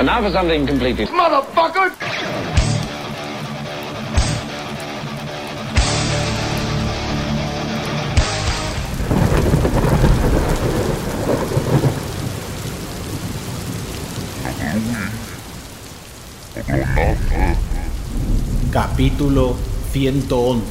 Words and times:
And 0.00 0.06
now 0.06 0.22
for 0.22 0.30
something 0.30 0.66
completely... 0.66 1.04
Motherfucker! 1.04 1.92
Capítulo 18.72 19.54
111 19.92 20.64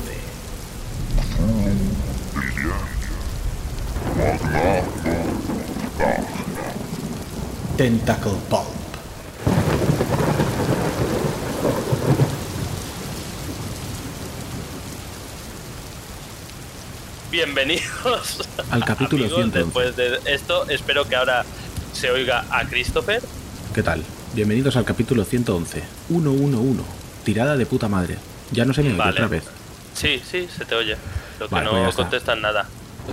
Tentacle 7.78 8.42
Pulp 8.50 8.69
Bienvenidos 17.60 18.50
Al 18.72 18.86
capítulo 18.86 19.26
amigos, 19.26 19.52
111. 19.52 19.60
Después 19.60 19.96
de 19.98 20.34
esto, 20.34 20.70
espero 20.70 21.04
que 21.10 21.18
ahora 21.18 21.44
se 21.92 22.10
oiga 22.10 22.46
a 22.50 22.66
Christopher. 22.66 23.22
¿Qué 23.76 23.84
tal? 23.84 24.02
Bienvenidos 24.34 24.78
al 24.78 24.86
capítulo 24.86 25.26
111 25.26 25.84
111 26.08 26.84
Tirada 27.26 27.58
de 27.58 27.66
puta 27.66 27.90
madre 27.90 28.18
Ya 28.52 28.64
no 28.64 28.74
se 28.74 28.82
me 28.82 28.90
oye 28.92 28.98
Vale. 28.98 29.12
otra 29.12 29.28
vez 29.28 29.44
Sí, 29.94 30.22
sí, 30.24 30.48
se 30.48 30.64
te 30.64 30.74
oye. 30.74 30.96
Lo 31.38 31.50
que 31.50 31.56
Vale, 31.56 31.70
pues 31.70 31.82
no 31.84 31.90
está. 31.90 32.02
contestan 32.04 32.42
nada. 32.42 32.66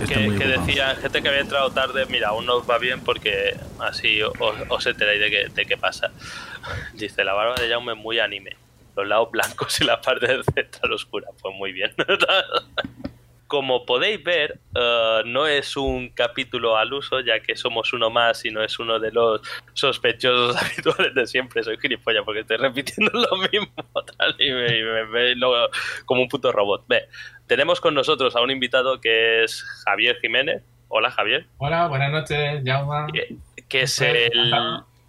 Que, 0.07 0.13
que 0.13 0.47
decía 0.47 0.95
gente 0.95 1.21
que 1.21 1.27
había 1.27 1.41
entrado 1.41 1.69
tarde, 1.71 2.05
mira, 2.05 2.29
aún 2.29 2.45
no 2.45 2.55
os 2.55 2.69
va 2.69 2.77
bien 2.77 3.01
porque 3.01 3.57
así 3.79 4.21
os, 4.21 4.31
os 4.69 4.85
enteráis 4.85 5.19
de 5.19 5.29
qué, 5.29 5.47
de 5.53 5.65
qué 5.65 5.75
pasa. 5.75 6.11
Dice, 6.93 7.25
la 7.25 7.33
barba 7.33 7.55
de 7.55 7.67
Jaume 7.67 7.91
es 7.93 7.97
muy 7.97 8.19
anime. 8.19 8.55
Los 8.95 9.07
lados 9.07 9.29
blancos 9.29 9.81
y 9.81 9.83
la 9.83 9.99
parte 9.99 10.27
central 10.55 10.93
oscura. 10.93 11.27
Pues 11.41 11.53
muy 11.53 11.73
bien. 11.73 11.93
Como 13.47 13.85
podéis 13.85 14.23
ver, 14.23 14.59
eh, 14.75 15.21
no 15.25 15.47
es 15.47 15.77
un 15.77 16.09
capítulo 16.09 16.75
al 16.77 16.91
uso, 16.93 17.21
ya 17.21 17.39
que 17.39 17.55
somos 17.55 17.93
uno 17.93 18.09
más 18.09 18.43
y 18.45 18.51
no 18.51 18.61
es 18.61 18.77
uno 18.77 18.99
de 18.99 19.11
los 19.11 19.41
sospechosos 19.73 20.55
habituales 20.61 21.15
de 21.15 21.27
siempre. 21.27 21.63
Soy 21.63 21.77
gilipollas 21.77 22.23
porque 22.25 22.41
estoy 22.41 22.57
repitiendo 22.57 23.11
lo 23.31 23.37
mismo 23.37 23.73
tal 24.17 24.35
y 24.39 24.51
me, 24.51 25.05
me 25.05 25.35
luego 25.35 25.69
como 26.05 26.21
un 26.21 26.27
puto 26.27 26.51
robot. 26.51 26.85
Ve, 26.87 27.07
tenemos 27.47 27.79
con 27.79 27.93
nosotros 27.93 28.35
a 28.35 28.41
un 28.41 28.51
invitado 28.51 28.99
que 28.99 29.43
es 29.43 29.63
Javier 29.85 30.17
Jiménez. 30.19 30.63
Hola 30.89 31.11
Javier. 31.11 31.47
Hola, 31.57 31.87
buenas 31.87 32.11
noches, 32.11 32.61
Jauma. 32.65 33.07
Que, 33.13 33.35
que 33.67 33.81
es 33.81 34.01
el 34.01 34.53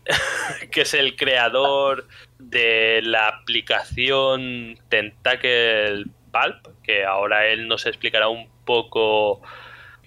que 0.70 0.82
es 0.82 0.94
el 0.94 1.16
creador 1.16 2.06
de 2.38 3.00
la 3.02 3.28
aplicación 3.28 4.78
Tentacle 4.88 6.04
Pulp, 6.32 6.77
que 6.88 7.04
ahora 7.04 7.46
él 7.46 7.68
nos 7.68 7.84
explicará 7.84 8.28
un 8.28 8.48
poco 8.64 9.42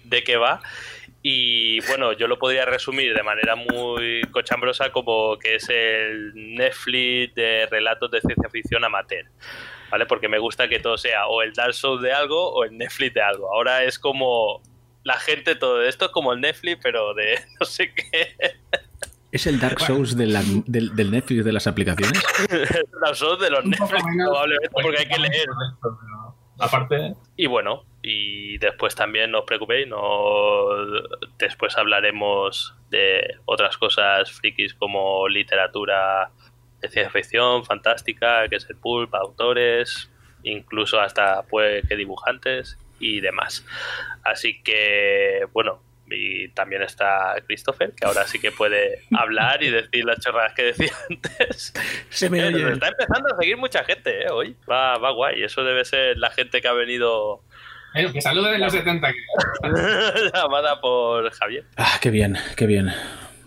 de 0.02 0.24
qué 0.24 0.36
va. 0.36 0.60
Y 1.22 1.78
bueno, 1.86 2.12
yo 2.12 2.26
lo 2.26 2.40
podría 2.40 2.64
resumir 2.64 3.14
de 3.14 3.22
manera 3.22 3.54
muy 3.54 4.22
cochambrosa 4.32 4.90
como 4.90 5.38
que 5.38 5.54
es 5.54 5.68
el 5.68 6.32
Netflix 6.34 7.36
de 7.36 7.68
relatos 7.70 8.10
de 8.10 8.20
ciencia 8.20 8.50
ficción 8.50 8.82
amateur. 8.82 9.26
¿Vale? 9.92 10.06
Porque 10.06 10.26
me 10.28 10.38
gusta 10.40 10.66
que 10.68 10.80
todo 10.80 10.98
sea 10.98 11.28
o 11.28 11.42
el 11.42 11.52
Dark 11.52 11.74
Souls 11.74 12.02
de 12.02 12.12
algo 12.12 12.50
o 12.52 12.64
el 12.64 12.76
Netflix 12.76 13.14
de 13.14 13.22
algo. 13.22 13.54
Ahora 13.54 13.84
es 13.84 14.00
como 14.00 14.60
la 15.04 15.14
gente, 15.20 15.54
todo 15.54 15.84
esto 15.84 16.06
es 16.06 16.10
como 16.10 16.32
el 16.32 16.40
Netflix, 16.40 16.80
pero 16.82 17.14
de 17.14 17.38
no 17.60 17.66
sé 17.66 17.94
qué. 17.94 18.34
¿Es 19.30 19.46
el 19.46 19.60
Dark 19.60 19.78
Souls 19.80 20.16
de 20.16 20.26
la- 20.26 20.42
del, 20.66 20.94
del 20.96 21.10
Netflix 21.12 21.44
de 21.44 21.52
las 21.52 21.66
aplicaciones? 21.68 22.20
Dark 23.00 23.14
Souls 23.16 23.40
de 23.40 23.50
los 23.50 23.64
Netflix, 23.64 24.02
probablemente, 24.26 24.68
porque 24.82 24.98
hay 24.98 25.06
que 25.08 25.18
leer. 25.20 25.46
Pero, 25.80 25.98
Aparte, 26.62 27.14
Y 27.36 27.46
bueno, 27.46 27.84
y 28.02 28.58
después 28.58 28.94
también 28.94 29.30
no 29.30 29.40
os 29.40 29.44
preocupéis, 29.44 29.88
no 29.88 30.66
después 31.38 31.76
hablaremos 31.76 32.74
de 32.90 33.36
otras 33.44 33.76
cosas 33.76 34.30
frikis 34.30 34.74
como 34.74 35.28
literatura 35.28 36.30
de 36.80 36.88
ciencia 36.88 37.10
ficción, 37.10 37.64
fantástica, 37.64 38.48
que 38.48 38.56
es 38.56 38.68
el 38.70 38.76
pulp, 38.76 39.14
autores, 39.14 40.10
incluso 40.42 41.00
hasta 41.00 41.42
puede 41.42 41.82
que 41.82 41.96
dibujantes 41.96 42.78
y 42.98 43.20
demás. 43.20 43.64
Así 44.24 44.62
que, 44.62 45.46
bueno, 45.52 45.80
y 46.10 46.48
también 46.48 46.82
está 46.82 47.34
Christopher, 47.46 47.92
que 47.94 48.06
ahora 48.06 48.26
sí 48.26 48.38
que 48.38 48.50
puede 48.52 49.00
hablar 49.16 49.62
y 49.62 49.70
decir 49.70 50.04
las 50.04 50.20
chorradas 50.20 50.52
que 50.54 50.64
decía 50.64 50.92
antes. 51.10 51.72
Se 52.10 52.28
me 52.30 52.44
oye. 52.44 52.62
nos 52.62 52.72
está 52.72 52.88
empezando 52.88 53.34
a 53.34 53.36
seguir 53.40 53.56
mucha 53.56 53.84
gente, 53.84 54.24
¿eh? 54.24 54.30
Hoy. 54.30 54.56
Va, 54.70 54.98
va 54.98 55.10
guay. 55.12 55.42
Eso 55.42 55.62
debe 55.64 55.84
ser 55.84 56.18
la 56.18 56.30
gente 56.30 56.60
que 56.60 56.68
ha 56.68 56.72
venido 56.72 57.42
eh, 57.94 58.10
que 58.12 58.20
saluden 58.20 58.60
los 58.60 58.72
70. 58.72 59.12
que- 59.12 60.30
llamada 60.34 60.80
por 60.80 61.30
Javier. 61.32 61.64
Ah, 61.76 61.98
qué 62.00 62.10
bien, 62.10 62.36
qué 62.56 62.66
bien. 62.66 62.90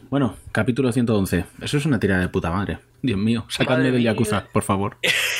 Bueno, 0.09 0.37
capítulo 0.51 0.91
111. 0.91 1.45
Eso 1.61 1.77
es 1.77 1.85
una 1.85 1.99
tirada 1.99 2.21
de 2.21 2.29
puta 2.29 2.51
madre. 2.51 2.77
Dios 3.01 3.17
mío, 3.19 3.45
sacadme 3.49 3.91
del. 3.91 4.01
Yakuza, 4.03 4.45
por 4.51 4.63
favor. 4.63 4.97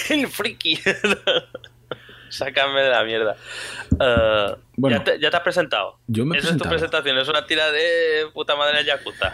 El 0.10 0.28
friki. 0.28 0.80
Sácame 2.38 2.82
de 2.82 2.90
la 2.90 3.04
mierda. 3.04 3.36
Eh, 4.00 4.56
Bueno. 4.78 4.98
¿ya, 4.98 5.04
te, 5.04 5.20
ya 5.20 5.30
te 5.32 5.38
has 5.38 5.44
presentado? 5.44 6.00
Yo 6.08 6.26
me 6.26 6.36
he 6.36 6.40
Esa 6.40 6.52
es 6.52 6.58
tu 6.58 6.68
presentación. 6.70 7.18
Es 7.18 7.28
una 7.28 7.46
tira 7.46 7.72
de 7.72 8.28
puta 8.34 8.56
madre 8.56 8.80
de 8.80 8.86
Yakuza. 8.86 9.34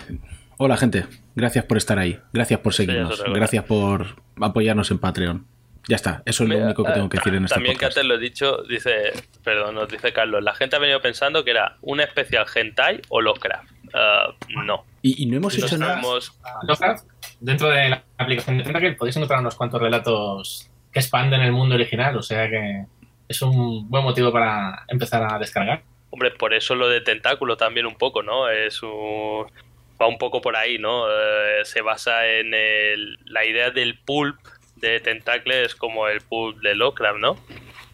Hola, 0.58 0.78
gente. 0.78 1.06
Gracias 1.36 1.66
por 1.66 1.78
estar 1.78 1.98
ahí. 1.98 2.20
Gracias 2.34 2.60
por 2.60 2.74
seguirnos. 2.74 3.24
Gracias 3.24 3.64
por 3.66 4.16
apoyarnos 4.40 4.92
en 4.92 5.00
Patreon. 5.00 5.48
Ya 5.88 5.96
está. 5.96 6.22
Eso 6.26 6.44
es 6.44 6.50
lo 6.50 6.54
Mira, 6.56 6.66
único 6.68 6.84
que 6.84 6.92
tengo 6.92 7.10
que 7.10 7.18
decir 7.18 7.34
en 7.34 7.46
este 7.46 7.56
También 7.56 7.74
que 7.76 7.80
podcast. 7.86 7.98
antes 7.98 8.08
lo 8.08 8.16
he 8.16 8.20
dicho, 8.20 8.58
dice, 8.70 9.12
perdón, 9.44 9.74
nos 9.74 9.90
dice 9.90 10.14
Carlos, 10.14 10.44
la 10.44 10.54
gente 10.54 10.76
ha 10.76 10.80
venido 10.80 11.02
pensando 11.02 11.44
que 11.44 11.50
era 11.52 11.78
un 11.82 12.00
especial 12.00 12.46
hentai 12.54 13.02
o 13.10 13.20
Lovecraft. 13.20 13.72
Eh, 13.92 14.58
no. 14.64 14.86
Y, 15.02 15.24
y 15.24 15.26
no 15.26 15.38
hemos 15.38 15.58
hecho 15.58 15.76
nada. 15.80 15.94
sabemos 15.96 16.40
Lovecraft, 16.68 17.06
dentro 17.40 17.70
de 17.70 17.90
la 17.90 18.04
aplicación 18.20 18.60
de 18.60 18.64
Tentacle 18.64 18.92
podéis 18.94 19.16
encontrar 19.18 19.40
unos 19.40 19.56
cuantos 19.56 19.82
relatos 19.82 20.70
que 20.92 21.00
expanden 21.00 21.42
el 21.42 21.52
mundo 21.52 21.76
original, 21.76 22.16
o 22.18 22.22
sea 22.24 22.50
que 22.50 22.86
es 23.28 23.42
un 23.42 23.90
buen 23.90 24.04
motivo 24.04 24.32
para 24.32 24.84
empezar 24.88 25.24
a 25.34 25.40
descargar. 25.40 25.82
Hombre, 26.10 26.32
por 26.32 26.54
eso 26.54 26.76
lo 26.76 26.90
de 26.90 27.00
tentáculo 27.02 27.56
también 27.56 27.86
un 27.86 27.96
poco, 27.96 28.22
¿no? 28.24 28.50
Es 28.50 28.84
un... 28.84 29.46
va 30.02 30.08
un 30.08 30.18
poco 30.18 30.42
por 30.42 30.56
ahí, 30.58 30.78
¿no? 30.78 31.08
Eh, 31.10 31.64
se 31.64 31.82
basa 31.82 32.28
en 32.28 32.54
el- 32.54 33.18
la 33.26 33.46
idea 33.46 33.72
del 33.72 33.98
pulp 34.00 34.38
de 34.76 35.00
tentacle 35.00 35.64
es 35.64 35.76
como 35.76 36.08
el 36.08 36.20
pulp 36.22 36.60
de 36.62 36.76
Lovecraft, 36.76 37.20
¿no? 37.20 37.38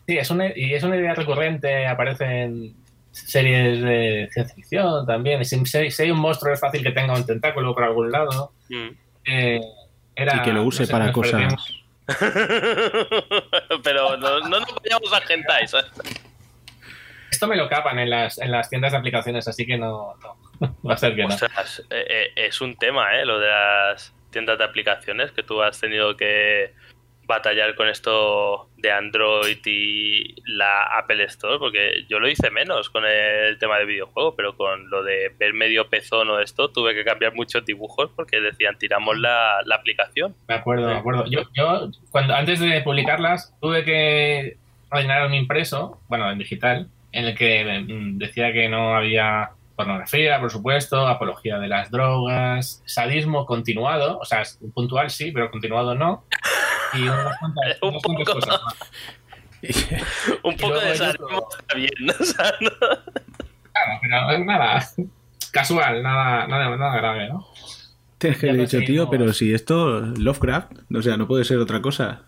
Sí, 0.08 0.18
es 0.18 0.31
una, 0.31 0.47
y 0.56 0.74
es 0.74 0.81
una 0.84 0.96
idea 0.97 1.14
recurrente, 1.14 1.85
aparece 1.85 2.44
en 2.44 2.74
series 3.12 3.81
de 3.84 4.29
ciencia 4.31 4.56
ficción 4.56 5.06
también. 5.06 5.44
Si, 5.46 5.62
hay 6.02 6.12
un 6.12 6.19
monstruo 6.19 6.53
es 6.53 6.59
fácil 6.59 6.81
que 6.81 6.91
tenga 6.91 7.14
un 7.14 7.25
tentáculo 7.25 7.74
por 7.75 7.84
algún 7.84 8.12
lado. 8.12 8.53
Mm. 8.69 8.88
Eh, 9.25 9.62
era- 10.16 10.38
Y 10.38 10.41
que 10.44 10.53
lo 10.53 10.64
use 10.64 10.84
no 10.84 10.85
sé, 10.88 10.91
para 10.91 11.12
cosas. 11.12 11.34
parecíamos- 11.34 11.76
Pero 13.84 14.18
no, 14.18 14.40
no 14.40 14.59
nos 14.59 14.75
vayamos 14.75 15.13
a 15.13 15.22
hentai, 15.28 15.68
¿sabes? 15.68 15.91
Esto 17.29 17.47
me 17.47 17.56
lo 17.56 17.68
capan 17.68 18.00
en 18.00 18.09
las, 18.09 18.38
en 18.40 18.51
las 18.51 18.69
tiendas 18.69 18.94
de 18.94 18.97
aplicaciones, 18.97 19.47
así 19.47 19.66
que 19.66 19.78
no, 19.78 20.16
no. 20.22 20.38
va 20.88 20.94
a 20.94 20.97
ser 20.97 21.16
que 21.16 21.23
no. 21.23 21.28
Ostras, 21.29 21.84
eh, 21.90 22.06
eh, 22.09 22.31
es 22.35 22.62
un 22.62 22.75
tema, 22.78 23.16
¿eh? 23.16 23.25
Lo 23.25 23.40
de 23.40 23.47
las 23.47 24.13
tiendas 24.31 24.57
de 24.57 24.63
aplicaciones, 24.63 25.31
que 25.31 25.44
tú 25.44 25.62
has 25.62 25.79
tenido 25.79 26.16
que 26.16 26.73
batallar 27.27 27.75
con 27.75 27.89
esto 27.89 28.69
de 28.77 28.91
Android 28.91 29.59
y 29.65 30.35
la 30.45 30.97
Apple 30.97 31.23
Store, 31.25 31.59
porque 31.59 32.05
yo 32.09 32.19
lo 32.19 32.29
hice 32.29 32.49
menos 32.49 32.89
con 32.89 33.03
el 33.05 33.59
tema 33.59 33.77
de 33.77 33.85
videojuegos, 33.85 34.33
pero 34.35 34.55
con 34.55 34.89
lo 34.89 35.03
de 35.03 35.33
ver 35.37 35.53
medio 35.53 35.89
pezón 35.89 36.29
o 36.29 36.39
esto, 36.39 36.69
tuve 36.69 36.95
que 36.95 37.03
cambiar 37.03 37.35
muchos 37.35 37.66
dibujos 37.66 38.09
porque 38.16 38.39
decían, 38.39 38.77
tiramos 38.77 39.19
la, 39.19 39.57
la 39.66 39.75
aplicación. 39.75 40.35
Me 40.47 40.55
acuerdo, 40.55 40.87
me 40.87 40.96
acuerdo. 40.96 41.25
Yo, 41.28 41.41
yo 41.53 41.91
cuando, 42.09 42.34
antes 42.34 42.59
de 42.59 42.81
publicarlas, 42.81 43.53
tuve 43.61 43.84
que 43.84 44.57
rellenar 44.90 45.28
un 45.28 45.34
impreso, 45.34 45.99
bueno, 46.07 46.31
en 46.31 46.37
digital, 46.37 46.90
en 47.11 47.25
el 47.25 47.35
que 47.35 47.84
mm, 47.87 48.17
decía 48.17 48.53
que 48.53 48.69
no 48.69 48.96
había 48.96 49.52
pornografía, 49.75 50.40
por 50.40 50.49
supuesto, 50.49 51.05
apología 51.07 51.59
de 51.59 51.67
las 51.67 51.91
drogas, 51.91 52.81
sadismo 52.85 53.46
continuado, 53.46 54.17
o 54.17 54.25
sea, 54.25 54.41
puntual 54.73 55.09
sí, 55.09 55.31
pero 55.31 55.52
continuado 55.52 55.93
no. 55.93 56.23
Y 56.93 57.01
unas 57.03 57.37
cuantas, 57.39 57.63
Un 57.81 57.89
unas 57.89 58.03
cuantas 58.03 58.25
poco. 58.25 58.39
cosas 58.39 58.61
más. 58.63 58.75
Un 60.43 60.53
Y 60.53 60.55
poco 60.57 60.73
luego 60.73 60.85
de 60.87 61.09
otro- 61.09 61.47
está 61.59 61.75
bien, 61.75 61.91
¿no? 61.99 62.13
O 62.19 62.23
sea, 62.23 62.53
no- 62.61 62.69
Claro, 63.73 63.99
pero 64.01 64.31
es 64.31 64.45
nada 64.45 64.89
casual, 65.51 66.01
nada, 66.03 66.47
nada, 66.47 66.75
nada 66.78 66.97
grave, 66.97 67.29
¿no? 67.29 67.47
Tienes 68.17 68.39
que 68.39 68.49
haber 68.49 68.61
dicho, 68.61 68.79
tío, 68.79 69.09
pero 69.09 69.31
si 69.34 69.53
esto, 69.53 69.99
Lovecraft, 70.01 70.72
o 70.95 71.01
sea, 71.03 71.17
no 71.17 71.28
puede 71.28 71.43
ser 71.45 71.57
otra 71.59 71.81
cosa. 71.81 72.23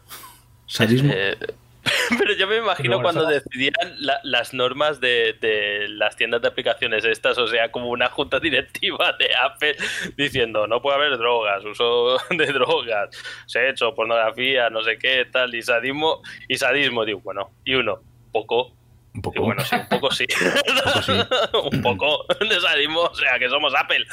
Sadismo. 0.67 1.11
Eh, 1.11 1.35
Pero 2.17 2.33
yo 2.33 2.47
me 2.47 2.57
imagino 2.57 2.99
bueno, 2.99 3.03
cuando 3.03 3.29
eso- 3.29 3.41
decidían 3.45 3.73
la- 3.99 4.19
las 4.23 4.53
normas 4.53 4.99
de, 4.99 5.33
de 5.39 5.87
las 5.89 6.15
tiendas 6.15 6.41
de 6.41 6.47
aplicaciones 6.49 7.05
estas, 7.05 7.37
o 7.37 7.47
sea, 7.47 7.71
como 7.71 7.89
una 7.89 8.09
junta 8.09 8.39
directiva 8.39 9.15
de 9.17 9.33
Apple 9.35 9.75
diciendo 10.17 10.67
no 10.67 10.81
puede 10.81 10.97
haber 10.97 11.17
drogas, 11.17 11.63
uso 11.65 12.17
de 12.31 12.45
drogas, 12.47 13.09
sexo, 13.45 13.95
pornografía, 13.95 14.69
no 14.69 14.81
sé 14.83 14.97
qué, 14.97 15.25
tal, 15.31 15.53
y 15.55 15.61
sadismo, 15.61 16.21
y 16.47 16.57
sadismo, 16.57 17.05
digo, 17.05 17.21
bueno, 17.23 17.49
y 17.63 17.75
uno, 17.75 17.99
poco, 18.31 18.73
Un 19.13 19.21
poco. 19.21 19.41
bueno, 19.41 19.63
sí, 19.63 19.75
un 19.75 19.87
poco 19.87 20.11
sí, 20.11 20.25
poco 20.83 21.01
sí. 21.01 21.11
un 21.73 21.81
poco 21.81 22.25
de 22.39 22.59
sadismo, 22.59 23.01
o 23.01 23.15
sea, 23.15 23.39
que 23.39 23.49
somos 23.49 23.73
Apple. 23.75 24.05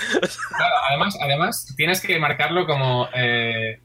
Claro, 0.56 0.74
además, 0.88 1.18
además 1.20 1.74
tienes 1.76 2.00
que 2.00 2.18
marcarlo 2.18 2.64
como 2.66 3.08
eh, 3.14 3.80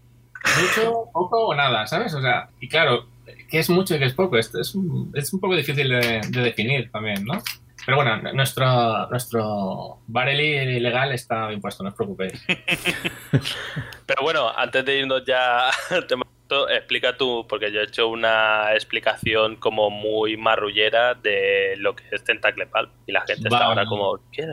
mucho, 0.61 1.05
poco 1.13 1.47
o 1.47 1.55
nada, 1.55 1.87
¿sabes? 1.87 2.13
O 2.13 2.21
sea, 2.21 2.49
y 2.59 2.67
claro, 2.69 3.05
¿qué 3.49 3.59
es 3.59 3.69
mucho 3.69 3.95
y 3.95 3.99
qué 3.99 4.05
es 4.05 4.13
poco? 4.13 4.37
Esto 4.37 4.59
es 4.59 4.75
un, 4.75 5.11
es 5.15 5.31
un 5.33 5.39
poco 5.39 5.55
difícil 5.55 5.89
de, 5.89 6.21
de 6.27 6.41
definir 6.41 6.91
también, 6.91 7.23
¿no? 7.25 7.41
Pero 7.85 7.97
bueno, 7.97 8.17
nuestro, 8.33 9.07
nuestro 9.09 9.99
barely 10.07 10.79
legal 10.79 11.11
está 11.13 11.51
impuesto, 11.51 11.83
no 11.83 11.89
os 11.89 11.95
preocupéis. 11.95 12.43
Pero 14.05 14.21
bueno, 14.21 14.51
antes 14.55 14.85
de 14.85 14.99
irnos 14.99 15.23
ya 15.25 15.69
al 15.89 16.05
tema, 16.05 16.23
explica 16.69 17.15
tú, 17.17 17.45
porque 17.47 17.71
yo 17.71 17.79
he 17.79 17.85
hecho 17.85 18.07
una 18.07 18.73
explicación 18.73 19.55
como 19.55 19.89
muy 19.89 20.37
marrullera 20.37 21.15
de 21.15 21.75
lo 21.77 21.95
que 21.95 22.03
es 22.11 22.23
Tentacle 22.23 22.67
Palm. 22.67 22.89
Y 23.07 23.11
la 23.13 23.21
gente 23.21 23.47
está 23.47 23.49
Vale. 23.49 23.65
ahora 23.65 23.85
como, 23.85 24.19
¿qué? 24.31 24.45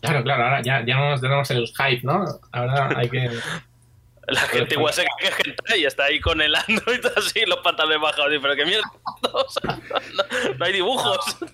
Claro, 0.00 0.22
claro, 0.22 0.44
ahora 0.44 0.62
ya, 0.62 0.84
ya 0.84 0.98
nos 0.98 1.20
tenemos 1.20 1.50
el 1.50 1.66
hype, 1.66 2.02
¿no? 2.04 2.24
Ahora 2.52 2.90
hay 2.96 3.08
que... 3.08 3.30
La 4.28 4.40
gente 4.40 4.74
igual 4.74 4.92
se 4.92 5.04
cree 5.04 5.30
que 5.30 5.40
es 5.40 5.46
hentai 5.46 5.80
y 5.80 5.84
está 5.84 6.04
ahí 6.04 6.20
con 6.20 6.40
el 6.40 6.54
Android 6.54 7.00
así, 7.16 7.44
los 7.46 7.58
pantalones 7.58 8.00
bajados. 8.00 8.34
y, 8.34 8.38
Pero 8.38 8.56
que 8.56 8.66
mierda, 8.66 8.90
o 9.32 9.48
sea, 9.48 9.78
no, 10.58 10.64
hay 10.64 10.72
dibujos. 10.72 11.36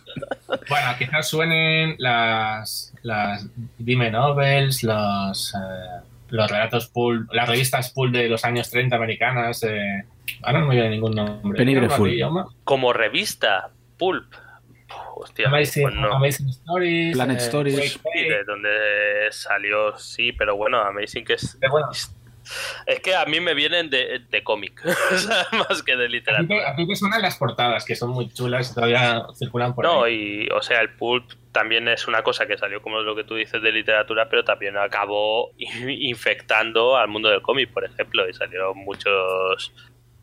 Bueno, 0.69 0.95
quizás 0.99 1.29
suenen 1.29 1.95
las, 1.99 2.93
las 3.03 3.47
Dime 3.79 4.11
Novels, 4.11 4.83
los, 4.83 5.55
eh, 5.55 6.03
los 6.29 6.51
relatos 6.51 6.89
pulp, 6.89 7.33
las 7.33 7.49
revistas 7.49 7.91
pulp 7.93 8.13
de 8.13 8.29
los 8.29 8.45
años 8.45 8.71
30 8.71 8.95
americanas. 8.95 9.63
Eh, 9.63 10.05
ahora 10.43 10.61
no 10.61 10.67
me 10.67 10.75
viene 10.75 10.91
ningún 10.91 11.15
nombre. 11.15 11.65
¿Qué 11.65 12.17
llama? 12.17 12.49
Como 12.65 12.93
revista, 12.93 13.71
Pulp. 13.99 14.35
Hostia, 15.15 15.49
Amazing, 15.49 15.83
pues 15.85 15.95
no. 15.95 16.15
Amazing 16.15 16.49
Stories. 16.51 17.15
Planet 17.15 17.39
eh, 17.39 17.45
Stories. 17.45 18.01
Donde 18.47 18.69
salió, 19.31 19.97
sí, 19.97 20.33
pero 20.33 20.57
bueno, 20.57 20.81
Amazing 20.83 21.25
que 21.25 21.35
es... 21.35 21.59
Bueno, 21.71 21.89
Es 22.87 23.01
que 23.01 23.15
a 23.15 23.25
mí 23.27 23.41
me 23.41 23.55
vienen 23.55 23.89
de, 23.91 24.21
de 24.31 24.43
cómic, 24.45 24.83
más 25.53 25.83
que 25.83 25.97
de 25.97 26.09
literatura. 26.09 26.65
te, 26.65 26.67
a 26.67 26.75
ti 26.77 26.87
te 26.87 26.97
suenan 26.97 27.23
las 27.23 27.37
portadas, 27.37 27.85
que 27.85 27.95
son 27.95 28.11
muy 28.11 28.29
chulas 28.33 28.71
y 28.71 28.75
todavía 28.75 29.25
circulan 29.39 29.75
por 29.75 29.85
No, 29.85 30.05
ahí. 30.05 30.47
y 30.47 30.53
o 30.53 30.61
sea, 30.63 30.81
el 30.81 30.91
pulp 30.97 31.31
también 31.53 31.87
es 31.89 32.09
una 32.09 32.23
cosa 32.23 32.47
que 32.47 32.57
salió 32.59 32.81
como 32.83 33.01
lo 33.01 33.15
que 33.15 33.25
tú 33.25 33.35
dices 33.37 33.63
de 33.63 33.71
literatura, 33.73 34.29
pero 34.29 34.43
también 34.45 34.77
acabó 34.77 35.51
infectando 35.59 36.97
al 36.97 37.09
mundo 37.09 37.29
del 37.29 37.43
cómic, 37.43 37.71
por 37.73 37.85
ejemplo, 37.85 38.29
y 38.29 38.33
salieron 38.33 38.77
muchos 38.79 39.73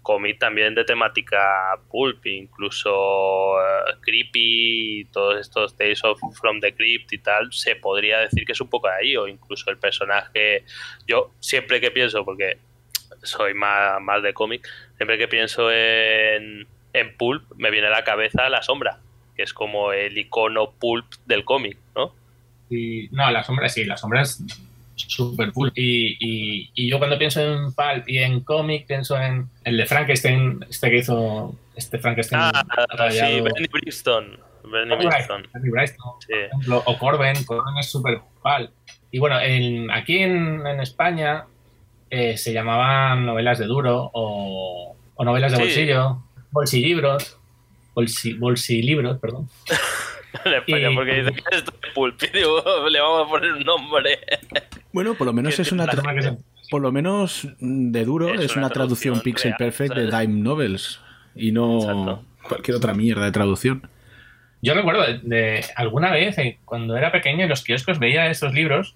cómics 0.01 0.39
también 0.39 0.75
de 0.75 0.83
temática 0.83 1.39
pulp, 1.89 2.25
incluso 2.25 3.59
eh, 3.59 3.95
creepy, 4.01 5.07
todos 5.11 5.39
estos 5.39 5.75
Tales 5.75 6.03
of 6.03 6.19
From 6.39 6.59
the 6.59 6.73
Crypt 6.73 7.13
y 7.13 7.17
tal, 7.17 7.51
se 7.51 7.75
podría 7.75 8.19
decir 8.19 8.45
que 8.45 8.53
es 8.53 8.61
un 8.61 8.69
poco 8.69 8.87
de 8.87 8.95
ahí, 8.95 9.17
o 9.17 9.27
incluso 9.27 9.69
el 9.69 9.77
personaje, 9.77 10.63
yo 11.07 11.31
siempre 11.39 11.81
que 11.81 11.91
pienso, 11.91 12.23
porque 12.25 12.57
soy 13.23 13.53
más, 13.53 14.01
más 14.01 14.23
de 14.23 14.33
cómic, 14.33 14.67
siempre 14.97 15.17
que 15.17 15.27
pienso 15.27 15.71
en, 15.71 16.67
en 16.93 17.17
pulp, 17.17 17.43
me 17.57 17.71
viene 17.71 17.87
a 17.87 17.91
la 17.91 18.03
cabeza 18.03 18.49
la 18.49 18.61
sombra 18.61 18.99
que 19.39 19.43
es 19.43 19.53
como 19.53 19.93
el 19.93 20.17
icono 20.17 20.71
pulp 20.71 21.13
del 21.25 21.45
cómic, 21.45 21.77
¿no? 21.95 22.13
Y, 22.69 23.07
no, 23.13 23.31
la 23.31 23.41
sombra 23.41 23.69
sí, 23.69 23.85
la 23.85 23.95
sombra 23.95 24.23
es 24.23 24.43
súper 25.07 25.51
cool. 25.53 25.71
Y, 25.75 26.17
y, 26.19 26.71
y 26.75 26.89
yo 26.89 26.97
cuando 26.97 27.17
pienso 27.17 27.41
en 27.41 27.73
Pulp 27.73 28.07
y 28.07 28.19
en 28.19 28.41
cómic, 28.41 28.85
pienso 28.87 29.19
en 29.19 29.49
el 29.63 29.77
de 29.77 29.85
Frankenstein, 29.85 30.65
este 30.69 30.89
que 30.89 30.97
hizo 30.97 31.55
este 31.75 31.99
Frankenstein. 31.99 32.41
Ah, 32.43 32.63
sí. 33.11 33.19
Benny 33.41 33.67
Brixton. 33.71 34.37
Benny 34.71 34.89
Bernie 34.89 35.07
Wrightson, 35.07 35.43
sí. 36.19 36.27
por 36.29 36.37
ejemplo, 36.37 36.83
o 36.85 36.97
Corben, 36.99 37.43
Corben 37.45 37.77
es 37.79 37.89
súper 37.89 38.19
pal. 38.43 38.69
Y 39.11 39.17
bueno, 39.19 39.39
en- 39.39 39.89
aquí 39.89 40.19
en, 40.19 40.65
en 40.67 40.79
España 40.81 41.45
eh, 42.11 42.37
se 42.37 42.53
llamaban 42.53 43.25
novelas 43.25 43.57
de 43.57 43.65
duro 43.65 44.11
o, 44.13 44.95
o 45.15 45.23
novelas 45.25 45.51
de 45.53 45.57
Sí. 45.57 45.63
bolsillo, 45.63 46.23
bolsilibros, 46.51 47.37
bolsi, 47.95 48.33
bolsilibros, 48.33 49.17
perdón. 49.19 49.49
En 50.45 50.53
España, 50.53 50.91
Y- 50.91 50.95
porque 50.95 51.13
dice 51.23 51.31
que 51.31 51.55
esto 51.55 51.73
es 51.83 51.93
pulp, 51.93 52.21
y 52.23 52.37
digo, 52.37 52.63
le 52.89 52.99
vamos 53.01 53.25
a 53.27 53.29
poner 53.29 53.51
un 53.53 53.63
nombre. 53.63 54.19
Bueno, 54.91 55.13
por 55.13 55.27
lo 55.27 55.33
menos 55.33 55.59
es 55.59 55.71
una 55.71 55.85
tra- 55.85 56.15
que 56.15 56.21
se- 56.23 56.37
por 56.71 56.81
lo 56.81 56.91
menos 56.91 57.47
de 57.59 58.05
duro 58.05 58.33
Es 58.33 58.41
es, 58.41 58.55
una 58.55 58.65
una, 58.67 58.73
traducción, 58.73 59.13
traducción 59.15 59.21
pixel 59.21 59.51
real, 59.51 59.57
perfect 59.57 59.93
de. 59.95 60.05
Dime 60.05 60.41
Novels 60.41 60.99
y 61.35 61.51
no 61.51 61.77
Exacto. 61.79 62.25
cualquier 62.47 62.77
otra 62.77 62.93
mierda 62.95 63.25
de 63.25 63.31
traducción. 63.31 63.87
Yo 64.61 64.73
recuerdo 64.73 65.03
de, 65.03 65.19
de 65.23 65.65
alguna 65.75 66.11
vez, 66.11 66.37
eh, 66.39 66.57
cuando 66.65 66.97
era 66.97 67.11
pequeño, 67.11 67.43
en 67.43 67.49
los 67.49 67.63
kioscos 67.63 67.97
veía 67.99 68.29
estos 68.31 68.53
libros 68.53 68.95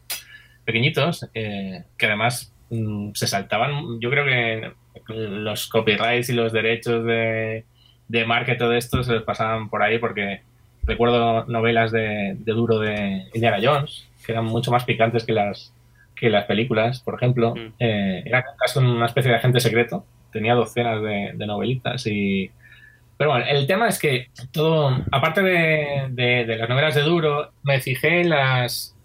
pequeñitos, 0.66 1.28
eh, 1.36 1.84
que 1.98 2.06
además 2.08 2.54
mm, 2.70 3.12
se 3.14 3.28
saltaban, 3.28 4.00
yo 4.00 4.10
creo 4.10 4.26
que 4.26 4.72
los 5.14 5.68
copyrights 5.68 6.30
y 6.30 6.34
los 6.34 6.52
derechos 6.54 7.06
de, 7.06 7.66
de 8.08 8.26
marca 8.26 8.54
y 8.54 8.58
todo 8.58 8.74
esto 8.74 9.04
se 9.04 9.14
los 9.14 9.24
pasaban 9.24 9.70
por 9.70 9.82
ahí 9.84 10.00
porque 10.00 10.42
recuerdo 10.86 11.46
novelas 11.46 11.92
de, 11.92 12.36
de 12.38 12.52
duro 12.54 12.80
de 12.80 13.26
Indiana 13.34 13.58
Jones, 13.62 14.08
que 14.26 14.32
eran 14.32 14.46
mucho 14.46 14.72
más 14.72 14.86
picantes 14.86 15.26
que 15.26 15.34
las, 15.34 15.74
que 16.16 16.30
las 16.30 16.46
películas, 16.46 17.02
por 17.02 17.16
ejemplo. 17.16 17.56
Mm. 17.56 17.74
Eh, 17.80 18.24
era 18.26 18.46
casi 18.58 18.80
una 18.80 19.06
especie 19.06 19.32
de 19.32 19.38
agente 19.38 19.60
secreto, 19.60 20.06
tenía 20.32 20.56
docenas 20.56 21.02
de, 21.02 21.32
de 21.36 21.46
novelitas 21.48 22.06
y... 22.08 22.50
Pero 23.16 23.30
bueno, 23.30 23.46
el 23.48 23.68
tema 23.68 23.88
es 23.88 24.00
que 24.00 24.28
todo, 24.52 24.90
aparte 25.12 25.44
de, 25.44 26.08
de- 26.10 26.46
de 26.46 26.58
las 26.58 26.68
novelas 26.68 26.96
de 26.96 27.04
duro, 27.04 27.52
me 27.62 27.80
fijé 27.80 28.22
en 28.22 28.30
las, 28.30 28.98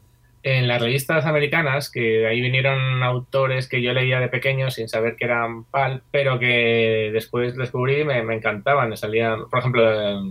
en 0.42 0.66
las 0.66 0.80
revistas 0.80 1.26
americanas, 1.26 1.90
que 1.90 2.00
de 2.00 2.26
ahí 2.26 2.40
vinieron 2.40 3.02
autores 3.02 3.68
que 3.68 3.82
yo 3.82 3.92
leía 3.92 4.18
de 4.18 4.28
pequeño 4.28 4.70
sin 4.70 4.88
saber 4.88 5.14
que 5.14 5.26
eran 5.26 5.64
PAL, 5.64 6.02
pero 6.10 6.38
que 6.38 7.10
después 7.12 7.54
descubrí 7.54 8.00
y 8.00 8.04
me, 8.04 8.22
me 8.22 8.34
encantaban. 8.34 8.88
Me 8.88 8.96
salían, 8.96 9.46
por 9.50 9.58
ejemplo, 9.58 10.22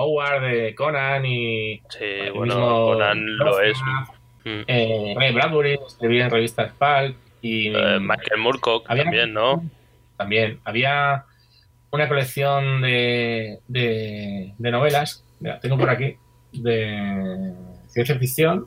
Howard 0.00 0.42
de 0.42 0.74
Conan 0.74 1.26
y 1.26 1.78
Sí, 1.88 2.04
el 2.04 2.32
bueno, 2.32 2.54
mismo 2.54 2.86
Conan 2.86 3.36
lo 3.36 3.44
Lovecraft, 3.46 4.12
es. 4.44 4.50
Mm. 4.52 4.64
eh, 4.68 5.14
Ray 5.16 5.32
Bradbury 5.34 5.78
escribía 5.86 6.24
en 6.26 6.30
revistas 6.30 6.72
PAL 6.74 7.16
y 7.42 7.68
Eh, 7.74 7.98
Michael 8.00 8.40
Moorcock 8.40 8.84
había- 8.88 9.04
también, 9.04 9.32
¿no? 9.34 9.62
también 10.16 10.60
había 10.64 11.24
una 11.90 12.08
colección 12.08 12.80
de, 12.82 13.58
de, 13.68 14.54
de 14.58 14.70
novelas, 14.70 15.24
mira, 15.40 15.58
tengo 15.60 15.76
por 15.78 15.90
aquí, 15.90 16.16
de 16.52 17.52
ciencia 17.88 18.18
ficción. 18.18 18.66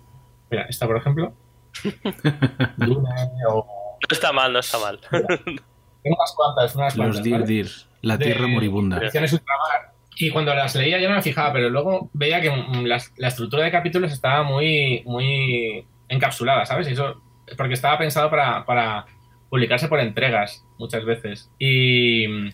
Mira, 0.49 0.65
esta 0.69 0.85
por 0.87 0.97
ejemplo. 0.97 1.33
Dune 2.77 3.09
o. 3.49 3.65
No 4.01 4.07
está 4.15 4.33
mal, 4.33 4.51
no 4.51 4.59
está 4.59 4.79
mal. 4.79 4.99
Tengo 5.09 6.15
unas 6.17 6.33
cuantas, 6.35 6.75
unas 6.75 6.95
cuantas. 6.95 7.15
Los 7.15 7.23
Dir 7.23 7.33
¿vale? 7.33 7.45
Dir, 7.45 7.67
la 8.01 8.17
De- 8.17 8.25
tierra 8.25 8.47
moribunda. 8.47 8.97
Ediciones 8.97 9.31
Ultramar. 9.33 9.90
Y 10.21 10.29
cuando 10.29 10.53
las 10.53 10.75
leía 10.75 10.99
yo 10.99 11.09
no 11.09 11.15
me 11.15 11.23
fijaba, 11.23 11.51
pero 11.51 11.67
luego 11.71 12.11
veía 12.13 12.39
que 12.39 12.51
mm, 12.51 12.85
la, 12.85 13.01
la 13.17 13.27
estructura 13.27 13.63
de 13.63 13.71
capítulos 13.71 14.13
estaba 14.13 14.43
muy, 14.43 15.01
muy 15.03 15.83
encapsulada, 16.09 16.63
¿sabes? 16.63 16.87
Y 16.87 16.91
eso, 16.91 17.19
porque 17.57 17.73
estaba 17.73 17.97
pensado 17.97 18.29
para, 18.29 18.63
para 18.63 19.07
publicarse 19.49 19.87
por 19.87 19.99
entregas 19.99 20.63
muchas 20.77 21.05
veces. 21.05 21.49
Y 21.57 22.27
mm, 22.27 22.49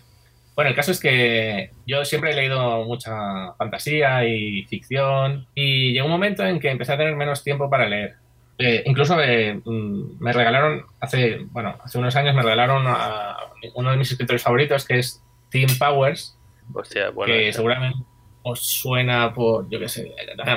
bueno, 0.54 0.70
el 0.70 0.74
caso 0.74 0.92
es 0.92 0.98
que 0.98 1.72
yo 1.86 2.06
siempre 2.06 2.30
he 2.30 2.36
leído 2.36 2.86
mucha 2.86 3.52
fantasía 3.58 4.24
y 4.24 4.64
ficción 4.64 5.46
y 5.54 5.92
llegó 5.92 6.06
un 6.06 6.12
momento 6.12 6.46
en 6.46 6.60
que 6.60 6.70
empecé 6.70 6.94
a 6.94 6.96
tener 6.96 7.16
menos 7.16 7.44
tiempo 7.44 7.68
para 7.68 7.86
leer. 7.86 8.14
Eh, 8.56 8.82
incluso 8.86 9.20
eh, 9.20 9.60
mm, 9.62 10.22
me 10.24 10.32
regalaron, 10.32 10.86
hace, 11.00 11.40
bueno, 11.50 11.76
hace 11.84 11.98
unos 11.98 12.16
años 12.16 12.34
me 12.34 12.40
regalaron 12.40 12.86
a 12.86 13.36
uno 13.74 13.90
de 13.90 13.98
mis 13.98 14.10
escritores 14.10 14.42
favoritos 14.42 14.86
que 14.86 15.00
es 15.00 15.22
Tim 15.50 15.68
Powers, 15.78 16.37
Hostia, 16.74 17.10
bueno. 17.10 17.32
que 17.34 17.52
seguramente 17.52 17.98
os 18.42 18.60
suena 18.66 19.34
por, 19.34 19.68
yo 19.68 19.78
qué 19.78 19.88
sé, 19.88 20.14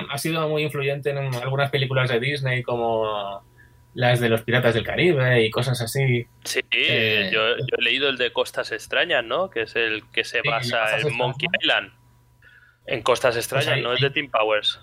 ha 0.09 0.17
sido 0.17 0.47
muy 0.47 0.63
influyente 0.63 1.09
en 1.09 1.17
algunas 1.35 1.69
películas 1.71 2.09
de 2.09 2.19
Disney 2.19 2.63
como 2.63 3.43
las 3.93 4.19
de 4.21 4.29
los 4.29 4.43
Piratas 4.43 4.73
del 4.73 4.85
Caribe 4.85 5.43
y 5.43 5.49
cosas 5.49 5.81
así. 5.81 6.25
Sí, 6.45 6.61
eh, 6.71 7.29
yo, 7.33 7.57
yo 7.57 7.65
he 7.77 7.81
leído 7.81 8.07
el 8.09 8.17
de 8.17 8.31
Costas 8.31 8.71
Extrañas, 8.71 9.25
¿no? 9.25 9.49
Que 9.49 9.63
es 9.63 9.75
el 9.75 10.03
que 10.11 10.23
se 10.23 10.41
basa 10.41 10.97
en 10.99 11.15
Monkey 11.17 11.47
Extrañas. 11.51 11.89
Island. 11.89 12.01
En 12.87 13.01
Costas 13.01 13.35
Extrañas, 13.35 13.65
Pues 13.67 13.77
ahí- 13.77 13.83
no 13.83 13.93
es 13.93 14.01
de 14.01 14.09
Tim 14.09 14.29
Powers. 14.29 14.79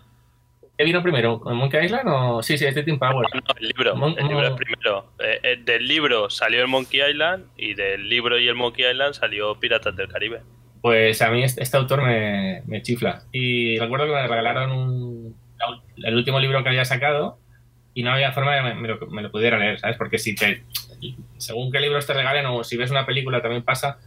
¿Qué 0.77 0.85
vino 0.85 1.03
primero? 1.03 1.39
¿Monkey 1.41 1.87
Island 1.87 2.09
o...? 2.09 2.43
Sí, 2.43 2.57
sí, 2.59 2.65
es 2.67 2.75
de 2.75 2.83
Tim 2.85 2.99
Powers. 2.99 3.29
No, 3.35 3.41
el 3.59 3.67
libro, 3.67 3.97
Mon- 3.97 4.17
el 4.19 4.29
libro 4.29 4.45
es 4.45 4.51
Mon- 4.51 4.59
primero. 4.59 5.13
Eh, 5.19 5.41
eh, 5.43 5.57
del 5.65 5.89
libro 5.89 6.31
salió 6.31 6.61
el 6.61 6.69
Monkey 6.69 7.01
Island 7.11 7.47
y 7.57 7.75
del 7.75 8.09
libro 8.09 8.39
y 8.39 8.47
el 8.47 8.55
Monkey 8.55 8.89
Island 8.89 9.15
salió 9.15 9.59
Piratas 9.59 9.97
del 9.97 10.07
Caribe. 10.09 10.43
Pues 10.81 11.23
a 11.23 11.31
mí 11.31 11.43
este, 11.43 11.63
este 11.63 11.77
autor 11.77 12.03
me, 12.03 12.83
chifla. 12.83 13.23
Y 13.33 13.79
recuerdo 13.79 14.07
que 14.07 14.13
me 14.13 14.27
regalaron 14.27 14.73
un, 14.73 15.37
el 15.97 16.15
último 16.15 16.41
libro 16.41 16.63
que 16.63 16.69
había 16.69 16.85
sacado 16.85 17.39
y 17.95 18.03
no 18.03 18.13
había 18.13 18.33
forma 18.33 18.55
de 18.55 18.63
me, 18.63 18.75
me 18.75 18.89
lo, 18.89 19.07
me 19.09 19.29
pudiera 19.29 19.59
leer, 19.59 19.81
¿sabes? 19.81 19.97
Porque 19.97 20.19
si 20.19 20.35
te, 20.35 20.63
según 21.37 21.73
qué 21.73 21.81
libros 21.81 22.07
te 22.07 22.15
regalen 22.15 22.47
o 22.47 22.63
si 22.65 22.77
ves 22.77 22.91
una 22.91 23.07
película 23.07 23.43
también 23.43 23.63
pasa, 23.63 23.99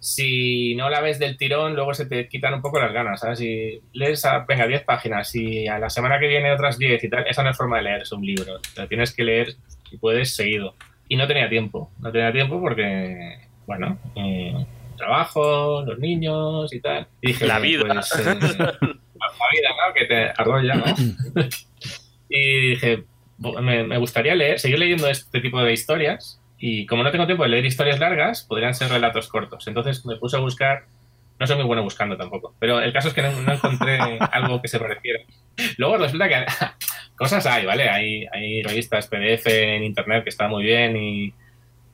si 0.00 0.74
no 0.74 0.90
la 0.90 1.00
ves 1.00 1.18
del 1.18 1.36
tirón, 1.36 1.74
luego 1.74 1.94
se 1.94 2.06
te 2.06 2.28
quitan 2.28 2.54
un 2.54 2.62
poco 2.62 2.80
las 2.80 2.92
ganas, 2.92 3.20
¿sabes? 3.20 3.38
Si 3.38 3.80
lees, 3.92 4.24
a, 4.24 4.40
venga, 4.40 4.66
10 4.66 4.84
páginas 4.84 5.34
y 5.34 5.66
a 5.66 5.78
la 5.78 5.90
semana 5.90 6.18
que 6.18 6.26
viene 6.26 6.52
otras 6.52 6.78
10 6.78 7.02
y 7.04 7.08
tal, 7.08 7.26
esa 7.26 7.42
no 7.42 7.50
es 7.50 7.56
forma 7.56 7.78
de 7.78 7.84
leerse 7.84 8.14
un 8.14 8.24
libro. 8.24 8.58
Lo 8.76 8.88
tienes 8.88 9.14
que 9.14 9.24
leer 9.24 9.54
y 9.90 9.96
puedes 9.96 10.34
seguido. 10.34 10.74
Y 11.08 11.16
no 11.16 11.26
tenía 11.26 11.48
tiempo, 11.48 11.90
no 12.00 12.12
tenía 12.12 12.32
tiempo 12.32 12.60
porque, 12.60 13.38
bueno, 13.66 13.98
eh, 14.14 14.66
trabajo, 14.98 15.82
los 15.86 15.98
niños 15.98 16.72
y 16.74 16.80
tal. 16.80 17.06
Y 17.22 17.28
dije, 17.28 17.46
La 17.46 17.58
vida. 17.58 17.84
pues, 17.86 18.18
eh, 18.18 18.24
la 18.28 18.36
vida, 18.36 19.70
¿no? 19.70 19.94
Que 19.94 20.04
te 20.04 20.30
arrolla, 20.36 20.74
¿no? 20.74 20.84
y 22.28 22.70
dije, 22.70 23.04
me, 23.38 23.84
me 23.84 23.98
gustaría 23.98 24.34
leer, 24.34 24.58
seguir 24.58 24.78
leyendo 24.78 25.08
este 25.08 25.40
tipo 25.40 25.62
de 25.62 25.72
historias 25.72 26.40
y 26.58 26.86
como 26.86 27.04
no 27.04 27.10
tengo 27.12 27.26
tiempo 27.26 27.44
de 27.44 27.50
leer 27.50 27.64
historias 27.64 28.00
largas, 28.00 28.42
podrían 28.42 28.74
ser 28.74 28.90
relatos 28.90 29.28
cortos. 29.28 29.66
Entonces 29.68 30.04
me 30.04 30.16
puse 30.16 30.36
a 30.36 30.40
buscar, 30.40 30.86
no 31.38 31.46
soy 31.46 31.56
muy 31.56 31.66
bueno 31.66 31.84
buscando 31.84 32.16
tampoco, 32.16 32.54
pero 32.58 32.80
el 32.80 32.92
caso 32.92 33.08
es 33.08 33.14
que 33.14 33.22
no, 33.22 33.30
no 33.42 33.52
encontré 33.52 33.98
algo 34.32 34.60
que 34.60 34.68
se 34.68 34.80
pareciera. 34.80 35.20
Luego 35.76 35.98
resulta 35.98 36.28
que 36.28 36.46
cosas 37.16 37.46
hay, 37.46 37.64
¿vale? 37.64 37.88
Hay, 37.88 38.26
hay 38.32 38.62
revistas 38.62 39.06
PDF 39.06 39.46
en 39.46 39.84
Internet 39.84 40.24
que 40.24 40.30
están 40.30 40.50
muy 40.50 40.64
bien 40.64 40.96
y, 40.96 41.32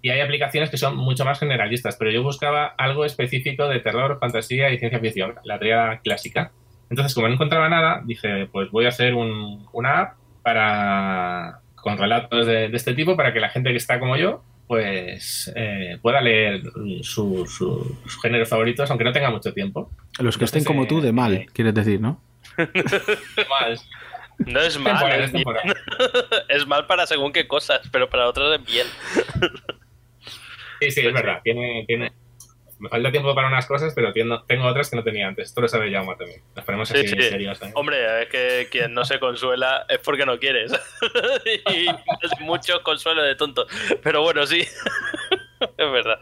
y 0.04 0.10
hay 0.10 0.20
aplicaciones 0.20 0.68
que 0.68 0.76
son 0.76 0.96
mucho 0.98 1.24
más 1.24 1.38
generalistas, 1.38 1.96
pero 1.96 2.10
yo 2.10 2.22
buscaba 2.22 2.66
algo 2.76 3.06
específico 3.06 3.66
de 3.68 3.80
terror, 3.80 4.18
fantasía 4.20 4.70
y 4.70 4.78
ciencia 4.78 5.00
ficción, 5.00 5.36
la 5.44 5.58
tríada 5.58 6.00
clásica. 6.00 6.52
Entonces, 6.90 7.14
como 7.14 7.26
no 7.26 7.32
encontraba 7.34 7.70
nada, 7.70 8.02
dije, 8.04 8.46
pues 8.52 8.70
voy 8.70 8.84
a 8.84 8.90
hacer 8.90 9.14
un- 9.14 9.66
una 9.72 10.00
app 10.00 10.12
para 10.42 11.60
con 11.76 11.96
relatos 11.96 12.46
de, 12.46 12.68
de 12.68 12.76
este 12.76 12.92
tipo 12.92 13.16
para 13.16 13.32
que 13.32 13.40
la 13.40 13.48
gente 13.48 13.70
que 13.70 13.76
está 13.78 13.98
como 13.98 14.16
yo 14.18 14.42
pues 14.66 15.50
eh, 15.56 15.98
pueda 16.02 16.20
leer 16.20 16.60
su- 17.02 17.46
su- 17.46 17.98
sus 18.04 18.20
géneros 18.20 18.48
favoritos 18.50 18.90
aunque 18.90 19.04
no 19.04 19.12
tenga 19.12 19.30
mucho 19.30 19.54
tiempo. 19.54 19.90
Los 20.18 20.36
que 20.36 20.44
estén 20.44 20.60
Entonces, 20.60 20.66
como 20.66 20.86
tú 20.86 21.00
de 21.00 21.12
mal, 21.12 21.32
eh, 21.32 21.46
quieres 21.54 21.72
decir, 21.74 21.98
¿no? 22.00 22.20
Mal. 23.48 23.78
No 24.38 24.60
es 24.60 24.78
mal, 24.80 24.98
Temporal, 25.30 25.70
es, 25.70 25.74
es 26.60 26.66
mal 26.66 26.86
para 26.86 27.06
según 27.06 27.32
qué 27.32 27.46
cosas, 27.46 27.80
pero 27.92 28.10
para 28.10 28.26
otros 28.28 28.58
es 28.58 28.66
bien. 28.66 28.86
Sí, 30.84 30.90
sí, 30.90 31.06
es 31.06 31.12
verdad. 31.12 31.40
Tiene, 31.42 31.84
tiene... 31.86 32.12
Me 32.78 32.88
falta 32.88 33.10
tiempo 33.10 33.34
para 33.34 33.48
unas 33.48 33.66
cosas, 33.66 33.94
pero 33.94 34.12
tengo, 34.12 34.42
tengo 34.44 34.66
otras 34.66 34.90
que 34.90 34.96
no 34.96 35.04
tenía 35.04 35.28
antes. 35.28 35.48
Esto 35.48 35.60
lo 35.60 35.68
sabe 35.68 35.92
Jaume 35.92 36.16
también. 36.16 36.42
Nos 36.54 36.64
ponemos 36.64 36.88
Sí, 36.88 36.98
así 36.98 37.08
sí. 37.08 37.22
serios. 37.22 37.60
Hombre, 37.74 38.22
es 38.22 38.28
que 38.28 38.68
quien 38.70 38.92
no 38.92 39.04
se 39.04 39.18
consuela 39.20 39.86
es 39.88 39.98
porque 40.00 40.26
no 40.26 40.38
quieres. 40.38 40.72
y 41.72 41.86
es 41.88 42.40
mucho 42.40 42.82
consuelo 42.82 43.22
de 43.22 43.36
tonto. 43.36 43.66
Pero 44.02 44.22
bueno, 44.22 44.44
sí. 44.46 44.60
es 45.60 45.92
verdad. 45.92 46.18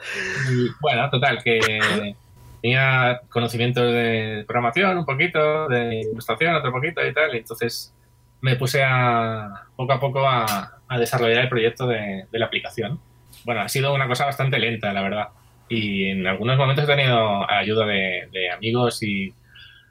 Y, 0.53 0.69
Bueno, 0.81 1.09
total, 1.11 1.43
que 1.43 2.15
tenía 2.61 3.21
conocimientos 3.31 3.93
de 3.93 4.45
programación 4.47 4.99
un 4.99 5.07
poquito, 5.07 5.67
de 5.69 6.01
ilustración 6.01 6.55
otro 6.55 6.71
poquito 6.71 7.05
y 7.05 7.13
tal, 7.13 7.35
y 7.35 7.39
entonces 7.39 7.93
me 8.41 8.57
puse 8.57 8.83
a 8.85 9.65
poco 9.75 9.93
a 9.93 10.01
poco 10.01 10.29
a, 10.29 10.79
a 10.87 10.99
desarrollar 10.99 11.43
el 11.43 11.49
proyecto 11.49 11.87
de, 11.87 12.27
de 12.31 12.39
la 12.39 12.47
aplicación. 12.47 13.01
Bueno, 13.45 13.63
ha 13.63 13.69
sido 13.69 13.95
una 13.95 14.07
cosa 14.09 14.25
bastante 14.27 14.59
lenta, 14.59 14.93
la 14.93 15.03
verdad, 15.03 15.29
y 15.69 16.05
en 16.11 16.27
algunos 16.27 16.57
momentos 16.57 16.85
he 16.85 16.89
tenido 16.97 17.51
ayuda 17.51 17.87
de, 17.87 18.29
de 18.33 18.51
amigos 18.51 19.03
y, 19.03 19.33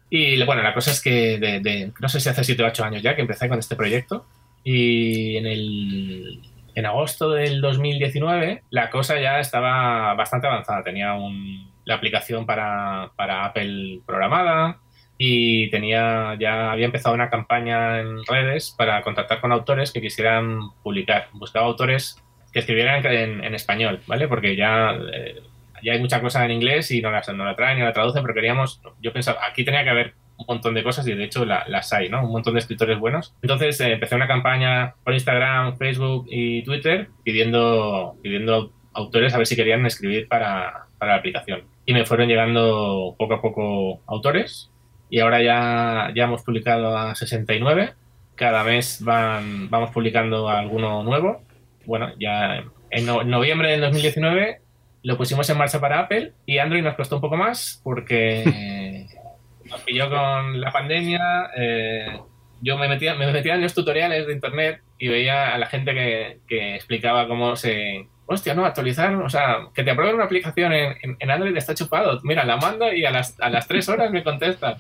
y 0.10 0.44
bueno, 0.44 0.62
la 0.62 0.74
cosa 0.74 0.92
es 0.92 1.02
que 1.02 1.38
de, 1.40 1.60
de- 1.60 1.92
no 2.00 2.10
sé 2.10 2.20
si 2.20 2.30
hace 2.30 2.44
7 2.44 2.64
o 2.64 2.68
8 2.68 2.84
años 2.86 3.02
ya 3.02 3.16
que 3.16 3.22
empecé 3.22 3.50
con 3.50 3.60
este 3.60 3.76
proyecto 3.76 4.26
y 4.64 5.38
en 5.38 5.46
el 5.48 6.42
en 6.76 6.86
agosto 6.86 7.32
del 7.32 7.60
2019 7.62 8.64
la 8.70 8.90
cosa 8.90 9.20
ya 9.20 9.40
estaba 9.40 10.14
bastante 10.14 10.48
avanzada. 10.48 10.84
Tenía 10.84 11.14
un- 11.16 11.70
la 11.84 11.96
aplicación 11.96 12.46
para, 12.46 13.12
para 13.16 13.46
Apple 13.46 14.00
programada 14.06 14.78
y 15.18 15.70
tenía 15.72 16.36
ya 16.40 16.72
había 16.72 16.86
empezado 16.86 17.16
una 17.16 17.30
campaña 17.30 18.00
en 18.00 18.24
redes 18.26 18.74
para 18.78 19.02
contactar 19.02 19.42
con 19.42 19.52
autores 19.52 19.92
que 19.92 20.00
quisieran 20.02 20.60
publicar. 20.84 21.28
Buscaba 21.34 21.66
autores 21.66 22.18
que 22.52 22.60
escribieran 22.60 23.06
en, 23.06 23.44
en 23.44 23.56
español, 23.56 24.02
¿vale? 24.08 24.28
Porque 24.28 24.56
ya, 24.56 24.98
eh, 25.14 25.42
ya 25.84 25.94
hay 25.94 26.00
mucha 26.00 26.22
cosa 26.22 26.44
en 26.46 26.52
inglés 26.52 26.92
y 26.92 27.02
no 27.02 27.12
la, 27.12 27.22
no 27.36 27.46
la 27.46 27.56
traen 27.56 27.78
ni 27.80 27.84
la 27.84 27.94
traducen, 27.94 28.22
pero 28.24 28.34
queríamos, 28.34 28.82
yo 29.02 29.14
pensaba, 29.14 29.40
aquí 29.50 29.64
tenía 29.64 29.84
que 29.84 29.90
haber 29.90 30.14
un 30.38 30.46
montón 30.48 30.74
de 30.74 30.84
cosas 30.84 31.08
y 31.08 31.14
de 31.14 31.24
hecho 31.24 31.46
la- 31.46 31.66
las 31.68 31.94
hay, 31.94 32.10
¿no? 32.10 32.24
Un 32.26 32.32
montón 32.32 32.54
de 32.56 32.60
escritores 32.62 32.98
buenos. 33.00 33.34
Entonces 33.42 33.80
eh, 33.82 33.94
empecé 33.94 34.16
una 34.16 34.28
campaña 34.28 34.96
por 35.04 35.14
Instagram, 35.14 35.78
Facebook 35.78 36.26
y 36.30 36.64
Twitter 36.64 37.10
pidiendo, 37.24 38.16
pidiendo 38.24 38.58
au- 38.58 38.72
autores 38.94 39.34
a 39.34 39.38
ver 39.38 39.48
si 39.48 39.56
querían 39.56 39.86
escribir 39.86 40.28
para, 40.28 40.88
para 40.98 41.14
la 41.14 41.18
aplicación. 41.20 41.62
Y 41.86 41.94
me 41.94 42.06
fueron 42.06 42.28
llegando 42.28 43.16
poco 43.18 43.36
a 43.36 43.42
poco 43.42 44.02
autores 44.08 44.70
y 45.10 45.20
ahora 45.20 45.42
ya, 45.42 46.12
ya 46.16 46.24
hemos 46.26 46.44
publicado 46.44 46.98
a 46.98 47.14
69. 47.16 47.94
Cada 48.36 48.64
mes 48.64 49.04
van, 49.04 49.70
vamos 49.70 49.92
publicando 49.92 50.50
alguno 50.50 51.04
nuevo. 51.04 51.44
Bueno, 51.86 52.12
ya 52.20 52.64
en 52.90 53.06
no- 53.06 53.24
noviembre 53.24 53.72
del 53.72 53.82
2019 53.82 54.60
lo 55.04 55.18
pusimos 55.18 55.50
en 55.50 55.58
marcha 55.58 55.80
para 55.80 56.00
Apple 56.00 56.34
y 56.46 56.60
Android 56.60 56.84
nos 56.84 56.96
costó 56.96 57.16
un 57.16 57.22
poco 57.22 57.38
más 57.38 57.82
porque 57.84 59.08
nos 59.66 59.82
pilló 59.82 60.10
con 60.10 60.60
la 60.62 60.72
pandemia. 60.72 61.50
eh, 61.58 62.20
yo 62.64 62.78
me 62.78 62.88
metía, 62.88 63.16
me 63.16 63.32
metía 63.32 63.56
en 63.56 63.62
los 63.62 63.74
tutoriales 63.74 64.28
de 64.28 64.34
internet 64.34 64.82
y 65.00 65.08
veía 65.08 65.56
a 65.56 65.58
la 65.58 65.66
gente 65.66 65.94
que, 65.96 66.38
que 66.48 66.76
explicaba 66.76 67.28
cómo 67.28 67.56
se. 67.56 68.06
Hostia, 68.28 68.54
no, 68.54 68.66
actualizar, 68.66 69.14
o 69.16 69.30
sea, 69.30 69.68
que 69.74 69.84
te 69.84 69.92
aprueben 69.92 70.16
una 70.16 70.26
aplicación 70.26 70.72
en, 70.72 70.96
en- 71.02 71.18
en 71.20 71.32
Android 71.32 71.58
está 71.58 71.74
chupado. 71.74 72.20
Mira, 72.24 72.46
la 72.46 72.56
mando 72.58 72.94
y 72.94 73.04
a 73.04 73.12
las, 73.12 73.36
a 73.42 73.50
las 73.50 73.68
tres 73.68 73.90
horas 73.90 74.12
me 74.12 74.24
contesta. 74.24 74.78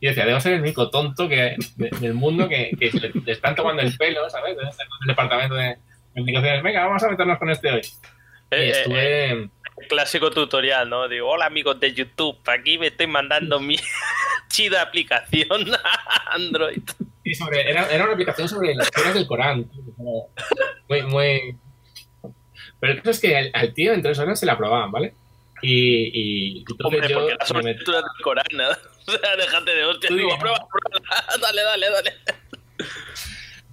Y 0.00 0.06
decía, 0.06 0.24
debo 0.24 0.40
ser 0.40 0.54
el 0.54 0.62
único 0.62 0.88
tonto 0.90 1.28
que, 1.28 1.54
de- 1.76 1.90
del 2.00 2.14
mundo 2.14 2.48
que, 2.48 2.70
que 2.80 2.90
le, 2.98 3.10
le 3.24 3.32
están 3.32 3.54
tomando 3.54 3.82
el 3.82 3.94
pelo, 3.96 4.28
¿sabes? 4.30 4.56
Debe 4.56 4.70
estar 4.70 4.88
con 4.88 4.98
el 5.02 5.08
departamento 5.08 5.54
de 5.54 5.76
comunicaciones. 6.18 6.62
Venga, 6.62 6.86
vamos 6.86 7.02
a 7.02 7.08
meternos 7.08 7.38
con 7.38 7.50
este 7.50 7.70
hoy. 7.70 7.80
Y 7.80 8.54
Eh, 8.54 8.68
eh, 8.68 8.70
estuve. 8.70 9.30
eh, 9.30 9.48
clásico 9.88 10.30
tutorial, 10.30 10.88
¿no? 10.88 11.06
Digo, 11.08 11.28
hola 11.30 11.46
amigos 11.46 11.78
de 11.80 11.92
YouTube, 11.94 12.38
aquí 12.46 12.78
me 12.78 12.88
estoy 12.88 13.06
mandando 13.06 13.60
mi 13.60 13.76
chida 14.48 14.82
aplicación 14.82 15.74
a 15.74 16.34
Android. 16.34 16.82
Sí, 17.24 17.34
sobre, 17.34 17.68
era, 17.70 17.88
era 17.90 18.04
una 18.04 18.12
aplicación 18.14 18.48
sobre 18.48 18.74
las 18.74 18.86
lecturas 18.86 19.14
del 19.14 19.26
Corán. 19.26 19.70
Muy, 20.88 21.02
muy. 21.02 21.56
Pero 22.80 22.92
el 22.92 22.98
caso 22.98 23.10
es 23.10 23.20
que 23.20 23.36
al, 23.36 23.50
al 23.54 23.74
tío 23.74 23.92
en 23.92 24.02
tres 24.02 24.18
horas 24.18 24.38
se 24.40 24.46
la 24.46 24.52
aprobaban, 24.54 24.90
¿vale? 24.90 25.12
Y, 25.60 26.10
y 26.14 26.58
entonces 26.60 26.84
Hombre, 26.84 27.08
yo 27.08 27.18
porque 27.20 27.36
las 27.38 27.52
me 27.54 27.60
metí- 27.74 27.84
del 27.84 28.02
Corán, 28.22 28.46
¿no? 28.52 28.68
O 29.08 29.10
sea, 29.10 29.36
déjate 29.36 29.74
de 29.74 29.84
hostia, 29.86 30.10
digo, 30.14 30.38
prueba, 30.38 30.66
prueba, 30.68 31.24
dale, 31.40 31.62
dale, 31.62 31.90
dale. 31.90 32.12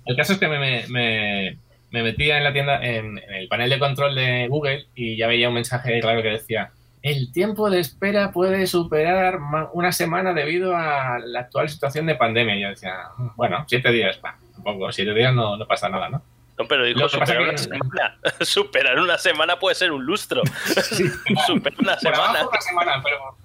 El 0.06 0.16
caso 0.16 0.34
es 0.34 0.40
que 0.40 0.48
me, 0.48 0.86
me, 0.88 1.58
me- 1.96 2.04
me 2.04 2.12
metía 2.12 2.38
en 2.38 2.44
la 2.44 2.54
tienda, 2.54 2.84
en, 2.84 3.18
en 3.18 3.34
el 3.34 3.48
panel 3.48 3.70
de 3.70 3.80
control 3.80 4.16
de 4.16 4.48
Google 4.50 4.88
y 4.96 5.18
ya 5.18 5.28
veía 5.28 5.48
un 5.50 5.56
mensaje 5.56 6.00
raro 6.02 6.22
que 6.22 6.30
decía 6.30 6.72
el 7.02 7.32
tiempo 7.32 7.70
de 7.70 7.80
espera 7.80 8.32
puede 8.32 8.66
superar 8.66 9.38
una 9.74 9.92
semana 9.92 10.34
debido 10.34 10.76
a 10.76 11.20
la 11.24 11.42
actual 11.42 11.70
situación 11.70 12.08
de 12.08 12.16
pandemia. 12.16 12.56
Y 12.56 12.62
yo 12.62 12.70
decía, 12.70 12.96
"Mm, 13.18 13.28
bueno, 13.36 13.64
siete 13.68 13.92
días, 13.92 14.20
bah, 14.22 14.38
tampoco, 14.54 14.92
siete 14.92 15.14
días 15.14 15.32
no, 15.34 15.56
no 15.56 15.68
pasa 15.68 15.88
nada, 15.88 16.10
¿no? 16.10 16.24
No, 16.58 16.66
pero 16.68 16.84
dijo 16.84 17.08
superar 17.08 17.38
que- 17.38 17.44
una 17.50 17.58
semana. 17.60 18.18
superar 18.42 19.00
una 19.00 19.18
semana 19.20 19.60
puede 19.60 19.76
ser 19.76 19.92
un 19.92 20.04
lustro. 20.04 20.42
superar 21.46 21.80
una 21.80 21.92
Por 21.96 22.00
semana. 22.00 22.48
una 22.48 22.62
semana, 22.62 23.02
pero 23.04 23.38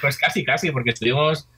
pues 0.00 0.16
casi, 0.18 0.44
casi, 0.44 0.70
porque 0.70 0.90
estuvimos 0.90 1.48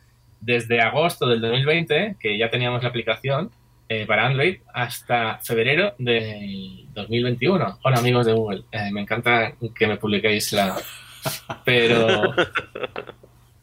desde 0.40 0.80
agosto 0.80 1.26
del 1.26 1.40
2020, 1.40 2.16
que 2.20 2.38
ya 2.38 2.48
teníamos 2.50 2.82
la 2.82 2.88
aplicación 2.88 3.50
eh, 3.94 4.06
para 4.06 4.26
Android, 4.26 4.56
hasta 4.72 5.38
febrero 5.38 5.94
del 5.98 6.86
2021. 6.94 7.78
Hola 7.82 7.98
amigos 7.98 8.26
de 8.26 8.32
Google, 8.32 8.64
eh, 8.72 8.90
me 8.90 9.02
encanta 9.02 9.54
que 9.74 9.86
me 9.86 9.96
publiquéis 9.96 10.52
la... 10.52 10.76
Pero... 11.64 12.34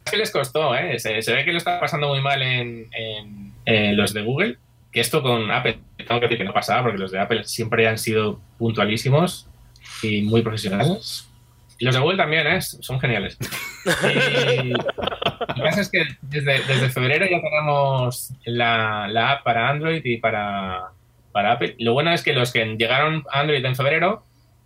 Es 0.04 0.12
que 0.12 0.18
les 0.18 0.32
costó, 0.32 0.76
¿eh? 0.76 1.00
Se, 1.00 1.22
se 1.22 1.34
ve 1.34 1.46
que 1.46 1.52
lo 1.52 1.58
está 1.58 1.80
pasando 1.80 2.10
muy 2.10 2.22
mal 2.22 2.42
en, 2.42 2.90
en, 2.92 3.54
eh, 3.66 3.94
los 3.94 4.14
de 4.14 4.24
Google, 4.24 4.58
que 4.92 5.00
esto 5.00 5.22
con 5.22 5.50
Apple, 5.52 5.80
tengo 5.96 6.20
que 6.20 6.26
decir 6.26 6.40
que 6.40 6.44
no 6.44 6.54
pasaba, 6.54 6.82
porque 6.82 6.98
los 6.98 7.12
de 7.12 7.20
Apple 7.20 7.44
siempre 7.46 7.88
han 7.88 7.98
sido 7.98 8.42
puntualísimos 8.58 9.48
y 10.02 10.24
muy 10.24 10.42
profesionales. 10.42 11.30
Y 11.82 11.86
los 11.86 11.96
de 11.96 12.02
Google 12.02 12.18
también, 12.18 12.46
¿eh? 12.48 12.62
Son 12.62 13.00
geniales. 13.00 13.38
Y 13.86 14.70
lo 14.70 14.78
que 15.56 15.62
pasa 15.62 15.82
es 15.82 15.90
que 15.90 16.04
desde, 16.22 16.54
desde 16.64 16.90
febrero 16.90 17.26
ya 17.26 17.42
tenemos 17.42 18.32
la, 18.46 19.08
la 19.10 19.32
app 19.32 19.44
para 19.44 19.70
Android 19.70 20.02
y 20.06 20.18
para, 20.18 20.90
para 21.32 21.54
Apple. 21.54 21.76
Lo 21.80 21.94
bueno 21.94 22.12
es 22.14 22.24
que 22.24 22.34
los 22.34 22.54
que 22.54 22.64
llegaron 22.78 23.24
a 23.32 23.40
Android 23.42 23.66
en 23.66 23.76
febrero 23.76 24.24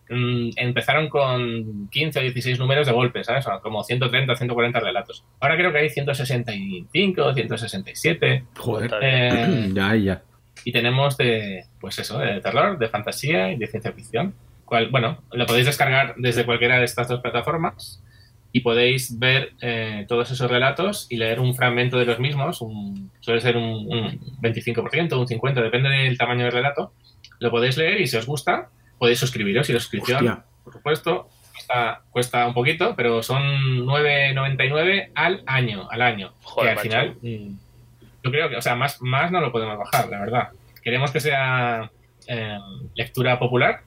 mm, 0.10 0.50
empezaron 0.58 1.08
con 1.10 1.88
15 1.90 2.20
o 2.20 2.22
16 2.22 2.60
números 2.60 2.86
de 2.88 2.94
golpe, 2.94 3.24
¿sabes? 3.24 3.48
O 3.48 3.62
como 3.62 3.84
130 3.84 4.34
o 4.34 4.36
140 4.36 4.80
relatos. 4.82 5.24
Ahora 5.40 5.56
creo 5.56 5.72
que 5.72 5.78
hay 5.80 5.90
165, 5.90 7.34
167. 7.34 8.44
Joder. 8.58 8.92
Eh, 9.02 9.70
Ya, 9.74 9.96
ya. 9.96 10.22
y 10.66 10.72
tenemos 10.72 11.16
de, 11.18 11.64
pues 11.80 11.98
eso, 12.00 12.20
de 12.20 12.42
terror, 12.42 12.78
de 12.78 12.90
fantasía 12.90 13.52
y 13.52 13.58
de 13.58 13.68
ciencia 13.68 13.92
ficción. 13.94 14.34
Cual, 14.66 14.90
bueno, 14.90 15.22
lo 15.32 15.46
podéis 15.46 15.68
descargar 15.68 16.16
desde 16.18 16.44
cualquiera 16.46 16.80
de 16.80 16.86
estas 16.86 17.08
dos 17.08 17.22
plataformas 17.22 18.02
y 18.52 18.62
podéis 18.62 19.20
ver 19.20 19.52
eh, 19.62 20.06
todos 20.08 20.32
esos 20.32 20.50
relatos 20.50 21.08
y 21.10 21.18
leer 21.18 21.40
un 21.40 21.54
fragmento 21.56 21.98
de 22.00 22.06
los 22.06 22.20
mismos, 22.20 22.62
un- 22.62 23.12
suele 23.20 23.42
ser 23.42 23.58
un, 23.58 23.64
un 23.88 24.20
25%, 24.42 25.14
un 25.20 25.28
50%, 25.28 25.54
depende 25.62 25.90
del 25.90 26.18
tamaño 26.18 26.44
del 26.46 26.52
relato. 26.54 26.94
Lo 27.40 27.52
podéis 27.52 27.78
leer 27.78 28.00
y 28.02 28.08
si 28.08 28.16
os 28.18 28.26
gusta, 28.26 28.70
podéis 28.98 29.20
suscribiros 29.20 29.70
y 29.70 29.74
la 29.74 29.80
suscripción, 29.80 30.18
Hostia. 30.26 30.46
por 30.64 30.74
supuesto, 30.74 31.30
cuesta, 31.54 32.02
cuesta 32.10 32.48
un 32.48 32.54
poquito, 32.54 32.96
pero 32.96 33.22
son 33.22 33.86
9,99 33.86 35.12
al 35.16 35.44
año, 35.46 35.88
al 35.92 36.02
año. 36.02 36.34
Joder, 36.44 36.66
que 36.66 36.70
al 36.72 36.76
macho. 36.78 37.20
final, 37.20 37.40
mm, 37.50 37.58
yo 38.24 38.32
creo 38.32 38.50
que, 38.50 38.56
o 38.56 38.62
sea, 38.62 38.76
más, 38.76 39.02
más 39.02 39.32
no 39.32 39.42
lo 39.42 39.52
podemos 39.52 39.78
bajar, 39.78 40.10
la 40.10 40.20
verdad. 40.20 40.50
Queremos 40.84 41.12
que 41.12 41.20
sea 41.20 41.92
eh, 42.28 42.58
lectura 42.96 43.38
popular. 43.38 43.82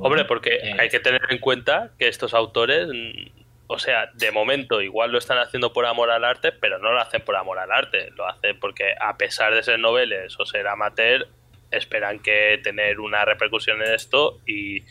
Hombre, 0.00 0.24
porque 0.24 0.56
eh, 0.56 0.76
hay 0.78 0.88
que 0.88 1.00
tener 1.00 1.22
en 1.30 1.38
cuenta 1.38 1.90
que 1.98 2.08
estos 2.08 2.34
autores, 2.34 2.88
mm, 2.88 3.42
o 3.68 3.78
sea, 3.78 4.10
de 4.14 4.32
momento 4.32 4.82
igual 4.82 5.12
lo 5.12 5.18
están 5.18 5.38
haciendo 5.38 5.72
por 5.72 5.86
amor 5.86 6.10
al 6.10 6.24
arte, 6.24 6.52
pero 6.52 6.78
no 6.78 6.92
lo 6.92 7.00
hacen 7.00 7.22
por 7.22 7.36
amor 7.36 7.58
al 7.58 7.70
arte, 7.70 8.10
lo 8.16 8.26
hacen 8.26 8.58
porque 8.58 8.94
a 9.00 9.16
pesar 9.16 9.54
de 9.54 9.62
ser 9.62 9.78
noveles 9.78 10.38
o 10.38 10.46
ser 10.46 10.66
amateur, 10.66 11.28
esperan 11.70 12.18
que 12.18 12.60
tener 12.64 12.98
una 12.98 13.24
repercusión 13.24 13.80
en 13.82 13.94
esto 13.94 14.40
y 14.44 14.82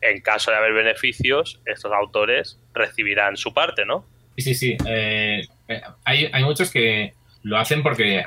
en 0.00 0.20
caso 0.22 0.50
de 0.50 0.56
haber 0.56 0.72
beneficios, 0.72 1.60
estos 1.66 1.92
autores 1.92 2.58
recibirán 2.72 3.36
su 3.36 3.52
parte, 3.52 3.84
¿no? 3.84 4.06
Sí, 4.36 4.42
sí, 4.42 4.54
sí. 4.54 4.76
eh, 4.86 5.42
hay, 6.04 6.30
hay 6.32 6.42
muchos 6.42 6.70
que 6.70 7.12
lo 7.42 7.58
hacen 7.58 7.82
porque 7.82 8.24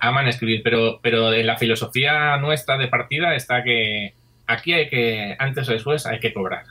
aman 0.00 0.28
escribir, 0.28 0.62
pero, 0.62 1.00
pero 1.02 1.32
en 1.32 1.46
la 1.46 1.58
filosofía 1.58 2.36
nuestra 2.38 2.78
de 2.78 2.88
partida 2.88 3.34
está 3.34 3.62
que 3.62 4.14
aquí 4.46 4.72
hay 4.72 4.88
que, 4.88 5.36
antes 5.38 5.68
o 5.68 5.72
después, 5.72 6.06
hay 6.06 6.20
que 6.20 6.32
cobrar. 6.32 6.64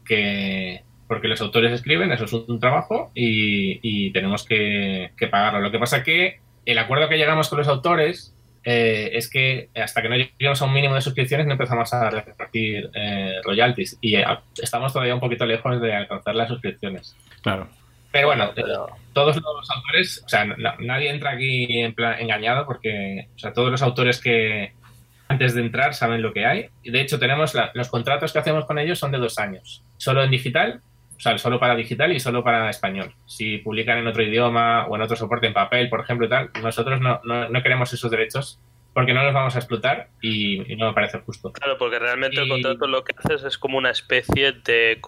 Porque, 0.00 0.82
porque 1.08 1.28
los 1.28 1.40
autores 1.40 1.72
escriben, 1.72 2.12
eso 2.12 2.24
es 2.24 2.32
un 2.32 2.60
trabajo 2.60 3.10
y, 3.14 3.80
y 3.82 4.12
tenemos 4.12 4.44
que, 4.44 5.10
que 5.16 5.26
pagarlo. 5.28 5.60
Lo 5.60 5.70
que 5.70 5.78
pasa 5.78 6.02
que 6.02 6.40
el 6.66 6.78
acuerdo 6.78 7.08
que 7.08 7.16
llegamos 7.18 7.48
con 7.48 7.58
los 7.58 7.68
autores 7.68 8.34
eh, 8.64 9.10
es 9.14 9.30
que 9.30 9.70
hasta 9.74 10.02
que 10.02 10.08
no 10.10 10.16
lleguemos 10.16 10.60
a 10.60 10.66
un 10.66 10.74
mínimo 10.74 10.94
de 10.94 11.00
suscripciones 11.00 11.46
no 11.46 11.52
empezamos 11.52 11.92
a 11.94 12.10
repartir 12.10 12.90
eh, 12.94 13.36
royalties 13.42 13.98
y 14.02 14.16
eh, 14.16 14.24
estamos 14.62 14.92
todavía 14.92 15.14
un 15.14 15.20
poquito 15.20 15.46
lejos 15.46 15.80
de 15.80 15.94
alcanzar 15.94 16.34
las 16.34 16.48
suscripciones. 16.48 17.16
Claro. 17.42 17.68
Pero 18.12 18.26
bueno, 18.26 18.50
Pero- 18.54 18.88
todos 19.12 19.36
los 19.36 19.70
autores, 19.70 20.22
o 20.24 20.28
sea, 20.28 20.44
na- 20.44 20.76
nadie 20.78 21.10
entra 21.10 21.30
aquí 21.30 21.80
en 21.80 21.94
plan 21.94 22.20
engañado 22.20 22.66
porque, 22.66 23.28
o 23.34 23.38
sea, 23.38 23.52
todos 23.52 23.70
los 23.70 23.82
autores 23.82 24.20
que 24.20 24.72
antes 25.30 25.54
de 25.54 25.60
entrar 25.62 25.94
saben 25.94 26.22
lo 26.22 26.32
que 26.32 26.44
hay. 26.44 26.66
Y 26.82 26.90
de 26.90 27.00
hecho, 27.00 27.18
tenemos 27.18 27.54
la- 27.54 27.70
los 27.74 27.88
contratos 27.88 28.32
que 28.32 28.38
hacemos 28.40 28.64
con 28.66 28.78
ellos 28.78 28.98
son 28.98 29.12
de 29.12 29.18
dos 29.18 29.38
años. 29.38 29.84
Solo 29.96 30.22
en 30.24 30.30
digital, 30.30 30.80
o 31.16 31.20
sea, 31.20 31.38
solo 31.38 31.60
para 31.60 31.76
digital 31.76 32.12
y 32.12 32.18
solo 32.20 32.42
para 32.42 32.68
español. 32.70 33.14
Si 33.26 33.58
publican 33.58 33.98
en 33.98 34.06
otro 34.08 34.22
idioma 34.22 34.86
o 34.86 34.96
en 34.96 35.02
otro 35.02 35.16
soporte 35.16 35.46
en 35.46 35.52
papel, 35.52 35.88
por 35.88 36.00
ejemplo, 36.00 36.26
y 36.26 36.30
tal, 36.30 36.50
nosotros 36.62 37.00
no, 37.00 37.20
no, 37.24 37.48
no 37.48 37.62
queremos 37.62 37.92
esos 37.92 38.10
derechos 38.10 38.58
porque 38.92 39.14
no 39.14 39.22
los 39.22 39.32
vamos 39.32 39.54
a 39.54 39.60
explotar 39.60 40.08
y, 40.20 40.72
y 40.72 40.74
no 40.74 40.88
me 40.88 40.94
parece 40.94 41.20
justo. 41.20 41.52
Claro, 41.52 41.78
porque 41.78 42.00
realmente 42.00 42.40
el 42.40 42.48
contrato 42.48 42.88
lo 42.88 43.04
que 43.04 43.14
haces 43.16 43.44
es 43.44 43.56
como 43.56 43.78
una 43.78 43.90
especie 43.90 44.50
de, 44.50 45.00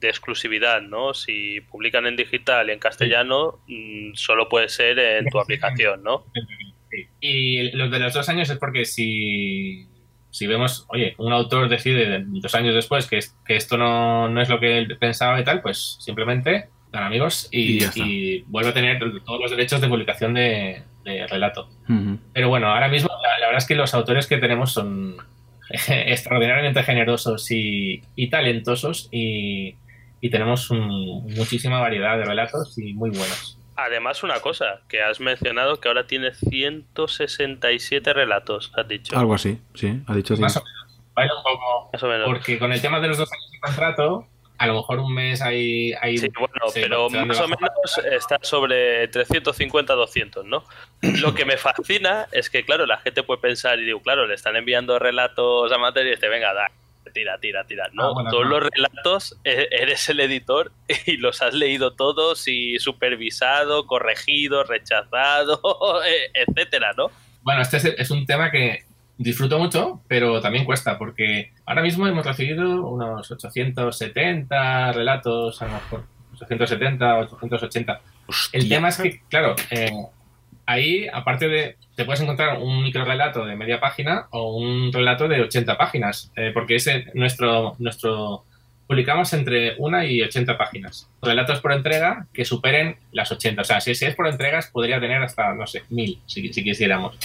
de 0.00 0.08
exclusividad, 0.08 0.80
¿no? 0.80 1.12
Si 1.12 1.60
publican 1.60 2.06
en 2.06 2.16
digital 2.16 2.70
y 2.70 2.72
en 2.72 2.78
castellano, 2.78 3.58
mm, 3.66 4.14
solo 4.14 4.48
puede 4.48 4.70
ser 4.70 4.98
en 4.98 5.26
tu 5.26 5.38
aplicación, 5.38 6.02
¿no? 6.02 6.24
Sí. 6.90 7.06
Y 7.20 7.70
los 7.72 7.90
de 7.90 7.98
los 7.98 8.14
dos 8.14 8.28
años 8.28 8.48
es 8.50 8.58
porque 8.58 8.84
si, 8.84 9.86
si 10.30 10.46
vemos, 10.46 10.86
oye, 10.88 11.14
un 11.18 11.32
autor 11.32 11.68
decide 11.68 12.22
dos 12.26 12.54
años 12.54 12.74
después 12.74 13.06
que, 13.08 13.20
que 13.44 13.56
esto 13.56 13.76
no, 13.76 14.28
no 14.28 14.40
es 14.40 14.48
lo 14.48 14.60
que 14.60 14.78
él 14.78 14.96
pensaba 14.98 15.40
y 15.40 15.44
tal, 15.44 15.62
pues 15.62 15.96
simplemente 16.00 16.68
dan 16.92 17.02
amigos 17.04 17.48
Y 17.50 17.78
y, 18.04 18.44
vuelve 18.46 18.70
a 18.70 18.74
tener 18.74 18.98
todos 19.24 19.40
los 19.40 19.50
derechos 19.50 19.80
de 19.80 19.88
publicación 19.88 20.34
de, 20.34 20.82
de 21.04 21.26
relato. 21.26 21.68
Pero 22.32 22.48
bueno, 22.48 22.68
ahora 22.68 22.88
mismo 22.88 23.08
la, 23.22 23.38
la 23.40 23.46
verdad 23.46 23.58
es 23.62 23.66
que 23.66 23.74
los 23.74 23.92
autores 23.94 24.26
que 24.26 24.38
tenemos 24.38 24.72
son 24.72 25.16
extraordinariamente 25.88 26.82
generosos 26.84 27.50
y, 27.50 28.02
y 28.14 28.28
talentosos 28.28 29.08
y, 29.10 29.74
y 30.20 30.30
tenemos 30.30 30.70
un- 30.70 31.24
muchísima 31.36 31.80
variedad 31.80 32.16
de 32.18 32.24
relatos 32.24 32.78
y 32.78 32.92
muy 32.94 33.10
buenos. 33.10 33.55
Además, 33.76 34.22
una 34.22 34.40
cosa, 34.40 34.80
que 34.88 35.02
has 35.02 35.20
mencionado 35.20 35.80
que 35.80 35.88
ahora 35.88 36.06
tiene 36.06 36.32
167 36.34 38.12
relatos, 38.12 38.72
has 38.74 38.88
dicho. 38.88 39.18
Algo 39.18 39.34
así, 39.34 39.60
sí, 39.74 40.02
ha 40.06 40.14
dicho 40.14 40.34
sí. 40.34 40.42
Más 40.42 40.56
o 40.56 40.64
menos. 40.64 41.00
Baila 41.14 41.34
un 41.34 41.42
poco 41.42 41.90
Más 41.92 42.02
o 42.02 42.08
menos. 42.08 42.26
Porque 42.26 42.58
con 42.58 42.72
el 42.72 42.80
tema 42.80 43.00
de 43.00 43.08
los 43.08 43.18
dos 43.18 43.30
años 43.32 43.50
de 43.52 43.60
contrato, 43.60 44.26
a 44.58 44.66
lo 44.66 44.74
mejor 44.74 45.00
un 45.00 45.14
mes 45.14 45.42
hay. 45.42 45.92
hay 46.00 46.16
Sí, 46.18 46.28
bueno, 46.38 46.54
pero 46.72 47.10
más 47.10 47.40
o 47.40 47.48
menos 47.48 48.00
está 48.10 48.38
sobre 48.42 49.10
350-200, 49.10 50.44
¿no? 50.44 50.64
Lo 51.02 51.34
que 51.34 51.44
me 51.44 51.58
fascina 51.58 52.26
es 52.32 52.48
que, 52.48 52.64
claro, 52.64 52.86
la 52.86 52.98
gente 52.98 53.22
puede 53.22 53.40
pensar 53.40 53.78
y 53.78 53.84
digo, 53.84 54.00
claro, 54.00 54.26
le 54.26 54.34
están 54.34 54.56
enviando 54.56 54.98
relatos 54.98 55.70
a 55.72 55.78
materia 55.78 56.12
y 56.12 56.14
dice, 56.14 56.28
venga, 56.28 56.54
da, 56.54 56.70
tira, 57.12 57.38
tira, 57.38 57.64
tira. 57.66 57.88
No, 57.92 58.10
Ah, 58.10 58.12
bueno, 58.14 58.30
todos 58.30 58.44
no. 58.44 58.50
los 58.58 58.68
relatos 58.70 59.38
e- 59.44 59.68
eres 59.70 60.08
el 60.08 60.20
editor 60.20 60.72
y 61.06 61.16
los 61.16 61.42
has 61.42 61.54
leído 61.54 61.92
todos 61.94 62.46
y 62.48 62.78
supervisado, 62.78 63.86
corregido, 63.86 64.64
rechazado, 64.64 65.60
e- 66.04 66.30
etcétera, 66.34 66.92
¿no? 66.96 67.10
Bueno, 67.42 67.62
este 67.62 67.76
es, 67.78 67.84
es 67.84 68.10
un 68.10 68.26
tema 68.26 68.50
que 68.50 68.84
disfruto 69.18 69.58
mucho, 69.58 70.02
pero 70.08 70.40
también 70.40 70.64
cuesta, 70.64 70.98
porque 70.98 71.52
ahora 71.64 71.80
mismo 71.82 72.06
hemos 72.06 72.26
recibido 72.26 72.86
unos 72.86 73.30
870 73.30 74.92
relatos, 74.92 75.62
a 75.62 75.66
lo 75.66 75.72
mejor 75.74 76.04
870, 76.34 77.18
880. 77.18 78.00
El 78.52 78.68
tema 78.68 78.88
es 78.88 78.98
que, 78.98 79.20
claro, 79.30 79.54
eh, 79.70 79.90
ahí, 80.66 81.06
aparte 81.12 81.48
de, 81.48 81.76
te 81.94 82.04
puedes 82.04 82.20
encontrar 82.20 82.58
un 82.58 82.82
microrelato 82.82 83.46
de 83.46 83.56
media 83.56 83.80
página 83.80 84.26
o 84.30 84.56
un 84.56 84.92
relato 84.92 85.28
de 85.28 85.40
80 85.40 85.78
páginas, 85.78 86.32
eh, 86.36 86.50
porque 86.52 86.76
ese 86.76 87.06
nuestro, 87.14 87.76
nuestro 87.78 88.44
publicamos 88.86 89.32
entre 89.32 89.74
una 89.78 90.04
y 90.04 90.22
80 90.22 90.56
páginas. 90.58 91.08
Relatos 91.22 91.60
por 91.60 91.72
entrega 91.72 92.26
que 92.32 92.44
superen 92.44 92.96
las 93.12 93.32
80. 93.32 93.62
O 93.62 93.64
sea, 93.64 93.80
si, 93.80 93.94
si 93.94 94.04
es 94.04 94.14
por 94.14 94.28
entregas, 94.28 94.68
podría 94.70 95.00
tener 95.00 95.22
hasta, 95.22 95.54
no 95.54 95.66
sé, 95.66 95.82
mil, 95.90 96.20
si, 96.26 96.52
si 96.52 96.62
quisiéramos. 96.62 97.16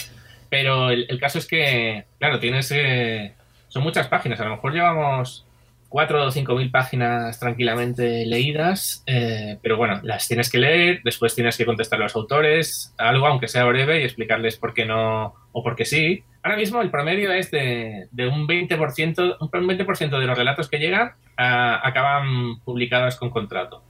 Pero 0.49 0.89
el, 0.89 1.05
el 1.09 1.19
caso 1.19 1.37
es 1.37 1.47
que, 1.47 2.05
claro, 2.19 2.39
tienes. 2.39 2.71
eh, 2.71 3.33
son 3.71 3.83
muchas 3.83 4.07
páginas. 4.07 4.39
A 4.41 4.45
lo 4.45 4.51
mejor 4.51 4.73
llevamos 4.73 5.45
4 5.91 6.25
o 6.25 6.31
5 6.31 6.55
mil 6.55 6.71
páginas 6.71 7.37
tranquilamente 7.37 8.25
leídas, 8.25 9.03
eh, 9.07 9.59
pero 9.61 9.75
bueno, 9.75 9.99
las 10.03 10.25
tienes 10.25 10.49
que 10.49 10.57
leer, 10.57 11.01
después 11.03 11.35
tienes 11.35 11.57
que 11.57 11.65
contestar 11.65 11.99
a 11.99 12.03
los 12.03 12.15
autores, 12.15 12.95
algo, 12.97 13.27
aunque 13.27 13.49
sea 13.49 13.65
breve, 13.65 13.99
y 13.99 14.05
explicarles 14.05 14.55
por 14.55 14.73
qué 14.73 14.85
no 14.85 15.33
o 15.51 15.61
por 15.61 15.75
qué 15.75 15.83
sí. 15.83 16.23
Ahora 16.43 16.55
mismo 16.55 16.81
el 16.81 16.89
promedio 16.89 17.33
es 17.33 17.51
de, 17.51 18.07
de 18.09 18.27
un 18.29 18.47
20%, 18.47 19.35
un 19.41 19.49
20% 19.49 20.19
de 20.19 20.25
los 20.25 20.37
relatos 20.37 20.69
que 20.69 20.79
llegan 20.79 21.11
ah, 21.35 21.81
acaban 21.83 22.61
publicados 22.63 23.17
con 23.17 23.29
contrato. 23.29 23.83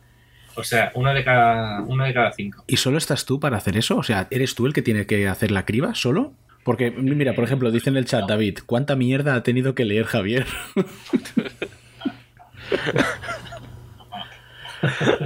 O 0.56 0.64
sea, 0.64 0.92
uno 0.96 1.14
de 1.14 1.24
cada, 1.24 1.82
uno 1.82 2.04
de 2.04 2.14
cada 2.16 2.32
cinco. 2.32 2.64
¿Y 2.66 2.78
solo 2.78 2.98
estás 2.98 3.26
tú 3.26 3.40
para 3.40 3.58
hacer 3.58 3.78
eso? 3.78 3.96
O 3.98 4.04
sea, 4.04 4.28
¿eres 4.32 4.56
tú 4.56 4.66
el 4.66 4.74
que 4.74 4.82
tiene 4.82 5.06
que 5.06 5.28
hacer 5.28 5.52
la 5.52 5.66
criba 5.66 5.94
solo? 5.94 6.34
Porque, 6.64 6.90
mira, 6.90 7.34
por 7.34 7.44
ejemplo, 7.44 7.70
dice 7.70 7.92
en 7.92 7.98
el 7.98 8.06
chat, 8.06 8.28
David, 8.28 8.60
¿cuánta 8.66 8.96
mierda 8.96 9.36
ha 9.36 9.44
tenido 9.44 9.76
que 9.76 9.86
leer 9.86 10.06
Javier? 10.06 10.48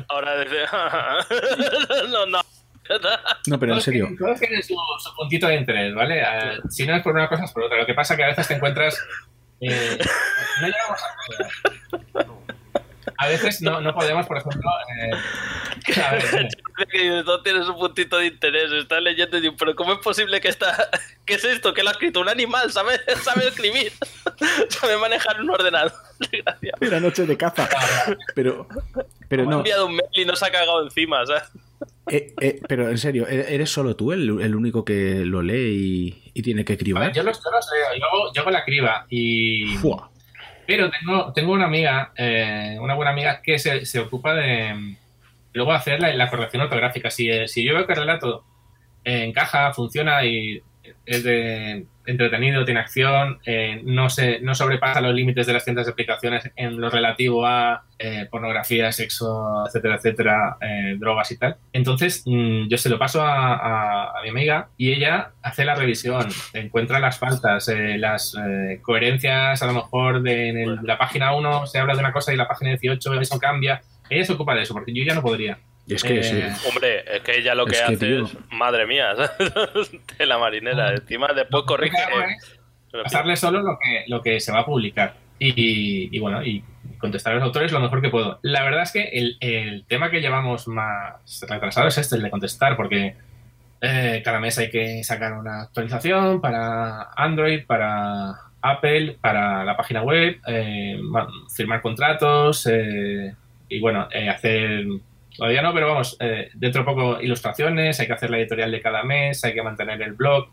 Ahora 0.10 0.40
dice, 0.44 0.58
no, 2.10 2.26
no. 2.26 2.42
No, 3.48 3.60
pero 3.60 3.72
en 3.72 3.76
Todos 3.78 3.84
serio. 3.84 4.06
tienen- 4.06 4.18
Todos 4.20 4.40
tienen 4.40 4.62
su, 4.64 4.76
su 5.00 5.16
puntito 5.16 5.48
de 5.48 5.56
interés, 5.56 5.96
¿vale? 5.96 6.22
Eh, 6.22 6.60
si 6.70 6.86
no 6.86 6.96
es 6.96 7.02
por 7.02 7.14
una 7.16 7.28
cosa, 7.28 7.46
es 7.46 7.52
por 7.52 7.64
otra. 7.64 7.78
Lo 7.78 7.86
que 7.86 7.94
pasa 7.96 8.14
es 8.14 8.18
que 8.18 8.24
a 8.24 8.28
veces 8.28 8.48
te 8.48 8.54
encuentras. 8.56 8.96
eh, 9.62 9.98
no 10.62 10.68
llegamos 10.68 11.00
a. 11.02 12.26
A 13.18 13.28
veces 13.28 13.62
no, 13.62 13.80
no 13.82 13.94
podemos, 13.94 14.26
por 14.28 14.38
ejemplo. 14.38 14.70
eh, 15.02 15.12
a 16.02 16.12
ver, 16.12 16.24
dime. 16.32 16.48
que 16.92 16.98
dice, 16.98 17.24
no 17.24 17.42
tienes 17.42 17.68
un 17.68 17.76
puntito 17.76 18.18
de 18.18 18.28
interés, 18.28 18.72
estás 18.72 19.02
leyendo 19.02 19.38
y 19.38 19.42
digo, 19.42 19.56
pero 19.58 19.76
¿cómo 19.76 19.94
es 19.94 20.00
posible 20.00 20.42
que 20.42 20.50
está... 20.50 20.90
¿Qué 21.26 21.36
es 21.36 21.44
esto? 21.46 21.74
¿Que 21.74 21.82
lo 21.84 21.90
ha 21.90 21.94
escrito 21.94 22.20
un 22.20 22.30
animal? 22.30 22.72
¿Sabe, 22.72 23.00
sabe 23.24 23.48
escribir? 23.48 23.92
¿Sabe 24.70 24.98
manejar 24.98 25.40
un 25.42 25.50
ordenador? 25.50 25.94
Gracias. 26.32 26.74
Era 26.82 27.00
noche 27.00 27.26
de 27.26 27.38
caza. 27.38 27.68
Pero, 28.36 28.68
pero 29.30 29.44
Me 29.44 29.48
ha 29.48 29.52
no. 29.52 29.58
enviado 29.60 29.86
un 29.88 29.96
mail 29.96 30.10
y 30.14 30.26
nos 30.26 30.44
ha 30.44 30.52
cagado 30.52 30.84
encima, 30.84 31.26
¿sabes? 31.26 31.44
eh, 32.12 32.34
eh, 32.40 32.60
pero 32.68 32.90
en 32.90 32.98
serio, 33.00 33.28
¿e- 33.28 33.54
¿eres 33.56 33.70
solo 33.72 33.96
tú 33.96 34.12
el, 34.12 34.40
el 34.42 34.56
único 34.56 34.86
que 34.86 35.26
lo 35.26 35.42
lee 35.42 36.22
y, 36.34 36.40
y 36.40 36.42
tiene 36.44 36.64
que 36.64 36.74
ver, 36.74 36.80
cribar? 36.80 37.12
yo, 37.14 37.24
los, 37.24 37.38
yo 37.44 37.50
los 37.52 37.66
leo, 37.72 38.00
yo 38.00 38.06
hago, 38.06 38.34
yo 38.34 38.42
hago 38.44 38.52
la 38.52 38.64
criba 38.64 39.06
y. 39.10 39.76
Fua. 39.78 40.12
Pero 40.68 40.90
tengo, 40.90 41.34
tengo 41.34 41.54
una 41.54 41.66
amiga, 41.66 42.12
eh, 42.16 42.78
una 42.80 42.96
buena 42.96 43.12
amiga 43.12 43.42
que 43.42 43.60
se, 43.60 43.86
se 43.86 44.00
ocupa 44.00 44.34
de 44.34 44.74
mm, 44.74 44.98
luego 45.54 45.74
hacer 45.74 46.00
la, 46.00 46.30
corrección 46.30 46.64
ortográfica. 46.64 47.10
Si, 47.12 47.30
eh, 47.30 47.48
si 47.48 47.64
yo 47.64 47.76
veo 47.76 47.86
que 47.86 47.94
el 47.94 48.00
relato 48.00 48.46
eh, 49.04 49.24
encaja, 49.26 49.74
funciona 49.74 50.26
y 50.26 50.62
es 51.06 51.24
de 51.24 51.86
entretenido, 52.06 52.66
tiene 52.66 52.80
acción, 52.80 53.40
eh, 53.46 53.82
no 53.84 54.10
se 54.10 54.40
no 54.42 54.54
sobrepasa 54.56 55.02
los 55.02 55.14
límites 55.14 55.48
de 55.48 55.54
las 55.54 55.64
tiendas 55.64 55.86
de 55.86 55.92
aplicaciones 55.94 56.52
en 56.56 56.80
lo 56.80 56.90
relativo 56.90 57.46
a 57.46 57.84
eh, 57.98 58.28
pornografía, 58.30 58.92
sexo, 58.92 59.64
etcétera, 59.68 59.96
etcétera, 59.96 60.58
eh, 60.62 60.96
drogas 61.00 61.32
y 61.32 61.38
tal. 61.38 61.56
Entonces 61.74 62.24
mm, 62.26 62.68
yo 62.68 62.78
se 62.78 62.90
lo 62.90 63.00
paso 63.00 63.22
a, 63.22 63.56
a- 63.56 64.20
a 64.20 64.22
mi 64.24 64.30
amiga 64.30 64.70
y 64.78 64.92
ella 64.94 65.32
hace 65.42 65.66
la 65.66 65.76
revisión, 65.76 66.28
encuentra 66.54 67.00
las 67.00 67.18
faltas, 67.20 67.68
eh, 67.70 67.98
las 67.98 68.36
coherencias, 68.82 69.62
a 69.62 69.66
lo 69.68 69.74
mejor 69.74 70.22
de 70.22 70.50
en 70.50 70.58
el- 70.58 70.80
la 70.84 70.98
página 70.98 71.34
1 71.36 71.66
se 71.68 71.80
habla 71.80 71.94
de 71.94 72.00
una 72.00 72.12
cosa 72.12 72.34
y 72.34 72.38
la 72.38 72.48
página 72.48 72.72
18 72.72 73.14
eso 73.20 73.40
cambia. 73.40 73.82
Ella 74.10 74.24
se 74.26 74.34
ocupa 74.34 74.54
de 74.54 74.62
eso, 74.62 74.74
porque 74.74 74.94
yo 74.94 75.04
ya 75.04 75.16
no 75.16 75.22
podría. 75.22 75.58
Y 75.88 75.94
es 75.96 76.04
que 76.04 76.20
Eh, 76.20 76.24
sí. 76.24 76.68
Hombre, 76.70 77.04
es 77.16 77.22
que 77.22 77.38
ella 77.38 77.54
lo 77.56 77.66
que 77.66 77.74
Es 77.74 77.82
que, 77.82 77.86
hace 77.94 77.98
tío. 78.08 78.26
es, 78.26 78.38
madre 78.52 78.88
mía, 78.88 79.14
de 80.18 80.26
la 80.26 80.38
marinera. 80.38 80.94
Encima 80.94 81.28
después 81.34 81.64
corrige. 81.66 81.96
Es 81.98 82.58
pasarle 83.04 83.36
solo 83.36 83.62
lo 83.62 83.78
que, 83.80 84.04
lo 84.08 84.22
que 84.22 84.40
se 84.40 84.52
va 84.52 84.60
a 84.62 84.66
publicar. 84.66 85.14
Y, 85.38 86.16
y 86.16 86.20
bueno, 86.20 86.44
y 86.44 86.64
contestar 86.98 87.34
a 87.34 87.36
los 87.36 87.44
autores 87.44 87.72
lo 87.72 87.80
mejor 87.82 88.02
que 88.02 88.10
puedo. 88.10 88.40
La 88.42 88.64
verdad 88.64 88.84
es 88.84 88.92
que 88.94 89.04
el, 89.04 89.38
el 89.42 89.86
tema 89.86 90.10
que 90.10 90.22
llevamos 90.22 90.68
más 90.68 91.46
retrasado 91.48 91.88
es 91.90 91.98
este, 91.98 92.16
el 92.16 92.22
de 92.24 92.30
contestar, 92.32 92.76
porque 92.78 93.16
eh, 93.82 94.22
cada 94.24 94.40
mes 94.40 94.58
hay 94.58 94.70
que 94.72 95.04
sacar 95.04 95.34
una 95.34 95.64
actualización 95.64 96.40
para 96.42 97.10
Android, 97.18 97.66
para 97.68 98.34
Apple, 98.62 99.18
para 99.22 99.64
la 99.66 99.76
página 99.78 100.02
web, 100.02 100.40
eh, 100.48 100.98
ma- 101.02 101.28
firmar 101.54 101.82
contratos 101.82 102.66
eh, 102.72 103.36
y 103.70 103.80
bueno, 103.80 104.08
eh, 104.12 104.30
hacer... 104.30 104.86
Todavía 105.38 105.62
no, 105.62 105.74
pero 105.74 105.88
vamos, 105.88 106.18
eh, 106.20 106.50
dentro 106.54 106.82
de 106.82 106.86
poco 106.86 107.22
ilustraciones, 107.22 108.00
hay 108.00 108.08
que 108.08 108.14
hacer 108.14 108.30
la 108.30 108.38
editorial 108.40 108.72
de 108.72 108.82
cada 108.82 109.04
mes, 109.04 109.44
hay 109.44 109.54
que 109.54 109.62
mantener 109.64 110.02
el 110.02 110.14
blog, 110.14 110.48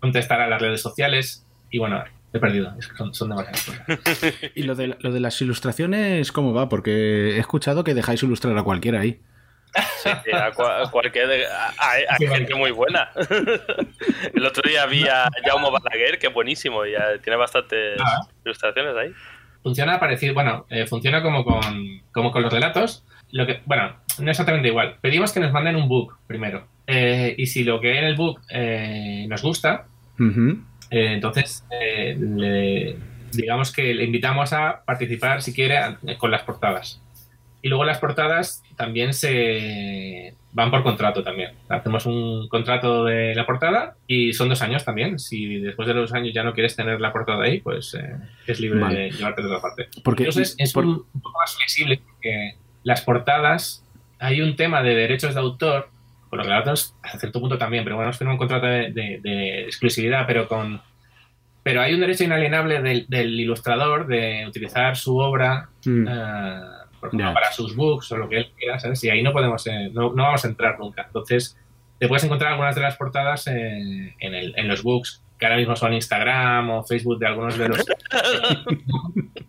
contestar 0.00 0.40
a 0.40 0.46
las 0.48 0.60
redes 0.60 0.80
sociales 0.80 1.44
y 1.70 1.78
bueno, 1.78 2.02
he 2.32 2.38
perdido, 2.38 2.74
son, 2.96 3.14
son 3.14 3.28
demasiadas 3.30 3.64
cosas. 3.64 4.34
Y 4.54 4.62
lo 4.62 4.74
de, 4.74 4.96
lo 5.00 5.10
de 5.12 5.20
las 5.20 5.40
ilustraciones, 5.42 6.32
¿cómo 6.32 6.52
va? 6.54 6.68
Porque 6.68 7.36
he 7.36 7.38
escuchado 7.38 7.84
que 7.84 7.94
dejáis 7.94 8.22
ilustrar 8.22 8.56
a 8.56 8.62
cualquiera 8.62 9.00
ahí. 9.00 9.20
Sí, 10.02 10.10
a, 10.32 10.52
cua- 10.52 10.86
a 10.86 10.90
cualquier. 10.90 11.46
a- 11.46 11.72
Hay, 11.78 12.04
hay 12.08 12.26
gente 12.28 12.54
muy 12.54 12.70
buena. 12.72 13.10
El 14.34 14.44
otro 14.46 14.68
día 14.68 14.84
vi 14.86 15.04
a 15.08 15.28
Jaume 15.44 15.70
Balaguer, 15.70 16.18
que 16.18 16.26
es 16.28 16.34
buenísimo, 16.34 16.84
y 16.84 16.94
eh, 16.94 16.98
tiene 17.22 17.36
bastantes 17.36 17.98
Ah. 18.00 18.20
ilustraciones 18.44 18.94
ahí. 18.96 19.12
Funciona 19.62 19.98
parecido, 20.00 20.34
bueno, 20.34 20.66
eh, 20.70 20.86
funciona 20.86 21.22
como 21.22 21.44
con, 21.44 22.02
como 22.12 22.32
con 22.32 22.42
los 22.42 22.52
relatos. 22.52 23.04
Lo 23.32 23.46
que, 23.46 23.60
bueno, 23.66 23.96
no 24.20 24.30
exactamente 24.30 24.68
igual. 24.68 24.96
Pedimos 25.00 25.32
que 25.32 25.40
nos 25.40 25.52
manden 25.52 25.76
un 25.76 25.88
book 25.88 26.16
primero. 26.26 26.66
Eh, 26.86 27.34
y 27.38 27.46
si 27.46 27.64
lo 27.64 27.80
que 27.80 27.92
hay 27.92 27.98
en 27.98 28.04
el 28.04 28.14
book 28.16 28.40
eh, 28.50 29.26
nos 29.28 29.42
gusta, 29.42 29.86
eh, 30.90 31.12
entonces 31.14 31.64
le- 32.18 32.96
digamos 33.32 33.72
que 33.72 33.94
le 33.94 34.04
invitamos 34.04 34.52
a 34.52 34.82
participar, 34.84 35.42
si 35.42 35.54
quiere, 35.54 35.78
a- 35.78 35.98
con 36.18 36.30
las 36.30 36.42
portadas. 36.42 37.00
Y 37.62 37.68
luego 37.68 37.84
las 37.84 37.98
portadas 37.98 38.62
también 38.76 39.14
se 39.14 40.34
van 40.52 40.70
por 40.70 40.82
contrato 40.82 41.22
también. 41.22 41.52
Hacemos 41.68 42.04
un 42.06 42.48
contrato 42.48 43.04
de 43.04 43.34
la 43.36 43.46
portada 43.46 43.94
y 44.06 44.32
son 44.32 44.48
dos 44.48 44.60
años 44.62 44.84
también. 44.84 45.18
Si 45.20 45.60
después 45.60 45.86
de 45.88 45.94
los 45.94 46.10
dos 46.10 46.16
años 46.18 46.34
ya 46.34 46.42
no 46.42 46.52
quieres 46.52 46.74
tener 46.76 47.00
la 47.00 47.12
portada 47.12 47.44
ahí, 47.44 47.60
pues 47.60 47.94
eh, 47.94 48.16
es 48.46 48.60
libre 48.60 48.80
Vale. 48.80 48.98
de 48.98 49.10
llevarte 49.12 49.42
de 49.42 49.48
otra 49.48 49.60
parte. 49.62 49.88
Porque, 50.02 50.24
Entonces 50.24 50.56
es 50.58 50.72
por- 50.72 50.84
un, 50.84 51.04
poco 51.22 51.38
más 51.38 51.54
flexible 51.56 52.00
porque 52.04 52.56
las 52.84 53.02
portadas, 53.02 53.84
hay 54.18 54.40
un 54.40 54.56
tema 54.56 54.82
de 54.82 54.94
derechos 54.94 55.34
de 55.34 55.40
autor, 55.40 55.88
con 56.28 56.38
los 56.38 56.46
relatos 56.46 56.94
hasta 57.02 57.18
cierto 57.18 57.40
punto 57.40 57.58
también, 57.58 57.84
pero 57.84 57.96
bueno, 57.96 58.08
hemos 58.08 58.18
firmado 58.18 58.34
un 58.34 58.38
contrato 58.38 58.66
de, 58.66 58.90
de- 58.92 59.20
de 59.22 59.62
exclusividad, 59.64 60.24
pero 60.26 60.48
con 60.48 60.80
pero 61.64 61.80
hay 61.80 61.94
un 61.94 62.00
derecho 62.00 62.24
inalienable 62.24 62.82
del, 62.82 63.06
del 63.08 63.38
ilustrador 63.38 64.06
de 64.08 64.44
utilizar 64.48 64.96
su 64.96 65.16
obra 65.18 65.68
Mm. 65.84 66.06
eh, 66.08 66.60
por 66.98 67.08
ejemplo, 67.08 67.28
Ya. 67.28 67.34
para 67.34 67.52
sus 67.52 67.74
books 67.76 68.10
o 68.12 68.16
lo 68.16 68.28
que 68.28 68.36
él 68.38 68.52
quiera, 68.56 68.78
¿sabes? 68.78 69.02
Y 69.04 69.10
ahí 69.10 69.22
no 69.22 69.32
podemos, 69.32 69.66
eh, 69.66 69.90
no, 69.92 70.12
no 70.14 70.22
vamos 70.24 70.44
a 70.44 70.48
entrar 70.48 70.78
nunca. 70.78 71.02
Entonces, 71.06 71.56
te 71.98 72.06
puedes 72.08 72.22
encontrar 72.24 72.52
algunas 72.52 72.74
de 72.76 72.80
las 72.80 72.96
portadas 72.96 73.46
eh, 73.48 74.14
en, 74.18 74.34
el- 74.34 74.54
en 74.56 74.68
los 74.68 74.82
books 74.84 75.22
que 75.38 75.46
ahora 75.46 75.56
mismo 75.58 75.74
son 75.76 75.92
Instagram 75.92 76.70
o 76.70 76.84
Facebook 76.84 77.18
de 77.18 77.26
algunos 77.26 77.58
de 77.58 77.68
los 77.68 77.84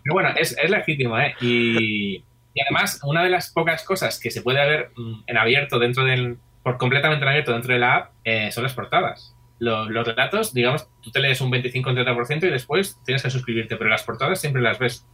pero 0.03 0.13
bueno, 0.13 0.29
es, 0.35 0.57
es 0.61 0.69
legítimo, 0.69 1.17
¿eh? 1.19 1.35
Y, 1.41 2.23
y 2.53 2.61
además, 2.61 2.99
una 3.03 3.23
de 3.23 3.29
las 3.29 3.51
pocas 3.51 3.83
cosas 3.83 4.19
que 4.19 4.31
se 4.31 4.41
puede 4.41 4.59
ver 4.67 4.91
mm, 4.95 5.23
en 5.27 5.37
abierto 5.37 5.79
dentro 5.79 6.03
del. 6.03 6.37
por 6.63 6.77
completamente 6.77 7.23
en 7.23 7.29
abierto 7.29 7.51
dentro 7.53 7.73
de 7.73 7.79
la 7.79 7.95
app 7.95 8.11
eh, 8.23 8.51
son 8.51 8.63
las 8.63 8.73
portadas. 8.73 9.35
Lo- 9.59 9.89
Los, 9.89 10.05
relatos, 10.07 10.53
digamos, 10.53 10.87
tú 11.01 11.11
te 11.11 11.19
lees 11.19 11.39
un 11.41 11.49
25 11.51 11.89
o 11.89 11.93
30% 11.93 12.43
y 12.47 12.49
después 12.49 12.97
tienes 13.05 13.23
que 13.23 13.29
suscribirte, 13.29 13.75
pero 13.77 13.89
las 13.89 14.03
portadas 14.03 14.39
siempre 14.41 14.61
las 14.61 14.77
ves. 14.79 15.05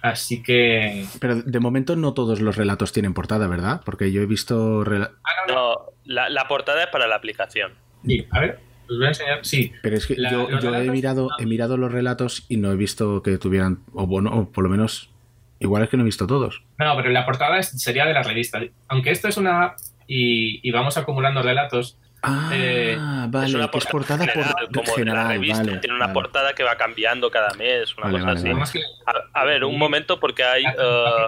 Así 0.00 0.42
que. 0.42 1.04
pero 1.20 1.36
de 1.42 1.60
momento 1.60 1.96
no 1.96 2.14
todos 2.14 2.40
los 2.40 2.56
relatos 2.56 2.92
tienen 2.92 3.12
portada, 3.14 3.46
¿verdad? 3.46 3.82
Porque 3.84 4.10
yo 4.12 4.22
he 4.22 4.26
visto... 4.26 4.80
Ah, 4.82 5.10
no, 5.48 5.54
no. 5.54 5.54
No, 5.54 5.76
la, 6.04 6.28
la 6.30 6.48
portada 6.48 6.84
es 6.84 6.88
para 6.88 7.06
la 7.06 7.16
aplicación. 7.16 7.72
Sí, 8.06 8.26
a 8.30 8.40
ver, 8.40 8.60
os 8.88 8.96
voy 8.96 9.04
a 9.06 9.08
enseñar. 9.08 9.38
Sí, 9.42 9.72
Pero 9.82 9.96
es 9.96 10.06
que 10.06 10.14
La- 10.16 10.30
yo, 10.30 10.48
he 10.74 10.90
mirado 10.90 11.28
he 11.38 11.44
mirado 11.46 11.76
los 11.76 11.92
relatos 11.92 12.46
y 12.48 12.56
no 12.56 12.70
he 12.72 12.76
visto 12.76 13.22
que 13.22 13.36
tuvieran... 13.38 13.80
O 13.92 14.06
bueno, 14.06 14.30
o 14.30 14.50
por 14.50 14.64
lo 14.64 14.70
menos... 14.70 15.10
Igual 15.58 15.82
es 15.84 15.88
que 15.88 15.96
no 15.96 16.02
he 16.02 16.04
visto 16.04 16.26
todos. 16.26 16.62
No, 16.78 16.96
pero 16.96 17.10
la 17.10 17.24
portada 17.24 17.58
es- 17.58 17.70
sería 17.82 18.04
de 18.06 18.12
la 18.12 18.22
revista. 18.22 18.60
Aunque 18.88 19.10
esto 19.10 19.28
es 19.28 19.36
una 19.36 19.74
y, 20.06 20.60
y 20.66 20.70
vamos 20.72 20.96
acumulando 20.96 21.42
relatos, 21.42 21.98
Ah, 22.22 22.50
Eh, 22.52 22.96
vale, 23.28 23.46
es 23.46 23.54
una 23.54 23.66
es 23.72 23.86
portada 23.86 24.26
general, 24.26 24.54
por 24.56 24.66
como 24.72 24.82
de 24.82 24.88
la 24.88 24.94
general, 24.96 25.28
revista. 25.28 25.62
vale, 25.62 25.78
tiene 25.78 25.94
una 25.96 26.06
vale. 26.06 26.14
portada 26.14 26.54
que 26.54 26.64
va 26.64 26.74
cambiando 26.76 27.30
cada 27.30 27.54
mes, 27.54 27.94
una 27.96 28.06
Vale, 28.06 28.18
cosa 28.18 28.34
vale, 28.50 28.62
así. 28.62 28.80
A, 29.06 29.40
a 29.40 29.44
ver, 29.44 29.62
un 29.64 29.78
momento 29.78 30.18
porque 30.18 30.42
hay, 30.42 30.64
eh, 30.64 31.26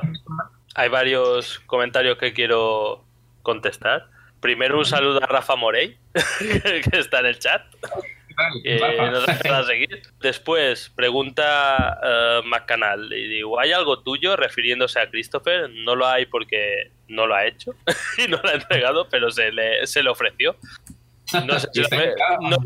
hay 0.74 0.88
varios 0.88 1.60
comentarios 1.66 2.18
que 2.18 2.32
quiero 2.32 3.04
contestar. 3.42 4.06
Primero 4.40 4.78
un 4.78 4.84
saludo 4.86 5.22
a 5.22 5.26
Rafa 5.26 5.54
Morey, 5.56 5.96
que 6.90 6.98
está 6.98 7.20
en 7.20 7.26
el 7.26 7.38
chat. 7.38 7.62
Seguir. 9.64 10.02
Después, 10.20 10.90
pregunta 10.94 11.98
eh, 12.02 12.40
McCanal. 12.44 13.12
Y 13.12 13.28
digo, 13.28 13.58
¿hay 13.58 13.72
algo 13.72 14.00
tuyo 14.00 14.36
refiriéndose 14.36 15.00
a 15.00 15.10
Christopher? 15.10 15.70
No 15.70 15.94
lo 15.94 16.06
hay 16.06 16.26
porque 16.26 16.90
no 17.08 17.26
lo 17.26 17.34
ha 17.34 17.46
hecho 17.46 17.74
y 18.18 18.28
no 18.28 18.38
lo 18.42 18.48
ha 18.48 18.54
entregado, 18.54 19.08
pero 19.08 19.30
se 19.30 19.50
le, 19.52 19.86
se 19.86 20.02
le 20.02 20.10
ofreció. 20.10 20.56
No 21.46 21.58
sé 21.58 21.68
si 21.72 21.80
lo 21.82 21.88
no-. 22.40 22.58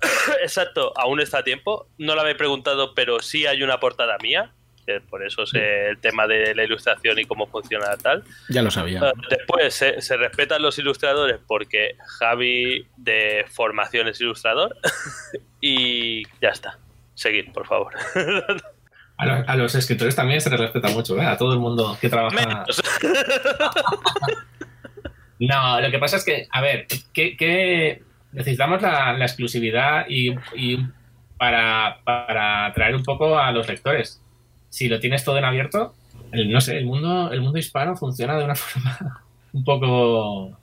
Exacto, 0.42 0.92
aún 0.96 1.20
está 1.20 1.38
a 1.38 1.44
tiempo. 1.44 1.88
No 1.98 2.14
lo 2.14 2.20
habéis 2.20 2.36
preguntado, 2.36 2.94
pero 2.94 3.20
sí 3.20 3.46
hay 3.46 3.62
una 3.62 3.80
portada 3.80 4.16
mía. 4.22 4.52
Que 4.88 5.02
por 5.02 5.22
eso 5.22 5.44
sé 5.44 5.90
el 5.90 5.98
tema 5.98 6.26
de 6.26 6.54
la 6.54 6.64
ilustración 6.64 7.18
y 7.18 7.26
cómo 7.26 7.46
funciona 7.46 7.94
tal. 8.02 8.24
Ya 8.48 8.62
lo 8.62 8.70
sabía. 8.70 9.12
Después 9.28 9.74
se, 9.74 10.00
se 10.00 10.16
respetan 10.16 10.62
los 10.62 10.78
ilustradores 10.78 11.38
porque 11.46 11.96
Javi 12.18 12.86
de 12.96 13.44
formación 13.50 14.08
es 14.08 14.18
ilustrador 14.22 14.74
y 15.60 16.22
ya 16.40 16.48
está. 16.48 16.78
Seguid, 17.14 17.52
por 17.52 17.66
favor. 17.66 17.94
A 19.18 19.26
los, 19.26 19.48
a 19.48 19.56
los 19.56 19.74
escritores 19.74 20.16
también 20.16 20.40
se 20.40 20.48
les 20.48 20.58
respeta 20.58 20.88
mucho, 20.88 21.18
¿eh? 21.18 21.26
A 21.26 21.36
todo 21.36 21.52
el 21.52 21.58
mundo 21.58 21.98
que 22.00 22.08
trabaja. 22.08 22.34
Menos. 22.34 22.80
No, 25.40 25.80
lo 25.80 25.88
que 25.92 26.00
pasa 26.00 26.16
es 26.16 26.24
que, 26.24 26.48
a 26.50 26.60
ver, 26.60 26.88
que, 27.14 27.36
que 27.36 28.02
necesitamos 28.32 28.82
la, 28.82 29.12
la 29.12 29.24
exclusividad 29.24 30.06
y, 30.08 30.34
y 30.56 30.84
para, 31.38 32.00
para 32.02 32.66
atraer 32.66 32.96
un 32.96 33.04
poco 33.04 33.38
a 33.38 33.52
los 33.52 33.68
lectores. 33.68 34.20
Si 34.70 34.88
lo 34.88 35.00
tienes 35.00 35.24
todo 35.24 35.38
en 35.38 35.44
abierto, 35.44 35.94
el- 36.32 36.50
no 36.50 36.60
sé, 36.60 36.76
el 36.78 36.86
mundo, 36.86 37.30
el 37.32 37.40
mundo 37.40 37.58
hispano 37.58 37.96
funciona 37.96 38.36
de 38.38 38.44
una 38.44 38.54
forma 38.56 39.24
un 39.52 39.64
poco. 39.64 40.58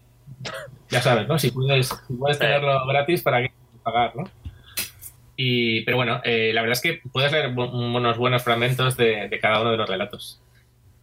Ya 0.89 1.01
sabes, 1.01 1.27
¿no? 1.27 1.39
Si 1.39 1.51
puedes, 1.51 1.87
si 2.07 2.13
puedes 2.13 2.37
tenerlo 2.39 2.85
gratis, 2.87 3.21
¿para 3.21 3.41
qué 3.41 3.51
pagar, 3.83 4.15
no? 4.15 4.23
Y, 5.37 5.81
pero 5.81 5.97
bueno, 5.97 6.21
eh, 6.23 6.51
la 6.53 6.61
verdad 6.61 6.73
es 6.77 6.81
que 6.81 7.01
puedes 7.11 7.31
leer 7.31 7.53
bu- 7.53 7.71
unos 7.71 8.17
buenos 8.17 8.43
fragmentos 8.43 8.95
de, 8.95 9.27
de 9.27 9.39
cada 9.39 9.61
uno 9.61 9.71
de 9.71 9.77
los 9.77 9.89
relatos. 9.89 10.39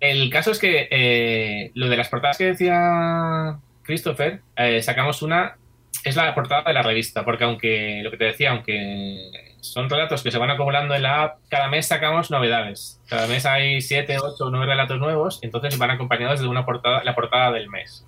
El 0.00 0.30
caso 0.30 0.52
es 0.52 0.58
que 0.58 0.88
eh, 0.90 1.70
lo 1.74 1.88
de 1.88 1.96
las 1.96 2.08
portadas 2.08 2.38
que 2.38 2.46
decía 2.46 3.58
Christopher, 3.82 4.40
eh, 4.56 4.80
sacamos 4.82 5.22
una, 5.22 5.56
es 6.04 6.16
la 6.16 6.34
portada 6.34 6.62
de 6.62 6.72
la 6.72 6.82
revista, 6.82 7.24
porque 7.24 7.44
aunque, 7.44 8.00
lo 8.02 8.10
que 8.10 8.16
te 8.16 8.24
decía, 8.24 8.52
aunque 8.52 9.30
son 9.62 9.88
relatos 9.88 10.22
que 10.22 10.30
se 10.30 10.38
van 10.38 10.50
acumulando 10.50 10.94
en 10.94 11.02
la 11.02 11.22
app, 11.22 11.38
cada 11.48 11.68
mes 11.68 11.86
sacamos 11.86 12.30
novedades. 12.30 13.00
Cada 13.08 13.26
mes 13.26 13.46
hay 13.46 13.80
siete, 13.80 14.18
ocho, 14.18 14.50
nueve 14.50 14.66
relatos 14.66 14.98
nuevos, 14.98 15.38
entonces 15.42 15.78
van 15.78 15.90
acompañados 15.90 16.40
de 16.40 16.48
una 16.48 16.66
portada, 16.66 17.02
la 17.04 17.14
portada 17.14 17.52
del 17.52 17.70
mes. 17.70 18.04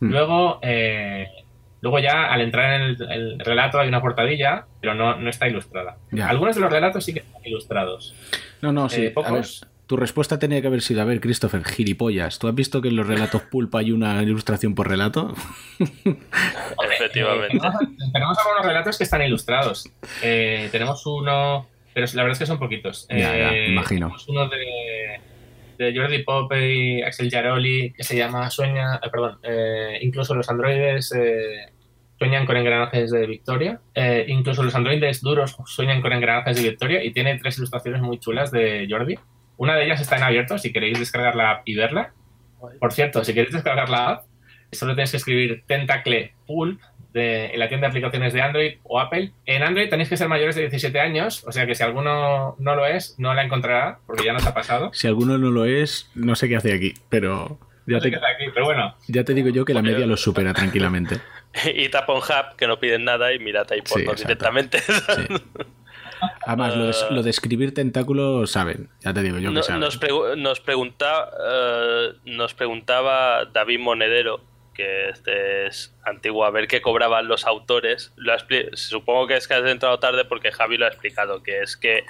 Hmm. 0.00 0.10
Luego, 0.10 0.58
eh, 0.62 1.28
Luego 1.82 1.98
ya 2.00 2.26
al 2.32 2.40
entrar 2.40 2.74
en 2.74 2.82
el, 2.82 3.12
el 3.12 3.38
relato 3.38 3.78
hay 3.78 3.86
una 3.86 4.00
portadilla, 4.00 4.66
pero 4.80 4.94
no, 4.94 5.16
no 5.16 5.30
está 5.30 5.46
ilustrada. 5.46 5.98
Ya. 6.10 6.28
Algunos 6.28 6.56
de 6.56 6.62
los 6.62 6.72
relatos 6.72 7.04
sí 7.04 7.12
que 7.12 7.20
están 7.20 7.42
ilustrados. 7.44 8.14
No, 8.60 8.72
no, 8.72 8.88
sí. 8.88 8.96
Eh, 8.96 9.04
ver, 9.04 9.14
pocos. 9.14 9.66
Tu 9.86 9.96
respuesta 9.96 10.38
tenía 10.38 10.60
que 10.60 10.66
haber 10.66 10.82
sido, 10.82 11.02
a 11.02 11.04
ver, 11.04 11.20
Christopher, 11.20 11.64
gilipollas. 11.64 12.38
¿Tú 12.38 12.48
has 12.48 12.54
visto 12.54 12.82
que 12.82 12.88
en 12.88 12.96
los 12.96 13.06
relatos 13.06 13.42
pulp 13.42 13.74
hay 13.76 13.92
una 13.92 14.22
ilustración 14.22 14.74
por 14.74 14.88
relato? 14.88 15.34
Efectivamente. 16.94 17.56
Eh, 17.56 17.60
tenemos, 17.60 18.12
tenemos 18.12 18.38
algunos 18.38 18.66
relatos 18.66 18.98
que 18.98 19.04
están 19.04 19.22
ilustrados. 19.22 19.88
Eh, 20.22 20.68
tenemos 20.72 21.04
uno, 21.06 21.68
pero 21.94 22.06
la 22.14 22.22
verdad 22.22 22.32
es 22.32 22.38
que 22.40 22.46
son 22.46 22.58
poquitos. 22.58 23.06
Ya, 23.08 23.16
ya, 23.36 23.52
Eh, 23.54 23.70
imagino. 23.70 24.06
Tenemos 24.06 24.28
uno 24.28 24.48
de, 24.48 25.20
de 25.78 25.96
Jordi 25.98 26.22
Pope 26.22 26.74
y 26.74 27.02
Axel 27.02 27.30
Yaroli 27.30 27.92
que 27.92 28.02
se 28.04 28.16
llama 28.16 28.50
Sueña, 28.50 28.96
eh, 28.96 29.08
perdón, 29.10 29.38
eh, 29.42 29.98
incluso 30.02 30.34
los 30.34 30.48
androides 30.48 31.12
eh, 31.12 31.72
sueñan 32.18 32.46
con 32.46 32.56
engranajes 32.56 33.10
de 33.10 33.26
Victoria. 33.26 33.80
Eh, 33.94 34.24
incluso 34.28 34.62
los 34.62 34.74
androides 34.74 35.20
duros 35.20 35.56
sueñan 35.66 36.00
con 36.00 36.12
engranajes 36.12 36.56
de 36.56 36.68
Victoria 36.70 37.04
y 37.04 37.12
tiene 37.12 37.38
tres 37.38 37.58
ilustraciones 37.58 38.00
muy 38.00 38.18
chulas 38.18 38.50
de 38.50 38.86
Jordi. 38.90 39.18
Una 39.56 39.74
de 39.76 39.84
ellas 39.84 40.00
está 40.00 40.16
en 40.16 40.22
abierto, 40.22 40.58
si 40.58 40.72
queréis 40.72 40.98
descargar 40.98 41.34
la 41.34 41.50
app 41.50 41.62
y 41.64 41.74
verla. 41.74 42.12
Por 42.80 42.92
cierto, 42.92 43.24
si 43.24 43.32
queréis 43.34 43.54
descargar 43.54 43.88
la 43.88 44.08
app, 44.10 44.24
solo 44.72 44.94
tenéis 44.94 45.10
que 45.12 45.16
escribir 45.18 45.62
Tentacle 45.66 46.34
Pulp 46.46 46.80
de, 47.12 47.46
en 47.46 47.58
la 47.58 47.68
tienda 47.68 47.86
de 47.86 47.90
aplicaciones 47.90 48.32
de 48.32 48.42
Android 48.42 48.74
o 48.82 49.00
Apple. 49.00 49.32
En 49.46 49.62
Android 49.62 49.88
tenéis 49.88 50.08
que 50.08 50.16
ser 50.16 50.28
mayores 50.28 50.54
de 50.56 50.62
17 50.62 51.00
años, 51.00 51.44
o 51.46 51.52
sea 51.52 51.66
que 51.66 51.74
si 51.74 51.82
alguno 51.82 52.56
no 52.58 52.74
lo 52.76 52.86
es, 52.86 53.14
no 53.18 53.32
la 53.34 53.42
encontrará, 53.44 53.98
porque 54.06 54.24
ya 54.24 54.32
nos 54.32 54.46
ha 54.46 54.52
pasado. 54.54 54.90
Si 54.92 55.06
alguno 55.06 55.38
no 55.38 55.50
lo 55.50 55.64
es, 55.64 56.10
no 56.14 56.34
sé 56.34 56.48
qué 56.48 56.56
hace 56.56 56.74
aquí, 56.74 56.94
pero 57.08 57.58
ya 57.86 57.96
No 57.96 58.00
sé 58.02 58.10
te, 58.10 58.16
aquí, 58.16 58.50
pero 58.52 58.66
bueno, 58.66 58.94
ya 59.08 59.24
te 59.24 59.32
digo 59.32 59.48
yo 59.48 59.64
que 59.64 59.72
la 59.74 59.82
media 59.82 60.06
lo 60.06 60.16
supera 60.16 60.52
tranquilamente. 60.52 61.16
Y 61.74 61.88
tapa 61.88 62.12
un 62.12 62.18
hub 62.18 62.54
que 62.58 62.66
no 62.66 62.78
piden 62.78 63.04
nada 63.04 63.32
y 63.32 63.38
mirad 63.38 63.66
ahí 63.70 63.78
Sí, 63.82 63.94
porno 63.94 64.12
exacto. 64.12 64.22
directamente. 64.28 64.78
Sí. 64.80 65.26
Además, 66.46 66.76
lo 66.76 66.86
de, 66.86 66.94
lo 67.10 67.22
de 67.22 67.30
escribir 67.30 67.74
tentáculos, 67.74 68.50
saben, 68.50 68.88
ya 69.00 69.12
te 69.12 69.22
digo 69.22 69.38
yo 69.38 69.50
que 69.50 69.56
No- 69.56 69.62
saben. 69.62 69.80
nos, 69.80 70.00
pregu- 70.00 70.36
nos, 70.36 70.60
pregunta, 70.60 71.28
eh, 71.48 72.12
nos 72.24 72.54
preguntaba 72.54 73.44
David 73.46 73.80
Monedero, 73.80 74.40
que 74.74 75.08
este 75.10 75.66
es 75.66 75.94
antiguo, 76.04 76.44
a 76.44 76.50
ver 76.50 76.68
qué 76.68 76.80
cobraban 76.82 77.28
los 77.28 77.46
autores. 77.46 78.12
Lo 78.16 78.32
supongo 78.74 79.26
que 79.26 79.36
es 79.36 79.48
que 79.48 79.54
has 79.54 79.64
entrado 79.64 79.98
tarde 79.98 80.24
porque 80.24 80.52
Javi 80.52 80.76
lo 80.78 80.84
ha 80.84 80.88
explicado, 80.88 81.42
que 81.42 81.62
es 81.62 81.76
que 81.76 82.04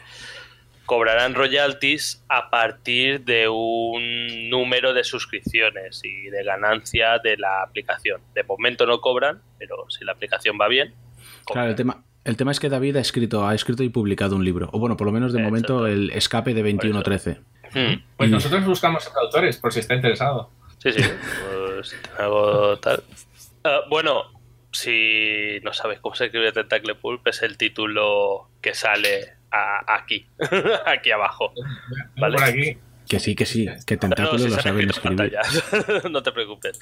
cobrarán 0.85 1.35
royalties 1.35 2.25
a 2.29 2.49
partir 2.51 3.25
de 3.25 3.49
un 3.49 4.49
número 4.51 4.92
de 4.95 5.03
suscripciones 5.03 6.01
y 6.05 6.29
de 6.31 6.45
ganancia 6.45 7.19
de 7.19 7.37
la 7.37 7.62
aplicación. 7.62 8.21
De 8.35 8.45
momento 8.45 8.87
no 8.87 9.01
cobran, 9.01 9.42
pero 9.59 9.87
si 9.88 10.05
la 10.05 10.12
aplicación 10.12 10.57
va 10.61 10.69
bien, 10.69 10.95
Claro, 11.45 11.71
el 11.71 11.77
tema, 11.77 12.05
el 12.27 12.37
tema 12.37 12.51
es 12.51 12.61
que 12.61 12.69
David 12.69 12.97
ha 12.97 13.01
escrito, 13.01 13.47
ha 13.47 13.55
escrito 13.55 13.83
y 13.83 13.89
publicado 13.89 14.37
un 14.37 14.45
libro. 14.45 14.69
O 14.73 14.79
bueno, 14.79 14.97
por 14.97 15.07
lo 15.07 15.12
menos 15.12 15.33
de 15.33 15.39
Exacto. 15.41 15.75
momento 15.75 15.87
el 15.87 16.11
escape 16.11 16.53
de 16.55 16.62
2113. 16.62 17.41
Hmm. 17.75 18.03
pues 18.17 18.29
Y- 18.29 18.33
nosotros 18.33 18.65
buscamos 18.65 19.11
autores, 19.21 19.57
por 19.59 19.73
si 19.73 19.81
está 19.81 19.95
interesado. 19.95 20.51
Sí, 20.79 20.93
sí, 20.93 21.03
pues 21.75 21.97
hago 22.19 22.77
tal. 22.79 23.03
Ah, 23.65 23.81
bueno, 23.91 24.25
si 24.73 25.59
no 25.62 25.73
sabes 25.73 25.99
cómo 26.01 26.15
se 26.15 26.27
escribe 26.27 26.53
Tentacle 26.53 26.95
Pulp, 26.95 27.27
es 27.29 27.43
el 27.43 27.57
título 27.57 28.49
que 28.61 28.75
sale 28.75 29.35
a- 29.51 29.95
aquí, 29.97 30.27
aquí 30.87 31.11
abajo. 31.11 31.53
Vale. 32.19 32.35
Por 32.37 32.45
aquí, 32.45 32.79
Que 33.09 33.21
sí, 33.21 33.35
que 33.35 33.47
sí, 33.47 33.69
que 33.87 33.97
tentáculos 33.97 34.42
si 34.42 34.49
lo 34.49 34.57
sale 34.57 34.62
saben 34.62 34.90
escribir. 34.90 35.19
pantallas. 35.19 35.64
no 36.11 36.23
te 36.23 36.33
preocupes. 36.33 36.79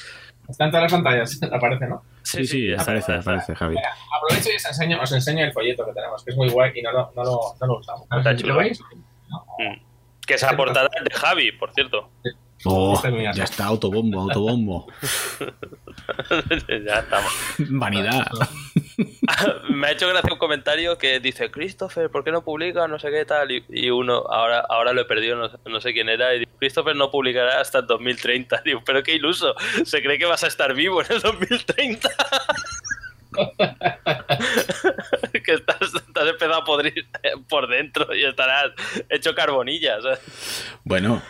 están 0.48 0.70
todas 0.70 0.84
las 0.84 0.92
pantallas, 0.92 1.38
aparece, 1.52 1.86
¿no? 1.86 2.02
Sí, 2.22 2.46
sí, 2.46 2.72
aparece, 2.72 3.12
aparece, 3.12 3.54
Javi. 3.54 3.76
Aprovecho 4.16 4.50
y 4.52 4.56
os 4.56 4.64
enseño, 4.64 5.00
os 5.00 5.12
enseño 5.12 5.44
el 5.44 5.52
folleto 5.52 5.84
que 5.84 5.92
tenemos, 5.92 6.24
que 6.24 6.30
es 6.30 6.36
muy 6.36 6.48
guay 6.48 6.72
y 6.74 6.82
no 6.82 6.92
lo, 6.92 7.12
no 7.14 7.24
lo, 7.24 7.40
no 7.60 7.66
lo 7.66 7.78
usamos. 7.78 8.06
¿Lo 8.42 8.56
veis? 8.56 8.80
Mm. 8.80 9.80
Que 10.26 10.34
esa 10.34 10.56
portada 10.56 10.88
es 10.96 11.04
de 11.04 11.14
Javi, 11.14 11.52
por 11.52 11.72
cierto. 11.74 12.10
Oh, 12.66 13.00
ya 13.34 13.44
está, 13.44 13.66
autobombo, 13.66 14.20
autobombo. 14.22 14.86
ya 16.68 16.98
estamos. 17.00 17.32
Vanidad. 17.58 18.26
Me 19.70 19.88
ha 19.88 19.90
hecho 19.92 20.08
gracia 20.08 20.32
un 20.32 20.38
comentario 20.38 20.96
que 20.98 21.20
dice 21.20 21.50
Christopher, 21.50 22.10
¿por 22.10 22.24
qué 22.24 22.30
no 22.32 22.42
publica? 22.44 22.86
No 22.88 22.98
sé 22.98 23.10
qué 23.10 23.24
tal. 23.24 23.50
Y, 23.50 23.64
y 23.68 23.90
uno, 23.90 24.24
ahora, 24.28 24.60
ahora 24.68 24.92
lo 24.92 25.00
he 25.02 25.04
perdido, 25.04 25.36
no, 25.36 25.48
sé- 25.48 25.58
no 25.66 25.80
sé 25.80 25.92
quién 25.92 26.08
era. 26.08 26.34
Y 26.34 26.40
dice, 26.40 26.50
Christopher 26.58 26.94
no 26.96 27.10
publicará 27.10 27.60
hasta 27.60 27.78
el 27.80 27.86
2030. 27.86 28.62
Digo, 28.64 28.82
pero 28.84 29.02
qué 29.02 29.14
iluso. 29.14 29.54
Se 29.84 30.02
cree 30.02 30.18
que 30.18 30.26
vas 30.26 30.44
a 30.44 30.46
estar 30.46 30.72
vivo 30.74 31.02
en 31.02 31.12
el 31.12 31.20
2030. 31.20 32.08
que 35.44 35.52
estás, 35.52 35.80
estás 35.94 36.28
empezado 36.28 36.54
a 36.54 36.64
podrir 36.64 37.06
por 37.48 37.68
dentro 37.68 38.14
y 38.14 38.24
estarás 38.24 38.72
hecho 39.10 39.34
carbonilla. 39.34 40.00
¿sabes? 40.00 40.20
Bueno, 40.84 41.20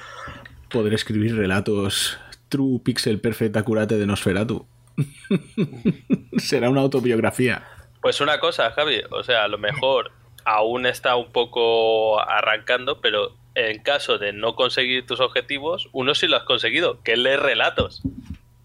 podré 0.70 0.94
escribir 0.94 1.36
relatos 1.36 2.18
True 2.48 2.80
Pixel 2.82 3.20
Perfect 3.20 3.56
Accurate 3.56 3.96
de 3.96 4.06
Nosferatu. 4.06 4.66
Será 6.38 6.70
una 6.70 6.80
autobiografía. 6.82 7.64
Pues 8.00 8.20
una 8.20 8.38
cosa, 8.38 8.70
Javi, 8.72 9.00
o 9.10 9.22
sea, 9.22 9.44
a 9.44 9.48
lo 9.48 9.58
mejor 9.58 10.12
aún 10.44 10.86
está 10.86 11.16
un 11.16 11.32
poco 11.32 12.20
arrancando, 12.20 13.00
pero 13.00 13.34
en 13.54 13.82
caso 13.82 14.18
de 14.18 14.32
no 14.32 14.54
conseguir 14.56 15.06
tus 15.06 15.20
objetivos, 15.20 15.88
uno 15.92 16.14
sí 16.14 16.26
lo 16.26 16.36
has 16.36 16.42
conseguido, 16.44 17.00
que 17.02 17.12
es 17.12 17.18
leer 17.18 17.40
relatos. 17.40 18.02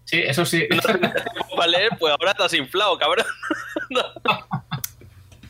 Sí, 0.04 0.20
eso 0.20 0.44
sí. 0.44 0.66
Para 1.56 1.68
leer, 1.68 1.90
pues 1.98 2.10
ahora 2.12 2.32
estás 2.32 2.52
inflado, 2.54 2.98
cabrón. 2.98 3.24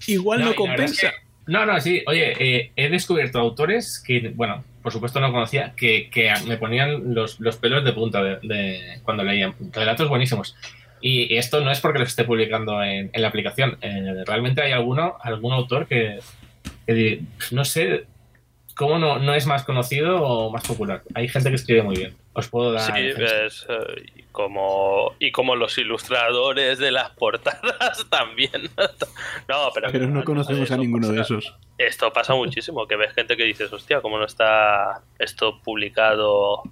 Igual 0.07 0.41
no, 0.41 0.51
es 0.51 0.57
compensa. 0.57 1.11
que- 1.11 1.17
no, 1.47 1.67
no, 1.67 1.81
sí. 1.81 2.03
Oye, 2.07 2.33
eh, 2.39 2.73
he 2.77 2.89
descubierto 2.91 3.39
autores 3.39 4.03
que, 4.07 4.33
bueno, 4.35 4.63
por 4.83 4.93
supuesto 4.93 5.21
no 5.21 5.33
conocía, 5.33 5.73
que, 5.77 6.09
que 6.11 6.33
me 6.47 6.57
ponían 6.57 7.14
los, 7.14 7.38
los 7.40 7.57
pelos 7.57 7.85
de 7.85 7.93
punta 7.93 8.23
de, 8.23 8.38
de- 8.43 9.01
cuando 9.03 9.23
leían. 9.25 9.55
Relatos 9.73 10.09
buenísimos. 10.09 10.57
Y 11.03 11.37
esto 11.37 11.61
no 11.62 11.71
es 11.71 11.81
porque 11.81 11.99
los 11.99 12.09
esté 12.09 12.25
publicando 12.25 12.83
en, 12.83 13.11
en 13.12 13.23
la 13.23 13.29
aplicación. 13.29 13.79
Eh, 13.81 14.23
realmente 14.27 14.62
hay 14.62 14.73
alguno, 14.73 15.16
algún 15.23 15.53
autor 15.53 15.87
que, 15.87 16.19
que 16.87 17.23
no 17.53 17.64
sé 17.64 18.05
cómo 18.77 18.99
no, 18.99 19.19
no 19.19 19.35
es 19.35 19.47
más 19.47 19.64
conocido 19.64 20.23
o 20.23 20.51
más 20.51 20.66
popular. 20.66 21.03
Hay 21.14 21.29
gente 21.29 21.49
que 21.51 21.57
escribe 21.57 21.83
muy 21.83 21.97
bien. 21.97 22.14
Os 22.33 22.49
puedo 22.49 22.73
dar. 22.73 22.95
Sí, 22.95 23.03
es, 23.16 23.66
y 24.16 24.20
como 24.33 25.12
y 25.19 25.33
como 25.33 25.57
los 25.57 25.77
ilustradores 25.79 26.79
de 26.79 26.90
las 26.90 27.11
portadas 27.11 28.07
también. 28.11 28.71
No, 29.49 29.71
pero, 29.75 29.88
Pero 29.90 30.07
no 30.09 30.25
conocemos 30.25 30.71
a 30.71 30.77
ninguno 30.77 31.09
de 31.09 31.21
esos. 31.21 31.55
Esto 31.79 32.12
pasa 32.12 32.35
muchísimo, 32.35 32.87
que 32.87 32.97
ves 32.97 33.14
gente 33.14 33.37
que 33.37 33.45
dices, 33.45 33.73
hostia, 33.73 34.01
¿cómo 34.01 34.19
no 34.19 34.25
está 34.27 35.03
esto 35.19 35.61
publicado? 35.62 36.62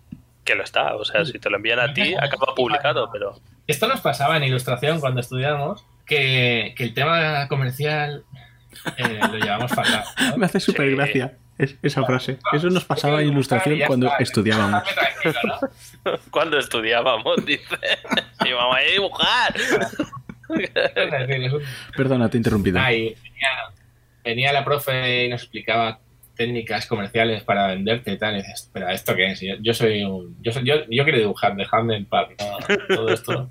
Que 0.44 0.55
lo 0.55 0.64
está, 0.64 0.94
o 0.97 1.05
sea, 1.05 1.25
si 1.25 1.38
te 1.38 1.51
lo 1.51 1.57
envían 1.57 1.81
a 1.81 1.92
ti, 1.92 2.14
acaba 2.14 2.55
publicado, 2.55 3.11
pero... 3.12 3.38
Esto 3.66 3.87
nos 3.87 4.01
pasaba 4.01 4.37
en 4.37 4.44
ilustración 4.44 5.01
cuando 5.01 5.21
estudiábamos, 5.21 5.85
que, 6.07 6.75
que 6.77 6.85
el 6.85 6.94
tema 6.94 7.47
comercial 7.49 8.25
eh, 8.97 9.21
lo 9.31 9.38
llevamos 9.38 9.71
fatal. 9.73 10.05
¿no? 10.31 10.37
Me 10.38 10.47
hace 10.47 10.61
súper 10.61 10.88
Sí. 10.88 10.94
gracia 10.94 11.37
es- 11.59 11.77
esa 11.83 12.05
frase. 12.05 12.38
Eso 12.53 12.71
nos 12.71 12.85
pasaba 12.85 13.21
en 13.23 13.29
ilustración 13.33 13.81
cuando 13.87 14.11
estudiábamos. 14.18 14.83
Cuando 16.31 16.59
estudiábamos, 16.59 17.44
dice, 17.44 17.77
y 18.47 18.53
vamos 18.53 18.77
a 18.77 18.81
dibujar. 18.81 19.55
Perdona, 21.97 22.29
te 22.29 22.37
he 22.37 22.38
interrumpido. 22.38 22.81
Venía, 22.81 23.14
venía 24.25 24.53
la 24.53 24.64
profe 24.64 25.25
y 25.25 25.29
nos 25.29 25.42
explicaba 25.42 25.99
técnicas 26.37 26.87
comerciales 26.87 27.42
para 27.42 27.66
venderte 27.68 28.12
y 28.12 28.18
tal. 28.18 28.35
Y 28.35 28.38
dices, 28.38 28.71
pero 28.73 28.88
¿esto 28.88 29.14
qué 29.14 29.33
es? 29.33 29.40
Yo, 29.40 29.55
yo 29.61 29.75
soy 29.75 30.05
un. 30.05 30.37
Yo, 30.42 30.53
soy, 30.53 30.64
yo, 30.64 30.77
yo 30.88 31.05
quiero 31.05 31.18
dibujar, 31.18 31.57
dejadme 31.57 31.97
en 31.97 32.07
paz. 32.07 32.29
¿no? 32.38 32.77
Todo 32.94 33.09
esto. 33.11 33.49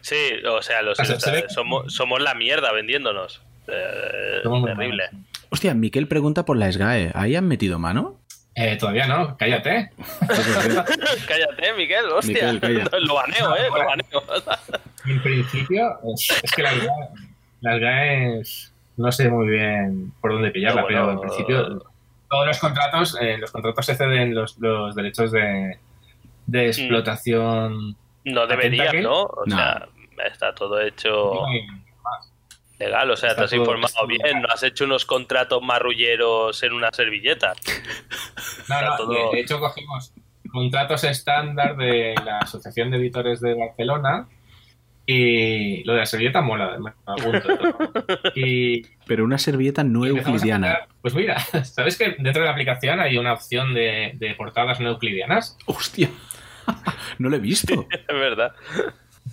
Sí, 0.00 0.16
o 0.48 0.62
sea, 0.62 0.82
los 0.82 0.92
O 0.98 1.04
sea, 1.04 1.04
se 1.06 1.12
ilustradores 1.12 1.44
ve- 1.44 1.54
somos, 1.54 1.94
somos 1.94 2.20
la 2.20 2.34
mierda 2.34 2.72
vendiéndonos. 2.72 3.42
Eh, 3.68 4.40
Somos 4.42 4.60
muy 4.60 4.70
terrible. 4.70 5.04
Hostia, 5.50 5.74
Miquel 5.74 6.08
pregunta 6.08 6.44
por 6.44 6.56
la 6.56 6.70
SGAE. 6.70 7.12
¿Ahí 7.14 7.36
han 7.36 7.46
metido 7.46 7.78
mano? 7.78 8.18
Eh, 8.54 8.76
todavía 8.76 9.06
no, 9.06 9.36
cállate. 9.36 9.90
Cállate, 11.28 11.74
Miguel, 11.76 12.06
hostia. 12.06 12.52
Miquel, 12.52 12.60
calla. 12.60 12.98
Lo 13.00 13.14
baneo, 13.14 13.54
eh, 13.54 13.68
lo 13.70 13.84
baneo. 13.84 14.22
En 15.04 15.22
principio, 15.22 16.00
es, 16.14 16.42
es 16.42 16.50
que 16.50 16.62
las 16.62 16.78
GAE, 16.78 16.88
las 17.60 17.80
GAEs 17.80 18.72
no 18.96 19.12
sé 19.12 19.28
muy 19.28 19.46
bien 19.48 20.12
por 20.20 20.32
dónde 20.32 20.50
pillarla, 20.50 20.80
No, 20.80 20.88
pero 20.88 21.12
en 21.12 21.20
principio 21.20 21.84
todos 22.28 22.46
los 22.46 22.58
contratos, 22.58 23.16
eh, 23.20 23.38
los 23.38 23.52
contratos 23.52 23.86
se 23.86 23.94
ceden 23.94 24.34
los, 24.34 24.58
los 24.58 24.94
derechos 24.94 25.30
de, 25.30 25.78
de 26.46 26.66
explotación. 26.66 27.96
No 28.24 28.46
debería, 28.46 28.90
Tentacle? 28.90 29.02
¿no? 29.02 29.22
O 29.22 29.44
sea, 29.46 29.86
está 30.28 30.54
todo 30.54 30.80
hecho 30.80 31.34
legal, 32.78 33.10
o 33.10 33.16
sea, 33.16 33.30
Está 33.30 33.42
te 33.42 33.44
has 33.44 33.50
todo- 33.50 33.60
informado 33.60 34.06
bien, 34.06 34.22
legal. 34.22 34.42
no 34.42 34.48
has 34.52 34.62
hecho 34.62 34.84
unos 34.84 35.04
contratos 35.04 35.62
marrulleros 35.62 36.62
en 36.62 36.72
una 36.72 36.90
servilleta. 36.92 37.52
No, 38.68 38.80
no, 38.82 38.96
todo- 38.96 39.30
de, 39.32 39.40
hecho 39.40 39.58
cogimos 39.60 40.12
contratos 40.50 41.04
estándar 41.04 41.76
de 41.76 42.14
la 42.24 42.38
Asociación 42.38 42.90
de 42.90 42.98
Editores 42.98 43.40
de 43.40 43.54
Barcelona 43.54 44.28
Y 45.08 45.84
lo 45.84 45.92
de 45.92 46.00
la 46.00 46.06
servilleta 46.06 46.40
mola, 46.40 46.76
apunto. 47.06 47.48
Y, 48.34 48.82
Pero 49.06 49.24
una 49.24 49.38
servilleta 49.38 49.84
no 49.84 50.04
euclidiana. 50.04 50.80
Pues 51.00 51.14
mira, 51.14 51.38
¿sabes 51.64 51.96
que 51.96 52.16
dentro 52.18 52.42
de 52.42 52.46
la 52.46 52.50
aplicación 52.50 52.98
hay 53.00 53.16
una 53.16 53.32
opción 53.32 53.72
de, 53.72 54.12
de 54.16 54.34
portadas 54.34 54.80
no 54.80 54.88
euclidianas? 54.90 55.56
¡Hostia! 55.66 56.10
No 57.18 57.28
lo 57.28 57.36
he 57.36 57.38
visto. 57.38 57.86
Es 57.90 58.06
verdad. 58.08 58.52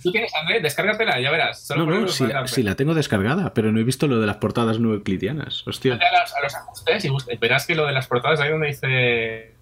Tú 0.04 0.12
tienes, 0.12 0.34
André, 0.34 0.60
descárgatela, 0.60 1.18
ya 1.18 1.30
verás. 1.30 1.66
Solo 1.66 1.86
No, 1.86 2.00
no, 2.00 2.06
vale 2.06 2.62
la, 2.62 2.74
tengo 2.76 2.92
descargada, 2.92 3.54
pero 3.54 3.72
no 3.72 3.80
he 3.80 3.84
visto 3.84 4.06
lo 4.06 4.20
de 4.20 4.26
las 4.26 4.36
portadas 4.36 4.78
no 4.78 4.92
euclidianas. 4.92 5.66
Hostia. 5.66 5.94
A 5.94 6.20
los, 6.20 6.34
a 6.34 6.40
los 6.42 6.54
ajustes 6.54 7.06
y 7.06 7.36
verás 7.38 7.66
que 7.66 7.74
lo 7.74 7.86
de 7.86 7.92
las 7.92 8.06
portadas 8.06 8.38
ahí 8.40 8.50
donde 8.50 8.66
dice. 8.66 9.54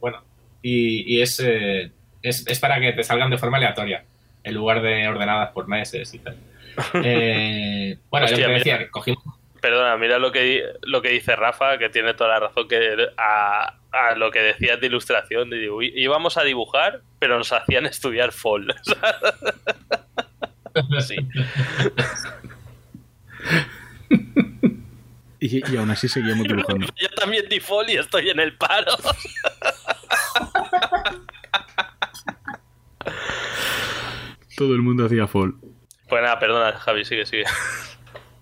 Bueno, 0.00 0.22
y, 0.62 1.16
y 1.16 1.20
es, 1.20 1.40
eh, 1.40 1.90
es, 2.22 2.46
es 2.46 2.60
para 2.60 2.78
que 2.78 2.92
te 2.92 3.02
salgan 3.02 3.28
de 3.30 3.38
forma 3.38 3.56
aleatoria, 3.56 4.04
en 4.44 4.54
lugar 4.54 4.82
de 4.82 5.08
ordenadas 5.08 5.50
por 5.50 5.66
meses 5.66 6.14
y 6.14 6.20
tal. 6.20 6.36
Eh, 7.02 7.98
bueno, 8.08 8.26
Hostia, 8.26 8.38
yo 8.38 8.44
te 8.44 8.48
mira. 8.52 8.58
decía, 8.58 8.78
que 8.78 8.88
cogimos. 8.90 9.24
Perdona, 9.60 9.96
mira 9.96 10.20
lo 10.20 10.30
que, 10.30 10.62
lo 10.82 11.02
que 11.02 11.08
dice 11.08 11.34
Rafa, 11.34 11.76
que 11.76 11.88
tiene 11.88 12.14
toda 12.14 12.30
la 12.30 12.40
razón 12.46 12.68
que 12.68 13.08
a, 13.16 13.74
a 13.92 14.14
lo 14.14 14.30
que 14.30 14.40
decías 14.40 14.80
de 14.80 14.86
ilustración. 14.86 15.50
de 15.50 15.68
dibu- 15.68 15.92
íbamos 15.94 16.36
a 16.36 16.44
dibujar, 16.44 17.02
pero 17.18 17.38
nos 17.38 17.52
hacían 17.52 17.86
estudiar 17.86 18.32
fall. 18.32 18.74
sí. 21.00 21.16
Y, 25.40 25.72
y 25.72 25.76
aún 25.76 25.88
así 25.88 26.08
seguíamos 26.08 26.48
dibujando. 26.48 26.84
Yo 27.00 27.08
también 27.10 27.48
di 27.48 27.60
fall 27.60 27.88
y 27.88 27.96
estoy 27.96 28.28
en 28.30 28.40
el 28.40 28.56
paro. 28.56 28.90
Todo 34.56 34.74
el 34.74 34.82
mundo 34.82 35.06
hacía 35.06 35.26
fall. 35.26 35.54
Pues 36.08 36.22
nada, 36.22 36.38
perdona, 36.38 36.72
Javi, 36.78 37.04
sigue, 37.04 37.26
sigue. 37.26 37.44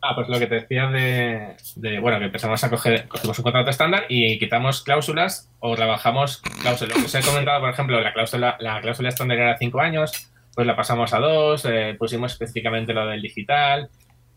Ah, 0.09 0.15
pues 0.15 0.29
lo 0.29 0.39
que 0.39 0.47
te 0.47 0.55
decía 0.57 0.87
de, 0.87 1.57
de, 1.77 1.99
bueno, 1.99 2.19
que 2.19 2.27
empezamos 2.27 2.63
a 2.63 2.71
coger, 2.71 3.09
cogimos 3.09 3.39
un 3.39 3.43
contrato 3.43 3.71
estándar 3.71 4.05
y 4.09 4.39
quitamos 4.39 4.83
cláusulas 4.83 5.51
o 5.59 5.75
trabajamos 5.75 6.43
cláusulas. 6.63 6.97
Os 7.05 7.15
he 7.15 7.21
comentado, 7.23 7.61
por 7.61 7.71
ejemplo, 7.71 8.01
la 8.01 8.13
cláusula, 8.13 8.57
la 8.61 8.81
cláusula 8.81 9.09
estándar 9.09 9.39
era 9.39 9.57
5 9.59 9.81
años, 9.81 10.31
pues 10.55 10.67
la 10.67 10.77
pasamos 10.77 11.13
a 11.13 11.19
2, 11.19 11.67
pusimos 11.99 12.33
específicamente 12.33 12.93
lo 12.95 13.07
del 13.07 13.21
digital. 13.23 13.89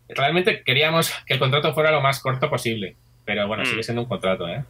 Realmente 0.08 0.64
queríamos 0.64 1.14
que 1.28 1.34
el 1.36 1.40
contrato 1.40 1.74
fuera 1.74 1.92
lo 1.92 2.02
más 2.02 2.20
corto 2.20 2.50
posible, 2.50 2.96
pero 3.26 3.48
bueno, 3.48 3.64
Mm. 3.64 3.66
sigue 3.68 3.84
siendo 3.84 4.02
un 4.02 4.08
contrato, 4.10 4.48
¿eh? 4.48 4.64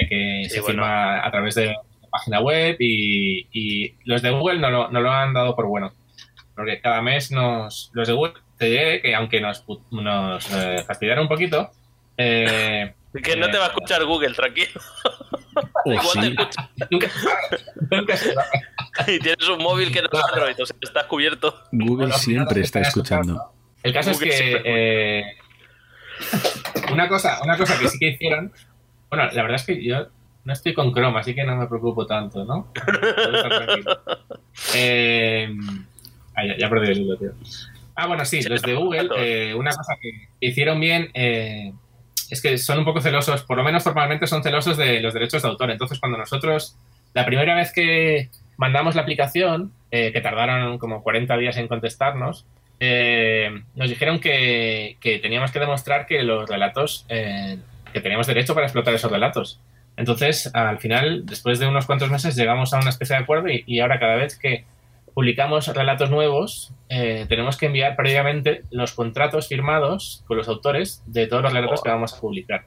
Hay 0.00 0.08
que 0.08 0.42
Sí, 0.44 0.50
se 0.50 0.60
bueno. 0.60 0.82
firma 0.84 1.26
a 1.26 1.30
través 1.30 1.54
de 1.56 1.66
la 1.66 2.08
página 2.10 2.40
web 2.40 2.76
y, 2.78 3.48
y 3.52 3.94
los 4.04 4.22
de 4.22 4.30
Google 4.30 4.60
no 4.60 4.70
lo, 4.70 4.90
no 4.90 5.00
lo 5.00 5.10
han 5.10 5.32
dado 5.34 5.56
por 5.56 5.66
bueno. 5.66 5.92
Porque 6.54 6.80
cada 6.80 7.02
mes 7.02 7.32
nos. 7.32 7.90
Los 7.94 8.06
de 8.08 8.14
Google, 8.14 8.34
te 8.58 8.66
diré 8.66 9.02
que 9.02 9.14
aunque 9.14 9.40
nos, 9.40 9.64
pu- 9.66 9.82
nos 9.90 10.50
eh, 10.52 10.82
fastidiaron 10.86 11.24
un 11.24 11.28
poquito, 11.28 11.70
eh, 12.16 12.94
Que 13.24 13.34
no 13.34 13.48
te 13.50 13.56
va 13.56 13.64
a 13.64 13.68
escuchar 13.68 14.04
Google, 14.04 14.34
tranquilo. 14.34 14.78
O 15.86 15.90
Igual 15.92 16.20
te 16.20 16.26
escucha. 16.28 16.70
nunca 16.90 17.08
nunca 17.90 18.16
se. 18.16 18.34
Y 19.08 19.18
tienes 19.20 19.48
un 19.48 19.62
móvil 19.62 19.90
que 19.92 20.02
no 20.02 20.08
es 20.12 20.24
Android, 20.32 20.54
o 20.62 20.66
sea, 20.66 20.76
estás 20.82 21.04
cubierto. 21.04 21.54
Google 21.72 22.06
Bueno, 22.08 22.18
siempre 22.18 22.60
está 22.62 22.80
escuchando. 22.80 23.52
El 23.82 23.92
caso 23.94 24.12
Google 24.12 24.28
es 24.28 24.40
que 24.40 24.62
eh, 24.64 25.22
una 26.92 27.08
cosa, 27.08 27.40
una 27.42 27.56
cosa 27.56 27.78
que 27.78 27.88
sí 27.88 27.98
que 27.98 28.08
hicieron. 28.08 28.52
Bueno, 29.10 29.24
la 29.32 29.42
verdad 29.42 29.56
es 29.56 29.64
que 29.64 29.82
yo 29.84 30.08
no 30.44 30.52
estoy 30.52 30.74
con 30.74 30.92
Chrome, 30.92 31.18
así 31.20 31.34
que 31.34 31.44
no 31.44 31.56
me 31.56 31.66
preocupo 31.66 32.06
tanto, 32.06 32.44
¿no? 32.44 32.72
Puedo 32.74 33.36
estar 33.36 33.64
tranquilo. 33.64 34.00
Eh, 34.74 35.48
ah, 36.34 36.44
ya, 36.46 36.56
ya 36.58 36.68
perdí 36.70 36.88
el 36.92 36.98
hilo, 37.00 37.16
tío. 37.16 37.32
Ah, 37.96 38.06
bueno, 38.06 38.24
sí, 38.24 38.42
los 38.42 38.62
de 38.62 38.74
Google, 38.74 39.08
eh, 39.16 39.54
una 39.54 39.70
cosa 39.70 39.96
que 40.00 40.28
hicieron 40.38 40.78
bien 40.78 41.10
eh, 41.14 41.72
es 42.30 42.42
que 42.42 42.58
son 42.58 42.78
un 42.78 42.84
poco 42.84 43.00
celosos, 43.00 43.42
por 43.42 43.56
lo 43.56 43.64
menos 43.64 43.82
formalmente 43.82 44.26
son 44.26 44.42
celosos 44.42 44.76
de 44.76 45.00
los 45.00 45.14
derechos 45.14 45.42
de 45.42 45.48
autor. 45.48 45.70
Entonces, 45.70 45.98
cuando 45.98 46.18
nosotros, 46.18 46.76
la 47.14 47.24
primera 47.24 47.54
vez 47.54 47.72
que 47.72 48.28
mandamos 48.56 48.94
la 48.94 49.02
aplicación, 49.02 49.72
eh, 49.90 50.12
que 50.12 50.20
tardaron 50.20 50.78
como 50.78 51.02
40 51.02 51.36
días 51.36 51.56
en 51.56 51.68
contestarnos, 51.68 52.46
eh, 52.80 53.62
nos 53.74 53.88
dijeron 53.88 54.20
que, 54.20 54.96
que 55.00 55.18
teníamos 55.18 55.50
que 55.50 55.60
demostrar 55.60 56.06
que 56.06 56.22
los 56.22 56.48
relatos, 56.48 57.06
eh, 57.08 57.58
que 57.92 58.00
teníamos 58.00 58.26
derecho 58.26 58.54
para 58.54 58.66
explotar 58.66 58.94
esos 58.94 59.10
relatos. 59.10 59.60
Entonces, 59.96 60.50
al 60.54 60.78
final, 60.78 61.24
después 61.24 61.58
de 61.58 61.66
unos 61.66 61.86
cuantos 61.86 62.10
meses, 62.10 62.36
llegamos 62.36 62.74
a 62.74 62.78
una 62.78 62.90
especie 62.90 63.16
de 63.16 63.22
acuerdo 63.22 63.48
y, 63.48 63.64
y 63.66 63.80
ahora 63.80 63.98
cada 63.98 64.16
vez 64.16 64.38
que 64.38 64.64
publicamos 65.16 65.66
relatos 65.68 66.10
nuevos, 66.10 66.74
eh, 66.90 67.24
tenemos 67.26 67.56
que 67.56 67.64
enviar 67.64 67.96
previamente 67.96 68.64
los 68.70 68.92
contratos 68.92 69.48
firmados 69.48 70.22
con 70.26 70.36
los 70.36 70.46
autores 70.46 71.02
de 71.06 71.26
todos 71.26 71.42
los 71.42 71.54
relatos 71.54 71.82
que 71.82 71.88
vamos 71.88 72.12
a 72.12 72.20
publicar. 72.20 72.66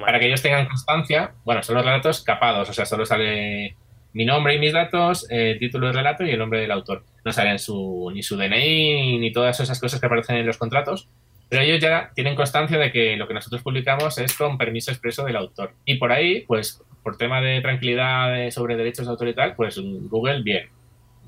Para 0.00 0.18
que 0.18 0.28
ellos 0.28 0.40
tengan 0.40 0.64
constancia, 0.64 1.34
bueno, 1.44 1.62
son 1.62 1.74
los 1.74 1.84
relatos 1.84 2.22
capados, 2.22 2.70
o 2.70 2.72
sea, 2.72 2.86
solo 2.86 3.04
sale 3.04 3.76
mi 4.14 4.24
nombre 4.24 4.54
y 4.54 4.58
mis 4.58 4.72
datos, 4.72 5.26
el 5.28 5.58
título 5.58 5.88
del 5.88 5.96
relato 5.96 6.24
y 6.24 6.30
el 6.30 6.38
nombre 6.38 6.62
del 6.62 6.70
autor. 6.70 7.04
No 7.26 7.30
salen 7.30 7.58
su, 7.58 8.10
ni 8.14 8.22
su 8.22 8.38
DNI 8.38 9.18
ni 9.18 9.30
todas 9.30 9.60
esas 9.60 9.78
cosas 9.78 10.00
que 10.00 10.06
aparecen 10.06 10.36
en 10.36 10.46
los 10.46 10.56
contratos, 10.56 11.10
pero 11.50 11.60
ellos 11.60 11.78
ya 11.78 12.10
tienen 12.14 12.36
constancia 12.36 12.78
de 12.78 12.90
que 12.90 13.18
lo 13.18 13.28
que 13.28 13.34
nosotros 13.34 13.62
publicamos 13.62 14.16
es 14.16 14.34
con 14.34 14.56
permiso 14.56 14.92
expreso 14.92 15.26
del 15.26 15.36
autor. 15.36 15.74
Y 15.84 15.96
por 15.96 16.10
ahí, 16.10 16.46
pues, 16.46 16.82
por 17.02 17.18
tema 17.18 17.42
de 17.42 17.60
tranquilidad 17.60 18.48
sobre 18.48 18.76
derechos 18.76 19.04
de 19.04 19.10
autor 19.10 19.28
y 19.28 19.34
tal, 19.34 19.54
pues 19.56 19.78
Google, 19.78 20.40
bien. 20.40 20.70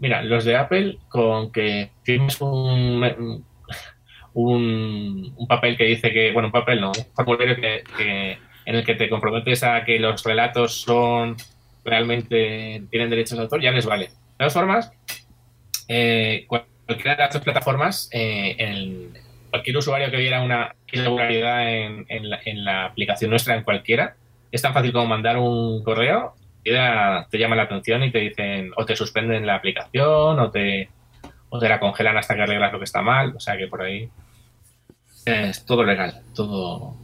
Mira, 0.00 0.22
los 0.22 0.44
de 0.44 0.56
Apple, 0.56 0.98
con 1.08 1.50
que 1.52 1.90
firmes 2.02 2.40
un, 2.40 3.44
un, 4.34 5.32
un 5.36 5.46
papel 5.46 5.76
que 5.76 5.84
dice 5.84 6.12
que, 6.12 6.32
bueno, 6.32 6.48
un 6.48 6.52
papel 6.52 6.80
no, 6.80 6.88
un 6.90 7.14
formulario 7.14 7.56
que, 7.56 7.84
que- 7.96 8.38
en 8.66 8.76
el 8.76 8.84
que 8.84 8.94
te 8.94 9.10
comprometes 9.10 9.62
a 9.62 9.84
que 9.84 9.98
los 9.98 10.24
relatos 10.24 10.80
son 10.80 11.36
realmente 11.84 12.82
tienen 12.90 13.10
derechos 13.10 13.36
de 13.36 13.44
autor, 13.44 13.60
ya 13.60 13.70
les 13.70 13.84
vale. 13.84 14.06
De 14.06 14.12
todas 14.38 14.54
formas, 14.54 14.90
eh, 15.88 16.44
cual- 16.48 16.64
cualquiera 16.86 17.14
de 17.16 17.22
las 17.22 17.32
dos 17.34 17.42
plataformas, 17.42 18.08
eh, 18.12 18.56
en- 18.58 19.12
cualquier 19.50 19.76
usuario 19.76 20.10
que 20.10 20.16
viera 20.16 20.42
una 20.42 20.74
irregularidad 20.90 21.72
en, 21.72 22.06
en 22.08 22.30
la, 22.30 22.40
en 22.44 22.64
la 22.64 22.86
aplicación 22.86 23.30
nuestra, 23.30 23.54
en 23.54 23.62
cualquiera, 23.62 24.16
es 24.50 24.62
tan 24.62 24.72
fácil 24.72 24.92
como 24.92 25.06
mandar 25.06 25.36
un 25.36 25.82
correo, 25.84 26.34
te 26.64 27.38
llama 27.38 27.56
la 27.56 27.64
atención 27.64 28.02
y 28.02 28.10
te 28.10 28.18
dicen 28.18 28.72
o 28.76 28.84
te 28.86 28.96
suspenden 28.96 29.46
la 29.46 29.56
aplicación 29.56 30.38
o 30.40 30.50
te, 30.50 30.88
o 31.50 31.58
te 31.58 31.68
la 31.68 31.78
congelan 31.78 32.16
hasta 32.16 32.34
que 32.34 32.42
arreglas 32.42 32.72
lo 32.72 32.78
que 32.78 32.84
está 32.84 33.02
mal. 33.02 33.34
O 33.36 33.40
sea 33.40 33.56
que 33.56 33.68
por 33.68 33.82
ahí 33.82 34.08
es 35.26 35.64
todo 35.66 35.84
legal, 35.84 36.22
todo, 36.34 36.94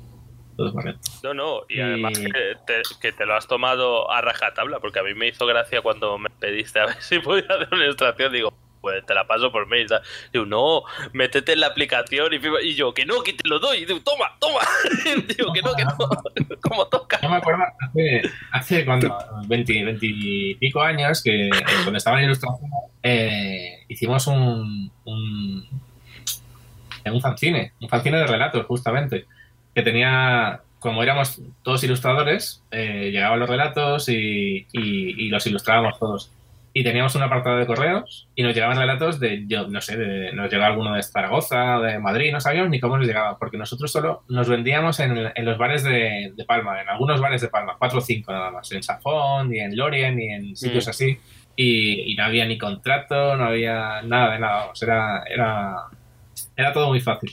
todo 0.56 0.72
correcto. 0.72 1.10
No, 1.22 1.34
no, 1.34 1.60
y 1.68 1.78
Y- 1.78 1.80
además 1.80 2.18
que 2.18 2.54
te, 2.66 2.82
que 3.00 3.12
te 3.12 3.26
lo 3.26 3.34
has 3.34 3.46
tomado 3.46 4.10
a 4.10 4.20
rajatabla, 4.20 4.80
porque 4.80 4.98
a 4.98 5.02
mí 5.02 5.14
me 5.14 5.28
hizo 5.28 5.46
gracia 5.46 5.80
cuando 5.82 6.18
me 6.18 6.30
pediste 6.30 6.80
a 6.80 6.86
ver 6.86 6.96
si 7.00 7.18
podía 7.18 7.46
hacer 7.48 7.68
una 7.72 7.84
ilustración. 7.84 8.32
Digo, 8.32 8.52
pues 8.80 9.04
te 9.06 9.14
la 9.14 9.26
paso 9.26 9.52
por 9.52 9.66
mail. 9.66 9.86
Digo, 10.32 10.46
no, 10.46 10.82
métete 11.12 11.52
en 11.52 11.60
la 11.60 11.66
aplicación 11.68 12.32
y, 12.62 12.74
yo, 12.74 12.94
que 12.94 13.04
no, 13.04 13.22
que 13.22 13.32
te 13.34 13.48
lo 13.48 13.58
doy. 13.58 13.78
Y 13.78 13.84
digo, 13.84 14.00
toma, 14.00 14.36
toma. 14.38 14.60
Digo, 15.36 15.52
que 15.52 15.62
no, 15.62 15.74
que 15.74 15.84
no. 15.84 15.96
Como 16.60 16.86
toca. 16.88 17.18
Yo 17.22 17.28
me 17.28 17.36
acuerdo 17.36 17.62
hace, 17.80 18.22
hace 18.52 18.84
cuando, 18.84 19.16
20, 19.46 19.84
20 19.84 20.06
y 20.06 20.54
pico 20.56 20.80
años, 20.80 21.22
que 21.22 21.50
cuando 21.82 21.98
estaba 21.98 22.22
en 22.22 22.32
eh, 23.02 23.84
hicimos 23.88 24.26
un, 24.26 24.90
un, 25.04 25.68
un 27.06 27.20
fanzine, 27.20 27.72
un 27.80 27.88
fanzine 27.88 28.18
de 28.18 28.26
relatos, 28.26 28.66
justamente, 28.66 29.26
que 29.74 29.82
tenía, 29.82 30.60
como 30.78 31.02
éramos 31.02 31.40
todos 31.62 31.82
ilustradores, 31.84 32.62
eh, 32.70 33.10
llegaban 33.12 33.40
los 33.40 33.48
relatos 33.48 34.08
y- 34.08 34.66
y 34.72 35.28
los 35.28 35.46
ilustrábamos 35.46 35.98
todos. 35.98 36.30
Y 36.72 36.85
teníamos 36.85 37.16
un 37.16 37.22
apartado 37.22 37.56
de 37.59 37.66
correos 37.66 38.28
y 38.37 38.44
nos 38.44 38.54
llegaban 38.54 38.76
relatos 38.78 39.18
de, 39.18 39.44
yo 39.48 39.66
no 39.66 39.80
sé, 39.80 39.96
de- 39.96 40.33
nos 40.33 40.48
llegaba 40.52 40.68
alguno 40.68 40.94
de 40.94 41.02
Zaragoza, 41.02 41.78
de 41.80 41.98
Madrid, 41.98 42.30
no 42.33 42.40
sabíamos 42.40 42.70
ni 42.70 42.78
cómo 42.78 42.96
nos 42.96 43.06
llegaba, 43.09 43.37
porque 43.38 43.56
nosotros 43.59 43.90
solo 43.90 44.22
nos 44.28 44.48
vendíamos 44.48 45.00
en, 45.00 45.33
en 45.35 45.44
los 45.44 45.59
bares 45.59 45.83
de, 45.83 46.33
de 46.37 46.44
Palma, 46.44 46.80
en 46.80 46.88
algunos 46.88 47.20
bares 47.20 47.40
de 47.40 47.48
Palma, 47.48 47.74
cuatro 47.76 47.98
o 47.98 48.00
cinco 48.00 48.30
nada 48.33 48.52
más, 48.52 48.70
en 48.70 48.83
Safón, 48.85 49.48
ni 49.50 49.59
en 49.59 49.76
Lorien, 49.76 50.14
ni 50.16 50.28
en 50.28 50.56
sitios 50.56 50.87
Mm. 50.87 50.90
así. 50.90 51.18
Y, 51.56 52.12
y 52.12 52.14
no 52.14 52.24
había 52.24 52.46
ni 52.46 52.56
contrato, 52.56 53.37
no 53.37 53.44
había 53.46 54.00
nada 54.02 54.33
de 54.35 54.38
nada, 54.38 54.56
vamos, 54.61 54.83
era, 54.83 55.24
era, 55.28 55.74
era 56.56 56.72
todo 56.72 56.88
muy 56.88 57.00
fácil. 57.00 57.33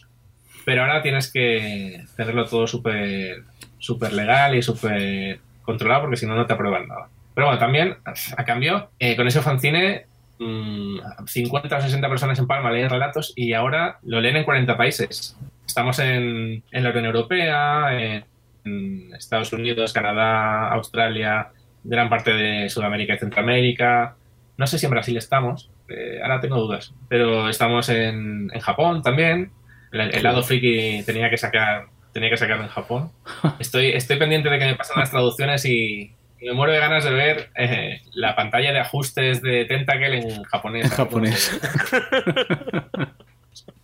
Pero 0.65 0.81
ahora 0.81 1.01
tienes 1.03 1.31
que 1.31 2.03
tenerlo 2.17 2.45
todo 2.45 2.65
súper 2.67 3.43
súper 3.79 4.11
legal 4.13 4.55
y 4.55 4.61
súper 4.63 5.39
controlado 5.61 6.01
porque 6.01 6.17
si 6.17 6.25
no, 6.25 6.35
no 6.35 6.45
te 6.47 6.53
aprueban 6.53 6.87
nada. 6.87 7.07
Pero 7.37 7.49
bueno, 7.49 7.59
también, 7.59 7.97
a 8.35 8.45
cambio, 8.45 8.89
eh, 8.97 9.15
con 9.15 9.27
ese 9.27 9.43
fanzine, 9.43 10.07
mm, 10.39 10.97
50 11.27 11.77
o 11.77 11.81
60 11.81 12.09
personas 12.09 12.39
en 12.39 12.47
Palma 12.47 12.71
leen 12.71 12.89
relatos 12.89 13.31
y 13.35 13.53
ahora 13.53 13.99
lo 14.01 14.19
leen 14.19 14.37
en 14.37 14.43
40 14.43 14.75
países. 14.75 15.37
Estamos 15.63 15.99
en, 15.99 16.63
en 16.71 16.83
la 16.83 16.89
Unión 16.89 17.05
Europea, 17.05 17.89
en, 17.93 18.25
en 18.65 19.13
Estados 19.13 19.53
Unidos, 19.53 19.93
Canadá, 19.93 20.69
Australia, 20.69 21.49
gran 21.83 22.09
parte 22.09 22.33
de 22.33 22.69
Sudamérica 22.69 23.13
y 23.13 23.19
Centroamérica. 23.19 24.15
No 24.57 24.65
sé 24.65 24.79
si 24.79 24.87
en 24.87 24.93
Brasil 24.93 25.15
estamos, 25.15 25.69
eh, 25.89 26.19
ahora 26.23 26.41
tengo 26.41 26.57
dudas, 26.57 26.95
pero 27.07 27.49
estamos 27.49 27.87
en, 27.89 28.49
en 28.51 28.59
Japón 28.61 29.03
también. 29.03 29.51
El, 29.91 30.01
el 30.01 30.23
lado 30.23 30.41
friki 30.41 31.03
tenía 31.03 31.29
que 31.29 31.37
sacar 31.37 31.85
tenía 32.13 32.31
que 32.31 32.37
sacarlo 32.37 32.63
en 32.63 32.69
Japón. 32.69 33.11
Estoy, 33.59 33.91
estoy 33.91 34.17
pendiente 34.17 34.49
de 34.49 34.57
que 34.57 34.65
me 34.65 34.75
pasen 34.75 34.99
las 34.99 35.11
traducciones 35.11 35.63
y 35.65 36.15
me 36.41 36.53
muero 36.53 36.73
de 36.73 36.79
ganas 36.79 37.03
de 37.03 37.11
ver 37.11 37.49
eh, 37.55 38.01
la 38.13 38.35
pantalla 38.35 38.71
de 38.71 38.79
ajustes 38.79 39.41
de 39.41 39.65
Tentacle 39.65 40.19
en 40.19 40.43
japonés. 40.43 40.85
En 40.85 40.91
japonés. 40.91 41.59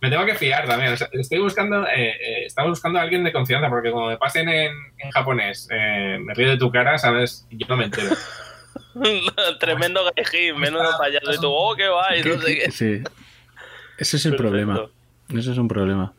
me 0.00 0.10
tengo 0.10 0.24
que 0.26 0.34
fiar 0.34 0.66
también. 0.66 0.92
O 0.92 0.96
sea, 0.96 1.08
estoy 1.12 1.38
buscando, 1.38 1.86
eh, 1.86 2.10
eh, 2.10 2.44
estamos 2.46 2.70
buscando 2.70 2.98
a 2.98 3.02
alguien 3.02 3.24
de 3.24 3.32
confianza, 3.32 3.68
porque 3.68 3.90
como 3.90 4.08
me 4.08 4.18
pasen 4.18 4.48
en, 4.48 4.72
en 4.98 5.10
japonés, 5.10 5.68
eh, 5.70 6.18
me 6.20 6.34
río 6.34 6.50
de 6.50 6.58
tu 6.58 6.70
cara, 6.70 6.98
¿sabes? 6.98 7.46
Yo 7.50 7.66
no 7.68 7.76
me 7.76 7.84
entero. 7.84 8.14
Tremendo 9.60 10.02
gaijin, 10.14 10.58
menudo 10.58 10.90
payaso. 10.98 11.32
Y 11.32 11.38
tú, 11.38 11.50
oh, 11.50 11.74
qué 11.74 11.88
va, 11.88 12.16
y 12.16 12.22
no 12.22 12.40
sé 12.40 12.54
qué. 12.54 12.70
Sí. 12.70 13.02
Ese 13.98 14.16
es 14.16 14.26
el 14.26 14.32
Perfecto. 14.32 14.36
problema. 14.36 14.86
Ese 15.30 15.52
es 15.52 15.58
un 15.58 15.68
problema. 15.68 16.12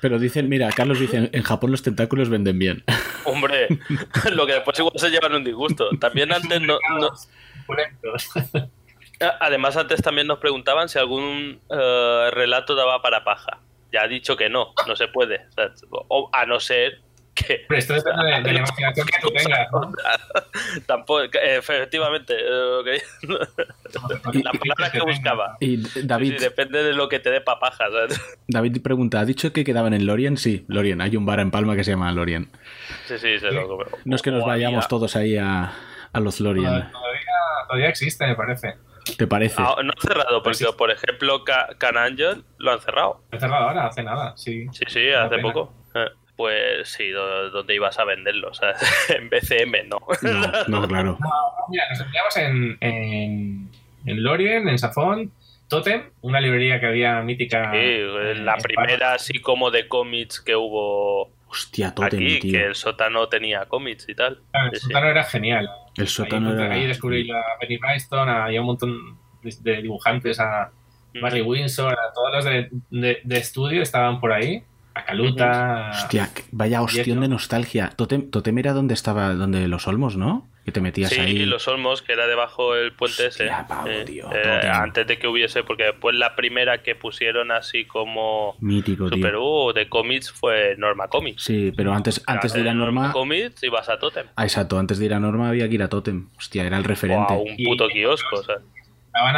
Pero 0.00 0.18
dicen, 0.18 0.48
mira, 0.48 0.70
Carlos 0.70 0.98
dice, 0.98 1.28
en 1.32 1.42
Japón 1.42 1.70
los 1.70 1.82
tentáculos 1.82 2.28
venden 2.28 2.58
bien. 2.58 2.84
Hombre, 3.24 3.68
lo 4.32 4.46
que 4.46 4.54
después 4.54 4.78
igual 4.78 4.94
se 4.96 5.10
llevan 5.10 5.34
un 5.34 5.44
disgusto. 5.44 5.90
También 5.98 6.32
antes 6.34 6.60
no, 6.62 6.78
además 9.40 9.76
antes 9.76 10.02
también 10.02 10.26
nos 10.26 10.38
preguntaban 10.38 10.88
si 10.88 10.98
algún 10.98 11.60
eh, 11.70 12.30
relato 12.32 12.74
daba 12.74 13.02
para 13.02 13.24
paja. 13.24 13.58
Ya 13.92 14.02
ha 14.02 14.08
dicho 14.08 14.36
que 14.36 14.48
no, 14.48 14.72
no 14.86 14.96
se 14.96 15.08
puede. 15.08 15.46
O 15.48 15.52
sea, 15.52 15.72
o- 16.08 16.30
a 16.32 16.46
no 16.46 16.60
ser 16.60 17.00
que 17.46 17.64
Pero 17.68 17.78
esto 17.78 17.94
depende 17.94 18.24
de, 18.26 18.42
de 18.42 18.52
la 18.52 18.58
imaginación 18.60 19.06
que 19.06 19.20
tú 19.20 19.30
tengas, 19.36 19.68
¿no? 19.72 19.92
tampoco, 20.86 21.22
efectivamente, 21.42 22.34
eh, 22.38 22.80
que- 22.84 24.42
la 24.42 24.52
palabra 24.52 24.90
que 24.92 25.00
buscaba. 25.00 25.56
Y 25.60 25.78
David, 26.06 26.34
sí, 26.38 26.44
depende 26.44 26.82
de 26.82 26.92
lo 26.92 27.08
que 27.08 27.18
te 27.20 27.30
dé 27.30 27.40
para 27.40 27.60
paja. 27.60 27.84
¿sabes? 27.90 28.20
David 28.48 28.82
pregunta, 28.82 29.20
¿ha 29.20 29.24
dicho 29.24 29.52
que 29.52 29.64
quedaban 29.64 29.94
en 29.94 30.06
Lorien? 30.06 30.36
Sí, 30.36 30.64
Lorien. 30.68 31.00
Hay 31.00 31.16
un 31.16 31.26
bar 31.26 31.40
en 31.40 31.50
Palma 31.50 31.76
que 31.76 31.84
se 31.84 31.92
llama 31.92 32.12
Lorien. 32.12 32.50
Sí, 33.06 33.18
sí, 33.18 33.38
se 33.38 33.50
lo 33.50 33.78
No 34.04 34.16
es 34.16 34.22
que 34.22 34.30
nos 34.30 34.44
vayamos 34.44 34.84
había- 34.84 34.88
todos 34.88 35.16
ahí 35.16 35.36
a, 35.36 35.72
a 36.12 36.20
los 36.20 36.40
Lorien. 36.40 36.66
Todavía, 36.66 36.92
todavía 37.66 37.88
existe, 37.88 38.26
me 38.26 38.34
parece. 38.34 38.74
¿Te 39.16 39.26
parece? 39.26 39.56
Ah, 39.58 39.76
no 39.82 39.90
han 39.96 40.00
cerrado, 40.00 40.42
porque 40.42 40.58
Sí. 40.58 40.66
por 40.76 40.90
ejemplo 40.90 41.42
Ca- 41.44 41.70
Can 41.78 41.96
Angel 41.96 42.44
lo 42.58 42.72
han 42.72 42.80
cerrado. 42.80 43.22
He 43.32 43.40
cerrado 43.40 43.68
ahora, 43.68 43.86
hace 43.86 44.02
nada, 44.02 44.34
sí. 44.36 44.66
Sí, 44.72 44.84
sí, 44.88 45.08
hace 45.10 45.36
pena. 45.36 45.42
poco. 45.42 45.72
Eh, 45.94 46.04
Pues 46.40 46.88
sí, 46.88 47.10
¿dónde 47.10 47.74
ibas 47.74 47.98
a 47.98 48.04
venderlo? 48.04 48.48
O 48.48 48.54
sea, 48.54 48.72
en 49.14 49.28
BCM 49.28 49.88
no. 49.90 49.98
No, 50.22 50.80
no, 50.80 50.88
claro. 50.88 51.18
Mira, 51.68 51.84
nos 51.90 52.00
enviamos 52.00 52.36
en, 52.38 52.78
en, 52.80 53.68
en 54.06 54.22
Lorien, 54.22 54.66
en 54.66 54.78
Safón, 54.78 55.30
Totem, 55.68 56.04
una 56.22 56.40
librería 56.40 56.80
que 56.80 56.86
había 56.86 57.20
mítica. 57.20 57.72
Sí, 57.72 57.78
eh, 57.78 58.34
la 58.38 58.54
en 58.54 58.62
primera 58.62 59.12
así 59.12 59.38
como 59.40 59.70
de 59.70 59.86
cómics 59.86 60.40
que 60.40 60.56
hubo 60.56 61.30
Hostia, 61.48 61.94
Totem, 61.94 62.20
aquí, 62.24 62.38
tío. 62.40 62.52
que 62.58 62.64
el 62.68 62.74
sótano 62.74 63.28
tenía 63.28 63.66
cómics 63.66 64.08
y 64.08 64.14
tal. 64.14 64.40
El 64.54 64.70
Sí, 64.70 64.76
sí. 64.76 64.86
sótano 64.86 65.08
era 65.08 65.24
genial. 65.24 65.68
El 65.98 66.02
Ahí, 66.04 66.06
sótano 66.08 66.48
encontré- 66.52 66.64
era... 66.64 66.74
ahí 66.74 66.86
descubrí 66.86 67.30
a 67.30 67.42
Benny 67.60 67.76
Bryston, 67.76 68.28
había 68.30 68.60
un 68.62 68.66
montón 68.66 69.18
de, 69.42 69.54
de 69.60 69.82
dibujantes, 69.82 70.40
a 70.40 70.70
Mm. 71.12 71.22
Barry 71.22 71.42
Windsor, 71.42 71.92
a 71.92 72.12
todos 72.14 72.32
los 72.32 72.44
de, 72.44 72.68
de- 72.90 73.20
de 73.24 73.36
estudio 73.38 73.82
estaban 73.82 74.20
por 74.20 74.32
ahí. 74.32 74.62
A 75.00 75.04
Caluta. 75.04 75.90
Hostia, 75.92 76.30
vaya 76.52 76.82
hostión 76.82 77.20
de 77.20 77.28
nostalgia. 77.28 77.90
Totem, 77.96 78.30
Totem 78.30 78.58
era 78.58 78.72
donde 78.72 78.94
estaba, 78.94 79.34
donde 79.34 79.66
los 79.68 79.86
Olmos, 79.88 80.16
¿no? 80.16 80.48
Que 80.64 80.72
te 80.72 80.82
metías 80.82 81.10
Sí, 81.10 81.18
ahí. 81.20 81.46
los 81.46 81.66
Olmos, 81.68 82.02
que 82.02 82.12
era 82.12 82.26
debajo 82.26 82.74
del 82.74 82.92
puente 82.92 83.28
Hostia, 83.28 83.60
ese. 83.60 83.66
pavo, 83.68 83.88
Eh, 83.88 84.04
tío, 84.04 84.30
eh, 84.30 84.68
antes 84.70 85.06
de 85.06 85.18
que 85.18 85.26
hubiese, 85.26 85.62
porque 85.64 85.84
después 85.84 86.14
la 86.14 86.36
primera 86.36 86.82
que 86.82 86.94
pusieron 86.94 87.50
así 87.50 87.86
como 87.86 88.56
Mítico, 88.60 89.08
tío. 89.08 89.16
Super 89.16 89.36
U 89.36 89.72
de 89.74 89.88
cómics 89.88 90.30
fue 90.30 90.74
Norma 90.76 91.08
Comics. 91.08 91.42
Sí, 91.42 91.72
pero 91.74 91.94
antes, 91.94 92.22
antes 92.26 92.52
de 92.52 92.60
ir 92.60 92.68
a 92.68 92.74
Norma... 92.74 93.10
Comics 93.12 93.62
ibas 93.62 93.88
a 93.88 93.98
Totem. 93.98 94.26
Ah, 94.36 94.44
exacto, 94.44 94.78
antes 94.78 94.98
de 94.98 95.06
ir 95.06 95.14
a 95.14 95.18
Norma 95.20 95.48
había 95.48 95.66
que 95.66 95.74
ir 95.76 95.82
a 95.82 95.88
Totem. 95.88 96.28
Hostia, 96.36 96.64
era 96.66 96.76
el 96.76 96.84
referente. 96.84 97.32
Wow, 97.32 97.42
un 97.42 97.56
puto 97.64 97.88
kiosco. 97.88 98.36
O 98.36 98.42
sea. 98.42 98.56
Estaban 99.12 99.36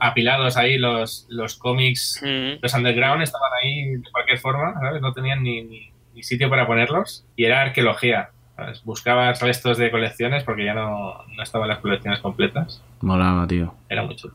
apilados 0.00 0.56
ahí 0.56 0.76
los, 0.78 1.26
los 1.28 1.56
cómics. 1.56 2.20
Mm. 2.24 2.58
Los 2.60 2.74
underground 2.74 3.22
estaban 3.22 3.50
ahí 3.62 3.96
de 3.96 4.10
cualquier 4.10 4.38
forma, 4.38 4.74
¿sabes? 4.80 5.00
No 5.00 5.12
tenían 5.12 5.42
ni, 5.42 5.62
ni- 5.62 5.90
ni 6.14 6.22
sitio 6.22 6.50
para 6.50 6.66
ponerlos. 6.66 7.24
Y 7.36 7.44
era 7.44 7.62
arqueología. 7.62 8.30
¿sabes? 8.56 8.82
Buscabas 8.82 9.40
restos 9.40 9.78
de 9.78 9.90
colecciones 9.92 10.42
porque 10.42 10.64
ya 10.64 10.74
no, 10.74 11.24
no 11.28 11.42
estaban 11.42 11.68
las 11.68 11.78
colecciones 11.78 12.18
completas. 12.18 12.82
Molaba, 13.00 13.46
tío. 13.46 13.72
Era 13.88 14.02
muy 14.02 14.16
chulo. 14.16 14.34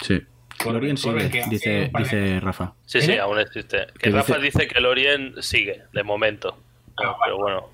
Sí. 0.00 0.22
Lorien 0.64 0.96
sigue, 0.96 1.28
dice, 1.50 1.90
dice 1.98 2.38
Rafa. 2.40 2.72
Sí, 2.86 3.00
sí, 3.00 3.06
¿Tiene? 3.08 3.20
aún 3.20 3.40
existe. 3.40 3.88
Que 3.98 4.10
Rafa 4.10 4.34
dice- 4.38 4.58
dice 4.60 4.68
que 4.68 4.78
el 4.78 4.86
Orient 4.86 5.40
sigue, 5.40 5.82
de 5.92 6.02
momento. 6.04 6.56
Ah, 7.02 7.16
Pero 7.24 7.36
bueno, 7.38 7.64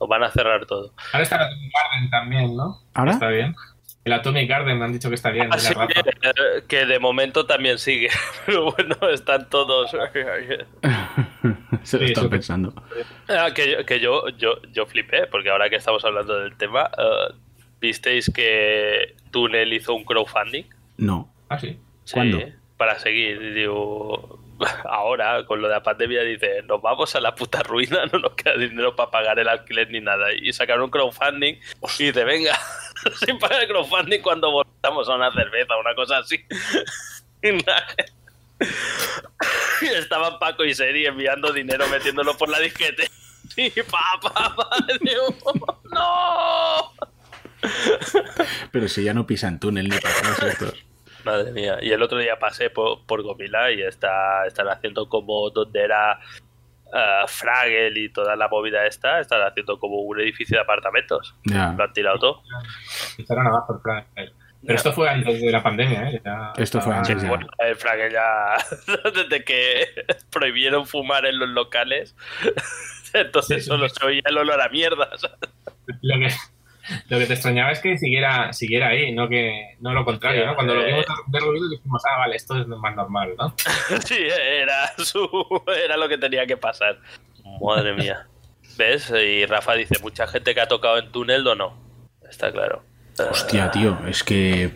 lo 0.00 0.06
van 0.06 0.22
a 0.22 0.30
cerrar 0.30 0.64
todo. 0.66 0.92
Ahora 1.12 1.24
está 1.24 1.38
Garden 1.38 2.10
también, 2.10 2.56
¿no? 2.56 2.78
¿Ahora? 2.94 3.10
Está 3.10 3.26
bien. 3.28 3.56
El 4.04 4.12
Atomic 4.12 4.48
Garden 4.48 4.78
me 4.78 4.84
han 4.84 4.92
dicho 4.92 5.08
que 5.08 5.14
está 5.14 5.30
bien. 5.30 5.44
de 5.44 5.50
la 5.50 5.54
Así 5.56 5.72
Rafa. 5.72 5.86
que, 5.86 6.00
eh, 6.00 6.64
que 6.68 6.84
de 6.86 6.98
momento 6.98 7.46
también 7.46 7.78
sigue. 7.78 8.10
Pero 8.46 8.70
bueno, 8.72 8.96
están 9.10 9.48
todos. 9.48 9.90
Se 11.82 11.98
lo 11.98 12.06
Sí, 12.06 12.12
están 12.12 12.28
pensando. 12.30 12.74
Ah, 13.28 13.50
que 13.54 13.70
yo, 13.70 13.84
que 13.86 14.00
yo, 14.00 14.28
yo, 14.36 14.60
yo 14.72 14.86
flipé, 14.86 15.26
porque 15.26 15.50
ahora 15.50 15.68
que 15.70 15.76
estamos 15.76 16.04
hablando 16.04 16.38
del 16.38 16.56
tema, 16.56 16.90
eh, 16.98 17.34
¿visteis 17.80 18.30
que 18.34 19.16
Tunnel 19.30 19.72
hizo 19.72 19.94
un 19.94 20.04
crowdfunding? 20.04 20.64
No. 20.98 21.32
Ah, 21.48 21.58
sí. 21.58 21.78
Sí, 22.04 22.14
¿Cuándo? 22.14 22.40
Para 22.76 22.98
seguir. 22.98 23.54
Digo, 23.54 24.38
ahora, 24.84 25.44
con 25.46 25.60
lo 25.62 25.68
de 25.68 25.74
la 25.74 25.82
pandemia, 25.82 26.22
dice, 26.22 26.62
nos 26.64 26.80
vamos 26.82 27.14
a 27.16 27.20
la 27.20 27.34
puta 27.34 27.62
ruina, 27.62 28.04
no 28.12 28.18
nos 28.18 28.34
queda 28.34 28.56
dinero 28.56 28.94
para 28.96 29.10
pagar 29.10 29.38
el 29.38 29.48
alquiler 29.48 29.90
ni 29.90 30.00
nada. 30.00 30.28
Y 30.34 30.52
sacaron 30.52 30.84
un 30.84 30.90
crowdfunding 30.90 31.54
y 31.98 32.04
dice, 32.04 32.24
venga, 32.24 32.58
sin 33.24 33.38
pagar 33.38 33.62
el 33.62 33.68
crowdfunding 33.68 34.20
cuando 34.20 34.50
volvamos 34.50 35.08
a 35.08 35.14
una 35.14 35.32
cerveza, 35.32 35.76
una 35.76 35.94
cosa 35.94 36.18
así. 36.18 36.44
Y 37.44 37.50
estaban 39.86 40.38
Paco 40.38 40.64
y 40.64 40.74
Seri 40.74 41.06
enviando 41.06 41.52
dinero, 41.52 41.86
metiéndolo 41.88 42.36
por 42.36 42.48
la 42.48 42.60
disquete. 42.60 43.10
Y 43.56 43.70
pa, 43.82 44.18
pa, 44.22 44.56
pa, 44.56 44.70
¡No! 45.92 46.92
Pero 48.72 48.88
si 48.88 49.04
ya 49.04 49.12
no 49.12 49.26
pisan 49.26 49.60
túnel 49.60 49.88
ni 49.88 49.98
para 49.98 50.48
estos. 50.48 50.74
Madre 51.24 51.52
mía. 51.52 51.78
Y 51.82 51.92
el 51.92 52.02
otro 52.02 52.18
día 52.18 52.38
pasé 52.38 52.70
por, 52.70 53.04
por 53.06 53.22
Gomila 53.22 53.70
y 53.72 53.82
está, 53.82 54.46
están 54.46 54.68
haciendo 54.68 55.08
como 55.08 55.50
donde 55.50 55.80
era 55.80 56.18
eh, 56.94 57.24
Fraggle 57.26 57.98
y 58.00 58.08
toda 58.10 58.36
la 58.36 58.48
movida 58.48 58.86
esta, 58.86 59.20
están 59.20 59.42
haciendo 59.42 59.78
como 59.78 59.96
un 60.02 60.20
edificio 60.20 60.56
de 60.56 60.62
apartamentos. 60.62 61.34
Ya. 61.44 61.74
Lo 61.76 61.84
han 61.84 61.92
tirado 61.92 62.18
todo. 62.18 62.42
Empezaron 63.18 63.46
abajo 63.46 63.74
el 63.74 63.80
plan. 63.82 64.06
Pero 64.66 64.76
esto 64.76 64.92
fue 64.94 65.10
antes 65.10 65.42
de 65.42 65.52
la 65.52 65.62
pandemia, 65.62 66.08
¿eh? 66.08 66.22
Ya 66.24 66.52
Esto 66.56 66.80
fue 66.80 66.94
antes 66.94 67.20
ya. 67.20 67.28
Bueno, 67.28 67.46
el 67.58 67.76
Fraggle 67.76 68.10
ya, 68.10 68.54
desde 69.14 69.44
que 69.44 69.86
prohibieron 70.30 70.86
fumar 70.86 71.26
en 71.26 71.38
los 71.38 71.50
locales, 71.50 72.16
entonces 73.12 73.56
Sí, 73.58 73.62
sí. 73.62 73.68
solo 73.68 73.88
se 73.90 74.06
oía 74.06 74.22
el 74.24 74.38
olor 74.38 74.60
a 74.62 74.68
mierda. 74.70 75.10
¿sabes? 75.18 75.38
Lo 76.00 76.18
que, 76.18 76.28
lo 77.08 77.18
que 77.18 77.26
te 77.26 77.34
extrañaba 77.34 77.72
es 77.72 77.80
que 77.80 77.98
siguiera, 77.98 78.52
siguiera 78.52 78.88
ahí, 78.88 79.12
no 79.12 79.28
que 79.28 79.76
no 79.80 79.92
lo 79.92 80.04
contrario, 80.04 80.46
¿no? 80.46 80.54
Cuando 80.54 80.74
lo 80.74 80.84
vimos 80.84 81.04
de 81.26 81.40
ruido 81.40 81.68
dijimos, 81.68 82.02
ah, 82.10 82.18
vale, 82.18 82.36
esto 82.36 82.60
es 82.60 82.66
más 82.66 82.94
normal, 82.94 83.34
¿no? 83.38 83.54
Sí, 84.04 84.18
era, 84.18 84.92
su, 84.98 85.28
era 85.84 85.96
lo 85.96 86.08
que 86.08 86.18
tenía 86.18 86.46
que 86.46 86.56
pasar. 86.56 86.98
Madre 87.60 87.94
mía. 87.94 88.26
¿Ves? 88.76 89.10
Y 89.10 89.46
Rafa 89.46 89.74
dice, 89.74 89.96
mucha 90.02 90.26
gente 90.26 90.54
que 90.54 90.60
ha 90.60 90.68
tocado 90.68 90.98
en 90.98 91.12
túnel 91.12 91.46
o 91.46 91.54
no. 91.54 91.76
Está 92.28 92.50
claro. 92.50 92.82
Hostia, 93.30 93.70
tío, 93.70 93.96
es 94.08 94.24
que. 94.24 94.72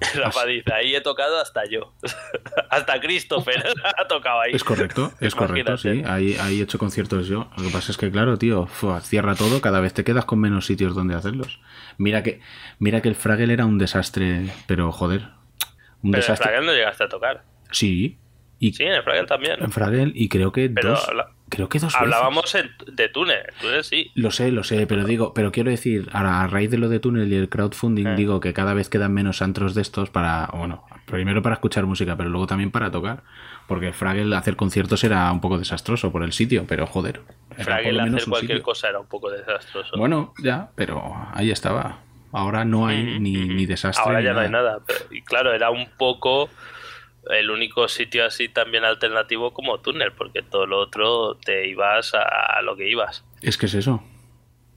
Rafa 0.14 0.44
dice, 0.46 0.72
ahí 0.72 0.94
he 0.94 1.00
tocado 1.00 1.40
hasta 1.40 1.64
yo. 1.68 1.94
hasta 2.70 3.00
Christopher 3.00 3.64
ha 3.98 4.06
tocado 4.06 4.40
ahí. 4.40 4.52
Es 4.54 4.64
correcto, 4.64 5.12
es 5.20 5.34
correcto, 5.34 5.76
sí. 5.78 6.02
Ahí, 6.06 6.36
ahí 6.40 6.60
he 6.60 6.62
hecho 6.62 6.78
conciertos 6.78 7.28
yo. 7.28 7.48
Lo 7.56 7.64
que 7.64 7.70
pasa 7.70 7.92
es 7.92 7.98
que, 7.98 8.10
claro, 8.10 8.36
tío, 8.38 8.66
fua, 8.66 9.00
cierra 9.00 9.34
todo, 9.34 9.60
cada 9.60 9.80
vez 9.80 9.94
te 9.94 10.04
quedas 10.04 10.24
con 10.24 10.38
menos 10.40 10.66
sitios 10.66 10.94
donde 10.94 11.14
hacerlos. 11.14 11.60
Mira 11.98 12.22
que, 12.22 12.40
mira 12.78 13.00
que 13.00 13.08
el 13.08 13.14
Fraggle 13.14 13.52
era 13.52 13.64
un 13.66 13.78
desastre, 13.78 14.50
pero 14.66 14.92
joder. 14.92 15.22
Un 15.22 15.30
Pero 15.30 16.04
en 16.04 16.12
desastre. 16.12 16.48
Fraggle 16.48 16.66
no 16.66 16.72
llegaste 16.72 17.04
a 17.04 17.08
tocar. 17.08 17.44
Sí. 17.70 18.18
Y 18.58 18.72
Sí, 18.72 18.84
en 18.84 18.92
el 18.92 19.02
Fraggle 19.02 19.26
también. 19.26 19.62
en 19.62 19.70
Fraggle, 19.72 20.12
y 20.14 20.28
creo 20.28 20.52
que 20.52 20.68
Pero 20.70 20.90
dos. 20.90 21.06
Creo 21.48 21.68
que 21.68 21.78
dos 21.78 21.92
veces. 21.92 22.00
Hablábamos 22.02 22.54
en- 22.56 22.70
de 22.92 23.08
túnel. 23.08 23.44
Túnel 23.60 23.84
sí. 23.84 24.10
Lo 24.16 24.30
sé, 24.32 24.50
lo 24.50 24.64
sé, 24.64 24.86
pero 24.86 25.04
digo, 25.04 25.32
pero 25.32 25.52
quiero 25.52 25.70
decir, 25.70 26.08
a, 26.12 26.42
a 26.42 26.46
raíz 26.48 26.70
de 26.70 26.78
lo 26.78 26.88
de 26.88 26.98
túnel 26.98 27.32
y 27.32 27.36
el 27.36 27.48
crowdfunding, 27.48 28.06
Eh. 28.06 28.16
digo 28.16 28.40
que 28.40 28.52
cada 28.52 28.74
vez 28.74 28.88
quedan 28.88 29.12
menos 29.14 29.42
antros 29.42 29.74
de 29.74 29.82
estos 29.82 30.10
para, 30.10 30.48
bueno, 30.54 30.84
primero 31.06 31.42
para 31.42 31.54
escuchar 31.54 31.86
música, 31.86 32.16
pero 32.16 32.28
luego 32.30 32.46
también 32.48 32.70
para 32.72 32.90
tocar. 32.90 33.22
Porque 33.68 33.92
Fraggle 33.92 34.34
hacer 34.36 34.56
conciertos 34.56 35.02
era 35.04 35.30
un 35.32 35.40
poco 35.40 35.58
desastroso 35.58 36.10
por 36.12 36.22
el 36.24 36.32
sitio, 36.32 36.64
pero 36.68 36.86
joder. 36.86 37.22
Fraggle 37.56 38.00
hacer 38.00 38.24
cualquier 38.28 38.58
sitio. 38.58 38.62
cosa 38.62 38.88
era 38.88 38.98
un 39.00 39.06
poco 39.06 39.30
desastroso. 39.30 39.96
Bueno, 39.96 40.34
ya, 40.42 40.70
pero 40.74 41.02
ahí 41.32 41.50
estaba. 41.50 42.00
Ahora 42.32 42.64
no 42.64 42.86
hay 42.86 43.02
Mm, 43.18 43.22
ni, 43.22 43.32
ni 43.48 43.66
desastre. 43.66 44.04
Ahora 44.04 44.18
ni 44.18 44.24
ya 44.26 44.32
no 44.34 44.40
hay 44.40 44.50
nada. 44.50 44.80
pero- 44.86 45.00
y 45.10 45.22
claro, 45.22 45.52
era 45.54 45.70
un 45.70 45.86
poco 45.96 46.50
el 47.30 47.50
único 47.50 47.88
sitio 47.88 48.24
así 48.24 48.48
también 48.48 48.84
alternativo 48.84 49.52
como 49.52 49.80
túnel, 49.80 50.12
porque 50.12 50.42
todo 50.42 50.66
lo 50.66 50.78
otro 50.78 51.36
te 51.36 51.68
ibas 51.68 52.14
a, 52.14 52.60
lo 52.62 52.76
que 52.76 52.88
ibas. 52.88 53.24
Es 53.42 53.58
que 53.58 53.66
es 53.66 53.74
eso. 53.74 54.02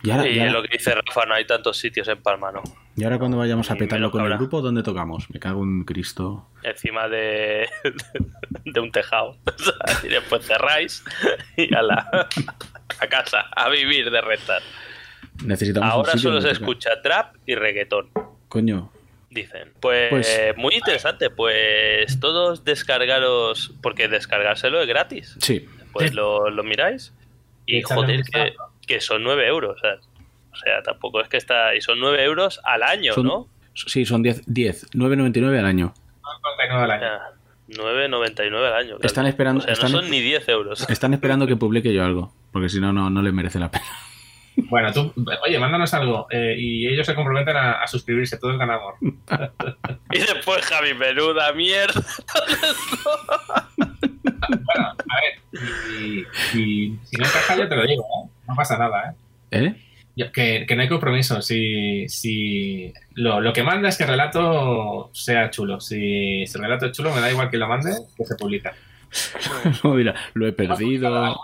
Y 0.02 0.12
ahora, 0.12 0.28
y 0.28 0.50
lo 0.50 0.62
que 0.62 0.78
dice 0.78 0.96
Rafa, 0.96 1.26
no 1.26 1.34
hay 1.34 1.46
tantos 1.46 1.78
sitios 1.78 2.08
en 2.08 2.22
Palma, 2.22 2.52
¿no? 2.52 2.64
y 3.00 3.04
ahora 3.06 3.18
cuando 3.18 3.38
vayamos 3.38 3.72
a 3.72 3.76
petarlo 3.76 4.12
con 4.12 4.26
el 4.26 4.38
grupo, 4.38 4.62
¿dónde 4.62 4.84
tocamos? 4.84 5.30
Me 5.30 5.40
cago 5.40 5.64
en 5.64 5.86
Cristo. 5.86 6.50
Encima 6.64 7.08
de, 7.08 7.70
de 8.66 8.80
un 8.82 8.92
tejado. 8.92 9.38
y 10.04 10.10
después 10.10 10.46
cerráis 10.46 11.04
y 11.56 11.74
a 11.74 11.82
la 11.82 12.28
a 13.00 13.08
casa, 13.08 13.46
a 13.56 13.70
vivir 13.70 14.12
de. 14.12 14.22
Necesitamos 15.46 15.88
un 15.88 15.94
Ahora 15.94 16.18
solo 16.18 16.42
se 16.42 16.52
escucha 16.52 17.02
trap 17.02 17.36
y 17.46 17.56
reggaetón. 17.56 18.10
Coño, 18.50 18.92
Dicen. 19.42 19.72
Pues, 19.80 20.10
Pues- 20.10 20.58
muy 20.58 20.76
interesante. 20.76 21.30
Pues 21.30 22.20
todos 22.20 22.64
descargaros, 22.66 23.74
porque 23.82 24.08
descargárselo 24.08 24.82
es 24.82 24.88
gratis. 24.88 25.36
sí. 25.40 25.66
Pues 25.92 26.14
lo, 26.14 26.50
lo 26.52 26.64
miráis 26.64 27.14
y 27.66 27.82
joder, 27.82 28.22
que, 28.24 28.54
que 28.86 29.02
son 29.02 29.24
9 29.24 29.48
euros. 29.48 29.80
¿sabes? 29.82 30.08
O 30.52 30.56
sea, 30.56 30.84
tampoco 30.84 31.20
es 31.22 31.28
que 31.30 31.38
está. 31.38 31.74
Y 31.76 31.82
son 31.82 32.00
9 32.00 32.24
euros 32.24 32.60
al 32.64 32.84
año, 32.84 33.14
Son- 33.14 33.26
¿no? 33.26 33.48
Sí, 33.74 34.06
son 34.06 34.22
10, 34.22 34.44
10 34.46 34.88
9,99 34.92 35.58
al 35.60 35.66
año. 35.66 35.94
99 36.44 36.84
al 36.84 36.92
año. 36.92 37.02
sea, 37.02 37.22
9,99 37.70 38.68
al 38.68 38.74
año. 38.74 38.96
Están 39.02 39.12
claro. 39.14 39.28
esperando- 39.30 39.60
O 39.60 39.64
sea, 39.64 39.74
están- 39.74 39.92
no 39.94 40.02
son 40.02 40.10
ni 40.12 40.20
10 40.22 40.48
euros. 40.50 40.88
Están 40.90 41.14
esperando 41.14 41.48
que 41.48 41.56
publique 41.56 41.94
yo 41.94 42.04
algo, 42.04 42.34
porque 42.52 42.70
si 42.70 42.80
no, 42.80 42.92
no, 42.94 43.10
no 43.10 43.22
le 43.22 43.32
merece 43.32 43.58
la 43.60 43.72
pena. 43.72 43.86
Bueno, 44.68 44.92
tú, 44.92 45.14
oye, 45.46 45.58
mándanos 45.60 45.94
algo 45.94 46.28
eh, 46.32 46.56
y 46.58 46.88
ellos 46.88 47.06
se 47.06 47.16
comprometen 47.16 47.56
a, 47.56 47.82
a 47.84 47.88
suscribirse, 47.88 48.38
todos 48.38 48.58
ganamos. 48.58 48.96
Y 50.12 50.20
después, 50.20 50.66
Javi, 50.66 50.94
menuda 50.96 51.54
mierda. 51.54 52.02
Bueno, 54.50 54.88
a 54.88 55.22
ver, 55.22 55.64
y, 56.02 56.20
y 56.58 57.00
si 57.04 57.18
no 57.18 57.26
encaja 57.26 57.56
yo 57.58 57.68
te 57.68 57.76
lo 57.76 57.86
digo, 57.86 58.04
¿eh? 58.04 58.30
no 58.48 58.56
pasa 58.56 58.78
nada, 58.78 59.12
¿eh? 59.12 59.16
¿Eh? 59.66 59.76
Yo- 60.16 60.32
que, 60.32 60.66
que 60.68 60.76
no 60.76 60.82
hay 60.82 60.90
compromiso. 60.90 61.42
Si, 61.42 62.08
si 62.10 62.92
lo, 63.14 63.40
lo 63.42 63.54
que 63.54 63.64
manda 63.64 63.90
es 63.90 63.98
que 63.98 64.04
el 64.04 64.10
relato 64.10 65.10
sea 65.14 65.50
chulo. 65.50 65.80
Si, 65.80 66.46
si 66.48 66.58
el 66.58 66.64
relato 66.64 66.88
es 66.88 66.92
chulo, 66.94 67.14
me 67.14 67.22
da 67.22 67.32
igual 67.32 67.50
que 67.50 67.58
lo 67.58 67.68
mande, 67.68 67.92
que 68.18 68.26
se 68.26 68.36
publica. 68.36 68.74
No, 69.84 69.94
mira, 69.94 70.16
lo 70.34 70.48
he 70.48 70.52
perdido. 70.52 71.38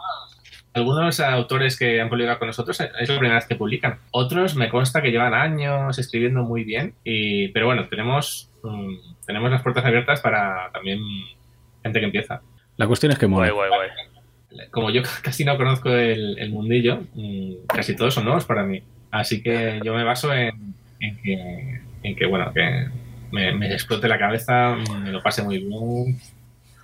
Algunos 0.76 1.22
autores 1.22 1.80
que 1.80 2.02
han 2.02 2.10
publicado 2.10 2.38
con 2.38 2.48
nosotros 2.50 2.78
eh, 2.82 2.92
es 3.00 3.08
la 3.08 3.18
primera 3.18 3.36
vez 3.36 3.48
que 3.48 3.56
publican. 3.56 3.98
Otros 4.12 4.58
me 4.58 4.68
consta 4.68 5.02
que 5.02 5.10
llevan 5.10 5.34
años 5.34 5.98
escribiendo 5.98 6.44
muy 6.44 6.66
bien. 6.66 6.96
Y, 7.06 7.48
pero 7.50 7.68
bueno, 7.68 7.88
tenemos, 7.88 8.52
mm, 8.62 8.96
tenemos 9.26 9.50
las 9.50 9.62
puertas 9.62 9.86
abiertas 9.86 10.20
para 10.20 10.70
también 10.74 11.00
gente 11.82 12.00
que 12.02 12.06
empieza. 12.06 12.42
La 12.76 12.88
cuestión 12.88 13.14
es 13.14 13.18
que 13.18 13.26
mola. 13.26 13.50
Guay, 13.52 13.70
guay, 13.70 13.90
guay. 14.50 14.68
Como 14.70 14.90
yo 14.90 15.02
casi 15.24 15.46
no 15.46 15.56
conozco 15.56 15.90
el, 15.92 16.38
el 16.40 16.50
mundillo, 16.50 17.04
mm, 17.14 17.68
casi 17.68 17.96
todos 17.96 18.14
son 18.14 18.26
nuevos 18.26 18.44
para 18.44 18.64
mí. 18.64 18.84
Así 19.12 19.42
que 19.42 19.80
yo 19.82 19.94
me 19.94 20.04
baso 20.04 20.34
en, 20.34 20.76
en 21.00 21.18
que, 21.22 21.80
en 22.04 22.16
que, 22.18 22.26
bueno, 22.26 22.52
que 22.54 22.90
me, 23.32 23.54
me 23.54 23.72
explote 23.72 24.10
la 24.10 24.20
cabeza, 24.20 24.76
me 24.76 25.12
lo 25.14 25.24
pase 25.24 25.42
muy 25.42 25.60
bien, 25.60 26.20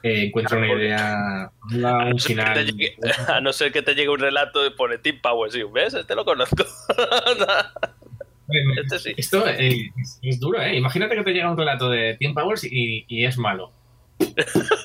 eh, 0.04 0.26
encuentre 0.26 0.58
una 0.58 0.74
idea, 0.74 1.52
nueva, 1.70 2.02
A 2.02 2.04
no, 2.06 2.12
un 2.12 2.20
ser 2.20 2.36
que 2.38 2.44
te 2.44 2.50
final. 2.52 2.66
llegue, 2.66 2.96
a 3.28 3.42
no 3.42 3.54
ser 3.54 3.72
que 3.72 3.82
te 3.82 3.94
llegue 3.96 4.10
un 4.10 4.20
relato 4.20 4.62
de 4.64 4.72
pone 4.72 4.98
Team 4.98 5.20
Power, 5.22 5.52
sí, 5.52 5.64
¿ves? 5.72 5.94
Este 5.94 6.16
lo 6.16 6.26
conozco. 6.26 6.64
este 8.84 9.00
sí. 9.00 9.14
Esto 9.18 9.48
eh, 9.48 9.92
es, 10.02 10.20
es 10.22 10.40
duro, 10.40 10.62
¿eh? 10.62 10.76
Imagínate 10.76 11.16
que 11.16 11.24
te 11.24 11.32
llega 11.32 11.50
un 11.52 11.58
relato 11.58 11.90
de 11.90 12.16
Team 12.20 12.34
Powers 12.34 12.64
y, 12.64 13.06
y 13.08 13.26
es 13.26 13.38
malo. 13.38 13.72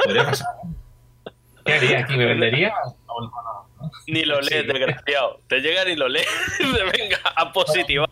Podría 0.04 0.24
pasar, 0.24 0.48
¿eh? 0.64 1.30
¿Qué 1.64 1.72
haría 1.74 1.98
aquí? 2.00 2.16
¿Me 2.16 2.26
vendería? 2.32 2.72
no? 3.08 3.90
Ni 4.06 4.24
lo 4.24 4.40
lees, 4.40 4.62
Sí. 4.62 4.66
desgraciado. 4.68 5.40
Te 5.48 5.60
llega 5.60 5.84
ni 5.84 5.96
lo 5.96 6.08
lees. 6.08 6.26
Venga, 6.60 7.18
a 7.36 7.52
positivar. 7.52 8.08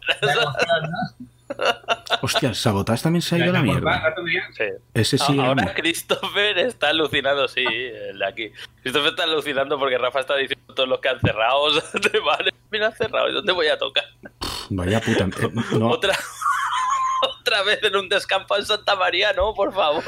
Hostia, 2.22 2.49
el 2.49 2.55
Sabotage 2.55 3.03
también 3.03 3.22
se 3.22 3.34
ha 3.34 3.38
ido 3.38 3.51
a 3.51 3.53
la 3.55 3.62
mierda. 3.62 4.14
Sí. 4.57 4.64
Ese 4.95 5.18
sí. 5.18 5.38
Ahora. 5.38 5.74
Christopher 5.74 6.59
está 6.59 6.88
alucinando, 6.88 7.47
sí, 7.49 7.64
el 7.64 8.18
de 8.18 8.26
aquí. 8.26 8.51
Christopher 8.82 9.11
está 9.11 9.24
alucinando 9.24 9.78
porque 9.78 9.99
Rafa 9.99 10.20
está 10.20 10.36
diciendo 10.36 10.74
todos 10.74 10.88
los 10.88 11.01
que 11.01 11.09
han 11.09 11.20
cerrado. 11.20 11.61
o 11.62 11.72
sea, 11.72 11.82
de 12.01 12.20
vale, 12.20 12.51
mira, 12.70 12.86
han 12.86 12.95
cerrado. 12.95 13.28
¿Y 13.28 13.32
dónde 13.34 13.53
voy 13.53 13.66
a 13.68 13.78
tocar? 13.78 14.05
Vaya 14.70 15.01
puta. 15.01 15.24
eh, 15.24 15.51
no, 15.78 15.90
Otra, 15.90 16.16
otra 17.47 17.62
vez 17.62 17.78
en 17.82 17.95
un 17.97 18.09
descampado 18.09 18.59
en 18.61 18.66
Santa 18.66 18.97
María, 18.97 19.32
no, 19.34 19.53
por 19.55 19.72
favor. 19.74 20.03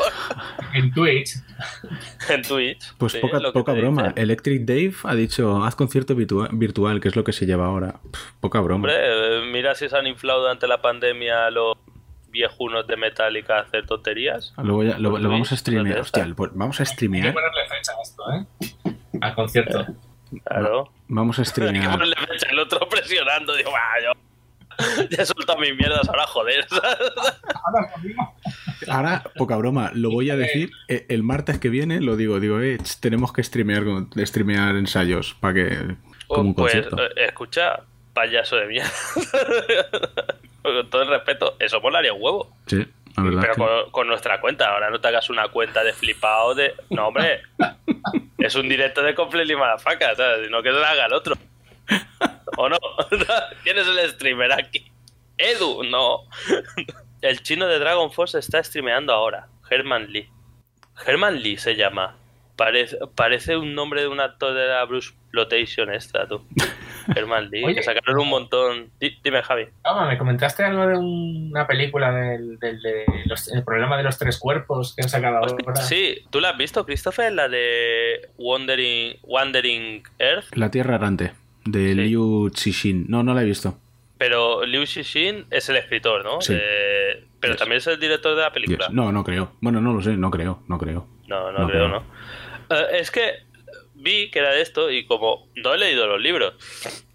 En 0.72 0.92
Twitch. 0.92 1.34
En 2.30 2.42
Twitch. 2.42 2.94
pues 2.98 3.12
sí, 3.12 3.18
poca, 3.20 3.38
poca 3.52 3.72
broma. 3.72 4.04
dicen. 4.08 4.22
Electric 4.22 4.62
Dave 4.64 4.94
ha 5.04 5.14
dicho, 5.14 5.62
haz 5.64 5.74
concierto 5.76 6.14
virtua- 6.14 6.48
virtual, 6.52 7.00
que 7.00 7.08
es 7.08 7.16
lo 7.16 7.24
que 7.24 7.32
se 7.32 7.44
lleva 7.46 7.66
ahora. 7.66 8.00
Pff, 8.10 8.32
poca 8.40 8.60
broma. 8.60 8.76
Hombre, 8.88 8.94
eh, 8.96 9.42
mira 9.52 9.74
si 9.74 9.88
se 9.88 9.96
han 9.96 10.06
inflado 10.06 10.40
durante 10.40 10.66
la 10.66 10.80
pandemia 10.80 11.50
los 11.50 11.76
viejunos 12.30 12.86
de 12.86 12.96
Metallica 12.96 13.58
a 13.58 13.60
hacer 13.62 13.86
tonterías. 13.86 14.52
Lo, 14.62 14.74
voy 14.74 14.90
a- 14.90 14.98
lo- 14.98 15.18
lo 15.18 15.28
vamos 15.28 15.52
a 15.52 15.56
streamear. 15.56 15.98
Hostia, 16.00 16.26
pues 16.36 16.50
vamos 16.54 16.80
a 16.80 16.82
Hay 16.82 16.86
que 16.88 16.92
streamear. 16.94 17.34
ponerle 17.34 17.68
fecha 17.68 17.92
a 17.92 18.02
esto, 18.02 18.24
¿eh? 18.32 19.18
Al 19.20 19.34
concierto. 19.34 19.86
Claro. 20.44 20.90
Vamos 21.08 21.38
a 21.38 21.42
Hay 21.42 21.44
que 21.44 21.50
streamear. 21.50 21.90
ponerle 21.92 22.16
fecha, 22.16 22.46
el 22.50 22.58
otro 22.58 22.88
presionando. 22.88 23.54
Digo, 23.54 23.70
"Ah, 23.74 23.94
yo 24.02 24.12
ya 25.10 25.22
he 25.22 25.26
soltado 25.26 25.58
mis 25.58 25.76
mierdas, 25.76 26.08
ahora 26.08 26.26
joder. 26.26 26.66
Ahora, 28.88 29.24
poca 29.36 29.56
broma, 29.56 29.90
lo 29.94 30.10
voy 30.10 30.30
a 30.30 30.36
decir 30.36 30.70
eh, 30.88 31.06
el 31.08 31.22
martes 31.22 31.58
que 31.58 31.68
viene, 31.68 32.00
lo 32.00 32.16
digo, 32.16 32.40
digo, 32.40 32.60
eh, 32.60 32.78
tenemos 33.00 33.32
que 33.32 33.42
streamear, 33.42 33.84
streamear 34.18 34.76
ensayos 34.76 35.34
para 35.40 35.54
que... 35.54 35.96
Como 36.26 36.50
un 36.50 36.54
pues, 36.54 36.72
concierto. 36.74 37.02
eh, 37.02 37.26
escucha, 37.26 37.80
payaso 38.12 38.56
de 38.56 38.66
mierda. 38.66 38.90
con 40.62 40.90
todo 40.90 41.02
el 41.02 41.08
respeto, 41.08 41.56
eso 41.58 41.80
molaría 41.80 42.12
un 42.12 42.22
huevo. 42.22 42.56
Sí, 42.66 42.84
la 43.16 43.22
verdad. 43.22 43.40
Pero 43.42 43.54
que- 43.54 43.60
con, 43.60 43.90
con 43.92 44.08
nuestra 44.08 44.40
cuenta, 44.40 44.68
ahora 44.68 44.90
no 44.90 45.00
te 45.00 45.08
hagas 45.08 45.30
una 45.30 45.48
cuenta 45.48 45.84
de 45.84 45.92
flipado 45.92 46.54
de. 46.54 46.74
No, 46.90 47.08
hombre. 47.08 47.42
es 48.38 48.54
un 48.56 48.68
directo 48.68 49.02
de 49.02 49.14
Completely 49.14 49.54
Madafaca, 49.56 50.14
¿sabes? 50.16 50.46
Sino 50.46 50.62
que 50.62 50.70
la 50.72 50.90
haga 50.90 51.06
el 51.06 51.12
otro. 51.12 51.36
¿O 52.56 52.68
no? 52.68 52.76
¿Quién 53.62 53.78
es 53.78 53.86
el 53.86 54.10
streamer 54.10 54.52
aquí? 54.52 54.90
Edu, 55.38 55.82
no. 55.84 56.20
El 57.22 57.42
chino 57.42 57.66
de 57.66 57.78
Dragon 57.78 58.10
Force 58.12 58.38
está 58.38 58.62
streameando 58.62 59.12
ahora. 59.12 59.48
Herman 59.70 60.10
Lee. 60.12 60.28
Herman 61.06 61.42
Lee 61.42 61.56
se 61.58 61.76
llama. 61.76 62.16
Parece, 62.56 62.96
parece 63.14 63.56
un 63.58 63.74
nombre 63.74 64.00
de 64.00 64.08
un 64.08 64.18
actor 64.20 64.54
de 64.54 64.66
la 64.66 64.82
Bruce 64.86 65.10
Plotation 65.30 65.92
esta, 65.92 66.26
tú. 66.26 66.42
Herman 67.14 67.50
Lee. 67.50 67.64
Oye. 67.64 67.74
que 67.74 67.82
sacaron 67.82 68.18
un 68.18 68.28
montón. 68.30 68.90
Di- 68.98 69.18
Dime, 69.22 69.42
Javi. 69.42 69.66
Ah, 69.84 70.06
me 70.06 70.16
comentaste 70.16 70.64
algo 70.64 70.86
de 70.86 70.96
una 70.96 71.66
película 71.66 72.10
del, 72.12 72.58
del 72.58 72.80
de 72.80 73.04
los- 73.26 73.48
el 73.52 73.62
problema 73.62 73.98
de 73.98 74.04
los 74.04 74.16
tres 74.16 74.38
cuerpos 74.38 74.94
que 74.96 75.02
han 75.02 75.10
sacado 75.10 75.36
ahora. 75.36 75.76
Sí, 75.76 76.24
¿tú 76.30 76.40
la 76.40 76.50
has 76.50 76.56
visto, 76.56 76.86
Christopher? 76.86 77.30
La 77.32 77.48
de 77.50 78.30
Wandering, 78.38 79.18
Wandering 79.22 80.02
Earth. 80.18 80.46
La 80.56 80.70
Tierra 80.70 80.94
Errante, 80.94 81.34
de 81.66 81.88
Sí. 81.90 81.94
Liu 81.94 82.50
Cixin. 82.54 83.06
No, 83.08 83.22
no 83.22 83.34
la 83.34 83.42
he 83.42 83.44
visto. 83.44 83.78
Pero 84.18 84.64
Liu 84.64 84.86
Xixin 84.86 85.46
es 85.50 85.68
el 85.68 85.76
escritor, 85.76 86.24
¿no? 86.24 86.40
Sí. 86.40 86.56
Pero 87.38 87.52
Yes. 87.52 87.58
también 87.58 87.78
es 87.78 87.86
el 87.86 88.00
director 88.00 88.34
de 88.34 88.42
la 88.42 88.52
película. 88.52 88.86
Yes. 88.86 88.94
No, 88.94 89.12
no 89.12 89.22
creo. 89.24 89.52
Bueno, 89.60 89.80
no 89.80 89.92
lo 89.92 90.02
sé, 90.02 90.16
no 90.16 90.30
creo, 90.30 90.62
no 90.68 90.78
creo. 90.78 91.06
No, 91.28 91.52
no, 91.52 91.60
No 91.60 91.68
creo, 91.68 91.86
creo. 91.86 91.88
¿no? 92.68 92.76
Eh, 92.76 92.98
es 93.00 93.10
que 93.10 93.44
vi 93.94 94.30
que 94.30 94.38
era 94.38 94.52
de 94.52 94.62
esto 94.62 94.90
y 94.90 95.04
como 95.06 95.48
no 95.56 95.74
he 95.74 95.78
leído 95.78 96.06
los 96.06 96.20
libros, 96.20 96.54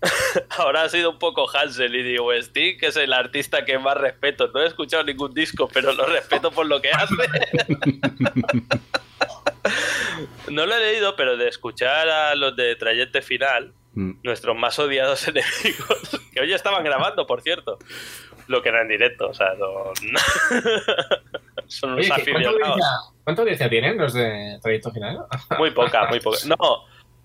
ahora 0.57 0.83
ha 0.83 0.89
sido 0.89 1.09
un 1.11 1.19
poco 1.19 1.47
Hansel 1.49 1.95
y 1.95 2.03
digo, 2.03 2.31
Sting, 2.33 2.77
que 2.77 2.87
es 2.87 2.97
el 2.97 3.13
artista 3.13 3.65
que 3.65 3.79
más 3.79 3.97
respeto. 3.97 4.51
No 4.53 4.61
he 4.61 4.67
escuchado 4.67 5.03
ningún 5.03 5.33
disco, 5.33 5.67
pero 5.73 5.93
lo 5.93 6.05
respeto 6.05 6.51
por 6.51 6.67
lo 6.67 6.81
que 6.81 6.91
hace. 6.91 7.15
no 10.49 10.65
lo 10.65 10.75
he 10.75 10.79
leído, 10.91 11.15
pero 11.15 11.37
de 11.37 11.47
escuchar 11.47 12.09
a 12.09 12.35
los 12.35 12.55
de 12.55 12.75
Trayecto 12.75 13.21
Final, 13.21 13.73
Mm. 13.93 14.11
nuestros 14.23 14.55
más 14.55 14.79
odiados 14.79 15.27
enemigos, 15.27 16.21
que 16.33 16.39
hoy 16.41 16.53
estaban 16.53 16.83
grabando, 16.83 17.27
por 17.27 17.41
cierto, 17.41 17.77
lo 18.47 18.61
que 18.61 18.69
era 18.69 18.81
en 18.81 18.87
directo, 18.87 19.27
o 19.29 19.33
sea, 19.33 19.53
no... 19.59 19.91
son 21.67 21.91
unos 21.93 22.05
Oye, 22.09 22.23
¿qué- 22.23 22.31
¿cuánta, 22.31 22.49
aficionados. 22.49 23.13
cuánta 23.23 23.41
audiencia 23.41 23.69
tienen 23.69 23.97
los 23.97 24.13
de 24.13 24.59
Trayecto 24.61 24.91
Final? 24.91 25.19
Muy 25.57 25.71
poca, 25.71 26.07
muy 26.07 26.19
poca. 26.19 26.37
No, 26.47 26.57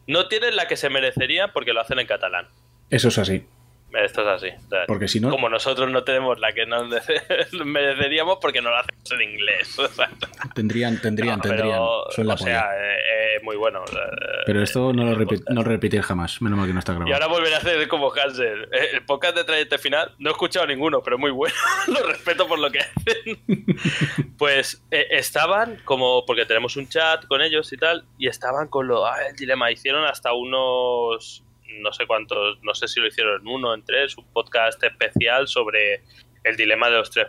no 0.07 0.29
tienen 0.29 0.57
la 0.57 0.67
que 0.69 0.77
se 0.77 0.89
merecería 0.91 1.53
porque 1.53 1.73
lo 1.73 1.81
hacen 1.81 1.99
en 1.99 2.07
catalán. 2.07 2.49
Eso 2.91 3.09
es 3.09 3.19
así. 3.19 3.47
Esto 4.05 4.23
es 4.23 4.29
así. 4.29 4.49
O 4.67 4.69
sea, 4.69 4.85
Porque 4.87 5.09
si 5.09 5.21
no- 5.21 5.31
Como 5.31 5.49
nosotros 5.49 5.91
no 5.91 6.05
tenemos 6.05 6.39
la 6.39 6.53
que 6.53 6.67
nos 6.67 6.87
mereceríamos 7.65 8.39
porque 8.41 8.61
no 8.61 8.71
lo 8.71 8.77
hacemos 8.77 9.11
en 9.13 9.23
inglés. 9.23 9.79
o 9.79 9.89
sea, 9.89 10.11
Tendrían, 10.55 11.01
tendrían, 11.01 11.37
no, 11.39 11.43
tendrían. 11.43 11.69
pero, 11.69 12.05
Son 12.11 12.27
la 12.27 12.35
o 12.35 12.37
polla. 12.37 12.47
sea, 12.61 12.71
eh, 12.77 13.37
eh, 13.37 13.41
muy 13.43 13.57
bueno. 13.57 13.83
o 13.83 13.87
sea, 13.87 14.03
Pero 14.45 14.63
esto 14.63 14.93
no 14.93 15.05
lo, 15.05 15.17
repi- 15.17 15.43
no 15.51 15.63
repetir 15.63 16.03
jamás. 16.03 16.41
Menos 16.43 16.59
mal 16.59 16.67
que 16.67 16.73
no 16.75 16.79
está 16.81 16.93
Y 16.93 16.97
grabado. 16.97 17.15
ahora 17.15 17.27
volveré 17.27 17.55
a 17.55 17.59
hacer 17.59 17.89
como 17.89 18.13
Hansel. 18.13 18.69
Eh, 18.73 18.89
El 18.95 19.05
podcast 19.05 19.37
de 19.37 19.45
Trayecto 19.45 19.79
Final 19.79 20.13
no 20.19 20.31
he 20.31 20.33
escuchado 20.33 20.67
ninguno, 20.67 21.03
pero 21.03 21.19
muy 21.19 21.31
bueno. 21.31 21.55
lo 21.89 22.07
respeto 22.07 22.47
por 22.47 22.59
lo 22.59 22.71
que 22.71 22.81
hacen. 22.81 23.67
pues 24.39 24.83
eh, 24.91 25.07
estaban 25.11 25.77
como, 25.85 26.25
porque 26.27 26.45
tenemos 26.47 26.77
un 26.77 26.89
chat 26.89 27.27
con 27.27 27.41
ellos 27.43 27.73
y 27.73 27.77
tal, 27.77 28.05
y 28.19 28.29
estaban 28.29 28.69
con 28.69 28.87
lo, 28.89 29.07
ah, 29.07 29.17
el 29.29 29.37
dilema. 29.37 29.71
Hicieron 29.71 30.05
hasta 30.05 30.33
unos, 30.33 31.43
no 31.81 31.93
sé 31.93 32.07
cuántos, 32.07 32.59
no 32.63 32.75
sé 32.75 32.89
si 32.89 33.01
lo 33.01 33.07
hicieron 33.07 33.41
en 33.41 33.49
uno, 33.49 33.75
en 33.75 33.85
tres, 33.85 34.17
un 34.17 34.25
podcast 34.33 34.83
especial 34.83 35.49
sobre 35.49 36.03
el 36.45 36.57
dilema 36.57 36.89
de 36.89 36.97
los 36.99 37.11
tres 37.11 37.27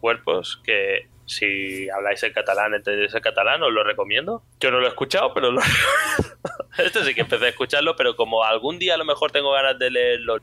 cuerpos, 0.00 0.60
que 0.64 1.08
si 1.26 1.88
habláis 1.90 2.22
el 2.22 2.32
catalán, 2.32 2.74
entendéis 2.74 3.14
el 3.14 3.20
catalán, 3.20 3.62
os 3.62 3.72
lo 3.72 3.82
recomiendo. 3.82 4.42
Yo 4.60 4.70
no 4.70 4.78
lo 4.80 4.86
he 4.86 4.90
escuchado, 4.90 5.32
pero 5.34 5.50
lo 5.50 5.60
este 6.78 7.04
sí 7.04 7.14
que 7.14 7.22
empecé 7.22 7.46
a 7.46 7.48
escucharlo, 7.48 7.96
pero 7.96 8.16
como 8.16 8.44
algún 8.44 8.78
día 8.78 8.94
a 8.94 8.98
lo 8.98 9.04
mejor 9.04 9.30
tengo 9.32 9.52
ganas 9.52 9.78
de 9.78 9.90
leerlo, 9.90 10.36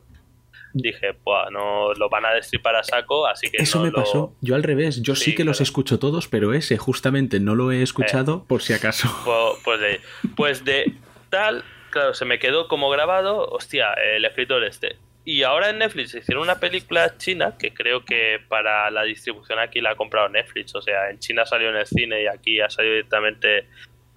dije, 0.74 1.14
pues 1.14 1.38
no 1.52 1.92
lo 1.94 2.08
van 2.08 2.24
a 2.26 2.30
destripar 2.32 2.74
a 2.76 2.82
saco, 2.82 3.26
así 3.26 3.50
que 3.50 3.58
Eso 3.62 3.78
no 3.78 3.84
me 3.84 3.90
lo- 3.90 3.96
pasó. 3.98 4.34
Yo 4.40 4.54
al 4.54 4.62
revés. 4.62 5.02
Yo 5.02 5.14
sí, 5.14 5.26
Sí, 5.30 5.34
que 5.34 5.44
los 5.44 5.60
escucho 5.60 5.98
todos, 5.98 6.28
pero 6.28 6.52
ese 6.54 6.78
justamente 6.78 7.40
no 7.40 7.54
lo 7.54 7.70
he 7.72 7.82
escuchado 7.82 8.44
por 8.44 8.62
si 8.62 8.72
acaso. 8.72 9.08
Pues, 9.24 9.60
pues 9.64 9.80
de, 9.80 10.00
pues 10.34 10.64
de 10.64 10.94
tal, 11.30 11.62
claro, 11.92 12.14
se 12.14 12.24
me 12.24 12.40
quedó 12.40 12.66
como 12.66 12.90
grabado, 12.90 13.46
hostia, 13.46 13.92
el 13.92 14.24
escritor 14.24 14.64
este. 14.64 14.96
Y 15.24 15.44
ahora 15.44 15.70
en 15.70 15.78
Netflix 15.78 16.14
hicieron 16.14 16.42
una 16.42 16.58
película 16.58 17.16
china 17.16 17.56
que 17.56 17.72
creo 17.72 18.04
que 18.04 18.40
para 18.48 18.90
la 18.90 19.04
distribución 19.04 19.60
aquí 19.60 19.80
la 19.80 19.90
ha 19.90 19.94
comprado 19.94 20.28
Netflix. 20.28 20.74
O 20.74 20.82
sea, 20.82 21.10
en 21.10 21.20
China 21.20 21.46
salió 21.46 21.68
en 21.68 21.76
el 21.76 21.86
cine 21.86 22.22
y 22.22 22.26
aquí 22.26 22.60
ha 22.60 22.68
salido 22.68 22.94
directamente 22.94 23.68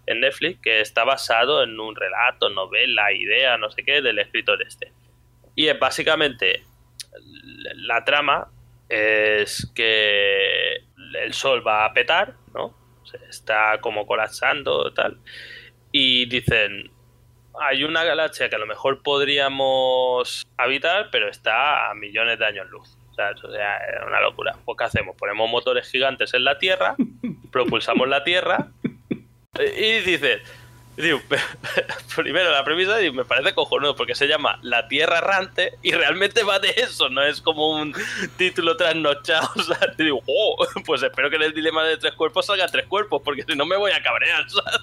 en 0.07 0.19
Netflix, 0.19 0.59
que 0.61 0.81
está 0.81 1.03
basado 1.03 1.63
en 1.63 1.79
un 1.79 1.95
relato, 1.95 2.49
novela, 2.49 3.11
idea, 3.13 3.57
no 3.57 3.69
sé 3.69 3.83
qué, 3.83 4.01
del 4.01 4.17
escritor 4.17 4.61
este. 4.63 4.91
Y 5.55 5.67
es 5.67 5.77
básicamente 5.77 6.63
la 7.75 8.03
trama 8.03 8.47
es 8.89 9.71
que 9.75 10.75
el 11.23 11.33
sol 11.33 11.65
va 11.65 11.85
a 11.85 11.93
petar, 11.93 12.35
¿no? 12.53 12.75
Se 13.03 13.17
está 13.29 13.79
como 13.79 14.05
colapsando 14.05 14.91
tal. 14.93 15.17
Y 15.91 16.25
dicen, 16.25 16.91
hay 17.61 17.83
una 17.83 18.03
galaxia 18.03 18.49
que 18.49 18.55
a 18.55 18.59
lo 18.59 18.67
mejor 18.67 19.01
podríamos 19.01 20.45
habitar, 20.57 21.09
pero 21.11 21.29
está 21.29 21.89
a 21.89 21.93
millones 21.95 22.39
de 22.39 22.45
años 22.45 22.69
luz. 22.69 22.97
O 23.11 23.15
sea, 23.15 23.31
es 23.31 23.43
una 24.05 24.19
locura. 24.19 24.57
Pues, 24.65 24.77
¿qué 24.77 24.83
hacemos? 24.83 25.15
Ponemos 25.15 25.49
motores 25.49 25.89
gigantes 25.89 26.33
en 26.33 26.43
la 26.43 26.57
Tierra, 26.57 26.95
propulsamos 27.51 28.07
la 28.07 28.23
Tierra 28.23 28.67
y 29.77 29.99
dices, 29.99 30.41
digo, 30.97 31.21
primero 32.15 32.51
la 32.51 32.63
premisa 32.63 32.97
digo, 32.97 33.13
me 33.13 33.25
parece 33.25 33.53
cojonudo 33.53 33.95
porque 33.95 34.15
se 34.15 34.27
llama 34.27 34.59
La 34.61 34.87
Tierra 34.87 35.19
Errante 35.19 35.77
y 35.81 35.91
realmente 35.91 36.43
va 36.43 36.59
de 36.59 36.69
eso, 36.69 37.09
no 37.09 37.23
es 37.23 37.41
como 37.41 37.69
un 37.69 37.95
título 38.37 38.75
trasnochado. 38.77 39.49
O 39.55 39.63
sea, 39.63 39.79
digo, 39.97 40.21
oh, 40.27 40.65
pues 40.85 41.01
espero 41.03 41.29
que 41.29 41.37
en 41.37 41.43
el 41.43 41.53
dilema 41.53 41.83
de 41.83 41.97
tres 41.97 42.13
cuerpos 42.13 42.45
salga 42.45 42.67
tres 42.67 42.85
cuerpos 42.87 43.21
porque 43.23 43.43
si 43.43 43.55
no 43.55 43.65
me 43.65 43.77
voy 43.77 43.91
a 43.91 44.01
cabrear. 44.01 44.45
¿sabes? 44.49 44.81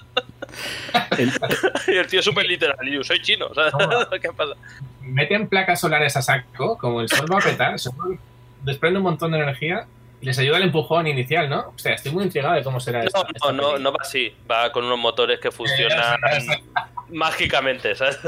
El- 1.17 1.31
Y 1.87 1.97
el 1.97 2.07
tío 2.07 2.19
es 2.19 2.25
súper 2.25 2.45
literal 2.45 2.77
y 2.87 2.93
yo 2.93 3.03
soy 3.03 3.21
chino. 3.21 3.53
¿sabes? 3.53 3.73
¿Qué 4.21 4.29
pasa? 4.31 4.53
Meten 5.01 5.47
placas 5.47 5.79
solares 5.81 6.15
a 6.17 6.21
saco, 6.21 6.77
como 6.77 7.01
el 7.01 7.09
sol 7.09 7.27
va 7.31 7.37
a 7.39 7.41
petar, 7.41 7.73
el 7.73 7.79
sol 7.79 8.17
desprende 8.63 8.97
un 8.99 9.03
montón 9.03 9.31
de 9.31 9.39
energía 9.39 9.85
y 10.21 10.25
les 10.25 10.39
ayuda 10.39 10.57
el 10.57 10.63
empujón 10.63 11.05
inicial, 11.07 11.49
¿no? 11.49 11.73
O 11.75 11.77
sea, 11.77 11.93
estoy 11.95 12.13
muy 12.13 12.23
intrigado 12.23 12.55
de 12.55 12.63
cómo 12.63 12.79
será 12.79 13.03
esto. 13.03 13.25
No, 13.43 13.51
no, 13.51 13.71
no, 13.73 13.79
no 13.79 13.91
va 13.91 13.97
así. 14.01 14.33
Va 14.49 14.71
con 14.71 14.85
unos 14.85 14.97
motores 14.97 15.39
que 15.41 15.51
funcionan 15.51 16.17
mágicamente, 17.11 17.93
¿sabes? 17.95 18.19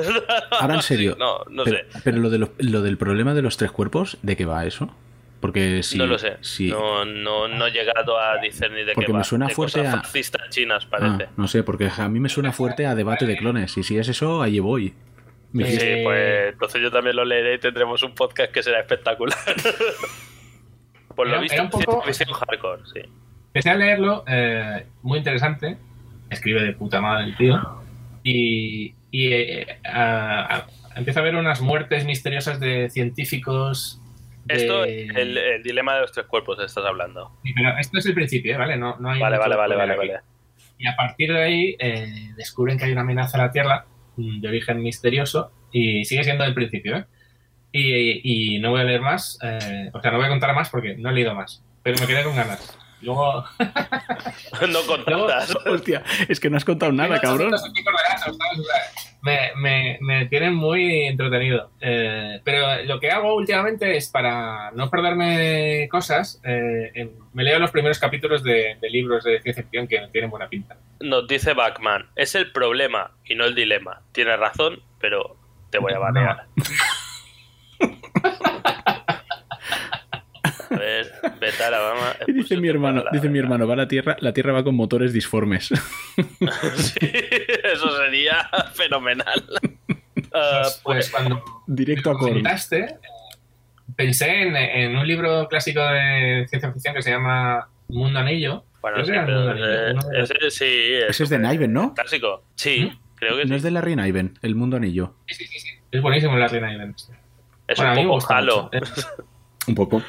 Ahora 0.52 0.76
en 0.76 0.82
Sí, 0.82 0.88
serio. 0.90 1.16
No, 1.18 1.40
no 1.50 1.64
pero, 1.64 1.78
sé. 1.78 1.86
pero 2.04 2.18
lo, 2.18 2.30
de 2.30 2.38
lo, 2.40 2.50
lo 2.58 2.82
del 2.82 2.98
problema 2.98 3.34
de 3.34 3.42
los 3.42 3.58
tres 3.58 3.72
cuerpos, 3.72 4.18
¿de 4.22 4.36
qué 4.36 4.46
va 4.46 4.66
eso? 4.66 4.90
Porque 5.46 5.84
si. 5.84 5.98
no 5.98 6.06
lo 6.08 6.18
sé. 6.18 6.38
si- 6.41 6.70
No, 6.70 7.06
no, 7.06 7.48
no 7.48 7.68
he 7.68 7.72
llegado 7.72 8.20
a 8.20 8.38
discernir 8.39 8.86
de 8.86 8.93
Porque 8.93 9.08
qué 9.08 9.12
me 9.14 9.20
va. 9.20 9.24
suena 9.24 9.48
De 9.48 9.54
fuerte 9.54 9.80
cosas 9.80 9.93
a- 9.96 9.98
fascistas 10.02 10.50
chinas, 10.50 10.86
Ah, 10.86 10.89
parece. 10.89 11.30
no 11.38 11.48
sé, 11.48 11.64
porque 11.64 11.89
a 11.96 12.10
mí 12.10 12.20
me 12.20 12.30
suena 12.30 12.52
fuerte 12.52 12.86
a 12.86 12.96
debate 12.96 13.26
de 13.26 13.38
clones. 13.38 13.78
Y 13.78 13.84
si 13.84 13.98
es 13.98 14.08
eso, 14.10 14.41
allí 14.41 14.60
voy. 14.60 14.93
Me 15.52 15.64
dijiste- 15.66 15.98
Sí, 16.00 16.04
pues 16.04 16.54
entonces 16.54 16.82
yo 16.82 16.91
también 16.91 17.16
lo 17.16 17.24
leeré 17.26 17.56
y 17.56 17.60
tendremos 17.60 18.02
un 18.04 18.14
podcast 18.14 18.52
que 18.52 18.62
será 18.64 18.80
espectacular. 18.80 19.38
Por 21.16 21.28
lo 21.28 21.34
Era- 21.34 21.41
visto, 21.41 21.56
era 21.56 21.64
un 21.64 21.70
poco- 21.70 22.04
visión 22.06 22.30
hardcore, 22.30 22.82
sí. 22.93 23.02
Empecé 23.48 23.70
a 23.70 23.76
leerlo, 23.76 24.24
eh, 24.28 24.86
muy 25.02 25.20
interesante. 25.20 25.78
Escribe 26.30 26.62
de 26.64 26.74
puta 26.74 27.00
madre 27.00 27.26
el 27.26 27.38
tío. 27.38 27.62
Y, 28.24 28.93
y 29.12 29.28
eh, 29.32 29.80
a- 29.86 30.56
a- 30.58 30.68
empieza 30.98 31.22
a 31.22 31.24
ver 31.24 31.36
unas 31.36 31.62
muertes 31.62 32.04
misteriosas 32.06 32.60
de 32.60 32.89
científicos. 32.89 34.02
De- 34.46 34.56
Esto 34.56 34.84
es 34.86 35.16
el, 35.16 35.38
el 35.38 35.64
dilema 35.64 35.96
de 35.96 36.02
los 36.02 36.12
tres 36.12 36.26
cuerpos, 36.28 36.60
estás 36.60 36.86
hablando. 36.86 37.32
Sí, 37.43 37.54
pero 37.56 37.78
esto 37.78 37.98
es 37.98 38.06
el 38.06 38.14
principio, 38.14 38.54
¿eh? 38.54 38.58
¿vale? 38.58 38.78
No, 38.78 38.98
no 39.00 39.10
hay 39.12 39.20
Vale, 39.20 39.38
vale, 39.38 39.56
vale, 39.56 39.76
vale, 39.76 39.96
vale. 39.96 40.20
Y 40.78 40.88
a 40.88 40.96
partir 40.96 41.32
de 41.34 41.41
ahí 41.43 41.76
eh, 41.80 42.32
descubren 42.38 42.78
que 42.78 42.86
hay 42.86 42.91
una 42.91 43.02
amenaza 43.02 43.38
a 43.38 43.46
la 43.46 43.52
Tierra 43.52 43.86
mm, 44.18 44.41
de 44.41 44.48
origen 44.48 44.82
misterioso 44.82 45.52
y 45.72 46.06
sigue 46.06 46.24
siendo 46.24 46.43
el 46.43 46.54
principio, 46.54 46.98
¿eh? 46.98 47.06
Y, 47.72 48.56
y 48.56 48.60
no 48.60 48.72
voy 48.72 48.82
a 48.82 48.86
leer 48.86 49.02
más, 49.02 49.38
eh, 49.43 49.89
o 49.93 50.02
sea, 50.02 50.12
no 50.12 50.18
voy 50.18 50.28
a 50.28 50.30
contar 50.30 50.56
más 50.56 50.70
porque 50.70 50.96
no 50.96 51.10
he 51.10 51.14
leído 51.14 51.36
más, 51.36 51.62
pero 51.84 51.98
me 52.00 52.08
quedé 52.08 52.24
con 52.24 52.36
ganas. 52.36 52.78
Luego... 53.06 53.45
no 54.70 54.82
con 54.88 55.03
Luego- 55.06 55.28
tantas. 55.28 55.56
Hostia, 55.66 56.03
es 56.28 56.39
que 56.39 56.49
no 56.49 56.58
has 56.58 56.66
contado 56.66 56.91
nada, 56.91 57.20
cabrón. 57.22 57.51
Me, 59.22 59.51
me, 59.56 59.97
me 60.01 60.26
tienen 60.26 60.56
muy 60.56 61.03
entretenido. 61.03 61.72
Eh, 61.80 62.41
pero 62.43 62.84
lo 62.84 62.99
que 62.99 63.12
hago 63.12 63.36
últimamente 63.36 63.95
es 63.97 64.10
para 64.10 64.72
no 64.72 64.89
perderme 64.89 65.88
cosas, 65.89 66.41
eh, 66.43 67.12
me 67.34 67.43
leo 67.43 67.60
los 67.60 67.72
primeros 67.72 67.99
capítulos 67.99 68.43
de, 68.43 68.78
de 68.82 68.89
libros 68.89 69.24
de 69.24 69.41
ciencia 69.41 69.64
ficción 69.64 69.88
que 69.88 70.08
tienen 70.12 70.30
buena 70.30 70.49
pinta. 70.49 70.78
Nos 70.99 71.28
dice 71.28 71.53
Bachman, 71.53 72.08
es 72.16 72.36
el 72.36 72.51
problema 72.51 73.12
y 73.26 73.36
no 73.36 73.45
el 73.45 73.56
dilema. 73.56 74.01
Tienes 74.12 74.39
razón, 74.39 74.82
pero 74.99 75.38
te 75.70 75.78
voy 75.80 75.93
a 75.93 75.99
banear. 75.99 76.45
A 80.70 80.76
ver, 80.78 81.11
vete 81.39 81.63
a 81.63 81.70
la 81.72 81.80
mama. 81.80 82.16
Y 82.28 82.34
dice 82.34 82.57
mi 82.57 82.68
hermano, 82.68 83.03
la 83.03 83.11
dice 83.11 83.30
mi 83.30 83.39
hermano, 83.39 83.68
va 83.68 83.74
a 83.74 83.78
la 83.78 83.88
Tierra, 83.88 84.16
la 84.20 84.34
Tierra 84.34 84.53
va 84.53 84.63
con 84.63 84.76
motores 84.76 85.13
disformes. 85.13 85.70
Sí, 86.76 86.99
eso 87.63 87.97
sería 88.03 88.49
fenomenal. 88.74 89.43
Ah, 90.34 90.61
Pues, 90.63 90.82
pues 90.84 91.09
cuando 91.11 91.43
Directo 91.68 92.11
a 92.11 92.18
comentaste, 92.18 92.80
eh, 92.80 92.99
pensé 93.95 94.43
en, 94.43 94.55
en 94.55 94.95
un 94.97 95.07
libro 95.07 95.47
clásico 95.47 95.82
de 95.82 96.45
ciencia 96.49 96.72
ficción 96.72 96.93
que 96.95 97.01
se 97.01 97.11
llama 97.11 97.70
Mundo 97.88 98.20
Anillo. 98.20 98.66
bueno, 98.82 99.03
sí, 99.05 99.11
Mundo 99.11 99.51
Anillo, 99.51 99.66
eh, 99.66 99.95
ese 100.24 100.49
sí. 100.51 100.93
Ese 101.07 101.24
es 101.24 101.30
de 101.30 101.39
Niven, 101.39 101.74
¿no? 101.74 101.93
Clásico. 101.93 102.43
Sí, 102.55 102.91
creo 103.16 103.36
que 103.38 103.43
sí. 103.43 103.49
No 103.49 103.55
es 103.55 103.63
de 103.63 103.72
Larry 103.72 103.95
Niven, 103.95 104.38
El 104.41 104.55
Mundo 104.55 104.78
Anillo. 104.78 105.16
Sí, 105.28 105.36
sí, 105.36 105.47
sí, 105.47 105.59
sí. 105.59 105.70
Es 105.91 106.01
buenísimo 106.01 106.36
la 106.38 106.47
reina 106.47 106.74
Ivan. 106.74 106.95
Es 107.68 107.78
Bueno, 107.78 107.99
un 108.01 108.07
poco 108.20 108.34
Halo. 108.34 108.70
Es- 108.72 109.07
Un 109.68 109.76
poco. 109.76 110.03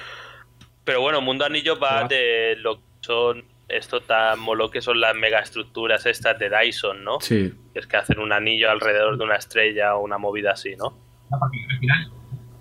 Pero 0.86 1.02
bueno, 1.02 1.20
Mundo 1.20 1.44
Anillo 1.44 1.78
va 1.78 2.04
Ah. 2.04 2.08
de 2.08 2.56
lo 2.56 2.76
que 2.76 2.82
son 3.00 3.44
esto 3.68 4.00
tan 4.00 4.38
molo 4.38 4.70
que 4.70 4.80
son 4.80 5.00
las 5.00 5.14
megaestructuras 5.16 6.06
estas 6.06 6.38
de 6.38 6.48
Dyson, 6.48 7.02
¿no? 7.04 7.20
Sí. 7.20 7.52
Que 7.74 7.80
es 7.80 7.86
que 7.88 7.96
hacen 7.96 8.20
un 8.20 8.32
anillo 8.32 8.70
alrededor 8.70 9.18
de 9.18 9.24
una 9.24 9.34
estrella 9.36 9.96
o 9.96 10.04
una 10.04 10.16
movida 10.18 10.52
así, 10.52 10.76
¿no? 10.76 10.96
No, 11.30 11.38
porque 11.40 11.58
al 11.68 11.78
final 11.80 12.12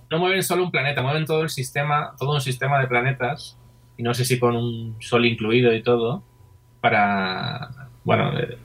no 0.09 0.17
mueven 0.19 0.41
solo 0.43 0.63
un 0.63 0.71
planeta, 0.71 1.03
mueven 1.03 1.25
todo 1.25 1.43
el 1.43 1.49
sistema, 1.49 2.13
todo 2.19 2.33
un 2.33 2.41
sistema 2.41 2.79
de 2.79 2.87
planetas, 2.87 3.57
y 3.97 4.03
no 4.03 4.13
sé 4.15 4.25
si 4.25 4.39
con 4.39 4.55
un 4.55 4.97
sol 4.99 5.25
incluido 5.25 5.73
y 5.73 5.83
todo, 5.83 6.23
para. 6.81 7.69
Bueno, 8.03 8.37
eh, 8.39 8.57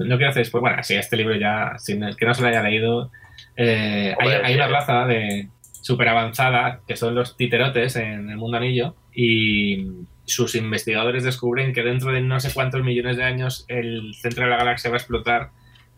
no 0.00 0.16
quiero 0.16 0.30
hacer 0.30 0.42
después. 0.42 0.60
Bueno, 0.60 0.82
si 0.82 0.94
este 0.96 1.16
libro 1.16 1.36
ya, 1.36 1.74
sin 1.78 2.02
el 2.02 2.16
que 2.16 2.26
no 2.26 2.34
se 2.34 2.42
lo 2.42 2.48
haya 2.48 2.62
leído, 2.62 3.10
eh, 3.56 4.14
hay, 4.18 4.28
hay 4.28 4.54
una 4.56 4.66
sí. 4.66 4.72
raza 4.72 5.06
de 5.06 5.48
súper 5.86 6.08
avanzada 6.08 6.80
que 6.86 6.96
son 6.96 7.14
los 7.14 7.36
titerotes 7.36 7.94
en 7.96 8.28
el 8.30 8.36
mundo 8.36 8.56
anillo, 8.56 8.96
y 9.14 9.86
sus 10.24 10.56
investigadores 10.56 11.22
descubren 11.22 11.72
que 11.72 11.84
dentro 11.84 12.10
de 12.10 12.20
no 12.20 12.40
sé 12.40 12.52
cuántos 12.52 12.82
millones 12.82 13.16
de 13.16 13.22
años 13.22 13.64
el 13.68 14.12
centro 14.20 14.44
de 14.44 14.50
la 14.50 14.56
galaxia 14.56 14.90
va 14.90 14.96
a 14.96 14.98
explotar 14.98 15.50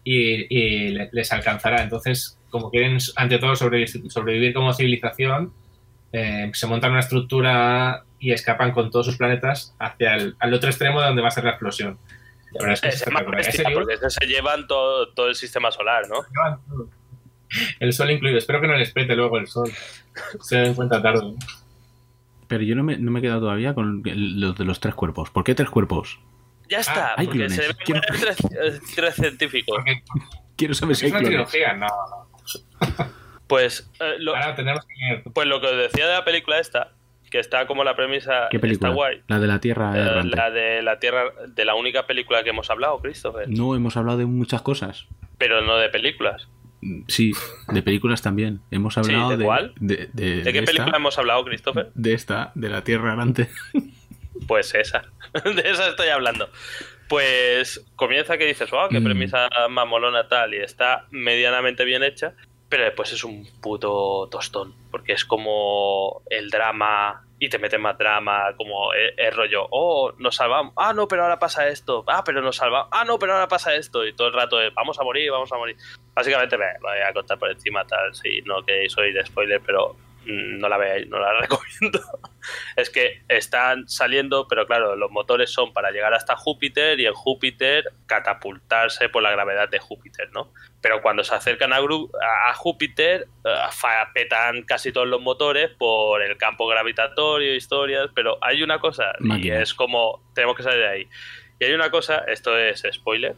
y, 0.05 0.47
y 0.55 0.89
le- 0.91 1.09
les 1.12 1.32
alcanzará. 1.32 1.82
Entonces, 1.82 2.39
como 2.51 2.70
quieren 2.70 2.99
ante 3.16 3.39
todo 3.39 3.53
sobrevi- 3.53 4.11
sobrevivir 4.11 4.53
como 4.53 4.74
civilización, 4.74 5.55
eh, 6.12 6.51
se 6.53 6.66
montan 6.66 6.91
una 6.91 7.01
estructura 7.01 8.05
y 8.20 8.32
escapan 8.32 8.72
con 8.72 8.91
todos 8.91 9.07
sus 9.07 9.16
planetas 9.16 9.74
hacia 9.78 10.14
el 10.16 10.36
al 10.39 10.53
otro 10.53 10.68
extremo 10.68 11.01
de 11.01 11.07
donde 11.07 11.22
va 11.22 11.28
a 11.28 11.30
ser 11.30 11.45
la 11.45 11.51
explosión. 11.51 11.99
La 12.53 12.61
verdad 12.66 12.74
es 12.74 12.80
que 12.82 12.89
es 12.89 12.95
Es 12.95 13.47
bestia, 13.47 13.68
libro 13.68 13.84
porque 13.86 13.95
ese 13.95 14.11
se 14.11 14.26
llevan 14.26 14.66
todo, 14.66 15.09
todo 15.14 15.28
el 15.28 15.34
sistema 15.34 15.70
solar, 15.70 16.03
¿no? 16.09 16.16
llevan 16.34 16.61
todo. 16.66 16.91
El 17.80 17.92
sol 17.92 18.11
incluido. 18.11 18.38
Espero 18.38 18.61
que 18.61 18.66
no 18.66 18.76
les 18.76 18.90
pete 18.92 19.14
luego 19.16 19.38
el 19.38 19.46
sol. 19.46 19.70
Se 20.40 20.57
den 20.59 20.74
cuenta 20.74 21.01
tarde. 21.03 21.34
Pero 22.46 22.62
yo 22.64 22.74
no 22.74 22.82
me, 22.82 22.96
no 22.99 23.11
me 23.11 23.18
he 23.18 23.22
quedado 23.22 23.40
todavía 23.40 23.74
con 23.74 24.03
los 24.05 24.57
de 24.57 24.64
los 24.64 24.80
tres 24.80 24.94
cuerpos. 24.94 25.30
¿Por 25.30 25.44
qué 25.44 25.55
tres 25.55 25.68
cuerpos? 25.70 26.18
Ya 26.68 26.78
está, 26.80 27.14
hay 27.16 27.26
porque 27.26 27.38
clones. 27.46 27.57
se 27.57 27.62
deben 27.62 27.76
Quiero- 27.84 28.01
poner 28.03 28.20
tres, 28.20 28.38
eh, 28.44 28.80
tres 28.94 29.14
científicos. 29.14 29.76
Porque 29.76 30.03
Quiero 30.57 30.74
saber 30.74 30.96
si 30.96 31.07
es 31.07 31.12
hay 31.12 31.20
una 31.20 31.28
clones. 31.28 31.49
trilogía, 31.51 31.74
no. 31.74 31.86
no. 31.86 33.07
Pues, 33.46 33.90
eh, 34.01 34.14
lo, 34.18 34.34
Ahora 34.36 34.55
tenemos 34.55 34.84
que. 34.86 35.30
pues 35.30 35.46
lo 35.46 35.61
que 35.61 35.68
os 35.68 35.76
decía 35.76 36.07
de 36.07 36.12
la 36.14 36.24
película 36.24 36.59
esta, 36.59 36.92
que 37.30 37.38
está 37.38 37.66
como 37.66 37.84
la 37.84 37.96
premisa, 37.96 38.49
¿Qué 38.51 38.59
película? 38.59 38.90
está 38.90 38.94
guay. 38.94 39.22
La 39.26 39.38
de 39.38 39.46
la 39.46 39.61
Tierra 39.61 39.92
Eh, 39.96 40.24
la 40.24 40.51
de 40.51 40.82
la 40.82 40.99
Tierra, 40.99 41.24
de 41.46 41.64
la 41.64 41.74
única 41.74 42.07
película 42.07 42.42
que 42.42 42.51
hemos 42.51 42.68
hablado, 42.70 42.99
Christopher. 43.01 43.49
No 43.49 43.74
hemos 43.74 43.96
hablado 43.96 44.18
de 44.18 44.26
muchas 44.26 44.61
cosas. 44.62 45.07
Pero 45.38 45.62
no 45.62 45.76
de 45.76 45.88
películas. 45.88 46.49
Sí, 47.08 47.32
de 47.72 47.82
películas 47.82 48.22
también. 48.22 48.60
Hemos 48.70 48.94
Sí, 48.94 49.00
hablado 49.00 49.36
¿de 49.36 49.44
cuál? 49.44 49.72
De, 49.80 50.08
de- 50.12 50.42
¿De 50.42 50.52
qué 50.52 50.58
esta, 50.60 50.72
película 50.72 50.96
hemos 50.96 51.18
hablado, 51.18 51.44
Christopher? 51.44 51.90
De 51.94 52.12
esta, 52.14 52.52
de 52.54 52.68
la 52.68 52.82
Tierra 52.84 53.12
errante. 53.12 53.48
Pues 54.46 54.72
esa. 54.74 55.02
De 55.44 55.68
esa 55.68 55.88
estoy 55.88 56.08
hablando. 56.10 56.48
Pues 57.08 57.84
comienza 57.96 58.38
que 58.38 58.44
dices, 58.46 58.70
wow, 58.70 58.88
qué 58.88 59.00
Mm. 59.00 59.04
premisa 59.04 59.48
más 59.68 59.86
molona 59.86 60.28
tal, 60.28 60.54
y 60.54 60.58
está 60.58 61.06
medianamente 61.10 61.84
bien 61.84 62.04
hecha, 62.04 62.34
pero 62.68 62.84
después 62.84 63.12
es 63.12 63.24
un 63.24 63.48
puto 63.60 64.28
tostón, 64.30 64.74
porque 64.92 65.12
es 65.14 65.24
como 65.24 66.22
el 66.30 66.50
drama 66.50 67.26
y 67.39 67.49
te 67.49 67.59
mete 67.59 67.78
más 67.78 67.97
drama, 67.97 68.55
como 68.57 68.93
el, 68.93 69.14
el 69.16 69.32
rollo, 69.32 69.66
oh, 69.70 70.12
nos 70.18 70.36
salvamos, 70.36 70.72
ah, 70.76 70.93
no, 70.93 71.07
pero 71.07 71.22
ahora 71.22 71.39
pasa 71.39 71.68
esto, 71.68 72.05
ah, 72.09 72.22
pero 72.24 72.41
nos 72.41 72.57
salvamos, 72.57 72.89
ah, 72.91 73.05
no, 73.05 73.18
pero 73.18 73.34
ahora 73.34 73.49
pasa 73.49 73.74
esto, 73.74 74.05
y 74.07 74.14
todo 74.14 74.28
el 74.28 74.34
rato 74.34 74.61
es, 74.61 74.74
vamos 74.74 74.99
a 74.99 75.05
morir, 75.05 75.30
vamos 75.30 75.53
a 75.53 75.57
morir. 75.57 75.76
Básicamente 76.14 76.59
me 76.59 76.66
voy 76.80 76.99
a 76.99 77.12
contar 77.12 77.39
por 77.39 77.51
encima 77.51 77.84
tal, 77.86 78.14
si 78.14 78.43
no 78.43 78.62
queréis 78.64 78.97
oír 78.99 79.14
spoiler, 79.24 79.61
pero 79.64 79.95
no 80.28 80.68
la 80.68 80.76
veáis, 80.76 81.08
no 81.08 81.18
la 81.18 81.32
recomiendo. 81.40 82.00
es 82.76 82.90
que 82.90 83.22
están 83.28 83.88
saliendo, 83.88 84.46
pero 84.46 84.66
claro, 84.66 84.94
los 84.96 85.10
motores 85.10 85.50
son 85.50 85.72
para 85.72 85.90
llegar 85.90 86.12
hasta 86.14 86.36
Júpiter 86.36 87.00
y 87.00 87.06
en 87.06 87.14
Júpiter 87.14 87.92
catapultarse 88.06 89.08
por 89.08 89.22
la 89.22 89.30
gravedad 89.30 89.68
de 89.68 89.78
Júpiter, 89.78 90.30
¿no? 90.32 90.52
Pero 90.80 91.02
cuando 91.02 91.24
se 91.24 91.34
acercan 91.34 91.72
a, 91.72 91.78
Júpiter, 92.54 93.26
fa- 93.72 94.10
petan 94.14 94.62
casi 94.62 94.92
todos 94.92 95.06
los 95.08 95.20
motores 95.20 95.70
por 95.78 96.22
el 96.22 96.36
campo 96.36 96.66
gravitatorio, 96.68 97.54
historias, 97.54 98.10
pero 98.14 98.38
hay 98.40 98.62
una 98.62 98.78
cosa, 98.78 99.12
y 99.20 99.50
es 99.50 99.74
como, 99.74 100.22
tenemos 100.34 100.56
que 100.56 100.62
salir 100.62 100.78
de 100.80 100.88
ahí. 100.88 101.08
Y 101.58 101.64
hay 101.64 101.72
una 101.72 101.90
cosa, 101.90 102.18
esto 102.28 102.56
es 102.56 102.84
spoiler, 102.92 103.34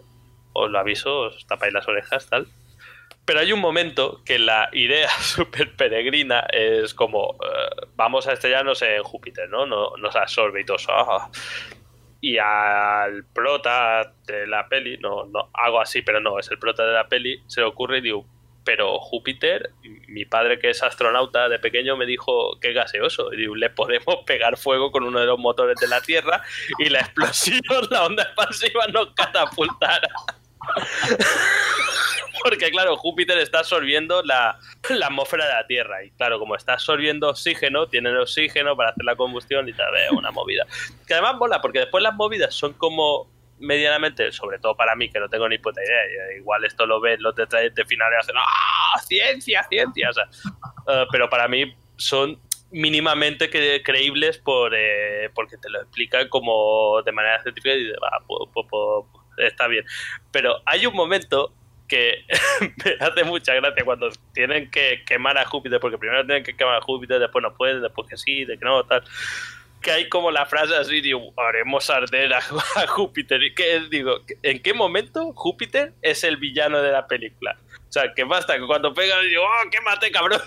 os 0.53 0.71
lo 0.71 0.79
aviso, 0.79 1.21
os 1.21 1.47
tapáis 1.47 1.73
las 1.73 1.89
orejas, 1.89 2.29
tal. 2.29 2.47
Pero 3.31 3.39
hay 3.43 3.53
un 3.53 3.61
momento 3.61 4.23
que 4.25 4.41
la 4.41 4.69
idea 4.73 5.09
súper 5.21 5.77
peregrina 5.77 6.41
es 6.53 6.93
como, 6.95 7.37
eh, 7.45 7.87
vamos 7.95 8.27
a 8.27 8.33
estrellarnos 8.33 8.83
en 8.83 9.05
Júpiter, 9.05 9.49
¿no? 9.49 9.67
No- 9.67 9.97
Nos 9.99 10.17
absorbe 10.17 10.63
y 10.63 10.65
todo 10.65 10.79
eso. 10.79 10.91
ah. 10.91 11.31
Y 12.21 12.39
al 12.39 13.25
prota 13.33 14.13
de 14.27 14.49
la 14.49 14.69
peli, 14.69 14.99
no, 14.99 15.27
no, 15.27 15.49
hago 15.55 15.81
así, 15.81 16.03
pero 16.03 16.19
no, 16.19 16.41
es 16.41 16.51
el 16.51 16.59
prota 16.59 16.85
de 16.85 16.93
la 16.93 17.07
peli, 17.07 17.41
se 17.47 17.61
le 17.61 17.69
ocurre 17.69 17.99
y 17.99 18.01
digo, 18.01 18.27
pero 18.65 18.99
Júpiter, 18.99 19.71
mi 20.09 20.25
padre 20.25 20.59
que 20.59 20.71
es 20.71 20.83
astronauta 20.83 21.49
de 21.49 21.61
pequeño 21.61 21.97
me 21.97 22.07
dijo 22.07 22.59
que 22.61 22.73
gaseoso. 22.73 23.33
Y 23.33 23.47
le 23.57 23.71
podemos 23.71 24.17
pegar 24.27 24.57
fuego 24.57 24.91
con 24.91 25.05
uno 25.05 25.21
de 25.21 25.27
los 25.27 25.39
motores 25.39 25.77
de 25.81 25.87
la 25.87 26.01
Tierra 26.01 26.43
y 26.81 26.89
la 26.89 26.99
explosión, 27.03 27.63
la 27.91 28.07
onda 28.07 28.25
expansiva 28.25 28.89
nos 28.89 29.15
catapultará. 29.15 30.09
Porque 32.43 32.71
claro, 32.71 32.97
Júpiter 32.97 33.37
está 33.39 33.59
absorbiendo 33.59 34.23
la, 34.23 34.59
la 34.89 35.07
atmósfera 35.07 35.47
de 35.47 35.53
la 35.55 35.67
Tierra. 35.67 36.03
Y 36.05 36.11
claro, 36.13 36.39
como 36.39 36.57
está 36.57 36.73
absorbiendo 36.75 37.29
oxígeno, 37.29 37.87
tiene 37.87 38.09
el 38.11 38.17
oxígeno 38.19 38.75
para 38.77 38.91
hacer 38.91 39.05
la 39.05 39.15
combustión 39.17 39.69
y 39.69 39.73
tal, 39.75 39.95
es 39.97 40.11
una 40.13 40.31
movida. 40.31 40.67
Que 41.07 41.15
además 41.15 41.37
mola, 41.37 41.61
porque 41.61 41.81
después 41.81 42.03
las 42.03 42.15
movidas 42.15 42.55
son 42.55 42.73
como 42.75 43.31
medianamente, 43.59 44.33
sobre 44.33 44.59
todo 44.59 44.75
para 44.75 44.95
mí, 44.95 45.11
que 45.11 45.21
no 45.21 45.29
tengo 45.29 45.47
ni 45.49 45.59
puta 45.59 45.83
idea. 45.85 46.03
eh, 46.33 46.39
Igual 46.39 46.65
esto 46.65 46.87
lo 46.87 46.99
ves 46.99 47.21
los 47.21 47.35
detalles 47.35 47.75
de 47.75 47.85
finales 47.85 48.21
hacen 48.21 48.35
¡Ah! 48.39 48.99
¡Ciencia, 49.01 49.63
ciencia! 49.69 50.09
O 50.09 50.13
sea, 50.15 50.25
eh, 50.89 51.05
pero 51.13 51.29
para 51.29 51.47
mí 51.47 51.75
son 51.97 52.41
mínimamente 52.71 53.51
cre- 53.51 53.83
creíbles 53.85 54.39
por 54.39 54.73
eh, 54.75 55.29
porque 55.35 55.59
te 55.59 55.69
lo 55.69 55.83
explican 55.83 56.29
como 56.29 57.03
de 57.03 57.13
manera 57.13 57.43
científica 57.43 57.75
y 57.75 57.81
dices, 57.85 57.99
"Va, 58.03 58.19
pu- 58.27 58.51
pu- 58.51 58.67
pu- 58.67 59.20
está 59.47 59.67
bien. 59.67 59.85
Pero 60.31 60.63
hay 60.67 60.87
un 60.87 60.95
momento 60.95 61.55
que 61.91 62.25
hace 63.01 63.25
mucha 63.25 63.53
gracia 63.55 63.85
cuando 63.85 64.09
tienen 64.33 64.71
que 64.71 65.03
quemar 65.05 65.37
a 65.37 65.45
Júpiter, 65.45 65.81
porque 65.81 65.99
primero 65.99 66.25
tienen 66.25 66.45
que 66.45 66.57
quemar 66.57 66.77
a 66.77 66.81
Júpiter, 66.81 67.19
después 67.19 67.43
no 67.43 67.53
pueden, 67.55 67.83
después 67.83 68.09
que 68.09 68.17
sí, 68.17 68.45
de 68.45 68.57
que 68.57 68.65
no, 68.65 68.85
tal. 68.85 69.03
Que 69.83 69.91
hay 69.91 70.09
como 70.09 70.31
la 70.31 70.47
frase 70.47 70.77
así, 70.77 71.01
digo, 71.01 71.33
haremos 71.37 71.91
arder 71.91 72.33
a, 72.35 72.41
Júpiter. 72.87 73.43
Y 73.43 73.55
que 73.55 73.81
digo, 73.91 74.21
¿en 74.43 74.63
qué 74.63 74.73
momento 74.73 75.33
Júpiter 75.35 75.95
es 76.03 76.23
el 76.23 76.37
villano 76.37 76.81
de 76.81 76.93
la 76.93 77.07
película? 77.07 77.57
O 77.89 77.93
sea, 77.93 78.15
que 78.15 78.25
basta 78.25 78.57
que 78.57 78.67
cuando 78.67 78.95
pegan, 78.95 79.27
digo, 79.27 79.43
¡oh, 79.43 79.71
quémate, 79.71 80.13
cabrón! 80.13 80.41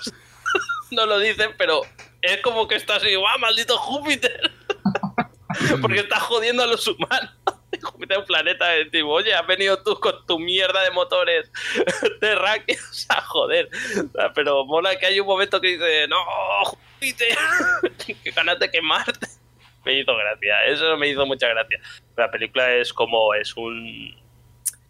no 0.92 1.06
lo 1.06 1.20
dicen, 1.20 1.52
pero 1.58 1.82
es 2.22 2.38
como 2.38 2.68
que 2.68 2.76
está 2.76 2.96
así, 2.96 3.10
¡ah, 3.16 3.38
maldito 3.38 3.78
Júpiter! 3.78 4.52
porque 5.82 6.00
está 6.00 6.20
jodiendo 6.20 6.64
a 6.64 6.68
los 6.68 6.88
humanos. 6.88 7.32
Júpiter 7.82 8.18
es 8.18 8.22
un 8.22 8.26
planeta 8.26 8.68
de 8.70 8.86
tipo, 8.86 9.10
oye, 9.10 9.34
has 9.34 9.46
venido 9.48 9.82
tú 9.84 10.00
con 10.00 10.26
tu 10.26 10.40
mierda 10.40 10.82
de 10.84 10.92
motores 10.92 11.52
terráqueos 12.20 13.08
a 13.10 13.22
joder. 13.22 13.70
O 13.98 14.12
sea, 14.12 14.34
pero 14.34 14.66
mola 14.66 14.98
que 14.98 15.06
hay 15.06 15.20
un 15.20 15.28
momento 15.28 15.60
que 15.60 15.70
dice, 15.70 16.08
no, 16.08 16.18
Júpiter, 16.66 17.38
que 18.24 18.32
ganas 18.32 18.60
de 18.60 18.70
quemarte. 18.70 19.28
Me 19.86 20.00
hizo 20.00 20.16
gracia, 20.16 20.66
eso 20.66 20.96
me 20.96 21.10
hizo 21.10 21.26
mucha 21.26 21.48
gracia. 21.50 21.80
La 22.16 22.32
película 22.32 22.74
es 22.74 22.94
como, 22.94 23.34
es 23.34 23.56
un 23.58 24.16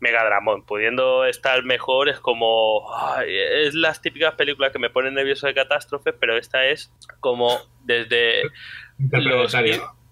megadramón, 0.04 0.64
pudiendo 0.66 1.26
estar 1.26 1.64
mejor 1.64 2.10
es 2.10 2.20
como, 2.20 2.94
ay, 2.94 3.36
es 3.36 3.74
las 3.74 4.02
típicas 4.02 4.36
películas 4.36 4.72
que 4.72 4.78
me 4.78 4.90
ponen 4.90 5.16
nervioso 5.16 5.48
de 5.48 5.54
catástrofes, 5.56 6.14
pero 6.20 6.38
esta 6.38 6.66
es 6.66 6.92
como 7.22 7.58
desde. 7.86 8.44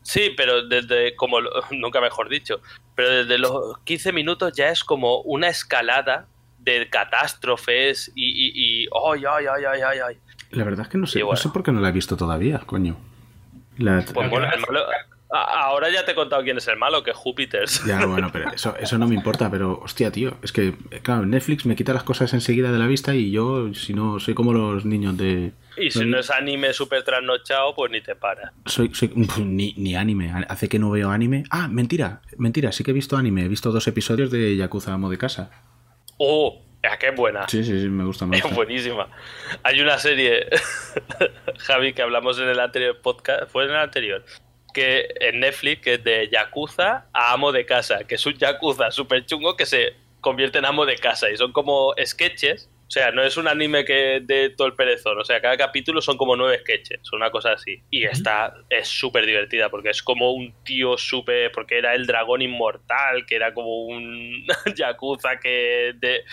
Sí, 0.03 0.31
pero 0.35 0.67
desde 0.67 1.15
como 1.15 1.39
lo- 1.41 1.51
nunca 1.71 2.01
mejor 2.01 2.27
dicho, 2.29 2.61
pero 2.95 3.09
desde 3.09 3.37
los 3.37 3.77
15 3.83 4.11
minutos 4.13 4.53
ya 4.55 4.69
es 4.69 4.83
como 4.83 5.21
una 5.21 5.47
escalada 5.49 6.27
de 6.59 6.89
catástrofes 6.89 8.11
y 8.15 8.25
y, 8.25 8.83
y 8.83 8.87
ay, 9.07 9.23
ay, 9.29 9.45
ay, 9.55 9.63
ay, 9.65 9.81
ay, 9.81 9.99
ay. 10.07 10.17
La 10.51 10.63
verdad 10.63 10.85
es 10.85 10.89
que 10.91 10.97
no 10.97 11.07
sé, 11.07 11.23
bueno. 11.23 11.37
no 11.37 11.41
sé 11.41 11.49
por 11.49 11.63
qué 11.63 11.71
no 11.71 11.79
la 11.79 11.89
he 11.89 11.91
visto 11.93 12.17
todavía, 12.17 12.59
coño. 12.65 12.97
La- 13.77 14.03
Pues 14.13 14.29
bueno, 14.29 14.47
el 14.53 14.59
malo- 14.61 14.85
ahora 15.31 15.89
ya 15.89 16.03
te 16.05 16.11
he 16.11 16.15
contado 16.15 16.43
quién 16.43 16.57
es 16.57 16.67
el 16.67 16.77
malo, 16.77 17.03
que 17.03 17.11
es 17.11 17.17
Júpiter. 17.17 17.65
Ya, 17.87 18.05
bueno, 18.05 18.29
pero 18.31 18.51
eso, 18.51 18.75
eso 18.79 18.97
no 18.97 19.07
me 19.07 19.15
importa, 19.15 19.49
pero 19.49 19.79
hostia, 19.81 20.11
tío, 20.11 20.37
es 20.43 20.51
que, 20.51 20.73
claro, 21.03 21.25
Netflix 21.25 21.65
me 21.65 21.75
quita 21.75 21.93
las 21.93 22.03
cosas 22.03 22.33
enseguida 22.33 22.71
de 22.71 22.79
la 22.79 22.87
vista 22.87 23.15
y 23.15 23.31
yo, 23.31 23.73
si 23.73 23.93
no, 23.93 24.19
soy 24.19 24.33
como 24.33 24.53
los 24.53 24.85
niños 24.85 25.17
de... 25.17 25.51
Y 25.77 25.89
si 25.89 26.05
no 26.05 26.19
es 26.19 26.29
anime 26.29 26.73
súper 26.73 27.03
trasnochado, 27.03 27.73
pues 27.75 27.91
ni 27.91 28.01
te 28.01 28.15
para. 28.15 28.53
Soy, 28.65 28.93
soy 28.93 29.11
ni, 29.39 29.73
ni 29.77 29.95
anime, 29.95 30.31
hace 30.47 30.69
que 30.69 30.79
no 30.79 30.91
veo 30.91 31.09
anime. 31.09 31.43
Ah, 31.49 31.67
mentira, 31.67 32.21
mentira, 32.37 32.71
sí 32.71 32.83
que 32.83 32.91
he 32.91 32.93
visto 32.93 33.17
anime, 33.17 33.45
he 33.45 33.47
visto 33.47 33.71
dos 33.71 33.87
episodios 33.87 34.31
de 34.31 34.55
Yakuza 34.55 34.93
Amo 34.93 35.09
de 35.09 35.17
Casa. 35.17 35.49
¡Oh! 36.17 36.61
¡Ah, 36.83 36.97
qué 36.97 37.11
buena! 37.11 37.47
Sí, 37.47 37.63
sí, 37.63 37.79
sí, 37.79 37.89
me 37.89 38.03
gusta, 38.03 38.25
me 38.25 38.37
Es 38.39 38.55
buenísima. 38.55 39.07
Hay 39.63 39.81
una 39.81 39.97
serie, 39.97 40.47
Javi, 41.59 41.93
que 41.93 42.01
hablamos 42.01 42.39
en 42.39 42.49
el 42.49 42.59
anterior 42.59 42.99
podcast, 43.01 43.49
fue 43.51 43.65
en 43.65 43.71
el 43.71 43.77
anterior, 43.77 44.23
que 44.73 45.07
en 45.19 45.39
Netflix, 45.39 45.81
que 45.81 45.93
es 45.95 46.03
de 46.03 46.29
Yakuza 46.31 47.05
a 47.13 47.33
amo 47.33 47.51
de 47.51 47.65
casa, 47.65 48.03
que 48.05 48.15
es 48.15 48.25
un 48.25 48.37
Yakuza 48.37 48.91
súper 48.91 49.25
chungo 49.25 49.55
que 49.55 49.65
se 49.65 49.93
convierte 50.21 50.59
en 50.59 50.65
amo 50.65 50.85
de 50.85 50.97
casa 50.97 51.29
y 51.29 51.37
son 51.37 51.51
como 51.51 51.93
sketches. 52.03 52.69
O 52.91 52.93
sea, 52.93 53.09
no 53.11 53.23
es 53.23 53.37
un 53.37 53.47
anime 53.47 53.85
que 53.85 54.19
de 54.21 54.49
todo 54.49 54.67
el 54.67 54.73
perezón. 54.73 55.17
O 55.17 55.23
sea, 55.23 55.39
cada 55.39 55.55
capítulo 55.55 56.01
son 56.01 56.17
como 56.17 56.35
nueve 56.35 56.59
sketches, 56.59 56.99
una 57.13 57.31
cosa 57.31 57.53
así. 57.53 57.81
Y 57.89 58.03
esta 58.03 58.53
es 58.69 58.85
súper 58.89 59.25
divertida 59.25 59.69
porque 59.69 59.91
es 59.91 60.03
como 60.03 60.33
un 60.33 60.53
tío 60.65 60.97
súper. 60.97 61.53
Porque 61.53 61.77
era 61.77 61.95
el 61.95 62.05
dragón 62.05 62.41
inmortal, 62.41 63.25
que 63.25 63.37
era 63.37 63.53
como 63.53 63.85
un 63.85 64.45
yakuza 64.75 65.39
que 65.39 65.93
de- 66.01 66.25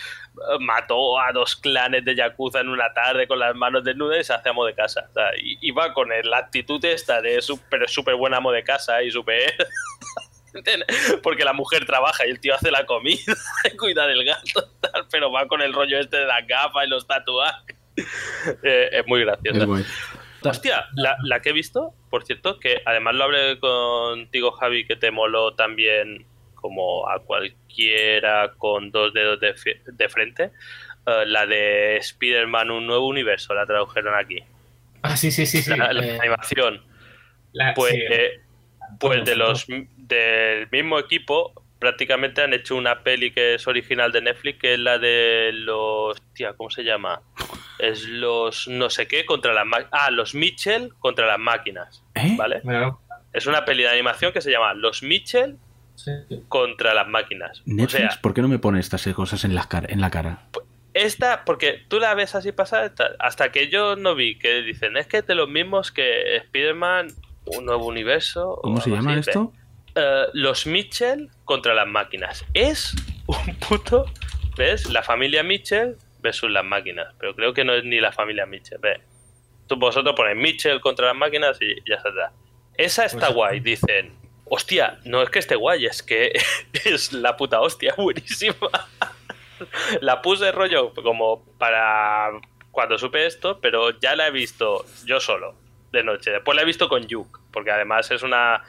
mató 0.59 1.17
a 1.17 1.31
dos 1.31 1.55
clanes 1.55 2.03
de 2.03 2.13
yakuza 2.15 2.59
en 2.59 2.67
una 2.67 2.93
tarde 2.93 3.25
con 3.25 3.39
las 3.39 3.55
manos 3.55 3.85
desnudas 3.85 4.19
y 4.19 4.23
se 4.25 4.33
hace 4.33 4.49
amo 4.49 4.65
de 4.65 4.75
casa. 4.75 5.07
O 5.11 5.13
sea, 5.13 5.31
y, 5.41 5.57
y 5.61 5.71
va 5.71 5.93
con 5.93 6.11
el- 6.11 6.29
la 6.29 6.39
actitud 6.39 6.83
esta 6.83 7.21
de 7.21 7.41
súper 7.41 7.87
súper 7.89 8.15
buen 8.15 8.33
amo 8.33 8.51
de 8.51 8.65
casa 8.65 9.01
y 9.01 9.11
súper. 9.11 9.55
Porque 11.23 11.43
la 11.43 11.53
mujer 11.53 11.85
trabaja 11.85 12.25
y 12.25 12.29
el 12.31 12.39
tío 12.39 12.55
hace 12.55 12.71
la 12.71 12.85
comida 12.85 13.17
y 13.73 13.77
cuida 13.77 14.07
del 14.07 14.23
gato, 14.25 14.69
tal, 14.81 15.05
pero 15.11 15.31
va 15.31 15.47
con 15.47 15.61
el 15.61 15.73
rollo 15.73 15.99
este 15.99 16.17
de 16.17 16.25
las 16.25 16.45
gafas 16.47 16.85
y 16.85 16.89
los 16.89 17.05
tatuajes. 17.07 17.75
Eh, 18.63 18.89
es 18.93 19.07
muy 19.07 19.21
gracioso. 19.21 19.77
Es. 19.77 19.87
Hostia, 20.41 20.85
la, 20.95 21.17
la 21.23 21.41
que 21.41 21.49
he 21.49 21.53
visto, 21.53 21.93
por 22.09 22.23
cierto, 22.23 22.59
que 22.59 22.81
además 22.85 23.15
lo 23.15 23.25
hablé 23.25 23.59
contigo, 23.59 24.51
Javi, 24.51 24.85
que 24.85 24.95
te 24.95 25.11
moló 25.11 25.53
también 25.53 26.25
como 26.55 27.09
a 27.09 27.19
cualquiera 27.23 28.53
con 28.57 28.91
dos 28.91 29.13
dedos 29.13 29.39
de, 29.39 30.09
frente. 30.09 30.51
eh, 31.05 31.23
la 31.25 31.45
de 31.45 31.97
Spider-Man, 31.97 32.71
un 32.71 32.87
nuevo 32.87 33.07
universo, 33.07 33.53
la 33.53 33.65
tradujeron 33.65 34.15
aquí. 34.15 34.41
Ah, 35.01 35.15
sí, 35.17 35.29
sí, 35.31 35.45
sí, 35.45 35.61
sí. 35.61 35.69
la, 35.75 35.91
la 35.93 36.05
eh, 36.05 36.17
animación. 36.19 36.81
la- 37.53 37.73
Pues, 37.73 37.93
sí, 37.93 38.01
eh, 38.09 38.39
pues 38.99 39.25
de 39.25 39.35
los 39.35 39.65
del 39.67 40.67
mismo 40.71 40.99
equipo 40.99 41.53
prácticamente 41.79 42.41
han 42.41 42.53
hecho 42.53 42.75
una 42.75 43.03
peli 43.03 43.31
que 43.31 43.55
es 43.55 43.67
original 43.67 44.11
de 44.11 44.21
Netflix 44.21 44.59
que 44.59 44.73
es 44.73 44.79
la 44.79 44.97
de 44.97 45.51
los 45.53 46.21
tía 46.33 46.53
cómo 46.53 46.69
se 46.69 46.83
llama 46.83 47.21
es 47.79 48.03
los 48.03 48.67
no 48.67 48.89
sé 48.89 49.07
qué 49.07 49.25
contra 49.25 49.53
las 49.53 49.65
máquinas 49.65 49.89
ah 49.93 50.11
los 50.11 50.35
Mitchell 50.35 50.89
contra 50.99 51.25
las 51.25 51.39
máquinas 51.39 52.03
¿Eh? 52.15 52.35
vale 52.37 52.59
bueno, 52.63 53.01
es 53.31 53.45
una 53.47 53.63
peli 53.63 53.83
de 53.83 53.89
animación 53.89 54.33
que 54.33 54.41
se 54.41 54.51
llama 54.51 54.73
los 54.73 55.01
Mitchell 55.03 55.57
sí. 55.95 56.11
contra 56.49 56.93
las 56.93 57.07
máquinas 57.07 57.61
Netflix, 57.65 57.93
o 58.03 58.11
sea 58.11 58.21
¿por 58.21 58.33
qué 58.33 58.41
no 58.41 58.49
me 58.49 58.59
pone 58.59 58.79
estas 58.81 59.07
cosas 59.15 59.45
en 59.45 59.55
la 59.55 59.63
cara? 59.69 59.87
En 59.89 60.01
la 60.01 60.09
cara? 60.11 60.47
esta 60.93 61.45
porque 61.45 61.85
tú 61.87 61.99
la 61.99 62.13
ves 62.15 62.35
así 62.35 62.51
pasar 62.51 62.83
esta- 62.85 63.11
hasta 63.19 63.51
que 63.53 63.69
yo 63.69 63.95
no 63.95 64.15
vi 64.15 64.37
que 64.37 64.63
dicen 64.63 64.97
es 64.97 65.07
que 65.07 65.17
es 65.19 65.27
de 65.27 65.35
los 65.35 65.47
mismos 65.47 65.93
que 65.93 66.35
Spider-Man 66.35 67.07
un 67.57 67.65
nuevo 67.65 67.85
universo 67.87 68.59
¿Cómo 68.61 68.79
se 68.81 68.89
llama 68.91 69.11
así, 69.13 69.29
esto? 69.29 69.53
eh, 69.95 70.25
los 70.33 70.65
Mitchell 70.67 71.29
contra 71.45 71.73
las 71.73 71.87
máquinas. 71.87 72.45
Es 72.53 72.95
un 73.27 73.55
puto. 73.55 74.05
¿Ves? 74.57 74.89
La 74.89 75.03
familia 75.03 75.41
Mitchell 75.43 75.95
versus 76.21 76.49
las 76.51 76.65
máquinas. 76.65 77.13
Pero 77.19 77.35
creo 77.35 77.53
que 77.53 77.63
no 77.63 77.73
es 77.73 77.83
ni 77.85 77.99
la 77.99 78.11
familia 78.11 78.45
Mitchell. 78.45 78.79
Ve. 78.79 79.01
Tú, 79.67 79.75
vosotros 79.77 80.15
ponéis 80.15 80.37
Mitchell 80.37 80.81
contra 80.81 81.07
las 81.07 81.15
máquinas 81.15 81.57
y 81.61 81.75
ya 81.89 81.97
da. 82.03 82.31
Esa 82.75 83.05
está 83.05 83.27
Pues- 83.27 83.35
guay. 83.35 83.59
Dicen. 83.59 84.17
Hostia, 84.51 84.99
no 85.05 85.21
es 85.21 85.29
que 85.29 85.37
esté 85.39 85.55
guay, 85.55 85.85
es 85.85 86.01
que 86.01 86.31
es 86.85 87.13
la 87.13 87.37
puta 87.37 87.61
hostia, 87.61 87.93
buenísima. 87.97 88.55
la 90.01 90.21
puse 90.23 90.51
rollo 90.51 90.93
como 90.95 91.43
para 91.57 92.31
cuando 92.71 92.97
supe 92.97 93.25
esto, 93.27 93.59
pero 93.61 93.91
ya 93.99 94.15
la 94.15 94.27
he 94.27 94.31
visto 94.31 94.85
yo 95.05 95.19
solo, 95.19 95.53
de 95.91 96.03
noche. 96.03 96.31
Después 96.31 96.55
la 96.55 96.61
he 96.61 96.65
visto 96.65 96.87
con 96.89 97.07
Yuk, 97.07 97.39
porque 97.51 97.71
además 97.71 98.09
es 98.11 98.23
una, 98.23 98.63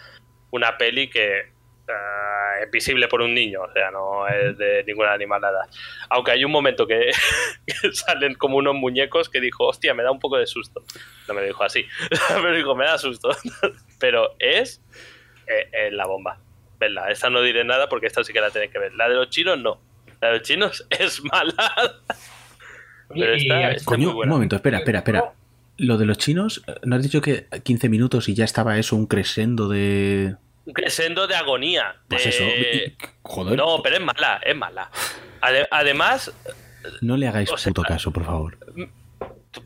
una 0.51 0.77
peli 0.79 1.09
que 1.11 1.53
ah, 1.89 2.55
es 2.62 2.71
visible 2.71 3.09
por 3.09 3.21
un 3.23 3.35
niño, 3.35 3.62
o 3.62 3.73
sea, 3.73 3.91
no 3.91 4.27
es 4.29 4.57
de 4.59 4.85
ninguna 4.85 5.12
animalada. 5.12 5.68
Aunque 6.09 6.31
hay 6.33 6.45
un 6.45 6.53
momento 6.53 6.87
que, 6.87 7.11
que 7.66 7.93
salen 7.93 8.35
como 8.35 8.57
unos 8.57 8.75
muñecos 8.75 9.29
que 9.29 9.41
dijo, 9.41 9.66
hostia, 9.66 9.95
me 9.95 10.03
da 10.03 10.11
un 10.11 10.21
poco 10.21 10.39
de 10.39 10.47
susto. 10.47 10.83
No 11.29 11.35
me 11.35 11.41
lo 11.41 11.47
dijo 11.47 11.62
así, 11.64 11.87
me 12.43 12.53
dijo, 12.57 12.75
me 12.75 12.85
da 12.87 12.99
susto. 12.99 13.31
Pero 13.99 14.35
es 14.39 14.83
eh, 15.47 15.68
eh, 15.73 15.91
la 15.91 16.07
bomba. 16.07 16.39
Verla, 16.79 17.11
esta 17.11 17.29
no 17.29 17.43
diré 17.43 17.62
nada 17.64 17.89
porque 17.91 18.07
esta 18.07 18.25
sí 18.25 18.33
que 18.33 18.41
la 18.41 18.51
tenéis 18.51 18.73
que 18.73 18.79
ver. 18.79 18.95
La 18.95 19.07
de 19.09 19.14
los 19.14 19.29
chinos 19.29 19.59
no. 19.59 19.83
La 20.23 20.29
de 20.29 20.39
los 20.39 20.43
chinos 20.47 20.87
es 20.91 21.23
mala. 21.25 21.53
Pero 23.09 23.35
esta, 23.35 23.61
y- 23.61 23.62
esta 23.64 23.71
es 23.73 23.87
muy 23.87 24.07
Coño, 24.07 24.16
un 24.16 24.29
momento, 24.29 24.57
espera, 24.57 24.79
espera, 24.79 24.99
espera. 25.01 25.33
Lo 25.83 25.97
de 25.97 26.05
los 26.05 26.18
chinos, 26.18 26.62
¿no 26.83 26.97
has 26.97 27.03
dicho 27.03 27.22
que 27.22 27.47
15 27.64 27.89
minutos 27.89 28.28
y 28.28 28.35
ya 28.35 28.45
estaba 28.45 28.76
eso, 28.78 28.97
un 28.97 29.07
crescendo 29.07 29.66
de... 29.68 30.37
Un 30.66 30.74
crescendo 30.74 31.26
de 31.26 31.35
agonía. 31.35 31.97
Pues 32.07 32.24
de- 32.24 32.31
eso, 32.31 33.09
joder, 33.22 33.57
no, 33.57 33.76
No, 33.78 33.83
pero 33.83 33.97
es 33.97 34.03
mala, 34.03 34.41
es 34.45 34.55
mala. 34.55 34.91
Ade- 35.41 35.66
además, 35.70 36.33
le 37.01 37.26
hagáis 37.26 37.51
o 37.51 37.57
sea- 37.57 37.70
puto 37.70 37.83
caso, 37.83 38.11
por 38.11 38.24
favor. 38.26 38.59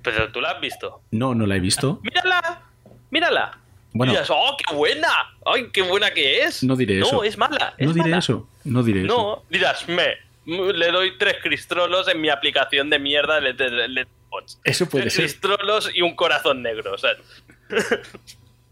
pero 0.02 0.30
tú 0.30 0.40
la 0.40 0.52
has 0.52 0.60
visto. 0.60 1.02
No, 1.10 1.34
no 1.34 1.46
la 1.46 1.56
he 1.56 1.60
visto. 1.60 1.98
Mírala, 2.02 2.62
mírala. 3.10 3.58
Bueno. 3.92 4.12
Y 4.12 4.16
¡oh, 4.28 4.56
qué 4.56 4.74
buena! 4.74 5.08
¡Ay, 5.44 5.66
qué 5.72 5.82
buena 5.82 6.12
que 6.12 6.42
es! 6.42 6.62
No 6.62 6.76
diré 6.76 6.98
no, 6.98 7.06
eso. 7.06 7.24
es 7.24 7.36
mala. 7.36 7.74
es 7.76 7.86
No 7.88 7.92
diré 7.92 8.04
mala. 8.10 8.18
eso, 8.18 8.48
no 8.64 8.82
diré 8.84 9.04
eso. 9.04 9.16
No, 9.16 9.42
dirás, 9.50 9.88
me. 9.88 10.14
Le 10.46 10.90
doy 10.92 11.16
tres 11.18 11.36
cristrolos 11.42 12.06
en 12.08 12.20
mi 12.20 12.28
aplicación 12.28 12.88
de 12.90 12.98
mierda 12.98 13.40
de- 13.40 14.06
Letterboxd. 14.40 14.60
Eso 14.64 14.86
puede 14.88 15.02
Tres 15.04 15.14
ser. 15.14 15.24
cristrolos 15.24 15.90
y 15.94 16.02
un 16.02 16.14
corazón 16.14 16.62
negro, 16.62 16.96
¿sabes? 16.98 17.18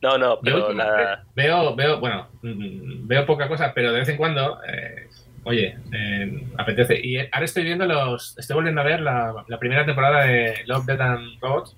no, 0.03 0.19
no, 0.19 0.39
pero 0.41 0.73
nada. 0.73 1.25
veo, 1.35 1.75
veo, 1.75 2.01
bueno, 2.01 2.29
mm, 2.43 3.07
veo 3.07 3.27
poca 3.27 3.49
cosa, 3.49 3.73
pero 3.75 3.93
de 3.93 4.01
vez 4.01 4.09
en 4.09 4.17
cuando, 4.17 4.61
eh, 4.67 5.09
oye, 5.45 5.79
eh, 5.93 6.45
apetece. 6.59 7.01
Y 7.05 7.19
ahora 7.19 7.45
estoy 7.45 7.65
viendo 7.65 7.87
los, 7.87 8.37
estoy 8.39 8.55
volviendo 8.55 8.81
a 8.81 8.85
ver 8.85 9.01
la, 9.01 9.45
la 9.49 9.59
primera 9.59 9.85
temporada 9.87 10.25
de 10.25 10.63
Love, 10.67 10.87
Death 10.87 11.01
and 11.01 11.41
Robots, 11.41 11.77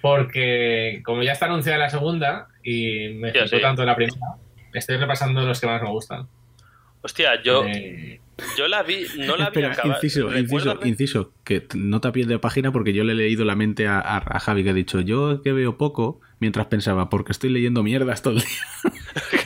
porque 0.00 1.02
como 1.04 1.22
ya 1.22 1.32
está 1.32 1.46
anunciada 1.46 1.78
la 1.78 1.90
segunda 1.90 2.48
y 2.62 3.08
me 3.14 3.32
gustó 3.32 3.56
sí. 3.56 3.62
tanto 3.62 3.84
la 3.84 3.96
primera, 3.96 4.36
estoy 4.72 4.96
repasando 4.96 5.42
los 5.42 5.60
que 5.60 5.66
más 5.66 5.82
me 5.82 5.90
gustan. 5.90 6.28
Hostia, 7.02 7.40
yo, 7.42 7.64
Eh, 7.64 8.20
yo 8.56 8.68
la 8.68 8.82
vi, 8.82 9.06
no 9.18 9.36
la 9.36 9.50
vi 9.50 9.60
Espera, 9.60 9.72
acabar. 9.72 9.96
inciso, 9.96 10.36
inciso, 10.36 10.76
ver- 10.78 10.86
inciso, 10.86 11.32
que 11.44 11.66
no 11.74 12.00
te 12.00 12.08
de 12.28 12.38
página 12.38 12.70
porque 12.72 12.92
yo 12.92 13.04
le 13.04 13.12
he 13.12 13.16
leído 13.16 13.44
la 13.44 13.56
mente 13.56 13.86
a, 13.88 13.98
a- 13.98 14.18
a 14.24 14.38
Javi 14.40 14.62
que 14.64 14.70
ha 14.70 14.74
dicho, 14.74 15.00
yo 15.00 15.42
que 15.42 15.52
veo 15.52 15.76
poco, 15.76 16.20
mientras 16.38 16.66
pensaba, 16.66 17.08
porque 17.08 17.32
estoy 17.32 17.50
leyendo 17.50 17.82
mierdas 17.82 18.22
todo 18.22 18.34
el 18.34 18.40
día. 18.40 18.48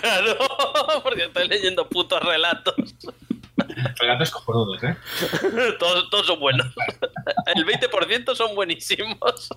Claro, 0.01 0.37
porque 1.03 1.25
estoy 1.25 1.49
leyendo 1.49 1.89
putos 1.89 2.21
relatos. 2.23 2.75
relatos 4.01 4.31
cojonudos, 4.31 4.83
¿eh? 4.85 4.97
todos, 5.79 6.11
todos 6.11 6.27
son 6.27 6.41
buenos. 6.41 6.67
El 7.55 7.65
20% 7.65 8.35
son 8.35 8.55
buenísimos. 8.55 9.49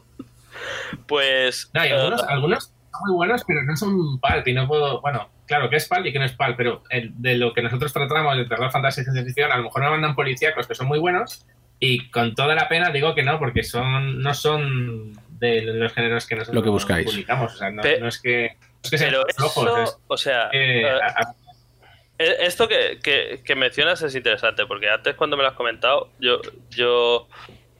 Pues. 1.07 1.69
No, 1.73 1.83
y 1.85 1.87
eh, 1.89 1.93
algunos, 1.93 2.23
algunos 2.23 2.63
son 2.65 3.01
muy 3.07 3.15
buenos, 3.15 3.43
pero 3.45 3.63
no 3.63 3.75
son 3.75 4.19
pulp 4.19 4.47
y 4.47 4.53
no 4.53 4.67
puedo. 4.67 5.01
Bueno, 5.01 5.29
claro, 5.45 5.69
que 5.69 5.75
es 5.77 5.87
pulp 5.87 6.05
y 6.05 6.11
que 6.13 6.19
no 6.19 6.25
es 6.25 6.31
pulp, 6.33 6.55
pero 6.57 6.83
el- 6.89 7.11
de 7.21 7.37
lo 7.37 7.53
que 7.53 7.61
nosotros 7.61 7.91
tratamos 7.93 8.37
de 8.37 8.45
terror, 8.45 8.71
fantasía 8.71 9.01
y 9.01 9.05
ciencia 9.05 9.23
ficción, 9.23 9.51
a 9.51 9.57
lo 9.57 9.63
mejor 9.63 9.81
nos 9.83 9.91
mandan 9.91 10.15
policíacos 10.15 10.67
que 10.67 10.75
son 10.75 10.87
muy 10.87 10.99
buenos 10.99 11.45
y 11.79 12.09
con 12.09 12.35
toda 12.35 12.55
la 12.55 12.67
pena 12.69 12.89
digo 12.89 13.13
que 13.15 13.23
no, 13.23 13.37
porque 13.39 13.63
son 13.63 14.21
no 14.21 14.33
son 14.33 15.13
de 15.39 15.61
los 15.63 15.91
géneros 15.93 16.25
que 16.25 16.35
nosotros 16.35 16.55
Lo 16.55 16.63
que 16.63 16.69
buscáis. 16.69 17.05
publicamos. 17.05 17.53
O 17.53 17.57
sea, 17.57 17.69
no, 17.69 17.81
Pe- 17.81 17.99
no 17.99 18.07
es 18.07 18.21
que, 18.21 18.55
no 18.59 18.79
es 18.83 18.89
que 18.89 18.97
sean 18.97 19.11
pero 19.11 19.23
flojos, 19.35 19.65
eso, 19.67 19.83
es 19.83 19.97
o 20.07 20.17
sea, 20.17 20.49
que 20.51 20.85
a- 20.89 20.97
a- 21.07 21.35
Esto 22.17 22.69
que, 22.69 22.99
que- 23.03 23.41
que 23.43 23.55
mencionas 23.55 24.01
es 24.01 24.15
interesante, 24.15 24.65
porque 24.65 24.89
antes 24.89 25.15
cuando 25.15 25.35
me 25.35 25.43
lo 25.43 25.49
has 25.49 25.55
comentado, 25.55 26.09
yo, 26.17 26.39
yo 26.69 27.27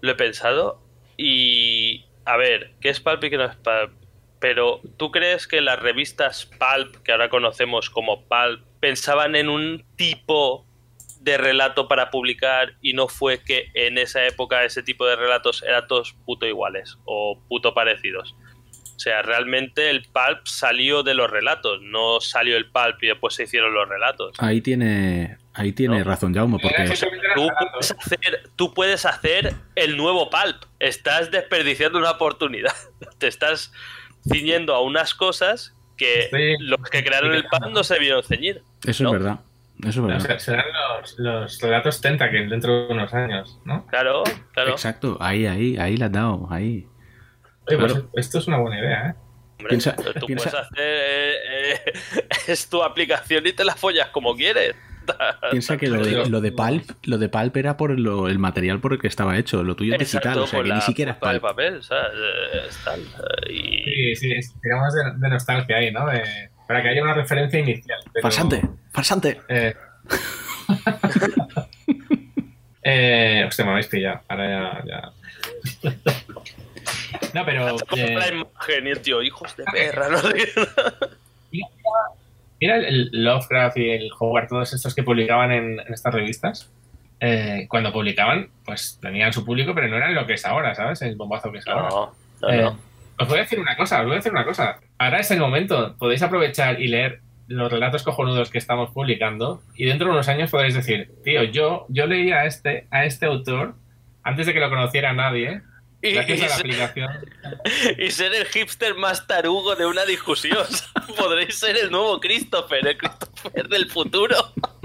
lo 0.02 0.12
he 0.12 0.16
pensado 0.16 0.82
y 1.16 2.04
a 2.26 2.36
ver, 2.36 2.72
¿qué 2.82 2.90
es 2.90 3.00
Pulp 3.00 3.24
y 3.24 3.30
qué 3.30 3.38
no 3.38 3.46
es 3.46 3.56
Pulp? 3.56 3.94
Pero 4.40 4.82
¿tú 4.98 5.12
crees 5.12 5.48
que 5.48 5.62
las 5.62 5.80
revistas 5.80 6.46
Pulp, 6.46 6.98
que 7.04 7.12
ahora 7.12 7.30
conocemos 7.30 7.90
como 7.90 8.26
Pulp, 8.28 8.62
pensaban 8.80 9.36
en 9.36 9.50
un 9.50 9.84
tipo 9.96 10.66
de 11.22 11.38
relato 11.38 11.88
para 11.88 12.12
publicar 12.12 12.74
y 12.82 12.94
no 12.94 13.08
fue 13.08 13.42
que 13.42 13.70
en 13.74 13.98
esa 13.98 14.26
época 14.28 14.64
ese 14.64 14.84
tipo 14.84 15.08
de 15.08 15.16
relatos 15.16 15.64
eran 15.64 15.88
todos 15.88 16.14
puto 16.26 16.46
iguales 16.46 16.98
o 17.06 17.42
puto 17.48 17.74
parecidos? 17.74 18.36
O 18.96 19.00
sea, 19.00 19.22
realmente 19.24 19.90
el 19.90 20.04
pulp 20.04 20.46
salió 20.46 21.04
de 21.04 21.16
los 21.16 21.30
relatos, 21.30 21.82
no 21.82 22.22
salió 22.22 22.56
el 22.56 22.70
pulp 22.72 23.04
y 23.04 23.08
después 23.08 23.36
se 23.36 23.44
hicieron 23.44 23.74
los 23.74 23.90
relatos. 23.90 24.32
Ahí 24.40 24.62
tiene, 24.62 25.38
ahí 25.54 25.74
tiene 25.74 25.98
No. 26.00 26.04
razón 26.06 26.34
Jaume, 26.34 26.60
porque 26.62 26.94
Tú 27.36 27.48
puedes, 27.50 27.92
hacer, 27.92 28.50
tú 28.56 28.74
puedes 28.74 29.06
hacer 29.06 29.54
el 29.76 29.98
nuevo 29.98 30.30
pulp. 30.30 30.64
Estás 30.80 31.30
desperdiciando 31.30 32.00
una 32.00 32.12
oportunidad. 32.12 32.74
Te 33.18 33.28
estás 33.28 33.74
ciñendo 34.30 34.74
a 34.76 34.82
unas 34.82 35.14
cosas 35.14 35.74
que 35.98 36.28
Sí. 36.32 36.56
los 36.64 36.80
que 36.90 37.04
crearon 37.04 37.34
el 37.34 37.46
pulp 37.46 37.68
no 37.72 37.84
se 37.84 38.00
vieron 38.00 38.24
ceñir. 38.24 38.64
eso 38.86 39.04
¿no? 39.04 39.10
es 39.10 39.14
verdad. 39.22 39.40
Eso 39.84 40.08
es 40.10 40.24
verdad. 40.24 40.38
serán 40.40 40.66
los, 41.02 41.16
los 41.20 41.62
relatos 41.62 42.00
Tentacle 42.02 42.48
dentro 42.48 42.88
de 42.88 42.94
unos 42.94 43.14
años, 43.14 43.60
¿no? 43.66 43.86
Claro, 43.88 44.24
claro. 44.54 44.72
Exacto, 44.72 45.18
ahí, 45.20 45.46
ahí, 45.46 45.78
ahí 45.78 45.98
la 45.98 46.06
has 46.08 46.12
dado, 46.12 46.48
ahí. 46.50 46.88
Oye, 47.68 47.78
pues 47.78 47.92
Claro. 47.94 48.10
esto 48.16 48.40
es 48.40 48.48
una 48.48 48.58
buena 48.58 48.80
idea, 48.80 49.08
¿eh? 49.10 49.16
Hombre, 49.58 49.70
Piensa- 49.70 49.96
tú 50.20 50.26
piensa- 50.28 50.50
puedes 50.50 50.66
hacer. 50.66 50.78
eh, 50.78 51.34
eh, 51.52 51.94
es 52.48 52.70
tu 52.70 52.84
aplicación 52.84 53.46
y 53.48 53.54
te 53.54 53.64
la 53.66 53.76
follas 53.76 54.10
como 54.10 54.36
quieres. 54.36 54.76
Piensa 55.52 55.78
que 55.78 55.88
lo 55.88 56.04
de, 56.04 56.30
lo 56.30 56.42
de 56.42 56.52
Pulp, 56.52 56.90
lo 57.04 57.18
de 57.18 57.30
Pulp 57.30 57.56
era 57.58 57.78
por 57.78 57.98
lo- 58.00 58.28
el 58.28 58.40
material 58.40 58.80
por 58.80 58.94
el 58.94 59.00
que 59.00 59.08
estaba 59.08 59.38
hecho, 59.38 59.64
lo 59.64 59.76
tuyo 59.76 59.94
es 59.94 60.00
digital, 60.00 60.40
o 60.40 60.48
sea 60.48 60.64
que 60.64 60.74
ni 60.74 60.82
siquiera 60.82 61.12
es 61.14 61.18
Pulp. 61.18 61.42
papel, 61.42 61.84
¿sabes? 61.84 62.12
Eh, 62.16 62.62
es 62.70 62.78
tal, 62.84 63.02
eh, 63.02 63.54
y- 63.54 64.16
Sí, 64.16 64.42
sí, 64.42 64.54
digamos 64.64 64.94
de, 64.94 65.02
de 65.18 65.30
nostalgia 65.30 65.78
ahí, 65.78 65.92
¿no? 65.92 66.06
De- 66.08 66.50
para 66.68 66.82
que 66.82 66.90
haya 66.90 67.04
una 67.04 67.14
referencia 67.14 67.60
inicial. 67.60 68.00
pero- 68.14 68.22
Farsante, 68.24 68.62
farsante. 68.92 69.40
Eh... 69.50 69.76
eh, 72.84 73.46
hostia, 73.48 73.66
me 73.66 73.72
habéis 73.72 73.88
pillado. 73.88 74.22
Ahora 74.28 74.84
ya. 74.84 74.86
ya. 74.86 75.12
no, 77.34 77.46
pero. 77.46 77.76
Como 77.88 78.02
eh, 78.04 78.16
la 78.16 78.28
imagen 78.30 78.88
y 78.88 78.92
el 78.92 79.02
tío, 79.02 79.22
hijos 79.22 79.56
de 79.58 79.64
perra, 79.66 80.10
¿no? 80.10 80.20
mira 82.66 82.78
el, 82.78 83.10
Lovecraft 83.12 83.78
y 83.78 83.90
el 83.92 84.10
Howard, 84.20 84.48
todos 84.48 84.74
estos 84.74 84.94
que 84.96 85.04
publicaban 85.04 85.52
en, 85.52 85.80
en 85.80 85.94
estas 85.94 86.14
revistas. 86.14 86.72
eh, 87.20 87.66
cuando 87.70 87.92
publicaban, 87.94 88.50
pues 88.66 89.00
tenían 89.02 89.32
su 89.32 89.46
público, 89.46 89.74
pero 89.74 89.88
no 89.88 89.96
eran 89.98 90.14
lo 90.14 90.26
que 90.28 90.34
es 90.34 90.46
ahora, 90.46 90.76
¿sabes? 90.76 91.02
El 91.02 91.16
bombazo 91.16 91.52
que 91.52 91.60
es 91.60 91.68
ahora. 91.68 91.90
No, 91.90 92.50
Eh, 92.50 92.62
no. 92.62 92.78
Os 93.18 93.28
voy 93.30 93.38
a 93.38 93.42
decir 93.44 93.60
una 93.60 93.78
cosa, 93.78 94.00
os 94.00 94.06
voy 94.06 94.14
a 94.14 94.18
decir 94.18 94.32
una 94.34 94.44
cosa. 94.44 94.78
Ahora 94.98 95.20
es 95.20 95.32
el 95.32 95.40
momento. 95.40 95.96
Podéis 95.98 96.22
aprovechar 96.22 96.82
y 96.82 96.88
leer 96.90 97.22
los 97.48 97.72
relatos 97.72 98.04
cojonudos 98.04 98.50
que 98.50 98.58
estamos 98.58 98.92
publicando 98.92 99.62
y 99.76 99.86
dentro 99.86 100.08
de 100.08 100.14
unos 100.14 100.28
años 100.28 100.52
podréis 100.52 100.74
decir, 100.76 101.12
tío, 101.24 101.44
yo, 101.44 101.86
yo 101.90 102.06
leí 102.08 102.32
a 102.32 102.46
este, 102.46 102.88
a 102.92 103.06
este 103.06 103.26
autor 103.28 103.76
antes 104.24 104.46
de 104.48 104.54
que 104.54 104.60
lo 104.60 104.70
conociera 104.70 105.14
nadie, 105.14 105.62
Y, 106.10 106.14
gracias 106.14 106.42
a 106.42 106.48
la 106.48 106.56
y- 106.56 106.60
aplicación. 106.82 107.10
y 107.98 108.12
ser 108.12 108.34
el 108.34 108.46
hipster 108.46 108.96
más 108.96 109.26
tarugo 109.28 109.76
de 109.76 109.86
una 109.86 110.06
discusión. 110.06 110.66
Podréis 111.18 111.58
ser 111.58 111.78
el 111.78 111.92
nuevo 111.92 112.20
Christopher, 112.20 112.88
el 112.88 112.98
Christopher 112.98 113.68
del 113.68 113.90
futuro. 113.90 114.36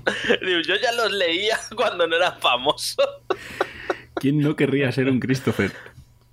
Yo 0.67 0.77
ya 0.77 0.93
los 0.93 1.13
leía 1.13 1.59
cuando 1.77 2.07
no 2.07 2.17
era 2.17 2.33
famoso. 2.33 3.03
¿Quién 4.15 4.39
no 4.41 4.57
querría 4.57 4.91
ser 4.93 5.09
un 5.09 5.21
Christopher? 5.21 5.73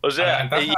O 0.01 0.11
sea, 0.11 0.49
y, 0.61 0.71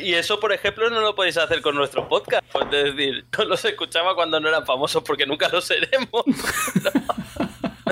y 0.08 0.14
eso, 0.14 0.40
por 0.40 0.52
ejemplo, 0.52 0.88
no 0.90 1.00
lo 1.00 1.14
podéis 1.14 1.36
hacer 1.36 1.60
con 1.60 1.74
nuestro 1.74 2.08
podcast. 2.08 2.42
Es 2.72 2.96
decir, 2.96 3.26
no 3.38 3.44
los 3.44 3.64
escuchaba 3.64 4.14
cuando 4.14 4.40
no 4.40 4.48
eran 4.48 4.64
famosos 4.66 5.02
porque 5.04 5.26
nunca 5.26 5.48
lo 5.48 5.60
seremos. 5.60 6.24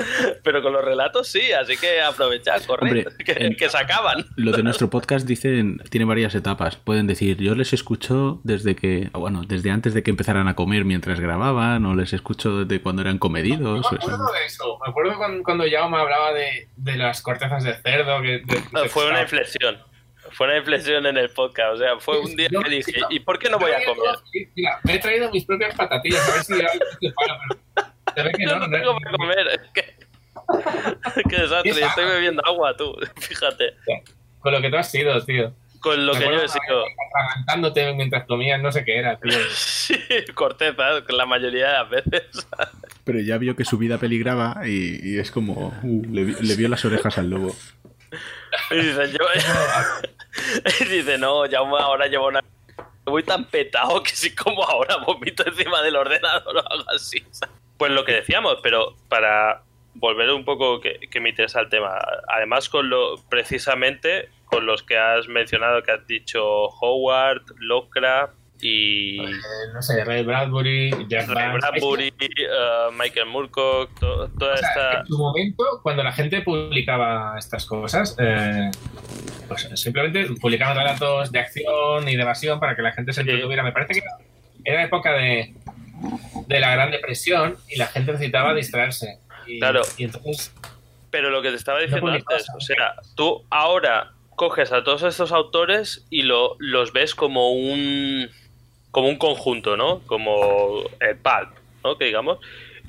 Pero 0.43 0.61
con 0.61 0.73
los 0.73 0.83
relatos 0.83 1.27
sí, 1.27 1.51
así 1.51 1.77
que 1.77 2.01
aprovechad, 2.01 2.61
corred, 2.65 2.87
Hombre, 2.87 3.05
que, 3.25 3.31
en- 3.33 3.55
que 3.55 3.69
se 3.69 3.77
acaban. 3.77 4.25
Lo 4.35 4.51
de 4.51 4.63
nuestro 4.63 4.89
podcast 4.91 5.27
dicen, 5.27 5.77
tiene 5.89 6.05
varias 6.05 6.35
etapas. 6.35 6.75
Pueden 6.75 7.07
decir, 7.07 7.37
yo 7.37 7.55
les 7.55 7.73
escucho 7.73 8.41
desde 8.43 8.75
que, 8.75 9.09
bueno, 9.13 9.43
desde 9.47 9.71
antes 9.71 9.93
de 9.93 10.03
que 10.03 10.11
empezaran 10.11 10.47
a 10.47 10.55
comer 10.55 10.85
mientras 10.85 11.19
grababan, 11.19 11.85
o 11.85 11.95
les 11.95 12.13
escucho 12.13 12.63
desde 12.65 12.81
cuando 12.81 13.01
eran 13.01 13.17
comedidos. 13.17 13.59
Yo 13.85 13.91
me 13.91 13.97
acuerdo 13.97 14.31
de 14.31 14.45
eso. 14.45 14.79
Me 14.85 14.89
acuerdo 14.91 15.17
cuando, 15.17 15.43
cuando 15.43 15.63
Jaume 15.69 15.97
hablaba 15.97 16.33
de, 16.33 16.67
de 16.77 16.95
las 16.97 17.21
cortezas 17.21 17.63
de 17.63 17.73
cerdo. 17.75 18.21
Que, 18.21 18.39
de- 18.39 18.63
No, 18.71 18.83
de- 18.83 18.89
fue 18.89 19.07
una 19.09 19.21
inflexión. 19.21 19.77
Fue 20.33 20.47
una 20.47 20.57
inflexión 20.57 21.05
en 21.07 21.17
el 21.17 21.29
podcast. 21.31 21.73
O 21.73 21.77
sea, 21.77 21.99
fue 21.99 22.19
un 22.19 22.35
día 22.37 22.47
que 22.47 22.69
dije, 22.69 22.93
¿y 23.09 23.19
por 23.19 23.37
qué 23.37 23.49
no 23.49 23.59
voy 23.59 23.71
a 23.71 23.83
comer? 23.83 24.15
Mira, 24.55 24.79
me 24.83 24.95
he 24.95 24.99
traído 24.99 25.29
mis 25.29 25.43
propias 25.45 25.75
patatillas, 25.75 26.29
a 26.29 26.33
ver 26.35 26.43
si 26.43 27.09
para, 27.11 27.37
pero 27.75 27.90
se 28.15 28.23
ve 28.23 28.31
que 28.31 28.43
Yo 28.45 28.49
no, 28.55 28.59
no 28.59 28.67
no, 28.67 28.77
tengo 28.77 28.97
para 28.99 29.17
comer. 29.17 29.47
es 29.47 29.61
que- 29.73 30.01
Qué 31.29 31.37
desastre, 31.41 31.71
estoy 31.71 32.05
bebiendo 32.05 32.41
agua, 32.45 32.75
tú. 32.75 32.95
Fíjate. 33.17 33.75
Con 34.39 34.53
lo 34.53 34.61
que 34.61 34.69
tú 34.69 34.77
has 34.77 34.89
sido, 34.91 35.23
tío. 35.23 35.53
Con 35.79 36.05
lo 36.05 36.13
Me 36.13 36.19
que 36.19 36.25
yo 36.25 36.31
he 36.43 36.47
sido. 36.47 36.83
Atragantándote 37.09 37.93
mientras 37.93 38.25
comías, 38.25 38.61
no 38.61 38.71
sé 38.71 38.83
qué 38.85 38.97
era, 38.99 39.17
tío. 39.19 39.31
Sí, 39.51 39.97
corteza, 40.33 41.01
la 41.09 41.25
mayoría 41.25 41.67
de 41.67 41.73
las 41.73 41.89
veces. 41.89 42.47
Pero 43.03 43.19
ya 43.19 43.37
vio 43.37 43.55
que 43.55 43.65
su 43.65 43.77
vida 43.77 43.97
peligraba 43.97 44.61
y, 44.65 44.99
y 45.03 45.19
es 45.19 45.31
como, 45.31 45.73
uh, 45.83 46.05
le, 46.11 46.23
le 46.39 46.55
vio 46.55 46.67
las 46.69 46.83
orejas 46.85 47.17
al 47.17 47.29
lobo. 47.29 47.55
Y 48.71 48.75
dice, 48.75 49.11
yo. 49.11 49.25
y 50.81 50.85
dice, 50.85 51.17
no, 51.17 51.45
ya 51.45 51.59
ahora 51.59 52.07
llevo 52.07 52.27
una. 52.27 52.41
Voy 53.05 53.23
tan 53.23 53.45
petado 53.45 54.03
que 54.03 54.11
si 54.11 54.35
como 54.35 54.63
ahora 54.63 54.97
vomito 54.97 55.45
encima 55.45 55.81
del 55.81 55.95
ordenador 55.95 56.57
o 56.57 56.71
algo 56.71 56.91
así. 56.91 57.23
Pues 57.77 57.91
lo 57.91 58.05
que 58.05 58.13
decíamos, 58.13 58.57
pero 58.61 58.95
para 59.09 59.63
volver 59.95 60.29
un 60.31 60.45
poco 60.45 60.79
que, 60.79 60.99
que 61.09 61.19
me 61.19 61.29
interesa 61.29 61.59
el 61.59 61.69
tema. 61.69 61.99
Además, 62.27 62.69
con 62.69 62.89
lo 62.89 63.17
precisamente 63.29 64.29
con 64.45 64.65
los 64.65 64.83
que 64.83 64.97
has 64.97 65.27
mencionado, 65.27 65.81
que 65.81 65.91
has 65.91 66.05
dicho 66.07 66.43
Howard, 66.43 67.43
Lovecraft 67.57 68.40
y 68.61 69.19
Eh, 69.19 69.29
no 69.73 69.81
sé, 69.81 70.03
Ray 70.05 70.23
Bradbury, 70.23 70.91
Jack 71.07 71.27
Ray 71.29 71.47
Vance. 71.49 71.67
Bradbury, 71.71 72.13
eh, 72.19 72.47
Michael 72.97 73.25
Moorcock, 73.27 73.99
to- 73.99 74.29
toda 74.37 74.53
O 74.53 74.57
sea, 74.57 74.69
esta. 74.69 74.99
En 75.01 75.07
su 75.07 75.17
momento, 75.17 75.63
cuando 75.83 76.03
la 76.03 76.11
gente 76.11 76.41
publicaba 76.41 77.35
estas 77.37 77.65
cosas, 77.65 78.15
eh, 78.19 78.69
pues 79.47 79.69
simplemente 79.75 80.27
publicaban 80.39 80.77
relatos 80.77 81.31
de 81.31 81.39
acción 81.39 82.07
y 82.07 82.15
de 82.15 82.21
evasión 82.21 82.59
para 82.59 82.75
que 82.75 82.81
la 82.81 82.91
gente 82.93 83.13
se 83.13 83.23
Sí. 83.23 83.29
entretuviera. 83.29 83.63
Me 83.63 83.71
parece 83.71 83.93
que 83.93 83.99
era- 84.65 84.83
época 84.83 85.13
de, 85.13 85.53
de 86.47 86.59
la 86.59 86.71
Gran 86.75 86.91
Depresión 86.91 87.57
y 87.69 87.77
la 87.77 87.87
gente 87.87 88.11
necesitaba 88.11 88.53
distraerse. 88.53 89.19
Y, 89.47 89.59
Claro. 89.59 89.81
y 89.97 90.03
entonces, 90.05 90.53
Pero 91.09 91.29
lo 91.29 91.41
que 91.41 91.49
te 91.49 91.55
estaba 91.57 91.79
diciendo 91.79 92.07
No 92.07 92.13
antes, 92.13 92.47
o 92.55 92.61
sea, 92.61 92.93
tú 93.15 93.43
ahora 93.49 94.11
coges 94.37 94.71
a 94.71 94.81
todos 94.83 95.03
estos 95.03 95.33
autores 95.33 96.05
y 96.09 96.21
lo, 96.21 96.55
los 96.59 96.93
ves 96.93 97.15
como 97.15 97.51
un 97.51 98.29
como 98.91 99.07
un 99.07 99.17
conjunto, 99.17 99.75
¿no? 99.77 100.01
Como 100.05 100.83
el 100.99 101.17
pulp, 101.17 101.57
¿no? 101.83 101.97
Que 101.97 102.05
digamos, 102.05 102.39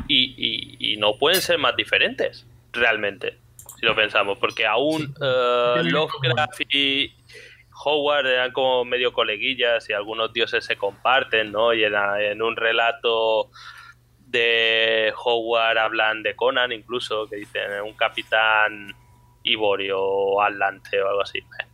y, 0.08 0.34
y- 0.36 0.92
y 0.94 0.96
no 0.98 1.16
pueden 1.16 1.40
ser 1.40 1.58
más 1.58 1.76
diferentes, 1.76 2.46
realmente, 2.72 3.38
si 3.78 3.86
lo 3.86 3.94
pensamos, 3.94 4.38
porque 4.38 4.66
aún 4.66 5.02
eh, 5.22 5.72
Tienen 5.74 5.86
en 5.86 5.92
Lovecraft 5.92 6.60
y 6.74 7.14
Howard 7.84 8.26
eran 8.26 8.52
como 8.52 8.84
medio 8.84 9.12
coleguillas 9.12 9.88
y 9.88 9.92
algunos 9.92 10.32
dioses 10.32 10.64
se 10.64 10.76
comparten, 10.76 11.50
¿no? 11.52 11.72
Y 11.72 11.84
en, 11.84 11.94
en 11.94 12.42
un 12.42 12.56
relato 12.56 13.50
de 14.18 15.12
Howard 15.24 15.78
hablan 15.78 16.22
de 16.22 16.34
Conan 16.36 16.72
incluso, 16.72 17.28
que 17.28 17.36
dicen 17.36 17.80
un 17.82 17.94
capitán 17.94 18.94
Ivorio 19.44 20.00
o 20.00 20.40
Atlante 20.42 21.00
o 21.02 21.08
algo 21.08 21.22
así. 21.22 21.38
eh, 21.38 21.66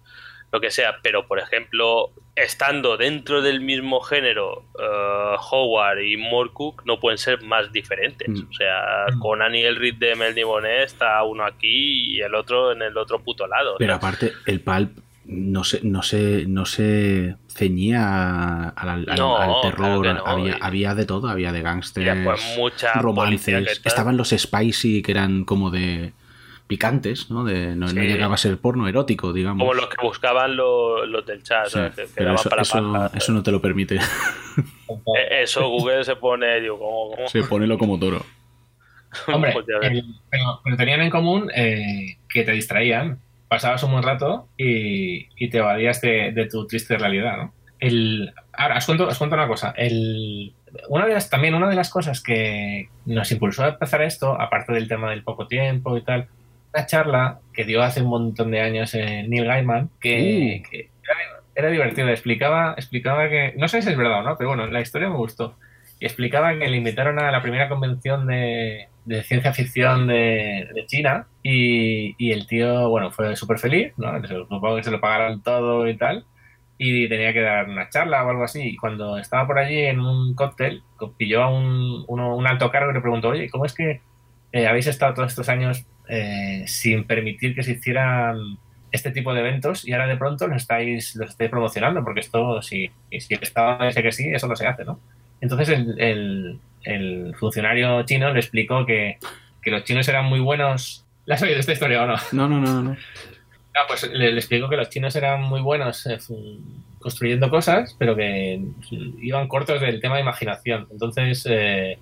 Lo 0.50 0.60
que 0.60 0.70
sea, 0.70 0.96
pero 1.02 1.26
por 1.26 1.38
ejemplo, 1.38 2.10
estando 2.34 2.96
dentro 2.96 3.42
del 3.42 3.60
mismo 3.60 4.00
género, 4.00 4.64
eh, 4.80 5.36
Howard 5.50 6.00
y 6.00 6.16
Morcook 6.16 6.84
no 6.86 6.98
pueden 6.98 7.18
ser 7.18 7.42
más 7.42 7.70
diferentes. 7.72 8.28
Mm. 8.28 8.48
O 8.48 8.52
sea, 8.54 9.06
Mm. 9.12 9.18
Conan 9.20 9.54
y 9.54 9.62
el 9.64 9.76
Reed 9.76 9.96
de 9.96 10.14
Mel 10.14 10.34
está 10.82 11.22
uno 11.24 11.44
aquí 11.44 12.14
y 12.16 12.20
el 12.20 12.34
otro 12.34 12.72
en 12.72 12.80
el 12.82 12.96
otro 12.96 13.18
puto 13.22 13.46
lado. 13.46 13.76
Pero 13.78 13.92
¿no? 13.92 13.96
aparte, 13.96 14.32
el 14.46 14.60
pulp 14.60 14.98
no 15.26 15.62
se, 15.64 15.80
no 15.82 16.02
se, 16.02 16.46
no 16.46 16.64
se 16.64 17.36
ceñía 17.48 18.70
al, 18.70 18.88
al- 18.88 19.04
No, 19.18 19.36
al 19.36 19.46
claro 19.48 19.60
terror. 19.60 20.06
no. 20.14 20.26
había, 20.26 20.56
Y- 20.56 20.58
había 20.62 20.94
de 20.94 21.04
todo, 21.04 21.28
había 21.28 21.52
de 21.52 21.62
mucha 21.62 22.92
policía 22.94 23.02
romances. 23.02 23.80
Estaban 23.84 24.16
los 24.16 24.30
spicy 24.30 25.02
que 25.02 25.12
eran 25.12 25.44
como 25.44 25.70
de 25.70 26.12
picantes, 26.68 27.30
¿no? 27.30 27.42
De, 27.44 27.68
no, 27.74 27.86
no 27.86 27.88
Sí. 27.88 27.98
llegaba 27.98 28.34
a 28.34 28.38
ser 28.38 28.58
porno 28.58 28.86
erótico, 28.86 29.32
digamos. 29.32 29.60
Como 29.66 29.74
los 29.74 29.88
que 29.88 29.96
buscaban 30.00 30.54
los, 30.56 31.08
los 31.08 31.26
del 31.26 31.42
chat, 31.42 31.66
Sí, 31.66 31.72
¿sabes? 31.72 31.96
Que- 31.96 32.02
que 32.02 32.08
pero 32.14 32.34
eso, 32.34 32.48
para 32.48 32.62
eso, 32.62 32.92
paja. 32.92 33.10
eso 33.16 33.32
no 33.32 33.42
te 33.42 33.50
lo 33.50 33.60
permite. 33.60 33.96
Eh, 33.96 35.42
Eso 35.42 35.68
Google 35.68 36.04
se 36.04 36.16
pone, 36.16 36.60
digo, 36.60 36.78
¿cómo? 36.78 37.10
cómo? 37.16 37.28
Se 37.28 37.42
pone 37.42 37.78
como 37.78 37.98
toro. 37.98 38.24
hombre, 39.32 39.52
Pues 39.52 39.66
el- 39.82 40.04
pero, 40.30 40.60
pero 40.62 40.76
tenían 40.76 41.00
en 41.00 41.10
común 41.10 41.50
eh, 41.54 42.18
que 42.28 42.44
te 42.44 42.52
distraían. 42.52 43.18
Pasabas 43.48 43.82
un 43.82 43.92
buen 43.92 44.02
rato 44.04 44.48
y, 44.58 45.26
y 45.42 45.48
te 45.48 45.58
evadías 45.58 46.02
de, 46.02 46.32
de 46.32 46.46
tu 46.46 46.66
triste 46.66 46.98
realidad, 46.98 47.36
¿no? 47.38 47.54
El, 47.80 48.34
ahora, 48.52 48.76
os 48.76 48.84
cuento, 48.84 49.06
os 49.08 49.16
cuento 49.16 49.36
una 49.36 49.48
cosa. 49.48 49.72
El, 49.74 50.52
una 50.90 51.06
de 51.06 51.14
las, 51.14 51.30
también 51.30 51.54
una 51.54 51.68
de 51.70 51.76
las 51.76 51.88
cosas 51.88 52.22
que 52.22 52.90
nos 53.06 53.30
impulsó 53.32 53.64
a 53.64 53.68
empezar 53.68 54.02
esto, 54.02 54.38
aparte 54.38 54.74
del 54.74 54.86
tema 54.88 55.08
del 55.10 55.22
poco 55.22 55.46
tiempo 55.46 55.96
y 55.96 56.02
tal, 56.02 56.28
una 56.74 56.86
charla 56.86 57.40
que 57.52 57.64
dio 57.64 57.82
hace 57.82 58.02
un 58.02 58.08
montón 58.10 58.50
de 58.50 58.60
años 58.60 58.94
eh, 58.94 59.24
Neil 59.28 59.44
Gaiman, 59.46 59.90
que, 60.00 60.62
Uh. 60.64 60.70
que 60.70 60.90
era, 61.02 61.14
era 61.54 61.70
divertida. 61.70 62.10
Explicaba, 62.10 62.74
explicaba 62.76 63.28
que, 63.28 63.54
no 63.56 63.68
sé 63.68 63.82
si 63.82 63.90
es 63.90 63.96
verdad 63.96 64.20
o 64.20 64.22
no, 64.22 64.36
pero 64.36 64.50
bueno, 64.50 64.66
la 64.66 64.80
historia 64.80 65.08
me 65.08 65.16
gustó. 65.16 65.56
Y 66.00 66.06
explicaba 66.06 66.56
que 66.56 66.68
le 66.68 66.76
invitaron 66.76 67.18
a 67.18 67.30
la 67.32 67.42
primera 67.42 67.68
convención 67.68 68.26
de, 68.28 68.88
de 69.04 69.22
ciencia 69.24 69.52
ficción 69.52 70.06
de, 70.06 70.68
de 70.72 70.86
China 70.86 71.26
y, 71.42 72.14
y 72.18 72.32
el 72.32 72.46
tío, 72.46 72.88
bueno, 72.88 73.10
fue 73.10 73.34
súper 73.34 73.58
feliz, 73.58 73.92
¿no? 73.96 74.12
Supongo 74.26 74.76
que 74.76 74.84
se 74.84 74.90
lo 74.92 75.00
pagaron 75.00 75.42
todo 75.42 75.88
y 75.88 75.96
tal. 75.96 76.24
Y 76.80 77.08
tenía 77.08 77.32
que 77.32 77.40
dar 77.40 77.68
una 77.68 77.88
charla 77.88 78.24
o 78.24 78.30
algo 78.30 78.44
así. 78.44 78.62
Y 78.62 78.76
cuando 78.76 79.18
estaba 79.18 79.44
por 79.48 79.58
allí 79.58 79.78
en 79.86 79.98
un 79.98 80.34
cóctel, 80.36 80.82
pilló 81.16 81.42
a 81.42 81.50
un, 81.50 82.04
uno- 82.06 82.36
un 82.36 82.46
alto 82.46 82.70
cargo 82.70 82.92
y 82.92 82.94
le 82.94 83.00
preguntó, 83.00 83.30
oye, 83.30 83.50
¿cómo 83.50 83.64
es 83.64 83.74
que 83.74 84.00
eh, 84.52 84.66
habéis 84.68 84.86
estado 84.86 85.14
todos 85.14 85.30
estos 85.32 85.48
años 85.48 85.84
eh, 86.08 86.64
sin 86.66 87.04
permitir 87.04 87.54
que 87.54 87.62
se 87.62 87.72
hicieran 87.72 88.38
este 88.90 89.10
tipo 89.10 89.34
de 89.34 89.40
eventos 89.40 89.86
y 89.86 89.92
ahora 89.92 90.06
de 90.06 90.16
pronto 90.16 90.46
los 90.46 90.56
estáis, 90.62 91.14
los 91.16 91.30
estáis 91.30 91.50
promocionando? 91.50 92.02
Porque 92.04 92.20
esto, 92.20 92.62
si, 92.62 92.90
si 93.18 93.34
el 93.34 93.42
Estado 93.42 93.84
dice 93.86 94.02
que 94.02 94.12
sí, 94.12 94.28
eso 94.32 94.48
no 94.48 94.56
se 94.56 94.66
hace, 94.66 94.84
¿no? 94.84 95.00
Entonces 95.40 95.68
el, 95.68 96.00
el- 96.00 96.60
el 96.84 97.34
funcionario 97.36 98.02
chino 98.04 98.32
le 98.32 98.40
explicó 98.40 98.86
que, 98.86 99.18
que 99.60 99.70
los 99.70 99.84
chinos 99.84 100.08
eran 100.08 100.24
muy 100.24 100.40
buenos. 100.40 101.04
¿La 101.26 101.34
has 101.34 101.42
oído 101.42 101.58
esta 101.58 101.72
historia 101.72 102.02
o 102.02 102.06
no? 102.06 102.14
No, 102.32 102.48
no, 102.48 102.60
no, 102.60 102.72
no, 102.72 102.82
no. 102.82 102.96
Ah, 103.74 103.84
pues 103.86 104.08
le, 104.10 104.32
le 104.32 104.38
explicó 104.38 104.68
que 104.70 104.76
los 104.76 104.88
chinos 104.88 105.14
eran 105.16 105.42
muy 105.42 105.60
buenos 105.60 106.06
eh, 106.06 106.18
construyendo 106.98 107.50
cosas, 107.50 107.94
pero 107.98 108.16
que 108.16 108.60
iban 109.20 109.48
cortos 109.48 109.80
del 109.80 110.00
tema 110.00 110.16
de 110.16 110.22
imaginación. 110.22 110.86
Entonces 110.90 111.46
eh, 111.50 111.98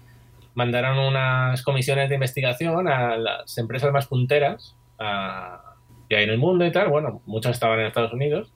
mandaron 0.57 0.98
unas 0.98 1.62
comisiones 1.62 2.09
de 2.09 2.16
investigación 2.16 2.88
a 2.88 3.16
las 3.16 3.57
empresas 3.59 3.92
más 3.92 4.07
punteras 4.07 4.74
a- 4.98 5.61
que 6.09 6.16
hay 6.16 6.24
en 6.24 6.30
el 6.30 6.38
mundo 6.38 6.64
y 6.64 6.72
tal. 6.72 6.88
Bueno, 6.88 7.22
muchas 7.26 7.52
estaban 7.52 7.78
en 7.78 7.86
Estados 7.86 8.12
Unidos. 8.12 8.52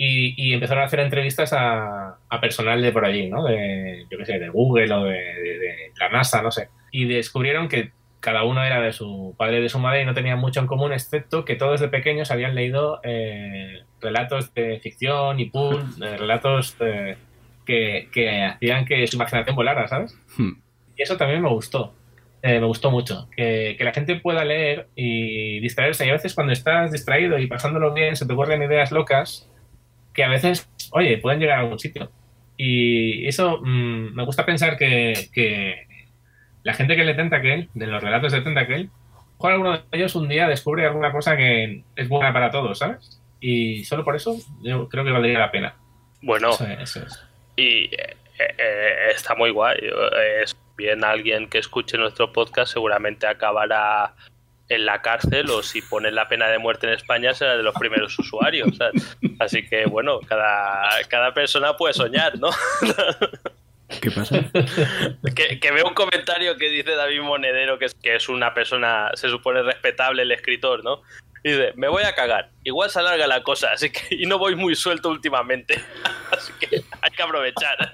Y, 0.00 0.52
empezaron 0.52 0.84
a 0.84 0.86
hacer 0.86 1.00
entrevistas 1.00 1.52
a, 1.52 2.18
personal 2.40 2.80
de 2.80 2.92
por 2.92 3.04
allí, 3.04 3.28
¿no? 3.28 3.42
De, 3.42 4.06
yo 4.08 4.16
qué 4.16 4.26
sé, 4.26 4.38
de 4.38 4.48
Google 4.48 4.94
o 4.94 5.02
de, 5.02 5.92
la 5.98 6.08
NASA, 6.08 6.40
no 6.40 6.52
sé. 6.52 6.68
Y 6.92 7.06
descubrieron 7.06 7.68
que 7.68 7.90
cada 8.20 8.44
uno 8.44 8.62
era 8.62 8.80
de 8.80 8.92
su 8.92 9.34
padre 9.36 9.58
y 9.58 9.62
de 9.62 9.68
su 9.68 9.80
madre 9.80 10.02
y 10.02 10.04
no 10.04 10.14
tenían 10.14 10.38
mucho 10.38 10.60
en 10.60 10.68
común, 10.68 10.92
excepto 10.92 11.44
que 11.44 11.56
todos 11.56 11.80
de 11.80 11.88
pequeños 11.88 12.30
habían 12.30 12.54
leído 12.54 13.00
eh, 13.02 13.82
relatos 14.00 14.54
de 14.54 14.78
ficción 14.78 15.40
y 15.40 15.46
pulp, 15.46 16.00
eh, 16.00 16.16
relatos 16.16 16.76
eh, 16.78 17.16
que, 17.66 18.08
que 18.12 18.44
hacían 18.44 18.84
que 18.84 19.04
su 19.08 19.16
imaginación 19.16 19.56
volara, 19.56 19.88
¿sabes? 19.88 20.16
Hmm. 20.36 20.60
Y 20.98 21.02
eso 21.02 21.16
también 21.16 21.42
me 21.42 21.48
gustó. 21.48 21.94
eh, 22.42 22.60
me 22.60 22.66
gustó 22.66 22.90
mucho. 22.90 23.28
Que, 23.36 23.74
que 23.78 23.84
la 23.84 23.92
gente 23.92 24.16
pueda 24.16 24.44
leer 24.44 24.88
y 24.96 25.60
distraerse. 25.60 26.06
Y 26.06 26.10
a 26.10 26.14
veces 26.14 26.34
cuando 26.34 26.52
estás 26.52 26.92
distraído 26.92 27.38
y 27.38 27.46
pasándolo 27.46 27.94
bien, 27.94 28.16
se 28.16 28.26
te 28.26 28.32
ocurren 28.32 28.62
ideas 28.62 28.92
locas 28.92 29.48
que 30.14 30.24
a 30.24 30.28
veces, 30.28 30.68
oye, 30.92 31.18
pueden 31.18 31.40
llegar 31.40 31.58
a 31.58 31.60
algún 31.62 31.78
sitio. 31.78 32.10
Y 32.56 33.26
eso 33.28 33.58
mm, 33.62 34.14
me 34.14 34.24
gusta 34.24 34.44
pensar 34.44 34.76
que, 34.76 35.28
que 35.32 35.86
la 36.64 36.74
gente 36.74 36.96
que 36.96 37.04
lee 37.04 37.14
Tentacle, 37.16 37.68
de 37.74 37.86
los 37.86 38.02
relatos 38.02 38.32
de 38.32 38.40
Tentacle, 38.40 38.88
mejor 39.34 39.52
alguno 39.52 39.72
de 39.78 39.82
ellos 39.92 40.14
un 40.16 40.28
día 40.28 40.48
descubre 40.48 40.84
alguna 40.84 41.12
cosa 41.12 41.36
que 41.36 41.82
es 41.96 42.08
buena 42.08 42.32
para 42.32 42.50
todos, 42.50 42.78
¿sabes? 42.78 43.20
Y 43.40 43.84
solo 43.84 44.04
por 44.04 44.16
eso 44.16 44.36
yo 44.62 44.88
creo 44.88 45.04
que 45.04 45.12
valdría 45.12 45.38
la 45.38 45.52
pena. 45.52 45.76
Bueno, 46.22 46.50
Eso, 46.50 46.66
eso 46.66 47.04
es. 47.06 47.24
y 47.56 47.84
eh, 47.84 48.16
eh, 48.38 48.94
está 49.14 49.36
muy 49.36 49.50
guay. 49.50 49.78
Es 50.42 50.56
bien 50.78 51.04
alguien 51.04 51.50
que 51.50 51.58
escuche 51.58 51.98
nuestro 51.98 52.32
podcast 52.32 52.72
seguramente 52.72 53.26
acabará 53.26 54.14
en 54.68 54.86
la 54.86 55.02
cárcel 55.02 55.50
o 55.50 55.62
si 55.62 55.82
ponen 55.82 56.14
la 56.14 56.28
pena 56.28 56.46
de 56.48 56.58
muerte 56.58 56.86
en 56.86 56.92
España 56.92 57.34
será 57.34 57.56
de 57.56 57.62
los 57.62 57.74
primeros 57.74 58.16
usuarios. 58.18 58.76
¿sabes? 58.76 59.18
Así 59.40 59.68
que 59.68 59.86
bueno, 59.86 60.20
cada, 60.20 60.88
cada 61.08 61.34
persona 61.34 61.76
puede 61.76 61.94
soñar, 61.94 62.38
¿no? 62.38 62.50
¿Qué 64.00 64.10
pasa? 64.10 64.44
que, 65.34 65.58
que 65.58 65.70
veo 65.72 65.88
un 65.88 65.94
comentario 65.94 66.56
que 66.56 66.68
dice 66.70 66.94
David 66.94 67.22
Monedero 67.22 67.78
que 67.78 67.86
es, 67.86 67.94
que 67.94 68.14
es 68.14 68.28
una 68.28 68.54
persona, 68.54 69.10
se 69.14 69.28
supone 69.28 69.62
respetable 69.62 70.22
el 70.22 70.30
escritor, 70.30 70.84
¿no? 70.84 71.02
Y 71.42 71.52
dice, 71.52 71.72
me 71.76 71.88
voy 71.88 72.02
a 72.04 72.14
cagar. 72.14 72.50
Igual 72.62 72.90
se 72.90 73.00
alarga 73.00 73.26
la 73.26 73.42
cosa, 73.42 73.72
así 73.72 73.90
que 73.90 74.14
y 74.14 74.26
no 74.26 74.38
voy 74.38 74.54
muy 74.54 74.76
suelto 74.76 75.08
últimamente. 75.08 75.82
así 76.30 76.52
que 76.60 76.84
hay 77.00 77.10
que 77.10 77.22
aprovechar. 77.22 77.92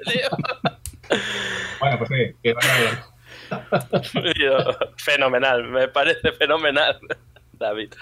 Bueno, 1.80 1.98
pues 1.98 2.08
sí, 2.10 2.36
que 2.42 2.52
vaya. 2.54 3.06
Y 4.14 5.02
fenomenal, 5.02 5.64
me 5.64 5.88
parece 5.88 6.32
fenomenal, 6.32 6.98
David. 7.52 7.92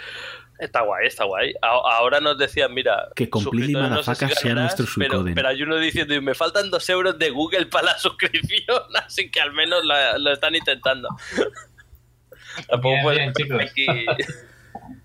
Está 0.59 0.83
guay, 0.83 1.09
está 1.09 1.25
guay. 1.25 1.53
A- 1.61 1.97
ahora 1.97 2.21
nos 2.21 2.39
decían, 2.39 2.73
mira, 2.73 3.09
Que 3.17 3.29
no 3.33 3.41
sé 3.41 3.51
Motherfucker 3.51 4.29
si 4.29 4.35
sea 4.37 4.49
ganarás, 4.51 4.79
nuestro 4.79 5.03
pero, 5.03 5.25
pero 5.35 5.49
hay 5.49 5.63
uno 5.63 5.77
diciendo, 5.79 6.15
y 6.15 6.21
me 6.21 6.35
faltan 6.35 6.71
dos 6.71 6.89
euros 6.89 7.19
de 7.19 7.31
Google 7.31 7.67
para 7.67 7.87
la 7.87 7.99
suscripción, 7.99 8.81
así 9.05 9.31
que 9.31 9.41
al 9.41 9.53
menos 9.53 9.85
lo, 9.85 10.19
lo 10.19 10.33
están 10.33 10.55
intentando. 10.55 11.09
Tampoco 12.69 13.11
Bien, 13.11 13.33
pueden- 13.33 13.61
aquí 13.61 13.87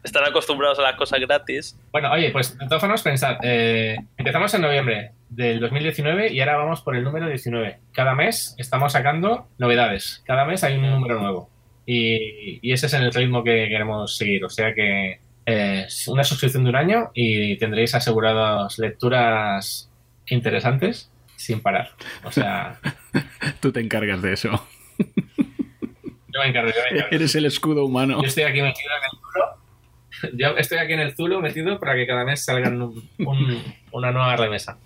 están 0.03 0.25
acostumbrados 0.25 0.77
a 0.79 0.83
las 0.83 0.95
cosas 0.95 1.19
gratis. 1.19 1.77
Bueno, 1.91 2.11
oye, 2.11 2.29
pues 2.31 2.55
de 2.57 2.65
todas 2.67 2.81
formas, 2.81 3.01
pensad, 3.01 3.37
eh, 3.41 3.97
empezamos 4.17 4.53
en 4.53 4.61
noviembre 4.61 5.11
del 5.29 5.59
2019 5.59 6.31
y 6.31 6.39
ahora 6.39 6.57
vamos 6.57 6.81
por 6.81 6.95
el 6.95 7.03
número 7.03 7.27
19. 7.27 7.79
Cada 7.93 8.15
mes 8.15 8.55
estamos 8.57 8.93
sacando 8.93 9.47
novedades, 9.57 10.23
cada 10.25 10.45
mes 10.45 10.63
hay 10.63 10.77
un 10.77 10.89
número 10.89 11.19
nuevo. 11.19 11.49
Y, 11.85 12.59
y 12.61 12.71
ese 12.73 12.87
es 12.87 12.93
el 12.93 13.13
ritmo 13.13 13.43
que 13.43 13.67
queremos 13.69 14.17
seguir. 14.17 14.43
O 14.45 14.49
sea 14.49 14.73
que 14.73 15.19
eh, 15.45 15.83
es 15.87 16.07
una 16.07 16.23
suscripción 16.23 16.63
de 16.65 16.69
un 16.71 16.75
año 16.75 17.11
y 17.13 17.57
tendréis 17.57 17.95
aseguradas 17.95 18.77
lecturas 18.79 19.89
interesantes 20.27 21.09
sin 21.37 21.61
parar. 21.61 21.91
O 22.23 22.31
sea, 22.31 22.79
Tú 23.61 23.71
te 23.71 23.79
encargas 23.79 24.21
de 24.21 24.33
eso. 24.33 24.67
yo 24.97 26.39
me 26.41 26.49
encargo, 26.49 26.69
yo 26.69 26.75
me 26.91 26.97
encargo. 26.97 27.15
Eres 27.15 27.35
el 27.35 27.45
escudo 27.45 27.85
humano. 27.85 28.21
Yo 28.21 28.27
estoy 28.27 28.43
aquí 28.43 28.61
metido 28.61 28.89
en 28.91 29.03
el 29.03 29.09
Zulo. 29.19 30.37
Yo 30.37 30.57
estoy 30.57 30.77
aquí 30.79 30.93
en 30.93 30.99
el 30.99 31.15
Zulo 31.15 31.41
metido 31.41 31.79
para 31.79 31.95
que 31.95 32.05
cada 32.07 32.25
mes 32.25 32.43
salgan 32.43 32.81
un- 32.81 33.09
un- 33.19 33.63
una 33.91 34.11
nueva 34.11 34.35
remesa. 34.35 34.77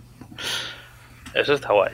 Eso 1.34 1.54
está 1.54 1.72
guay. 1.74 1.94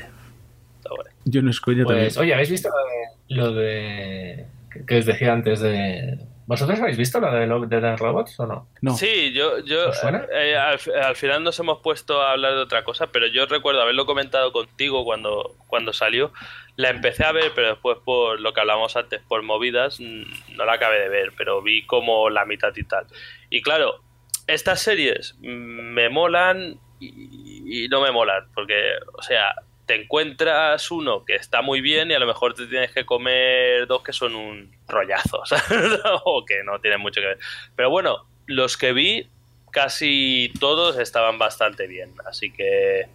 Está 0.77 0.89
guay. 0.89 1.07
Yo 1.25 1.41
no 1.41 1.51
escucho 1.51 1.83
Pues, 1.83 2.13
también. 2.15 2.23
oye, 2.23 2.33
¿habéis 2.33 2.49
visto 2.51 2.69
lo 2.69 2.75
de, 2.85 3.41
lo 3.41 3.51
de 3.53 4.45
que- 4.87 4.97
os 4.99 5.05
decía 5.05 5.33
antes 5.33 5.59
de... 5.59 6.19
¿Vosotros 6.47 6.79
habéis 6.79 6.95
visto 6.97 7.19
lo 7.19 7.29
de, 7.29 7.45
lo 7.45 7.59
de 7.65 7.81
The 7.81 7.97
Robots 7.97 8.39
o 8.39 8.47
no? 8.47 8.69
No, 8.81 8.95
Sí, 8.95 9.33
yo, 9.33 9.59
yo 9.65 9.89
¿Os 9.89 9.99
suena? 9.99 10.25
eh, 10.31 10.55
al, 10.55 10.79
al 11.03 11.15
final 11.17 11.43
nos 11.43 11.59
hemos 11.59 11.79
puesto 11.81 12.21
a 12.21 12.31
hablar 12.31 12.53
de 12.53 12.59
otra 12.61 12.85
cosa, 12.85 13.07
pero 13.07 13.27
yo 13.27 13.45
recuerdo 13.47 13.81
haberlo 13.81 14.05
comentado 14.05 14.53
contigo 14.53 15.03
cuando, 15.03 15.57
cuando 15.67 15.91
salió. 15.91 16.31
La 16.77 16.89
empecé 16.89 17.25
a 17.25 17.33
ver, 17.33 17.51
pero 17.53 17.71
después 17.71 17.97
por 18.05 18.39
lo 18.39 18.53
que 18.53 18.61
hablamos 18.61 18.95
antes, 18.95 19.19
por 19.27 19.43
movidas, 19.43 19.99
no 19.99 20.63
la 20.65 20.73
acabé 20.73 21.01
de 21.01 21.09
ver, 21.09 21.33
pero 21.37 21.61
vi 21.61 21.85
como 21.85 22.29
la 22.29 22.45
mitad 22.45 22.71
y 22.77 22.83
tal. 22.85 23.07
Y 23.49 23.61
claro, 23.61 24.01
estas 24.47 24.79
series 24.79 25.35
mm, 25.39 25.45
me 25.93 26.07
molan 26.07 26.79
y, 27.01 27.46
y 27.67 27.87
no 27.89 28.01
me 28.01 28.11
molan, 28.11 28.45
porque, 28.53 28.93
o 29.17 29.21
sea, 29.21 29.53
te 29.85 30.01
encuentras 30.01 30.91
uno 30.91 31.23
que 31.23 31.35
está 31.35 31.61
muy 31.61 31.79
bien 31.81 32.11
y 32.11 32.13
a 32.13 32.19
lo 32.19 32.27
mejor 32.27 32.53
te 32.53 32.67
tienes 32.67 32.91
que 32.91 33.05
comer 33.05 33.87
dos 33.87 34.03
que 34.03 34.11
son 34.13 34.35
un 34.35 34.71
rollazo, 34.87 35.41
¿sabes? 35.45 35.99
o 36.25 36.43
que 36.45 36.63
no 36.63 36.79
tienen 36.79 36.99
mucho 36.99 37.21
que 37.21 37.27
ver. 37.27 37.39
Pero 37.75 37.89
bueno, 37.89 38.25
los 38.47 38.75
que 38.77 38.91
vi, 38.93 39.27
casi 39.71 40.51
todos 40.59 40.97
estaban 40.97 41.37
bastante 41.37 41.87
bien, 41.87 42.13
así 42.25 42.51
que 42.51 43.07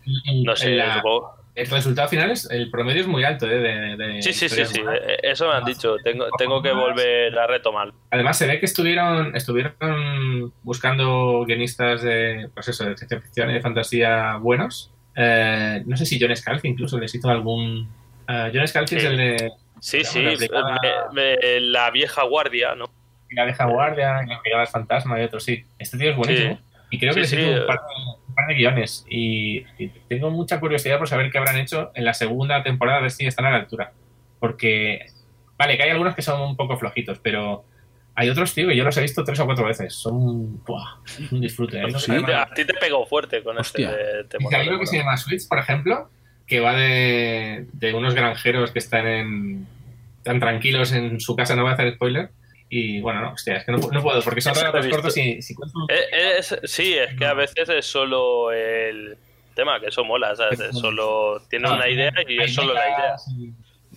no 0.44 0.54
sé, 0.56 0.70
La- 0.76 0.96
supongo- 0.96 1.36
el 1.54 1.66
resultado 1.68 2.08
final 2.08 2.30
es... 2.30 2.50
El 2.50 2.70
promedio 2.70 3.02
es 3.02 3.06
muy 3.06 3.24
alto, 3.24 3.46
¿eh? 3.46 3.58
De, 3.58 3.96
de- 3.96 4.22
Sí, 4.22 4.32
sí, 4.32 4.48
sí, 4.48 4.64
sí, 4.64 4.80
eh, 4.80 5.18
eso 5.22 5.48
me 5.48 5.54
han 5.54 5.64
dicho, 5.64 5.96
tengo, 6.02 6.26
tengo 6.38 6.62
que 6.62 6.72
volver 6.72 7.38
a 7.38 7.46
retomar. 7.46 7.92
Además, 8.10 8.38
se 8.38 8.46
ve 8.46 8.58
que 8.58 8.66
estuvieron, 8.66 9.34
estuvieron 9.36 10.52
buscando 10.62 11.44
guionistas 11.46 12.02
de, 12.02 12.48
pues 12.54 12.68
eso, 12.68 12.84
de 12.84 12.96
ciencia 12.96 13.20
ficción 13.20 13.50
y 13.50 13.54
de 13.54 13.60
fantasía 13.60 14.36
buenos. 14.36 14.90
Eh, 15.16 15.82
no 15.86 15.96
sé 15.96 16.06
si 16.06 16.18
John 16.20 16.34
Scalzi 16.34 16.68
incluso 16.68 16.98
les 16.98 17.14
hizo 17.14 17.28
algún... 17.28 17.88
eh, 18.28 18.50
John 18.54 18.66
Scalzi 18.66 18.96
es 18.96 19.02
Sí. 19.02 19.08
el 19.08 19.16
de 19.16 19.52
Sí, 19.80 20.04
sí, 20.04 20.24
aplicada- 20.26 20.78
me- 21.12 21.36
me- 21.36 21.60
la 21.60 21.90
vieja 21.90 22.22
guardia, 22.24 22.74
¿no? 22.74 22.86
La 23.34 23.46
Vieja 23.46 23.64
Guardia, 23.64 24.20
La 24.26 24.58
del 24.58 24.66
Fantasma 24.68 25.18
y 25.18 25.24
otros, 25.24 25.42
sí. 25.42 25.64
Este 25.78 25.96
tío 25.96 26.10
es 26.10 26.16
buenísimo. 26.18 26.60
Y 26.90 26.98
creo 26.98 27.14
que 27.14 27.20
les 27.20 27.32
hizo 27.32 27.40
eh. 27.40 27.60
un 27.60 27.66
par, 27.66 27.78
de, 27.78 27.84
un 28.32 28.34
par 28.34 28.46
de 28.48 28.54
guiones. 28.54 29.04
Y, 29.08 29.64
y 29.78 29.88
tengo 30.08 30.30
mucha 30.30 30.58
curiosidad 30.58 30.98
por 30.98 31.08
saber 31.08 31.30
qué 31.30 31.38
habrán 31.38 31.58
hecho 31.58 31.90
en 31.94 32.04
la 32.06 32.14
segunda 32.14 32.62
temporada, 32.62 32.98
a 32.98 33.02
ver 33.02 33.10
si 33.10 33.26
están 33.26 33.44
a 33.46 33.50
la 33.50 33.56
altura. 33.58 33.92
Porque, 34.40 35.06
vale, 35.58 35.76
que 35.76 35.82
hay 35.82 35.90
algunos 35.90 36.14
que 36.14 36.22
son 36.22 36.40
un 36.40 36.56
poco 36.56 36.76
flojitos, 36.78 37.18
pero 37.20 37.64
hay 38.14 38.28
otros, 38.30 38.54
tío, 38.54 38.68
que 38.68 38.76
yo 38.76 38.84
los 38.84 38.96
he 38.96 39.02
visto 39.02 39.22
tres 39.24 39.38
o 39.40 39.46
cuatro 39.46 39.66
veces. 39.66 39.94
Son 39.94 40.62
buah, 40.64 40.96
un 41.30 41.40
disfrute. 41.40 41.82
Sí, 41.92 41.98
se 42.00 42.12
llama- 42.14 42.42
A 42.42 42.54
ti 42.54 42.64
te 42.64 42.74
pegó 42.74 43.06
fuerte 43.06 43.42
con 43.42 43.58
Hostia. 43.58 43.90
este 43.90 44.02
de- 44.02 44.24
te 44.24 44.38
Dice, 44.38 44.44
mola, 44.44 44.58
hay 44.58 44.68
uno 44.68 44.78
que 44.80 44.86
se 44.86 44.96
llama 44.98 45.16
Switch, 45.16 45.46
por 45.46 45.58
ejemplo, 45.58 46.08
que 46.46 46.60
va 46.60 46.74
de, 46.74 47.66
de 47.72 47.94
unos 47.94 48.14
granjeros 48.14 48.70
que 48.72 48.78
están 48.78 49.06
en 49.06 49.66
tan 50.22 50.40
tranquilos 50.40 50.92
en 50.92 51.20
su 51.20 51.34
casa, 51.36 51.54
no 51.56 51.62
voy 51.62 51.70
a 51.72 51.74
hacer 51.74 51.94
spoiler. 51.94 52.30
Y 52.74 53.02
bueno, 53.02 53.20
no, 53.20 53.32
hostia, 53.32 53.56
es 53.58 53.66
que 53.66 53.72
no, 53.72 53.76
no 53.76 54.02
puedo, 54.02 54.22
porque 54.22 54.40
son 54.40 54.54
relatos 54.54 54.86
cortos 54.86 55.14
y 55.18 55.42
si 55.42 55.54
cuento 55.54 55.74
Eh, 55.90 56.38
es- 56.38 56.58
sí, 56.64 56.94
es 56.94 57.12
que 57.18 57.26
a 57.26 57.34
veces 57.34 57.68
es 57.68 57.84
solo 57.84 58.50
el 58.50 59.18
tema, 59.54 59.78
que 59.78 59.88
eso 59.88 60.02
mola, 60.06 60.34
¿sabes? 60.34 60.58
Es 60.58 60.78
solo 60.78 61.42
tiene 61.50 61.68
No, 61.68 61.74
una 61.74 61.86
idea 61.86 62.10
y 62.26 62.40
es 62.40 62.54
solo 62.54 62.72
la 62.72 62.86
idea. 62.88 63.16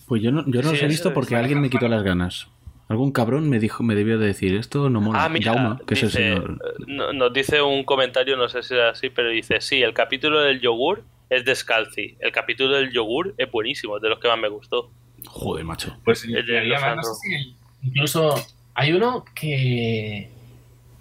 Pues 0.05 0.21
yo 0.21 0.33
no, 0.33 0.43
yo 0.47 0.61
no 0.61 0.71
Sí, 0.71 0.75
los 0.75 0.83
he 0.83 0.87
visto 0.87 1.13
porque 1.13 1.37
alguien 1.37 1.61
me 1.61 1.69
quitó 1.69 1.87
las 1.87 2.03
ganas. 2.03 2.49
Algún 2.89 3.13
cabrón 3.13 3.49
me 3.49 3.59
dijo, 3.59 3.81
me 3.81 3.95
debió 3.95 4.19
de 4.19 4.27
decir, 4.27 4.53
esto 4.57 4.89
no 4.89 4.99
mola. 4.99 5.23
Ah, 5.23 5.29
mira, 5.29 5.79
que 5.87 5.93
es 5.93 6.03
el 6.03 6.11
señor. 6.11 6.59
no- 6.85 7.13
nos 7.13 7.31
dice 7.31 7.61
un 7.61 7.85
comentario, 7.85 8.35
no 8.35 8.49
sé 8.49 8.61
si 8.61 8.73
es 8.75 8.81
así, 8.81 9.09
pero 9.09 9.29
dice, 9.29 9.61
sí, 9.61 9.81
el 9.83 9.93
capítulo 9.93 10.41
del 10.41 10.59
yogur 10.59 11.01
es 11.29 11.45
de 11.45 11.55
Scalzi. 11.55 12.17
El 12.19 12.33
capítulo 12.33 12.75
del 12.75 12.91
yogur 12.91 13.33
es 13.37 13.49
buenísimo, 13.49 13.95
es 13.95 14.01
de 14.03 14.09
los 14.09 14.19
que 14.19 14.27
más 14.27 14.37
me 14.37 14.49
gustó. 14.49 14.91
Joder, 15.27 15.63
macho. 15.63 15.97
Pues 16.03 16.25
El 16.25 16.45
no 16.69 17.03
sé 17.03 17.09
si 17.21 17.55
incluso 17.81 18.35
hay 18.75 18.93
uno 18.93 19.25
que 19.33 20.29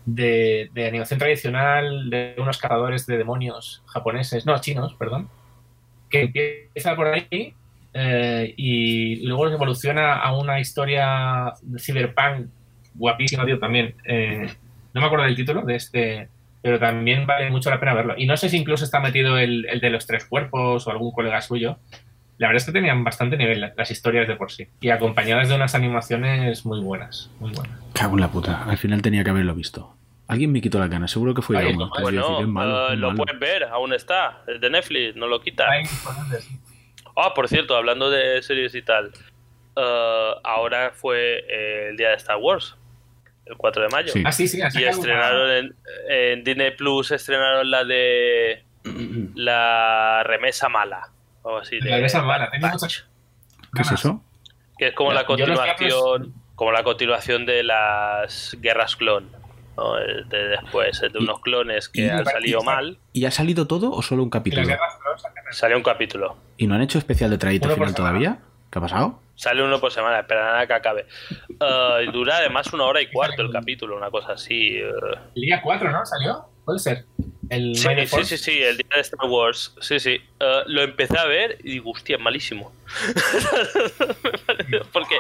de, 0.07 0.71
de 0.73 0.87
animación 0.87 1.19
tradicional 1.19 2.09
de 2.09 2.35
unos 2.39 2.59
cazadores 2.59 3.07
de 3.07 3.19
demonios 3.19 3.83
japoneses, 3.87 4.47
no, 4.47 4.59
chinos, 4.61 4.95
perdón, 4.95 5.29
que 6.09 6.23
empieza 6.23 6.95
por 6.95 7.09
ahí 7.09 7.55
eh, 7.93 8.55
y 8.57 9.27
luego 9.27 9.49
evoluciona 9.49 10.15
a 10.15 10.37
una 10.37 10.61
historia 10.61 11.53
de 11.63 11.79
cyberpunk 11.81 12.47
guapísima, 12.95 13.45
tío, 13.45 13.59
también. 13.59 13.95
Eh, 14.05 14.49
no 14.93 15.01
me 15.01 15.07
acuerdo 15.07 15.25
del 15.25 15.37
título 15.37 15.63
de 15.63 15.75
este, 15.75 16.29
pero 16.63 16.79
también 16.79 17.27
vale 17.27 17.51
mucho 17.51 17.71
la 17.71 17.81
pena 17.81 17.95
verlo. 17.95 18.15
Y 18.17 18.27
no 18.27 18.37
sé 18.37 18.49
si 18.49 18.57
incluso 18.57 18.85
está 18.85 19.01
metido 19.01 19.39
el, 19.39 19.67
el 19.69 19.81
de 19.81 19.91
los 19.91 20.07
tres 20.07 20.25
cuerpos 20.25 20.87
o 20.87 20.91
algún 20.91 21.13
colega 21.13 21.41
suyo. 21.41 21.79
La 22.39 22.49
verdad 22.49 22.57
es 22.63 22.67
que 22.67 22.73
tenían 22.73 23.05
bastante 23.05 23.37
nivel 23.37 23.61
la- 23.61 23.73
las 23.77 23.91
historias 23.91 24.27
de 24.27 24.35
por 24.37 24.51
sí. 24.51 24.67
Y 24.81 24.91
acompañadas 24.91 25.49
de 25.49 25.55
unas 25.55 25.75
animaciones 25.75 26.67
muy 26.67 26.81
buenas. 26.81 27.31
Muy 27.41 27.53
buenas. 27.53 27.79
Cago 27.93 28.15
en 28.17 28.21
la 28.23 28.29
puta. 28.29 28.65
Al 28.65 28.77
final 28.79 29.03
tenía 29.03 29.23
que 29.23 29.31
haberlo 29.31 29.55
visto. 29.55 29.95
Alguien 30.27 30.51
me 30.53 30.61
quitó 30.61 30.79
las 30.79 30.89
ganas, 30.91 31.11
seguro 31.11 31.35
que 31.35 31.43
fue 31.43 31.57
Oye, 31.59 31.67
Jaume. 31.75 31.79
que 31.79 31.83
os 31.85 31.91
iba 31.91 31.99
a 31.99 32.03
Bueno, 32.03 32.29
decir, 32.29 32.43
es 32.43 32.49
malo, 32.49 32.89
eh, 32.89 32.93
es 32.95 32.99
lo 32.99 33.07
malo. 33.09 33.25
puedes 33.25 33.39
ver, 33.41 33.65
aún 33.65 33.93
está, 33.93 34.43
es 34.49 34.61
de 34.61 34.71
Netflix, 34.71 35.17
no 35.17 35.27
lo 35.27 35.41
quita. 35.41 35.67
Ah, 37.17 37.33
por 37.35 37.47
cierto, 37.49 37.77
hablando 37.77 38.11
de 38.11 38.43
series 38.43 38.75
y 38.75 38.83
tal, 38.83 39.13
eh, 39.77 40.31
ahora 40.43 40.93
fue 40.95 41.45
eh, 41.49 41.89
el 41.91 41.97
día 41.97 42.09
de 42.09 42.15
Star 42.17 42.39
Wars, 42.39 42.77
el 43.47 43.57
4 43.57 43.83
de 43.83 43.89
mayo. 43.91 44.13
Sí. 44.13 44.23
Ah, 44.27 44.33
sí, 44.33 44.49
sí. 44.49 44.61
han 44.63 44.71
Y 44.75 44.83
estrenaron 44.85 45.51
en, 45.51 45.75
en 46.09 46.43
Disney 46.45 46.73
Plus, 46.73 47.11
estrenaron 47.13 47.71
la 47.71 47.85
de 47.85 48.65
la 49.35 50.23
remesa 50.25 50.69
mala. 50.69 51.09
O 51.47 51.59
así 51.59 51.79
de 51.79 51.91
La 51.91 52.23
mala, 52.23 52.51
tenía 52.51 52.69
muchas- 52.71 53.05
¿Qué 53.75 53.83
es 53.83 53.93
eso? 53.93 54.23
Que 54.79 54.89
es 54.89 54.95
como 54.95 55.13
la 55.13 55.25
continuación, 55.25 56.35
como 56.57 56.73
la 56.73 56.83
continuación 56.83 57.47
de 57.47 57.63
las 57.63 58.57
guerras 58.61 58.97
clon. 58.97 59.31
¿no? 59.77 59.99
El 59.99 60.29
De 60.29 60.49
después, 60.49 61.03
el 61.03 61.13
de 61.13 61.19
unos 61.19 61.41
clones 61.41 61.89
que 61.89 62.11
han 62.11 62.25
salido 62.25 62.63
mal, 62.63 62.99
¿Y 63.13 63.25
ha 63.27 63.31
salido 63.31 63.67
todo 63.67 63.91
o 63.91 64.03
solo 64.03 64.23
un 64.23 64.31
capítulo? 64.31 64.67
salió 65.51 65.77
un 65.77 65.83
capítulo. 65.83 66.37
¿Y 66.57 66.67
no 66.67 66.75
han 66.77 66.83
hecho 66.83 66.99
especial 66.99 67.31
de 67.31 67.39
tradito 67.39 67.69
final 67.69 67.77
semana. 67.79 67.95
todavía? 67.97 68.39
¿Qué 68.71 68.79
ha 68.79 68.83
pasado? 68.83 69.21
Sale 69.37 69.63
uno 69.65 69.81
por 69.81 69.91
semana, 69.93 70.21
esperarán 70.21 70.61
a 70.61 70.67
que 70.67 70.73
acabe. 70.75 71.07
Y 71.49 72.13
dura 72.13 72.37
además 72.39 72.73
una 72.73 72.85
hora 72.85 73.03
y 73.03 73.11
cuarto 73.11 73.43
el 73.43 73.51
capítulo, 73.51 73.97
una 73.97 74.11
cosa 74.11 74.33
así. 74.33 74.77
eh. 74.77 74.91
El 75.35 75.43
día 75.43 75.61
4, 75.61 75.91
¿no? 75.91 76.07
¿Salió? 76.07 76.45
Puede 76.65 76.79
ser. 76.79 77.05
El 77.51 77.77
Sí, 77.77 77.89
sí, 78.07 78.25
sí, 78.25 78.39
sí, 78.39 78.63
el 78.63 78.79
día 78.79 78.89
de 78.95 79.01
Star 79.01 79.29
Wars. 79.29 79.75
Sí, 79.81 80.01
sí. 80.01 80.21
Eh, 80.41 80.63
lo 80.67 80.83
empecé 80.83 81.19
a 81.19 81.25
ver 81.25 81.59
y 81.63 81.73
digo, 81.73 81.91
hostia, 81.91 82.19
malísimo. 82.19 82.73
Porque 84.93 85.17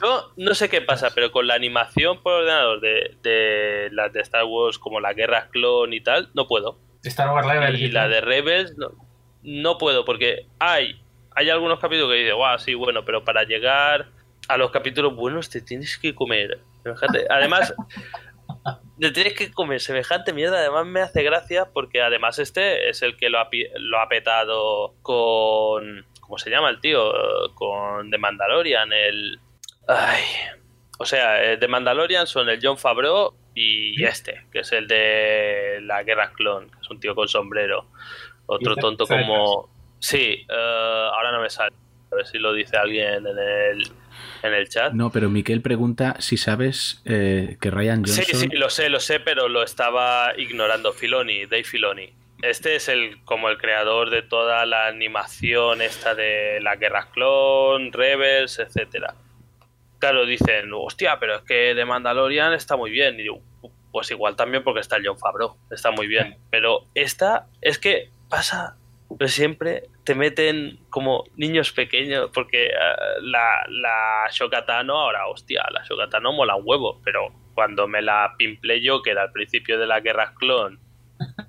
yo 0.00 0.32
no 0.36 0.54
sé 0.54 0.68
qué 0.68 0.82
pasa, 0.82 1.10
pero 1.14 1.32
con 1.32 1.46
la 1.46 1.54
animación 1.54 2.22
por 2.22 2.34
ordenador 2.34 2.80
de, 2.80 3.16
de 3.22 3.88
las 3.92 4.12
de 4.12 4.20
Star 4.20 4.44
Wars, 4.44 4.78
como 4.78 5.00
la 5.00 5.14
Guerra 5.14 5.48
Clon 5.50 5.92
y 5.92 6.00
tal, 6.00 6.28
no 6.34 6.46
puedo. 6.46 6.78
Star 7.02 7.30
Wars 7.30 7.46
Level. 7.46 7.80
Y 7.80 7.88
la 7.88 8.08
de 8.08 8.20
Rebels, 8.20 8.76
no, 8.76 8.92
no 9.42 9.78
puedo, 9.78 10.04
porque 10.04 10.46
hay, 10.58 11.00
hay 11.34 11.50
algunos 11.50 11.78
capítulos 11.78 12.10
que 12.10 12.18
dice, 12.18 12.32
guau, 12.32 12.58
sí, 12.58 12.74
bueno, 12.74 13.04
pero 13.04 13.24
para 13.24 13.44
llegar 13.44 14.08
a 14.48 14.56
los 14.56 14.70
capítulos 14.70 15.14
buenos 15.14 15.50
te 15.50 15.60
tienes 15.60 15.96
que 15.98 16.14
comer. 16.14 16.60
Además, 17.30 17.74
te 19.00 19.10
tienes 19.10 19.34
que 19.34 19.50
comer 19.50 19.80
semejante 19.80 20.32
mierda. 20.32 20.58
Además, 20.58 20.86
me 20.86 21.00
hace 21.00 21.22
gracia 21.22 21.70
porque 21.72 22.02
además 22.02 22.38
este 22.38 22.88
es 22.88 23.02
el 23.02 23.16
que 23.16 23.28
lo 23.28 23.38
ha, 23.38 23.48
lo 23.78 24.00
ha 24.00 24.08
petado 24.08 24.94
con. 25.02 26.06
¿Cómo 26.20 26.38
se 26.38 26.50
llama 26.50 26.70
el 26.70 26.80
tío? 26.80 27.12
Con 27.54 28.10
The 28.10 28.18
Mandalorian, 28.18 28.92
el. 28.92 29.38
Ay. 29.86 30.24
O 30.98 31.04
sea, 31.04 31.42
eh, 31.44 31.56
The 31.58 31.68
Mandalorian 31.68 32.26
son 32.26 32.48
el 32.48 32.58
John 32.62 32.78
Favreau 32.78 33.34
y 33.54 34.04
este, 34.04 34.46
que 34.52 34.60
es 34.60 34.72
el 34.72 34.86
de 34.86 35.78
la 35.82 36.02
Guerra 36.02 36.32
Clon, 36.32 36.70
que 36.70 36.78
es 36.80 36.90
un 36.90 37.00
tío 37.00 37.14
con 37.14 37.28
sombrero. 37.28 37.86
Otro 38.46 38.76
tonto 38.76 39.06
como. 39.06 39.70
Sí, 39.98 40.46
eh, 40.48 41.08
ahora 41.12 41.32
no 41.32 41.40
me 41.40 41.50
sale. 41.50 41.74
A 42.12 42.16
ver 42.16 42.26
si 42.26 42.38
lo 42.38 42.52
dice 42.52 42.76
alguien 42.76 43.26
en 43.26 43.38
el, 43.38 43.90
en 44.42 44.54
el 44.54 44.68
chat. 44.68 44.92
No, 44.92 45.10
pero 45.10 45.30
Miquel 45.30 45.60
pregunta 45.62 46.16
si 46.18 46.36
sabes 46.36 47.02
eh, 47.04 47.56
que 47.60 47.70
Ryan 47.70 48.04
Johnson... 48.04 48.24
Sí, 48.24 48.34
sí, 48.34 48.48
lo 48.48 48.70
sé, 48.70 48.88
lo 48.88 49.00
sé, 49.00 49.20
pero 49.20 49.48
lo 49.48 49.62
estaba 49.62 50.32
ignorando. 50.36 50.92
Filoni, 50.92 51.46
Dave 51.46 51.64
Filoni. 51.64 52.12
Este 52.42 52.76
es 52.76 52.88
el 52.88 53.22
como 53.24 53.48
el 53.48 53.58
creador 53.58 54.10
de 54.10 54.22
toda 54.22 54.66
la 54.66 54.86
animación 54.86 55.80
esta 55.80 56.14
de 56.14 56.60
la 56.60 56.76
Guerra 56.76 57.08
Clon, 57.12 57.92
Rebels, 57.92 58.58
etcétera. 58.58 59.14
Claro, 59.98 60.26
dicen, 60.26 60.70
hostia, 60.74 61.18
pero 61.18 61.36
es 61.36 61.42
que 61.42 61.74
de 61.74 61.84
Mandalorian 61.86 62.52
está 62.52 62.76
muy 62.76 62.90
bien. 62.90 63.18
Y 63.18 63.22
digo, 63.22 63.40
pues 63.90 64.10
igual 64.10 64.36
también 64.36 64.62
porque 64.62 64.80
está 64.80 64.96
el 64.96 65.06
John 65.06 65.18
Favreau, 65.18 65.56
está 65.70 65.90
muy 65.90 66.06
bien. 66.06 66.36
Pero 66.50 66.84
esta 66.94 67.46
es 67.62 67.78
que 67.78 68.10
pasa 68.28 68.76
pero 69.18 69.28
siempre 69.28 69.88
te 70.04 70.14
meten 70.14 70.78
como 70.90 71.24
niños 71.36 71.72
pequeños, 71.72 72.30
porque 72.32 72.66
eh, 72.66 72.72
la, 73.22 73.64
la 73.68 74.28
Shokatano, 74.30 74.98
ahora, 74.98 75.26
hostia, 75.28 75.64
la 75.72 75.82
Shokatano 75.84 76.32
mola 76.32 76.56
un 76.56 76.64
huevo, 76.66 77.00
pero 77.04 77.32
cuando 77.54 77.86
me 77.88 78.02
la 78.02 78.34
pimplé 78.36 78.82
yo, 78.82 79.02
que 79.02 79.10
era 79.10 79.22
al 79.22 79.32
principio 79.32 79.78
de 79.78 79.86
la 79.86 80.00
Guerra 80.00 80.34
Clon, 80.34 80.78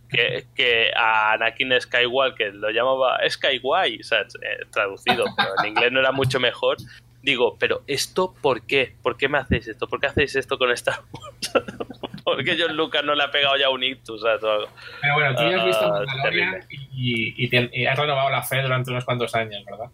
que, 0.09 0.45
que 0.55 0.91
a 0.95 1.34
Anakin 1.34 1.79
Skywalker 1.79 2.55
lo 2.55 2.69
llamaba 2.69 3.19
sea, 3.27 4.21
eh, 4.21 4.65
traducido, 4.71 5.25
pero 5.35 5.49
en 5.59 5.69
inglés 5.69 5.91
no 5.91 5.99
era 5.99 6.11
mucho 6.11 6.39
mejor. 6.39 6.77
Digo, 7.21 7.57
pero 7.59 7.84
¿esto 7.88 8.34
por 8.41 8.65
qué? 8.65 8.95
¿Por 9.03 9.17
qué 9.17 9.27
me 9.27 9.38
hacéis 9.38 9.67
esto? 9.67 9.88
¿Por 9.88 9.99
qué 9.99 10.07
hacéis 10.07 10.35
esto 10.35 10.57
con 10.57 10.71
Star 10.71 11.01
Wars? 11.11 11.51
¿Por 12.27 12.43
qué 12.43 12.57
John 12.59 12.75
Lucas 12.75 13.05
no 13.05 13.15
le 13.15 13.23
ha 13.23 13.31
pegado 13.31 13.55
ya 13.55 13.69
un 13.69 13.81
ictus? 13.83 14.21
O 14.21 14.27
algo? 14.27 14.67
Pero 15.01 15.13
bueno, 15.13 15.33
tú 15.33 15.43
ya 15.49 15.59
has 15.59 15.65
visto 15.65 15.85
Ah, 15.85 16.03
Mandalorian 16.05 16.59
y, 16.69 17.45
y, 17.45 17.49
te- 17.49 17.69
y 17.71 17.85
has 17.85 17.97
renovado 17.97 18.29
la 18.29 18.43
fe 18.43 18.61
durante 18.61 18.91
unos 18.91 19.05
cuantos 19.05 19.33
años, 19.33 19.63
¿verdad? 19.63 19.85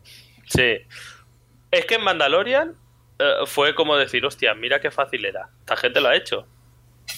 Sí. 0.48 0.78
Es 1.70 1.86
que 1.86 1.94
en 1.96 2.04
Mandalorian 2.04 2.74
eh, 3.20 3.34
fue 3.46 3.76
como 3.76 3.96
decir, 3.98 4.26
hostia, 4.26 4.56
mira 4.56 4.80
qué 4.82 4.90
fácil 4.90 5.24
era. 5.26 5.50
Esta 5.60 5.78
gente 5.78 6.02
lo 6.02 6.10
ha 6.10 6.16
hecho. 6.16 6.48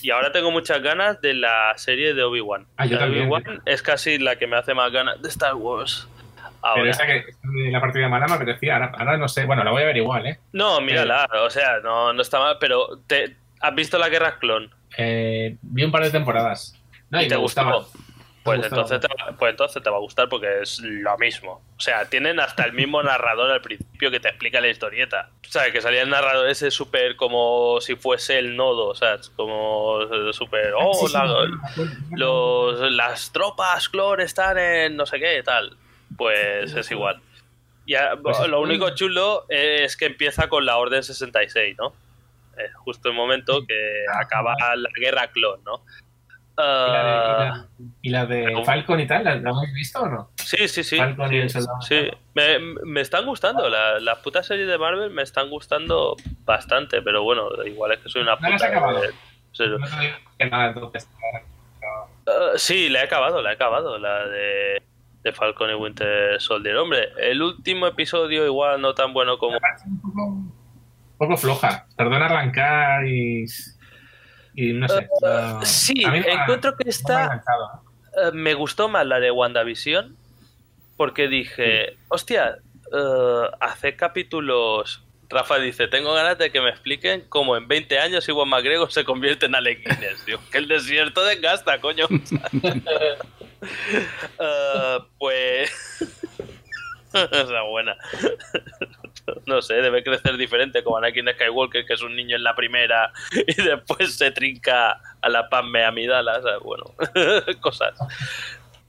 Y 0.02 0.12
ahora 0.12 0.34
tengo 0.34 0.52
muchas 0.52 0.82
ganas 0.82 1.22
de 1.22 1.34
la 1.34 1.72
serie 1.78 2.14
de 2.14 2.22
Obi-Wan. 2.24 2.68
Ah, 2.76 2.86
de. 2.86 2.98
Obi-Wan 2.98 3.62
es 3.66 3.82
casi 3.82 4.18
la 4.18 4.36
que 4.36 4.48
me 4.48 4.58
hace 4.58 4.74
más 4.74 4.92
ganas 4.92 5.22
de 5.22 5.30
Star 5.30 5.56
Wars. 5.56 6.10
Pero 6.36 6.50
Ahora. 6.62 6.90
esta 6.92 7.06
que 7.06 7.18
esta 7.20 7.48
de 7.48 7.72
la 7.72 7.80
partida 7.80 8.10
mala 8.10 8.28
me 8.28 8.34
apetecía. 8.34 8.74
Ahora, 8.76 8.92
ahora 8.98 9.18
no 9.18 9.30
sé. 9.30 9.46
Bueno, 9.46 9.64
la 9.64 9.72
voy 9.72 9.84
a 9.84 9.86
ver 9.86 9.96
igual, 9.96 10.26
¿eh? 10.28 10.40
No, 10.52 10.82
mírala, 10.82 11.26
o 11.42 11.50
sea, 11.50 11.80
no, 11.82 12.12
no 12.12 12.22
está 12.22 12.40
mal, 12.40 12.58
pero 12.60 13.00
te, 13.08 13.38
¿has 13.62 13.76
visto 13.76 13.98
la 13.98 14.10
Guerra 14.10 14.40
Clon? 14.40 14.74
Eh, 14.98 15.58
vi 15.62 15.84
un 15.84 15.92
par 15.92 16.04
de 16.04 16.12
temporadas. 16.12 16.76
No, 17.10 17.22
y, 17.22 17.26
¿Y 17.26 17.28
te 17.28 17.36
gustó? 17.36 17.64
gustaba. 17.64 17.86
Pues 18.44 18.64
entonces, 18.64 19.00
te, 19.00 19.08
va- 19.08 19.36
pues 19.40 19.50
entonces 19.50 19.82
te 19.82 19.90
va 19.90 19.98
a 19.98 20.00
gustar 20.00 20.30
porque 20.30 20.62
es 20.62 20.78
lo 20.80 21.18
mismo. 21.18 21.64
O 21.78 21.82
sea, 21.82 22.06
tienen 22.06 22.40
hasta 22.40 22.64
el 22.66 22.74
mismo 22.74 23.02
narrador 23.04 23.50
al 23.52 23.62
principio 23.62 24.12
que 24.12 24.20
te 24.20 24.28
explica 24.30 24.62
la 24.62 24.68
historieta. 24.68 25.30
O 25.48 25.52
sea, 25.52 25.72
que 25.72 25.82
salía 25.82 26.04
el 26.04 26.10
narrador 26.12 26.48
ese 26.48 26.70
súper 26.70 27.16
como 27.16 27.82
si 27.82 27.96
fuese 27.96 28.38
el 28.38 28.56
nodo, 28.56 28.90
o 28.90 28.96
sea, 28.96 29.18
como 29.36 30.00
súper... 30.32 30.74
Oh, 30.80 30.94
sí, 30.94 31.08
sí, 31.08 31.14
la- 31.14 31.48
los, 32.12 32.92
las 32.92 33.32
tropas 33.32 33.90
clon 33.90 34.22
están 34.22 34.58
en 34.60 34.96
no 34.96 35.06
sé 35.08 35.20
qué, 35.20 35.42
tal. 35.44 35.76
Pues 36.16 36.74
es 36.76 36.92
igual. 36.92 37.20
Y 37.88 37.96
a- 37.96 38.16
Pues 38.22 38.40
es 38.40 38.48
lo 38.48 38.62
único 38.62 38.92
chulo 38.92 39.46
es 39.50 39.98
que 39.98 40.06
empieza 40.06 40.50
con 40.50 40.66
la 40.68 40.78
Orden 40.78 41.02
66, 41.04 41.78
¿no? 41.80 41.94
Justo 42.76 43.10
el 43.10 43.16
momento 43.16 43.66
que 43.68 44.04
acaba 44.14 44.56
la 44.76 44.90
guerra 45.00 45.28
clon, 45.32 45.64
¿no? 45.64 45.84
¿Y 46.58 46.62
la 46.62 47.02
Ah, 47.52 47.68
de, 47.78 47.86
y 48.02 48.10
la 48.10 48.24
y 48.24 48.44
la 48.46 48.52
¿Cómo? 48.54 48.66
Falcon 48.66 49.00
y 49.02 49.08
tal? 49.08 49.26
¿La, 49.26 49.36
la 49.36 49.50
hemos 49.50 49.74
visto 49.74 50.02
o 50.02 50.08
no? 50.08 50.30
Sí, 50.38 50.68
sí, 50.70 50.84
sí. 50.86 50.96
Falcon 50.98 51.26
y 51.34 51.36
sí, 51.36 51.42
el 51.42 51.50
soldado 51.50 51.82
sí. 51.82 52.10
Me, 52.34 52.60
me 52.86 53.02
están 53.02 53.26
gustando. 53.26 53.68
la- 53.70 54.00
Las 54.00 54.20
putas 54.20 54.48
series 54.48 54.68
de 54.68 54.78
Marvel 54.78 55.10
me 55.12 55.22
están 55.24 55.50
gustando 55.50 56.16
bastante, 56.46 57.02
pero 57.02 57.24
bueno, 57.24 57.50
igual 57.66 57.92
es 57.92 58.00
que 58.00 58.08
soy 58.10 58.22
una 58.22 58.36
¿No 58.38 58.42
las 58.50 58.52
puta. 58.54 58.66
has 58.68 58.72
acabado? 58.72 59.02
de- 59.02 59.10
sí, 59.52 59.64
No 59.68 59.86
te 59.86 60.00
digo 60.00 60.16
que 60.40 60.46
nada, 60.50 60.68
entonces. 60.68 61.10
Uh, 62.28 62.58
sí, 62.58 62.88
la 62.90 63.02
he 63.02 63.04
acabado, 63.04 63.42
la 63.42 63.52
he 63.52 63.54
acabado, 63.56 63.98
la 64.00 64.26
de, 64.28 64.82
de 65.24 65.34
Falcon 65.34 65.70
y 65.72 65.74
Winter 65.74 66.40
Soldier. 66.42 66.78
Hombre, 66.78 67.10
el 67.20 67.42
último 67.42 67.86
episodio 67.86 68.46
igual 68.46 68.80
no 68.82 68.94
tan 68.96 69.12
bueno 69.14 69.38
como... 69.38 69.58
Un 71.18 71.28
poco, 71.28 71.38
floja. 71.38 71.86
Tardó 71.96 72.16
en 72.16 72.22
arrancar 72.24 73.06
y. 73.08 73.46
Y 74.54 74.74
no 74.74 74.88
sé. 74.88 75.08
no- 75.22 75.66
sí, 75.66 75.94
no 76.06 76.14
encuentro 76.16 76.76
que 76.78 76.86
no 76.86 76.92
me 77.08 77.24
enganchado. 77.24 77.82
Eh, 78.24 78.32
me 78.34 78.54
gustó 78.54 78.88
más 78.88 79.06
la 79.06 79.20
de 79.20 79.32
WandaVision 79.32 80.16
porque 80.98 81.28
dije, 81.28 81.98
hostia, 82.08 82.58
eh, 82.94 83.50
hace 83.60 83.96
capítulos... 83.96 85.02
Rafa 85.28 85.58
dice, 85.58 85.88
tengo 85.88 86.14
ganas 86.14 86.38
de 86.38 86.52
que 86.52 86.62
me 86.62 86.70
expliquen 86.70 87.26
cómo 87.28 87.58
en 87.58 87.68
20 87.68 87.98
años 88.00 88.30
Iwan 88.30 88.48
McGregor 88.48 88.92
se 88.92 89.04
convierte 89.04 89.48
en 89.48 89.56
alequines. 89.56 90.24
Digo, 90.26 90.40
que 90.52 90.60
el 90.60 90.68
desierto 90.68 91.24
desgasta, 91.26 91.80
coño. 91.82 92.08
Eh, 94.40 94.98
pues... 95.18 95.72
Esa 97.14 97.62
buena. 97.64 97.96
No 99.46 99.62
sé, 99.62 99.76
debe 99.76 100.04
crecer 100.04 100.38
diferente 100.38 100.84
como 100.84 100.98
Anakin 100.98 101.30
Skywalker, 101.34 101.86
que 101.86 101.94
es 101.94 102.02
un 102.02 102.16
niño 102.16 102.36
en 102.36 102.44
la 102.44 102.56
primera 102.56 103.12
y 103.48 103.62
después 103.62 104.18
se 104.18 104.32
trinca 104.32 105.00
a 105.22 105.30
la 105.30 105.50
Padme 105.50 105.84
Amidala. 105.84 106.42
¿sabes? 106.42 106.60
Bueno, 106.62 106.86
cosas. 107.62 107.98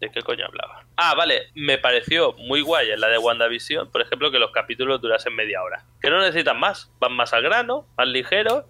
¿De 0.01 0.11
qué 0.11 0.21
coño 0.21 0.45
hablaba? 0.45 0.85
Ah, 0.97 1.15
vale, 1.17 1.49
me 1.55 1.79
pareció 1.79 2.35
muy 2.35 2.61
guay 2.61 2.91
en 2.91 3.01
la 3.01 3.09
de 3.09 3.17
WandaVision, 3.17 3.91
por 3.91 4.03
ejemplo, 4.03 4.31
que 4.31 4.39
los 4.39 4.51
capítulos 4.51 5.01
durasen 5.01 5.35
media 5.35 5.63
hora. 5.63 5.85
Que 6.03 6.11
no 6.11 6.21
necesitan 6.21 6.61
más, 6.61 6.93
van 7.01 7.15
más 7.15 7.33
al 7.33 7.43
grano, 7.43 7.87
más 7.97 8.07
ligeros. 8.07 8.65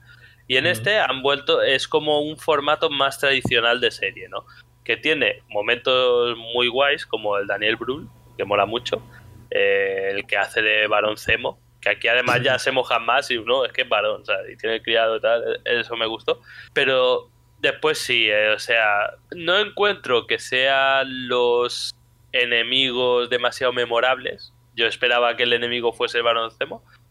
Y 0.47 0.57
en 0.57 0.67
este 0.67 1.01
han 1.01 1.23
vuelto, 1.23 1.63
es 1.63 1.89
como 1.89 2.21
un 2.21 2.37
formato 2.37 2.91
más 2.91 3.19
tradicional 3.19 3.81
de 3.81 3.91
serie, 3.91 4.29
¿no? 4.29 4.47
Que 4.85 4.97
tiene 4.97 5.43
momentos 5.49 6.37
muy 6.39 6.69
guays, 6.69 7.05
como 7.05 7.37
el 7.37 7.49
Daniel 7.49 7.75
Brühl, 7.75 8.09
que 8.37 8.45
mola 8.45 8.65
mucho, 8.65 9.03
eh, 9.51 10.11
el 10.13 10.27
que 10.27 10.37
hace 10.37 10.63
de 10.63 10.87
Barón 10.87 11.17
Zemo, 11.17 11.59
que 11.81 11.91
aquí 11.91 12.09
además 12.09 12.43
ya 12.43 12.59
se 12.59 12.73
mojan 12.73 13.05
más 13.05 13.31
y 13.31 13.39
no, 13.39 13.65
es 13.65 13.73
que 13.73 13.83
es 13.83 13.89
varón, 13.89 14.23
o 14.23 14.25
sea, 14.25 14.37
y 14.51 14.57
tiene 14.57 14.83
criado 14.83 15.17
y 15.17 15.21
tal, 15.21 15.61
eso 15.65 15.97
me 15.97 16.07
gustó. 16.07 16.41
Pero 16.73 17.31
después 17.61 17.99
sí, 17.99 18.29
eh, 18.29 18.51
o 18.51 18.59
sea, 18.59 19.13
no 19.31 19.57
encuentro 19.59 20.27
que 20.27 20.39
sean 20.39 21.29
los 21.29 21.95
enemigos 22.33 23.31
demasiado 23.31 23.73
memorables. 23.73 24.53
Yo 24.75 24.87
esperaba 24.87 25.37
que 25.37 25.45
el 25.45 25.53
enemigo 25.53 25.93
fuese 25.93 26.19
el 26.19 26.25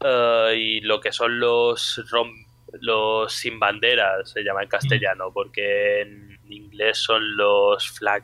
eh, 0.04 0.56
y 0.58 0.82
lo 0.82 1.00
que 1.00 1.12
son 1.12 1.40
los 1.40 2.00
rom- 2.12 2.46
los 2.82 3.34
sin 3.34 3.58
banderas 3.60 4.32
se 4.32 4.44
llama 4.44 4.64
en 4.64 4.70
castellano, 4.70 5.32
porque 5.34 6.02
en 6.02 6.38
inglés 6.50 6.98
son 6.98 7.38
los 7.38 7.90
flag 7.90 8.24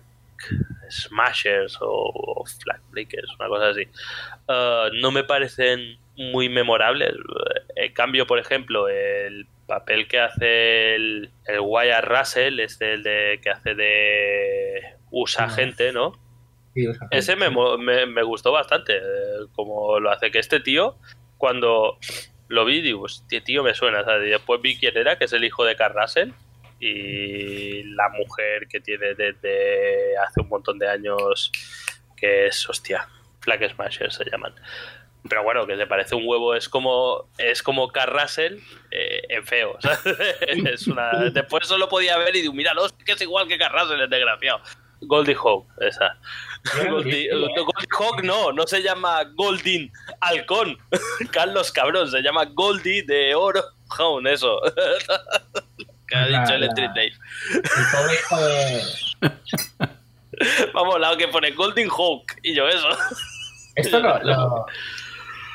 smashers 0.90 1.78
o, 1.82 2.12
o 2.14 2.46
flag 2.46 2.82
breakers, 2.92 3.30
una 3.40 3.48
cosa 3.48 3.70
así. 3.70 3.88
Uh, 4.48 4.94
no 5.02 5.12
me 5.12 5.24
parecen 5.24 5.98
muy 6.16 6.50
memorables. 6.50 7.14
En 7.76 7.94
cambio, 7.94 8.28
por 8.28 8.40
ejemplo, 8.40 8.88
el 8.90 9.48
papel 9.68 10.08
que 10.08 10.20
hace 10.20 10.96
el, 10.96 11.32
el 11.46 11.60
Wyatt 11.62 12.04
Russell, 12.04 12.60
este 12.60 12.94
el 12.94 13.04
de 13.04 13.40
que 13.42 13.50
hace 13.50 13.74
de 13.76 14.82
USA 15.10 15.50
gente, 15.50 15.94
¿no? 15.94 16.14
Sí, 16.74 16.86
Ese 17.12 17.36
me, 17.36 17.50
me, 17.50 18.06
me 18.06 18.24
gustó 18.24 18.52
bastante, 18.52 18.98
eh, 18.98 19.48
como 19.54 20.00
lo 20.00 20.10
hace 20.10 20.32
que 20.32 20.40
este 20.40 20.60
tío, 20.60 20.96
cuando 21.38 21.98
lo 22.48 22.66
vi, 22.66 22.82
digo, 22.82 23.04
"Hostia, 23.04 23.42
tío, 23.44 23.64
me 23.64 23.74
suena. 23.74 24.04
¿sabes? 24.04 24.28
Y 24.28 24.32
después 24.32 24.62
vi 24.62 24.78
quién 24.78 24.98
era, 24.98 25.18
que 25.18 25.26
es 25.26 25.34
el 25.34 25.44
hijo 25.44 25.66
de 25.66 25.76
Carl 25.76 25.96
Russell, 25.96 26.32
y 26.82 27.84
la 27.84 28.10
mujer 28.10 28.68
que 28.68 28.82
tiene 28.82 29.14
desde 29.14 30.18
hace 30.18 30.42
un 30.42 30.50
montón 30.50 30.80
de 30.80 30.90
años, 30.90 31.52
que 32.18 32.48
es, 32.48 32.68
hostia, 32.68 33.08
Flag 33.40 33.70
Smasher 33.70 34.12
se 34.12 34.26
llaman. 34.26 34.56
Pero 35.30 35.44
bueno, 35.44 35.68
que 35.68 35.78
se 35.78 35.86
parece 35.86 36.16
un 36.16 36.28
huevo, 36.28 36.56
es 36.56 36.68
como 36.68 37.30
es 37.38 37.62
como 37.62 37.90
Carl 37.90 38.20
Russell 38.20 38.58
eh, 38.90 39.22
en 39.30 39.46
feo. 39.46 39.78
¿sabes? 39.80 40.18
es 40.42 40.88
una, 40.88 41.12
después 41.32 41.68
solo 41.68 41.88
podía 41.88 42.18
ver 42.18 42.36
y 42.36 42.42
digo, 42.42 42.54
míralo, 42.54 42.88
que 43.06 43.12
es 43.12 43.22
igual 43.22 43.48
que 43.48 43.60
Carl 43.60 43.80
Russell, 43.80 44.02
es 44.02 44.10
desgraciado. 44.10 44.62
Goldie 45.02 45.36
Hawk, 45.36 45.68
esa. 45.82 46.18
Goldie, 46.90 47.26
¿eh? 47.26 47.36
Goldie 47.36 47.88
Hawk 47.92 48.24
no, 48.24 48.52
no 48.52 48.66
se 48.66 48.82
llama 48.82 49.24
Goldin 49.36 49.92
Halcón. 50.20 50.78
Carlos 51.32 51.72
Cabrón, 51.72 52.10
se 52.10 52.22
llama 52.22 52.46
Goldie 52.46 53.04
de 53.04 53.36
Oro 53.36 53.64
Hound, 54.00 54.28
eso. 54.28 54.60
que 56.12 56.18
ha 56.18 56.28
dicho 56.42 56.54
el 56.54 56.64
Street 56.66 56.90
Dave. 56.96 57.14
El 57.54 57.62
pobre 57.92 58.14
hijo 58.14 58.42
de. 58.42 58.82
Vamos, 60.74 61.00
lado 61.00 61.18
que 61.18 61.28
pone 61.28 61.52
Goldin 61.52 61.90
Hawk 61.90 62.24
y 62.42 62.56
yo 62.56 62.68
eso. 62.68 62.88
Esto 63.76 64.00
lo, 64.00 64.18
lo, 64.24 64.66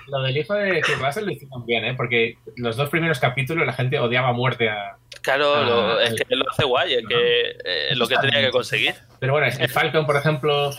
lo 0.09 0.23
del 0.23 0.37
hijo 0.37 0.55
de 0.55 0.81
Kurt 0.83 1.01
Russell 1.01 1.25
lo 1.25 1.33
hicieron 1.33 1.67
bien, 1.67 1.85
¿eh? 1.85 1.95
Porque 1.95 2.39
los 2.57 2.77
dos 2.77 2.89
primeros 2.89 3.19
capítulos 3.19 3.67
la 3.67 3.73
gente 3.73 3.99
odiaba 3.99 4.29
a 4.29 4.33
muerte 4.33 4.69
a. 4.69 4.97
Claro, 5.23 5.65
lo- 5.65 6.01
es 6.01 6.15
que 6.15 6.37
lo 6.37 6.49
hace 6.51 6.65
guay, 6.65 6.95
es 6.95 7.05
que 7.09 7.51
eh, 7.65 7.87
es 7.91 7.99
lo 7.99 8.07
que 8.07 8.17
tenía 8.19 8.41
que 8.41 8.51
conseguir. 8.51 8.95
Pero 9.19 9.33
bueno, 9.33 9.49
el 9.59 9.69
Falcon, 9.69 10.07
por 10.07 10.17
ejemplo, 10.17 10.71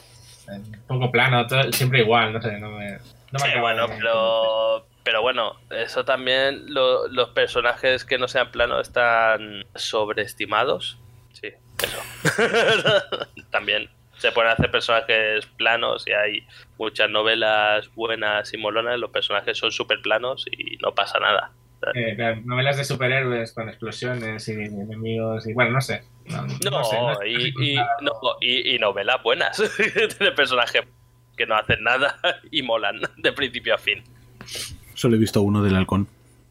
un 0.47 0.71
poco 0.87 1.11
plano, 1.11 1.45
todo- 1.47 1.71
siempre 1.73 1.99
igual, 1.99 2.31
no 2.33 2.41
sé, 2.41 2.53
no 2.59 2.69
me. 2.71 2.91
No 3.29 3.39
me 3.43 3.51
Sí, 3.51 3.59
bueno, 3.59 3.87
pero, 3.89 4.86
pero 5.07 5.21
bueno, 5.21 5.55
eso 5.69 6.03
también, 6.03 6.65
lo- 6.73 7.07
los 7.07 7.29
personajes 7.29 8.03
que 8.03 8.17
no 8.17 8.27
sean 8.27 8.51
planos 8.51 8.85
están 8.89 9.63
sobreestimados. 9.73 10.99
Sí, 11.31 11.47
eso. 11.81 12.01
también 13.51 13.89
se 14.17 14.33
pueden 14.33 14.51
hacer 14.51 14.69
personajes 14.69 15.45
planos 15.57 16.05
y 16.07 16.11
hay 16.11 16.45
muchas 16.77 17.09
novelas 17.09 17.89
buenas 17.95 18.53
y 18.53 18.57
molonas, 18.57 18.99
los 18.99 19.11
personajes 19.11 19.57
son 19.57 19.71
súper 19.71 20.01
planos 20.01 20.45
y 20.51 20.75
no 20.83 20.93
pasa 20.93 21.19
nada. 21.19 21.53
Eh, 21.93 22.15
las 22.17 22.43
novelas 22.45 22.75
de 22.75 22.83
superhéroes 22.83 23.53
con 23.53 23.69
explosiones 23.69 24.45
y 24.49 24.51
enemigos 24.51 25.47
y 25.47 25.53
bueno, 25.53 25.71
no 25.71 25.79
sé. 25.81 26.03
No, 26.25 26.41
No, 26.41 26.71
no 26.71 26.83
sé, 26.83 26.97
no 26.97 27.21
es 27.21 27.53
y, 27.59 27.75
no, 28.01 28.11
y- 28.41 28.75
y 28.75 28.79
novelas 28.79 29.23
buenas 29.23 29.57
de 30.19 30.31
personajes 30.33 30.81
que 31.37 31.45
no 31.45 31.55
hacen 31.55 31.81
nada 31.81 32.17
y 32.51 32.61
molan 32.61 32.99
de 33.15 33.31
principio 33.31 33.73
a 33.75 33.77
fin. 33.77 34.03
Solo 34.97 35.15
he 35.15 35.19
visto 35.19 35.43
uno 35.43 35.61
del 35.61 35.75
halcón. 35.75 36.07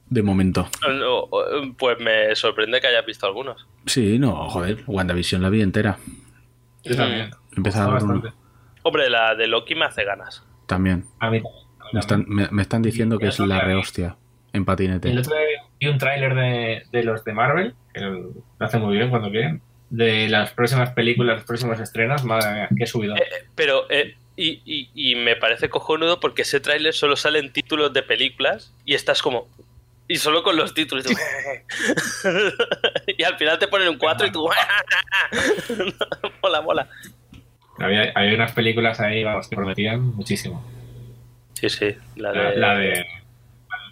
De 0.08 0.22
momento. 0.22 0.68
No, 0.88 1.28
Pues 1.76 1.98
me 1.98 2.32
sorprende 2.36 2.80
que 2.80 2.86
hayas 2.86 3.04
visto 3.04 3.26
algunos. 3.26 3.66
Sí, 3.86 4.20
no, 4.20 4.48
joder. 4.48 4.84
WandaVision 4.86 5.42
la 5.42 5.48
vi 5.50 5.62
entera. 5.62 5.98
Yo 6.84 6.94
también. 6.94 7.30
He 7.52 7.56
empezado 7.56 7.90
a 7.90 7.94
ver 7.94 8.02
Bastante. 8.04 8.28
uno. 8.28 8.36
Hombre, 8.84 9.10
la 9.10 9.34
de 9.34 9.48
Loki 9.48 9.74
me 9.74 9.84
hace 9.86 10.04
ganas. 10.04 10.44
También. 10.66 11.04
A 11.18 11.28
mí 11.30 11.42
también. 11.42 11.64
a 11.80 11.84
Me 11.92 11.98
están, 12.00 12.20
también. 12.24 12.48
me, 12.50 12.56
me 12.56 12.62
están 12.62 12.82
diciendo 12.82 13.18
que 13.18 13.26
es 13.26 13.38
la 13.40 13.60
rehostia 13.62 14.16
en 14.52 14.64
patinete. 14.64 15.10
El 15.10 15.18
otro 15.18 15.34
día 15.34 15.62
vi 15.80 15.88
un 15.88 15.98
tráiler 15.98 16.34
de, 16.36 16.82
de 16.92 17.02
los 17.04 17.24
de 17.24 17.32
Marvel, 17.32 17.74
que 17.92 18.00
lo 18.00 18.30
hacen 18.60 18.82
muy 18.82 18.96
bien 18.96 19.10
cuando 19.10 19.28
quieren, 19.30 19.60
de 19.90 20.28
las 20.28 20.52
próximas 20.52 20.90
películas, 20.90 21.38
los 21.38 21.44
próximos 21.46 21.80
estrenos, 21.80 22.22
madre 22.24 22.52
mía, 22.54 22.68
qué 22.78 22.86
subido. 22.86 23.16
Eh, 23.16 23.22
Pero, 23.56 23.90
eh, 23.90 24.14
y, 24.36 24.60
y- 24.64 24.90
y 24.94 25.14
me 25.14 25.34
parece 25.36 25.68
cojonudo 25.70 26.20
porque 26.20 26.42
ese 26.42 26.60
tráiler 26.60 26.92
solo 26.94 27.16
salen 27.16 27.52
títulos 27.52 27.92
de 27.92 28.02
películas 28.02 28.72
y 28.84 28.94
estás 28.94 29.22
como... 29.22 29.48
Y 30.08 30.16
solo 30.16 30.42
con 30.44 30.56
los 30.56 30.72
títulos. 30.74 31.04
y 31.10 31.14
tú- 31.14 31.20
y 33.18 33.22
al 33.24 33.36
final 33.38 33.58
te 33.58 33.66
ponen 33.68 33.88
un 33.88 33.98
4 33.98 34.26
y 34.28 34.30
tú... 34.32 34.48
mola, 36.42 36.60
mola. 36.60 36.88
Había, 37.78 38.12
había 38.14 38.34
unas 38.34 38.52
películas 38.52 39.00
ahí, 39.00 39.22
vamos, 39.24 39.48
que 39.48 39.56
prometían 39.56 40.00
muchísimo. 40.14 40.64
Sí, 41.54 41.68
sí. 41.68 41.96
La 42.16 42.32
La, 42.32 42.50
de... 42.50 42.56
la 42.56 42.74
de 42.76 43.06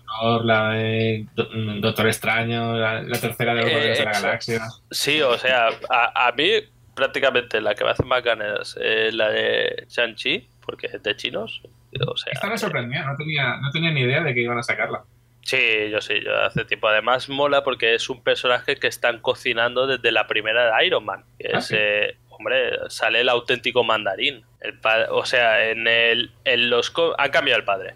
Thor, 0.07 0.45
la 0.45 0.69
de 0.71 1.27
Do- 1.35 1.49
Doctor 1.81 2.07
Extraño, 2.07 2.75
la, 2.77 3.03
la 3.03 3.19
tercera 3.21 3.55
de 3.55 3.63
los 3.63 3.71
Eh, 3.71 3.75
de 3.75 3.87
la 3.87 3.93
eso. 3.93 4.05
Galaxia. 4.05 4.61
Sí, 4.91 5.21
o 5.21 5.37
sea, 5.39 5.69
a, 5.91 6.29
a 6.29 6.33
mí 6.33 6.51
prácticamente 6.95 7.61
la 7.61 7.75
que 7.75 7.85
me 7.85 7.91
hace 7.91 8.05
más 8.05 8.23
ganas 8.23 8.77
es 8.81 9.15
la 9.15 9.29
de 9.31 9.87
Shang-Chi, 9.89 10.49
porque 10.65 10.87
es 10.89 11.03
de 11.03 11.17
chinos. 11.17 11.63
O 12.07 12.17
sea, 12.17 12.33
Esta 12.33 12.49
me 12.49 12.59
sorprendía, 12.59 13.05
no 13.05 13.17
tenía, 13.17 13.57
no 13.59 13.71
tenía 13.71 13.91
ni 13.91 14.01
idea 14.03 14.23
de 14.23 14.35
que 14.35 14.41
iban 14.43 14.59
a 14.59 14.63
sacarla. 14.63 15.05
Sí, 15.43 15.91
yo 15.91 16.01
sí, 16.01 16.21
yo 16.25 16.35
hace 16.43 16.65
tiempo. 16.65 16.89
Además 16.89 17.29
mola 17.29 17.63
porque 17.63 17.95
es 17.95 18.09
un 18.09 18.23
personaje 18.23 18.77
que 18.77 18.87
están 18.87 19.21
cocinando 19.21 19.87
desde 19.87 20.11
la 20.11 20.27
primera 20.27 20.75
de 20.79 20.87
Iron 20.87 21.05
Man. 21.05 21.25
Que 21.39 21.51
Ah, 21.53 21.59
es, 21.59 21.67
sí. 21.67 21.75
eh, 21.79 22.17
hombre, 22.31 22.71
sale 22.89 23.21
el 23.21 23.29
auténtico 23.29 23.85
mandarín. 23.85 24.43
El 24.61 24.79
o 25.11 25.25
sea, 25.27 25.69
en 25.71 25.87
el 25.87 26.31
en 26.45 26.71
los 26.71 26.93
han 27.19 27.31
cambiado 27.31 27.59
el 27.61 27.65
padre. 27.67 27.95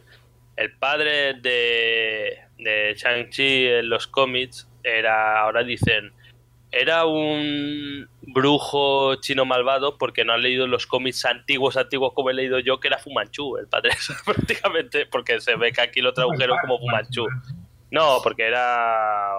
El 0.56 0.72
padre 0.72 1.34
de 1.34 2.38
de 2.58 2.94
Shang-Chi 2.96 3.66
en 3.68 3.88
los 3.88 4.06
cómics 4.08 4.68
era 4.84 5.40
ahora 5.40 5.62
dicen 5.64 6.12
era 6.70 7.06
un 7.06 8.08
brujo 8.20 9.16
chino 9.16 9.44
malvado 9.44 9.96
porque 9.96 10.24
no 10.24 10.34
han 10.34 10.42
leído 10.42 10.66
los 10.66 10.86
cómics 10.86 11.24
antiguos, 11.24 11.76
antiguos 11.76 12.12
como 12.14 12.30
he 12.30 12.34
leído 12.34 12.58
yo, 12.58 12.78
que 12.78 12.88
era 12.88 12.98
Fumanchu, 12.98 13.56
el 13.56 13.68
padre, 13.68 13.90
prácticamente, 14.24 15.06
porque 15.06 15.40
se 15.40 15.56
ve 15.56 15.72
que 15.72 15.80
aquí 15.80 16.00
lo 16.00 16.12
tradujeron 16.12 16.58
como 16.60 16.78
Fumanchu. 16.78 17.26
No, 17.90 18.18
porque 18.22 18.46
era. 18.46 19.32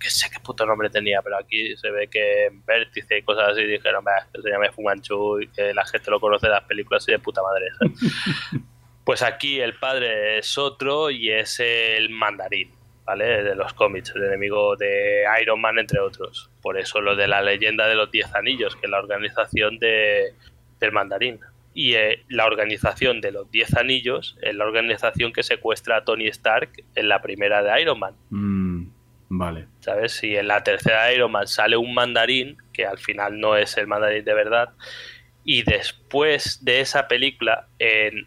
que 0.00 0.10
sé 0.10 0.28
qué 0.28 0.40
puto 0.40 0.66
nombre 0.66 0.90
tenía, 0.90 1.22
pero 1.22 1.38
aquí 1.38 1.76
se 1.76 1.90
ve 1.90 2.08
que 2.08 2.46
en 2.46 2.64
Vértice 2.64 3.18
y 3.18 3.22
cosas 3.22 3.50
así 3.52 3.62
dijeron 3.62 4.02
"Bah, 4.02 4.26
que 4.32 4.42
se 4.42 4.50
llame 4.50 4.72
Fumanchu 4.72 5.40
y 5.40 5.48
que 5.48 5.72
la 5.72 5.84
gente 5.86 6.10
lo 6.10 6.18
conoce 6.18 6.46
de 6.46 6.52
las 6.54 6.64
películas 6.64 7.08
y 7.08 7.12
de 7.12 7.20
puta 7.20 7.42
madre. 7.42 7.68
¿sabes? 7.78 7.92
pues 9.04 9.22
aquí 9.22 9.60
el 9.60 9.78
padre 9.78 10.38
es 10.38 10.58
otro 10.58 11.10
y 11.10 11.30
es 11.30 11.60
el 11.60 12.10
mandarín, 12.10 12.72
¿vale? 13.06 13.44
De 13.44 13.54
los 13.54 13.72
cómics, 13.72 14.12
el 14.14 14.24
enemigo 14.24 14.76
de 14.76 15.24
Iron 15.40 15.60
Man, 15.60 15.78
entre 15.78 16.00
otros. 16.00 16.50
Por 16.60 16.76
eso 16.76 17.00
lo 17.00 17.14
de 17.14 17.28
la 17.28 17.40
leyenda 17.40 17.86
de 17.86 17.94
los 17.94 18.10
Diez 18.10 18.34
Anillos, 18.34 18.74
que 18.74 18.86
es 18.86 18.90
la 18.90 18.98
organización 18.98 19.78
de, 19.78 20.34
del 20.80 20.92
mandarín. 20.92 21.38
Y 21.72 21.94
eh, 21.94 22.24
la 22.28 22.46
organización 22.46 23.20
de 23.20 23.32
los 23.32 23.50
Diez 23.50 23.76
Anillos 23.76 24.36
es 24.42 24.54
la 24.54 24.64
organización 24.64 25.32
que 25.32 25.42
secuestra 25.42 25.98
a 25.98 26.04
Tony 26.04 26.26
Stark 26.26 26.70
en 26.94 27.08
la 27.08 27.22
primera 27.22 27.62
de 27.62 27.80
Iron 27.80 28.00
Man. 28.00 28.14
Mm, 28.30 28.86
vale. 29.28 29.66
¿Sabes? 29.80 30.12
Si 30.12 30.34
en 30.36 30.48
la 30.48 30.64
tercera 30.64 31.04
de 31.04 31.14
Iron 31.14 31.30
Man 31.30 31.46
sale 31.46 31.76
un 31.76 31.94
mandarín, 31.94 32.56
que 32.72 32.86
al 32.86 32.98
final 32.98 33.38
no 33.38 33.56
es 33.56 33.76
el 33.76 33.86
mandarín 33.86 34.24
de 34.24 34.34
verdad, 34.34 34.70
y 35.44 35.62
después 35.62 36.64
de 36.64 36.80
esa 36.80 37.06
película, 37.06 37.68
en, 37.78 38.26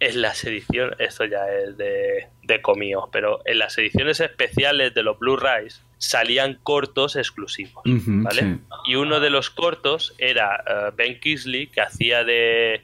en 0.00 0.20
las 0.20 0.44
ediciones, 0.44 0.96
esto 0.98 1.24
ya 1.24 1.48
es 1.50 1.78
de, 1.78 2.28
de 2.48 2.60
comío, 2.60 3.08
pero 3.12 3.40
en 3.44 3.60
las 3.60 3.78
ediciones 3.78 4.18
especiales 4.18 4.94
de 4.94 5.04
los 5.04 5.18
Blu-rays 5.18 5.84
salían 5.98 6.58
cortos 6.62 7.14
exclusivos. 7.14 7.82
¿vale? 7.84 8.40
sí. 8.40 8.60
Y 8.86 8.94
uno 8.96 9.20
de 9.20 9.30
los 9.30 9.50
cortos 9.50 10.14
era 10.18 10.64
eh, 10.66 10.90
Ben 10.96 11.20
Kingsley, 11.20 11.66
que 11.66 11.82
hacía 11.82 12.24
de, 12.24 12.82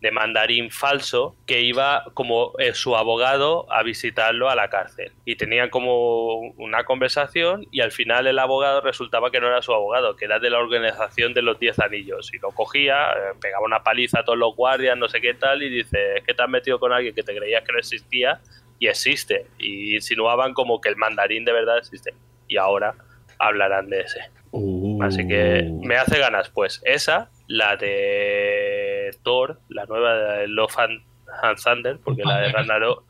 de 0.00 0.10
mandarín 0.12 0.70
falso, 0.70 1.36
que 1.46 1.60
iba 1.60 2.04
como 2.14 2.54
eh, 2.58 2.72
su 2.72 2.96
abogado 2.96 3.70
a 3.70 3.82
visitarlo 3.82 4.48
a 4.48 4.56
la 4.56 4.70
cárcel. 4.70 5.12
Y 5.26 5.36
tenían 5.36 5.68
como 5.68 6.38
una 6.56 6.84
conversación 6.84 7.66
y 7.70 7.80
al 7.80 7.92
final 7.92 8.26
el 8.26 8.38
abogado 8.38 8.80
resultaba 8.80 9.30
que 9.30 9.40
no 9.40 9.48
era 9.48 9.60
su 9.60 9.74
abogado, 9.74 10.16
que 10.16 10.24
era 10.24 10.38
de 10.38 10.48
la 10.48 10.58
organización 10.58 11.34
de 11.34 11.42
los 11.42 11.58
Diez 11.58 11.78
Anillos. 11.80 12.32
Y 12.32 12.38
lo 12.38 12.52
cogía, 12.52 13.10
eh, 13.10 13.34
pegaba 13.40 13.66
una 13.66 13.82
paliza 13.82 14.20
a 14.20 14.24
todos 14.24 14.38
los 14.38 14.56
guardias, 14.56 14.96
no 14.96 15.08
sé 15.08 15.20
qué 15.20 15.34
tal, 15.34 15.62
y 15.62 15.68
dice, 15.68 16.16
es 16.16 16.24
que 16.24 16.32
te 16.32 16.42
has 16.42 16.48
metido 16.48 16.80
con 16.80 16.92
alguien 16.92 17.14
que 17.14 17.22
te 17.22 17.36
creías 17.36 17.62
que 17.62 17.72
no 17.72 17.78
existía 17.78 18.40
y 18.82 18.88
existe. 18.88 19.46
Y 19.60 19.94
insinuaban 19.94 20.54
como 20.54 20.80
que 20.80 20.88
el 20.88 20.96
mandarín 20.96 21.44
de 21.44 21.52
verdad 21.52 21.78
existe. 21.78 22.14
Y 22.48 22.56
ahora 22.56 22.96
hablarán 23.38 23.88
de 23.88 24.00
ese. 24.00 24.18
Uh, 24.50 25.00
Así 25.04 25.26
que 25.28 25.70
me 25.82 25.94
hace 25.94 26.18
ganas, 26.18 26.50
pues 26.50 26.82
esa, 26.84 27.30
la 27.46 27.76
de 27.76 29.16
Thor, 29.22 29.60
la 29.68 29.84
nueva 29.84 30.16
de 30.16 30.48
Love 30.48 30.78
and, 30.80 31.02
and 31.42 31.62
Thunder, 31.62 32.00
porque 32.02 32.24
la 32.24 32.40
de 32.40 32.50
Ragnarok, 32.50 33.04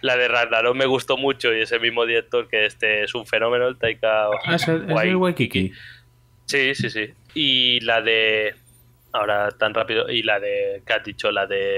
la 0.00 0.16
de 0.16 0.26
Ragnarok 0.26 0.74
me 0.74 0.86
gustó 0.86 1.18
mucho 1.18 1.54
y 1.54 1.60
ese 1.60 1.78
mismo 1.78 2.06
director 2.06 2.48
que 2.48 2.64
este 2.64 3.04
es 3.04 3.14
un 3.14 3.26
fenómeno, 3.26 3.68
el 3.68 3.76
Taika 3.76 4.24
Ah, 4.24 4.54
es 4.54 4.66
el, 4.68 4.90
es 4.90 5.02
el 5.02 5.16
Waikiki. 5.16 5.70
Sí, 6.46 6.74
sí, 6.74 6.88
sí. 6.88 7.10
Y 7.34 7.80
la 7.80 8.00
de 8.00 8.54
ahora 9.12 9.50
tan 9.52 9.74
rápido. 9.74 10.08
Y 10.10 10.22
la 10.22 10.38
de, 10.40 10.82
¿qué 10.86 10.92
has 10.92 11.04
dicho? 11.04 11.30
La 11.30 11.46
de 11.46 11.76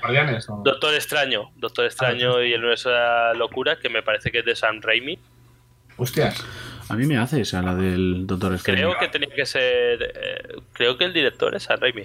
Guardianes. 0.00 0.48
o- 0.48 0.62
Doctor 0.64 0.94
Extraño. 0.94 1.50
Doctor 1.56 1.84
Extraño 1.86 2.42
y 2.42 2.52
el 2.52 2.60
universo 2.60 2.90
de 2.90 2.96
la 2.96 3.34
locura, 3.34 3.78
que 3.78 3.88
me 3.88 4.02
parece 4.02 4.30
que 4.30 4.40
es 4.40 4.44
de 4.44 4.54
Sam 4.56 4.80
Raimi. 4.82 5.18
Hostias. 5.96 6.44
A 6.88 6.94
mí 6.94 7.06
me 7.06 7.18
hace 7.18 7.40
esa, 7.42 7.62
la 7.62 7.74
del 7.74 8.26
Doctor 8.26 8.54
Strange. 8.54 8.82
Creo 8.82 8.98
que 8.98 9.08
tenía 9.08 9.34
que 9.34 9.46
ser. 9.46 10.02
eh, 10.14 10.56
creo 10.72 10.96
que 10.98 11.04
el 11.04 11.12
director 11.12 11.54
es 11.54 11.64
Sam 11.64 11.78
Raimi. 11.80 12.02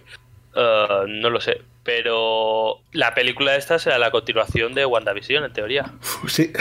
Eh, 0.56 0.88
no 1.08 1.30
lo 1.30 1.40
sé. 1.42 1.62
Pero 1.84 2.80
la 2.94 3.14
película 3.14 3.56
esta 3.56 3.78
será 3.80 3.98
la 4.00 4.10
continuación 4.12 4.74
de 4.74 4.86
WandaVision, 4.86 5.44
en 5.46 5.54
teoría. 5.54 5.86
Sí. 6.28 6.52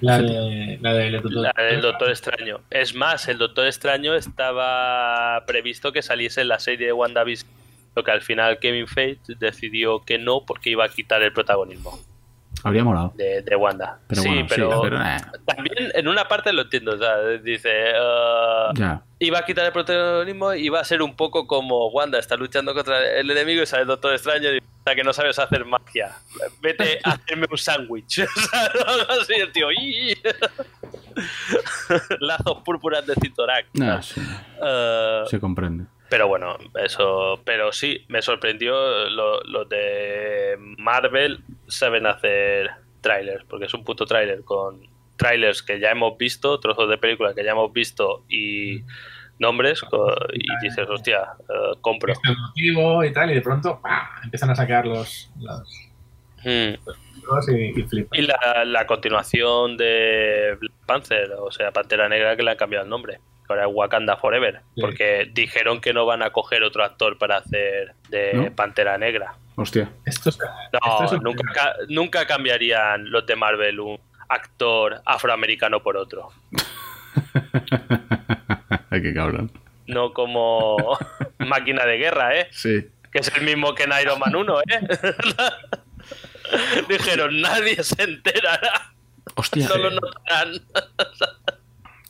La 0.00 0.18
de. 0.18 0.78
La 0.80 0.92
de 0.94 1.10
La 1.10 1.52
del 1.64 1.80
Doctor 1.80 2.10
Extraño. 2.10 2.60
Es 2.70 2.94
más, 2.94 3.28
el 3.28 3.38
Doctor 3.38 3.66
Extraño 3.66 4.14
estaba 4.14 5.44
previsto 5.46 5.92
que 5.92 6.02
saliese 6.02 6.40
en 6.42 6.48
la 6.48 6.58
serie 6.58 6.86
de 6.86 6.92
WandaVision. 6.92 7.50
Lo 7.96 8.04
que 8.04 8.10
al 8.10 8.22
final 8.22 8.58
Kevin 8.58 8.86
Feige 8.86 9.20
decidió 9.38 10.04
que 10.04 10.18
no 10.18 10.44
porque 10.46 10.70
iba 10.70 10.84
a 10.84 10.88
quitar 10.88 11.22
el 11.22 11.32
protagonismo 11.32 11.98
Habría 12.62 12.84
molado. 12.84 13.12
de, 13.16 13.42
de 13.42 13.56
Wanda. 13.56 13.98
Pero 14.06 14.22
sí, 14.22 14.28
bueno, 14.28 14.46
pero, 14.48 14.70
sí, 14.70 14.78
pero, 14.82 15.02
eh, 15.02 15.16
también 15.44 15.90
en 15.94 16.08
una 16.08 16.26
parte 16.28 16.52
lo 16.52 16.62
entiendo. 16.62 16.92
o 16.94 16.98
sea, 16.98 17.18
dice, 17.42 17.92
ya. 18.74 19.02
Iba 19.20 19.38
a 19.40 19.44
quitar 19.44 19.66
el 19.66 19.72
protagonismo 19.72 20.54
y 20.54 20.68
va 20.68 20.80
a 20.80 20.84
ser 20.84 21.02
un 21.02 21.16
poco 21.16 21.46
como 21.46 21.88
Wanda 21.88 22.18
está 22.18 22.36
luchando 22.36 22.72
contra 22.74 23.18
el 23.18 23.30
enemigo 23.30 23.62
y 23.62 23.66
sale 23.66 23.82
el 23.82 23.88
Doctor 23.88 24.12
Extraño 24.14 24.48
y 24.50 24.54
dice 24.54 24.66
que 24.94 25.04
no 25.04 25.12
sabes 25.12 25.38
hacer 25.38 25.64
magia. 25.64 26.16
Vete 26.60 26.98
a 27.04 27.12
hacerme 27.12 27.46
un 27.50 27.58
sándwich. 27.58 28.20
O 28.20 28.40
sea, 28.40 28.70
así, 29.20 29.34
el 29.34 29.52
tío. 29.52 29.68
Lazos 32.20 32.62
púrpuras 32.64 33.06
de 33.06 33.14
Citorak. 33.14 33.66
Nah, 33.74 34.00
sí, 34.02 34.20
Eh, 34.62 35.22
se 35.26 35.40
comprende. 35.40 35.84
pero 36.08 36.28
bueno, 36.28 36.56
eso. 36.82 37.40
Pero 37.44 37.72
sí, 37.72 38.04
me 38.08 38.22
sorprendió 38.22 39.08
lo- 39.10 39.42
los 39.42 39.68
de 39.68 40.56
Marvel 40.78 41.42
saben 41.66 42.06
hacer 42.06 42.70
trailers, 43.00 43.44
porque 43.44 43.66
es 43.66 43.74
un 43.74 43.84
puto 43.84 44.04
trailer 44.06 44.42
con 44.44 44.80
trailers 45.18 45.62
que 45.62 45.78
ya 45.80 45.90
hemos 45.90 46.16
visto, 46.16 46.58
trozos 46.60 46.88
de 46.88 46.96
películas 46.96 47.34
que 47.34 47.44
ya 47.44 47.50
hemos 47.50 47.70
visto 47.72 48.24
y 48.30 48.82
nombres, 49.38 49.82
y 50.32 50.64
dices, 50.66 50.88
hostia, 50.88 51.20
eh, 51.48 51.76
compro. 51.82 52.12
Este 52.12 52.30
motivo 52.30 53.04
y 53.04 53.12
tal, 53.12 53.30
y 53.30 53.34
de 53.34 53.42
pronto 53.42 53.78
¡pah! 53.82 54.20
empiezan 54.24 54.50
a 54.50 54.54
sacar 54.54 54.86
los. 54.86 55.30
los 55.40 55.84
Mm. 56.44 56.74
y, 57.48 57.84
y 58.12 58.22
la, 58.22 58.64
la 58.64 58.86
continuación 58.86 59.76
de 59.76 60.56
Black 60.60 60.72
Panther, 60.86 61.32
o 61.38 61.50
sea, 61.50 61.72
Pantera 61.72 62.08
Negra, 62.08 62.36
que 62.36 62.42
le 62.44 62.52
han 62.52 62.56
cambiado 62.56 62.84
el 62.84 62.90
nombre. 62.90 63.14
que 63.44 63.52
Ahora 63.52 63.66
es 63.66 63.70
Wakanda 63.74 64.16
Forever. 64.16 64.60
Sí. 64.76 64.80
Porque 64.80 65.28
dijeron 65.34 65.80
que 65.80 65.92
no 65.92 66.06
van 66.06 66.22
a 66.22 66.30
coger 66.30 66.62
otro 66.62 66.84
actor 66.84 67.18
para 67.18 67.38
hacer 67.38 67.94
de 68.08 68.34
¿No? 68.34 68.54
Pantera 68.54 68.96
Negra. 68.98 69.34
Hostia. 69.56 69.90
Esto 70.06 70.30
es. 70.30 70.38
No, 70.38 71.02
Esto 71.04 71.16
es 71.16 71.22
nunca, 71.22 71.52
ca- 71.52 71.74
nunca 71.88 72.24
cambiarían 72.26 73.10
los 73.10 73.26
de 73.26 73.34
Marvel 73.34 73.80
un 73.80 73.98
actor 74.28 75.02
afroamericano 75.04 75.82
por 75.82 75.96
otro. 75.96 76.28
Ay, 78.90 79.02
qué 79.02 79.14
cabrón. 79.14 79.50
No 79.86 80.12
como 80.12 80.76
máquina 81.38 81.84
de 81.84 81.98
guerra, 81.98 82.36
¿eh? 82.36 82.48
Sí. 82.50 82.86
Que 83.12 83.20
es 83.20 83.32
el 83.36 83.44
mismo 83.44 83.74
que 83.74 83.84
en 83.84 83.92
Iron 84.00 84.18
Man 84.18 84.36
1, 84.36 84.60
¿eh? 84.60 84.88
Dijeron, 86.88 87.40
nadie 87.40 87.82
se 87.82 88.02
enterará, 88.02 88.92
Hostia. 89.34 89.68
no 89.68 89.76
lo 89.76 89.90
notarán. 89.90 90.52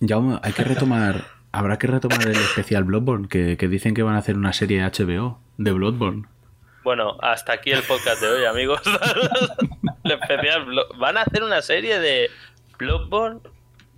Jaume, 0.06 0.38
hay 0.42 0.52
que 0.52 0.64
retomar. 0.64 1.24
Habrá 1.50 1.78
que 1.78 1.86
retomar 1.86 2.22
el 2.22 2.36
especial 2.36 2.84
Bloodborne, 2.84 3.28
que, 3.28 3.56
que 3.56 3.68
dicen 3.68 3.94
que 3.94 4.02
van 4.02 4.14
a 4.14 4.18
hacer 4.18 4.36
una 4.36 4.52
serie 4.52 4.82
HBO 4.82 5.40
de 5.56 5.72
Bloodborne. 5.72 6.26
Bueno, 6.88 7.18
hasta 7.20 7.52
aquí 7.52 7.70
el 7.70 7.82
podcast 7.82 8.22
de 8.22 8.28
hoy, 8.28 8.44
amigos. 8.46 8.80
El 10.04 10.12
especial 10.12 10.64
Van 10.98 11.18
a 11.18 11.20
hacer 11.20 11.42
una 11.42 11.60
serie 11.60 11.98
de 11.98 12.30
Bloodborne 12.78 13.40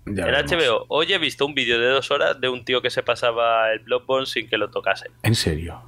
Ya 0.07 0.25
en 0.25 0.33
veremos. 0.33 0.51
HBO. 0.51 0.87
Hoy 0.89 1.12
he 1.12 1.19
visto 1.19 1.47
un 1.47 1.55
vídeo 1.55 1.79
de 1.79 1.87
dos 1.87 2.11
horas 2.11 2.41
de 2.41 2.49
un 2.49 2.65
tío 2.65 2.83
que 2.83 2.91
se 2.91 3.05
pasaba 3.05 3.71
el 3.71 3.79
Bloodborne 3.79 4.27
sin 4.27 4.49
que 4.49 4.59
lo 4.59 4.71
tocase. 4.73 5.09
En 5.23 5.37
serio. 5.37 5.81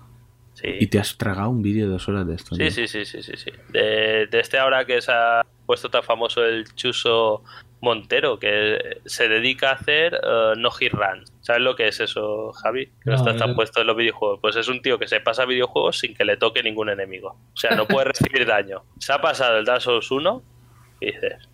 Sí. 0.54 0.68
Y 0.78 0.86
te 0.86 1.00
has 1.00 1.18
tragado 1.18 1.50
un 1.50 1.60
vídeo 1.60 1.86
de 1.86 1.92
dos 1.94 2.08
horas 2.08 2.24
de 2.24 2.36
esto. 2.36 2.54
Sí, 2.54 2.60
tío? 2.60 2.70
sí, 2.70 2.86
sí, 2.86 3.04
sí, 3.04 3.20
sí, 3.20 3.32
sí. 3.36 3.50
De, 3.70 4.28
de 4.30 4.38
este 4.38 4.60
ahora 4.60 4.84
que 4.84 5.02
se 5.02 5.10
ha 5.10 5.44
puesto 5.66 5.90
tan 5.90 6.04
famoso 6.04 6.44
el 6.44 6.72
Chuso 6.76 7.42
Montero, 7.82 8.38
que 8.38 9.00
se 9.06 9.28
dedica 9.28 9.70
a 9.70 9.74
hacer 9.74 10.14
eh, 10.14 10.52
no 10.56 10.70
hit 10.70 10.92
runs. 10.92 11.32
¿Sabes 11.40 11.62
lo 11.62 11.74
que 11.74 11.88
es 11.88 11.98
eso, 11.98 12.52
Javi? 12.52 12.86
Que 12.86 13.10
no, 13.10 13.12
No, 13.12 13.16
estás 13.16 13.36
tan 13.36 13.56
puesto 13.56 13.80
en 13.80 13.88
los 13.88 13.96
videojuegos. 13.96 14.38
Pues 14.40 14.54
es 14.54 14.68
un 14.68 14.80
tío 14.80 15.00
que 15.00 15.08
se 15.08 15.20
pasa 15.20 15.44
videojuegos 15.44 15.98
sin 15.98 16.14
que 16.14 16.24
le 16.24 16.36
toque 16.36 16.62
ningún 16.62 16.90
enemigo. 16.90 17.30
O 17.52 17.56
sea, 17.56 17.74
no 17.74 17.86
puede 17.88 18.04
recibir 18.12 18.46
daño. 18.46 18.84
Se 18.98 19.12
ha 19.12 19.20
pasado 19.20 19.58
el 19.58 19.64
Dark 19.64 19.82
Souls 19.82 20.08
1 20.08 20.42
y 21.00 21.06
dices, 21.06 21.48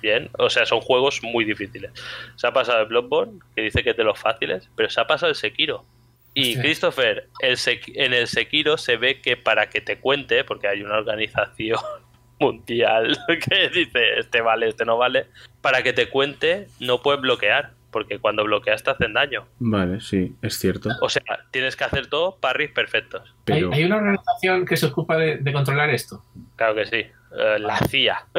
bien. 0.00 0.30
O 0.38 0.48
sea, 0.48 0.64
son 0.64 0.80
juegos 0.80 1.22
muy 1.22 1.44
difíciles. 1.44 1.92
Se 2.36 2.46
ha 2.46 2.52
pasado 2.54 2.80
el 2.80 2.86
Bloodborne, 2.86 3.40
que 3.54 3.60
dice 3.60 3.84
que 3.84 3.90
es 3.90 3.96
de 3.98 4.04
los 4.04 4.18
fáciles, 4.18 4.70
pero 4.76 4.88
se 4.88 4.98
ha 4.98 5.06
pasado 5.06 5.28
el 5.28 5.36
Sekiro. 5.36 5.84
Y. 6.32 6.56
Christopher, 6.58 7.28
el 7.40 7.58
en 7.66 8.14
el 8.14 8.28
Sekiro 8.28 8.78
se 8.78 8.96
ve 8.96 9.20
que 9.20 9.36
para 9.36 9.68
que 9.68 9.82
te 9.82 9.98
cuente, 9.98 10.42
porque 10.42 10.68
hay 10.68 10.82
una 10.82 10.96
organización 10.96 11.80
mundial 12.40 13.16
que 13.48 13.68
dice 13.68 14.18
este 14.18 14.40
vale, 14.40 14.68
este 14.68 14.84
no 14.84 14.96
vale, 14.96 15.26
para 15.60 15.82
que 15.82 15.92
te 15.92 16.08
cuente 16.08 16.66
no 16.80 17.02
puedes 17.02 17.20
bloquear, 17.20 17.72
porque 17.90 18.18
cuando 18.18 18.44
bloqueas 18.44 18.82
te 18.82 18.90
hacen 18.90 19.12
daño. 19.12 19.46
Vale, 19.58 20.00
sí, 20.00 20.34
es 20.42 20.58
cierto. 20.58 20.88
O 21.02 21.08
sea, 21.08 21.22
tienes 21.50 21.76
que 21.76 21.84
hacer 21.84 22.06
todo 22.06 22.36
parries 22.40 22.70
perfectos. 22.72 23.34
Pero 23.44 23.72
¿Hay, 23.72 23.80
hay 23.80 23.84
una 23.84 23.96
organización 23.96 24.64
que 24.64 24.76
se 24.76 24.86
ocupa 24.86 25.16
de, 25.16 25.36
de 25.38 25.52
controlar 25.52 25.90
esto. 25.90 26.24
Claro 26.56 26.74
que 26.76 26.86
sí. 26.86 26.96
Eh, 27.36 27.58
la 27.60 27.78
CIA. 27.78 28.26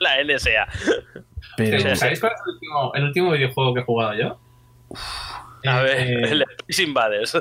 la 0.00 0.22
NSA. 0.24 0.68
pero 1.56 1.78
sí. 1.80 1.96
¿Sabéis 1.96 2.20
cuál 2.20 2.32
es 2.32 2.40
el 2.46 2.52
último, 2.54 2.92
el 2.94 3.04
último 3.04 3.30
videojuego 3.32 3.74
que 3.74 3.80
he 3.80 3.84
jugado 3.84 4.14
yo? 4.14 4.40
A 5.66 5.80
Eh, 5.80 5.84
ver, 5.84 5.96
eh, 6.00 6.30
el 6.32 6.42
Space 6.42 6.82
Invaders. 6.82 7.34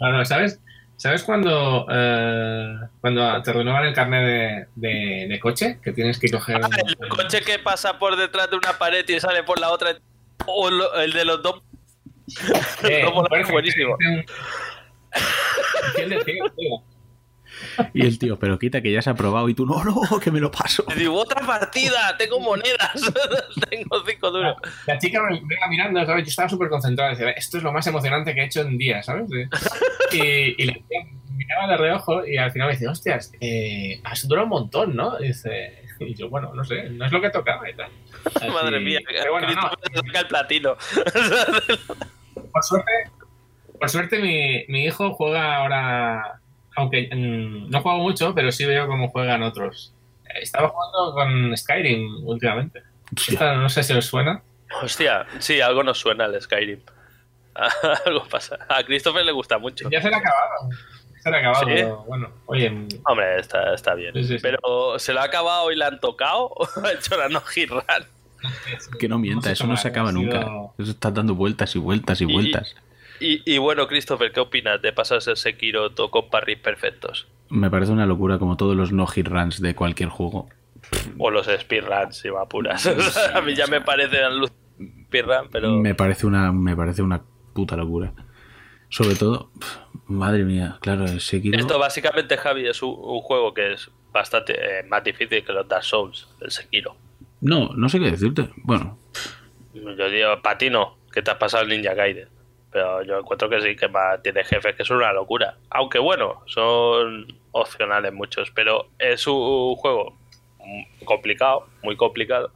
No, 0.00 0.12
no, 0.12 0.24
¿sabes? 0.24 0.60
¿Sabes 0.96 1.22
cuando, 1.24 1.86
eh, 1.90 2.74
cuando 3.00 3.42
te 3.42 3.52
renuevan 3.52 3.84
el 3.84 3.94
carnet 3.94 4.24
de, 4.24 4.66
de- 4.88 5.26
de 5.28 5.40
coche? 5.40 5.78
Que 5.82 5.92
tienes 5.92 6.18
que 6.18 6.30
coger... 6.30 6.60
Ah, 6.62 6.68
el 7.00 7.08
coche 7.08 7.42
que 7.42 7.58
pasa 7.58 7.98
por 7.98 8.16
detrás 8.16 8.48
de 8.50 8.56
una 8.56 8.78
pared 8.78 9.06
y 9.08 9.20
sale 9.20 9.42
por 9.42 9.60
la 9.60 9.70
otra. 9.70 9.90
O 10.46 10.70
lo- 10.70 10.94
el 10.94 11.12
de 11.12 11.24
los 11.26 11.42
dos. 11.42 11.62
Eh, 12.84 13.02
Los 13.04 13.14
dos 13.14 13.28
perfecto, 13.28 13.52
buenísimo. 13.52 13.96
Y 17.94 18.06
el 18.06 18.18
tío, 18.18 18.38
pero 18.38 18.58
quita 18.58 18.80
que 18.80 18.92
ya 18.92 19.02
se 19.02 19.10
ha 19.10 19.14
probado 19.14 19.48
y 19.48 19.54
tú 19.54 19.66
no, 19.66 19.82
no, 19.84 20.20
que 20.20 20.30
me 20.30 20.40
lo 20.40 20.50
paso. 20.50 20.84
Y 20.94 20.98
digo, 20.98 21.14
otra 21.20 21.44
partida, 21.46 22.16
tengo 22.18 22.40
monedas. 22.40 22.92
tengo 23.70 24.02
cinco 24.06 24.30
duros. 24.30 24.56
La 24.86 24.98
chica 24.98 25.22
me 25.22 25.36
iba 25.36 25.66
mirando, 25.68 26.04
¿sabes? 26.06 26.24
Yo 26.24 26.30
estaba 26.30 26.48
súper 26.48 26.68
concentrado. 26.68 27.10
Decía, 27.10 27.30
esto 27.30 27.58
es 27.58 27.62
lo 27.62 27.72
más 27.72 27.86
emocionante 27.86 28.34
que 28.34 28.40
he 28.40 28.44
hecho 28.44 28.60
en 28.62 28.76
días, 28.78 29.06
¿sabes? 29.06 29.28
Y, 30.12 30.62
y 30.62 30.66
la 30.66 30.72
tía 30.74 31.04
me 31.30 31.36
miraba 31.36 31.68
de 31.68 31.76
reojo 31.76 32.26
y 32.26 32.36
al 32.38 32.50
final 32.52 32.68
me 32.68 32.74
dice, 32.74 32.88
hostias, 32.88 33.32
eh, 33.40 34.00
has 34.04 34.26
durado 34.26 34.44
un 34.46 34.50
montón, 34.50 34.96
¿no? 34.96 35.18
Y 35.20 35.28
dice, 35.28 35.82
y 36.00 36.14
yo, 36.14 36.28
bueno, 36.28 36.52
no 36.54 36.64
sé, 36.64 36.90
no 36.90 37.06
es 37.06 37.12
lo 37.12 37.20
que 37.20 37.30
tocaba 37.30 37.68
y 37.68 37.74
tal. 37.74 37.90
Así- 38.34 38.48
Madre 38.48 38.80
mía, 38.80 39.00
Pero 39.06 39.32
bueno, 39.32 39.48
no, 39.54 39.62
saca 39.62 40.20
el 40.20 40.26
platino. 40.26 40.76
por 42.52 42.62
suerte, 42.64 42.92
por 43.78 43.88
suerte 43.90 44.18
mi, 44.18 44.64
mi 44.68 44.84
hijo 44.86 45.12
juega 45.14 45.56
ahora, 45.56 46.40
aunque 46.76 47.08
mm, 47.12 47.70
no 47.70 47.80
juego 47.82 47.98
mucho, 47.98 48.34
pero 48.34 48.52
sí 48.52 48.64
veo 48.64 48.86
cómo 48.86 49.08
juegan 49.08 49.42
otros. 49.42 49.92
Eh, 50.26 50.40
Estaba 50.42 50.68
jugando 50.68 51.14
con 51.14 51.56
Skyrim 51.56 52.26
últimamente. 52.26 52.82
Esta 53.28 53.54
no 53.56 53.68
sé 53.68 53.82
si 53.82 53.92
os 53.92 54.04
suena. 54.06 54.42
Hostia, 54.82 55.26
sí, 55.38 55.60
algo 55.60 55.82
nos 55.82 55.98
suena 55.98 56.26
el 56.26 56.40
Skyrim. 56.40 56.80
algo 58.06 58.24
pasa. 58.28 58.58
A 58.68 58.82
Christopher 58.84 59.24
le 59.24 59.32
gusta 59.32 59.58
mucho. 59.58 59.88
Ya 59.90 60.00
se 60.02 60.08
le 60.08 60.14
ha 60.16 60.18
acabado. 60.18 60.68
Se 61.22 61.30
le 61.30 61.36
ha 61.36 61.40
acabado, 61.40 61.64
¿Sí? 61.64 61.72
pero 61.74 62.04
bueno, 62.04 62.28
oye, 62.46 62.70
mm, 62.70 62.88
Hombre, 63.06 63.38
está, 63.40 63.74
está 63.74 63.94
bien. 63.94 64.12
Sí, 64.14 64.24
sí, 64.24 64.34
sí. 64.34 64.38
Pero 64.42 64.98
¿se 64.98 65.12
lo 65.12 65.20
ha 65.20 65.24
acabado 65.24 65.72
y 65.72 65.76
le 65.76 65.84
han 65.84 65.98
tocado? 66.00 66.46
¿O 66.54 66.68
ha 66.84 66.92
hecho 66.92 67.16
la 67.16 67.28
no 67.28 67.40
hit 67.40 67.70
run? 67.70 67.82
que 69.00 69.08
no 69.08 69.18
mienta, 69.18 69.46
sé 69.48 69.52
eso 69.54 69.66
no 69.66 69.76
se 69.76 69.88
acaba 69.88 70.10
sido- 70.10 70.20
nunca. 70.22 70.46
Eso 70.78 70.90
está 70.90 71.10
dando 71.10 71.34
vueltas 71.34 71.74
y 71.74 71.78
vueltas 71.78 72.20
y 72.20 72.24
Y- 72.24 72.32
vueltas. 72.32 72.76
Y, 73.20 73.42
y 73.50 73.58
bueno, 73.58 73.86
Christopher, 73.86 74.32
¿qué 74.32 74.40
opinas 74.40 74.80
de 74.82 74.92
pasarse 74.92 75.30
el 75.30 75.36
Sekiro 75.36 75.94
con 76.10 76.28
parries 76.30 76.58
perfectos? 76.58 77.26
Me 77.48 77.70
parece 77.70 77.92
una 77.92 78.06
locura 78.06 78.38
como 78.38 78.56
todos 78.56 78.76
los 78.76 78.92
no 78.92 79.06
hit 79.06 79.28
runs 79.28 79.60
de 79.60 79.74
cualquier 79.74 80.08
juego. 80.08 80.48
O 81.18 81.30
los 81.30 81.46
speedruns, 81.46 82.16
si 82.16 82.30
me 82.30 82.38
apuras. 82.38 82.86
a 83.34 83.40
mí 83.40 83.54
ya 83.54 83.66
me 83.66 83.80
parece 83.80 84.18
luz 84.30 84.52
speedrun, 85.06 85.48
pero... 85.50 85.76
Me 85.76 85.94
parece 85.94 86.26
una 86.26 86.52
me 86.52 86.76
parece 86.76 87.02
una 87.02 87.22
puta 87.54 87.76
locura. 87.76 88.12
Sobre 88.88 89.16
todo, 89.16 89.50
madre 90.06 90.44
mía, 90.44 90.78
claro, 90.80 91.06
el 91.06 91.20
Sekiro. 91.20 91.58
Esto 91.58 91.78
básicamente, 91.78 92.36
Javi, 92.36 92.68
es 92.68 92.82
un, 92.82 92.90
un 92.90 93.20
juego 93.20 93.52
que 93.52 93.72
es 93.72 93.90
bastante 94.12 94.54
eh, 94.54 94.82
más 94.84 95.02
difícil 95.02 95.44
que 95.44 95.52
los 95.52 95.66
Dark 95.66 95.82
Souls, 95.84 96.28
el 96.40 96.50
Sekiro. 96.50 96.96
No, 97.40 97.70
no 97.74 97.88
sé 97.88 97.98
qué 97.98 98.10
decirte. 98.10 98.50
Bueno, 98.56 98.98
Yo 99.74 100.08
digo, 100.08 100.40
para 100.42 100.58
ti 100.58 100.70
no, 100.70 100.98
que 101.12 101.22
te 101.22 101.30
has 101.30 101.36
pasado 101.36 101.64
el 101.64 101.68
Ninja 101.70 101.94
Gaiden. 101.94 102.28
Pero 102.76 103.02
yo 103.02 103.18
encuentro 103.18 103.48
que 103.48 103.62
sí, 103.62 103.74
que 103.74 103.88
tiene 104.22 104.44
jefes 104.44 104.76
que 104.76 104.84
son 104.84 104.98
una 104.98 105.10
locura. 105.10 105.56
Aunque 105.70 105.98
bueno, 105.98 106.42
son 106.44 107.26
opcionales 107.52 108.12
muchos, 108.12 108.50
pero 108.50 108.90
es 108.98 109.26
un 109.26 109.74
juego 109.76 110.14
complicado, 111.06 111.68
muy 111.82 111.96
complicado. 111.96 112.52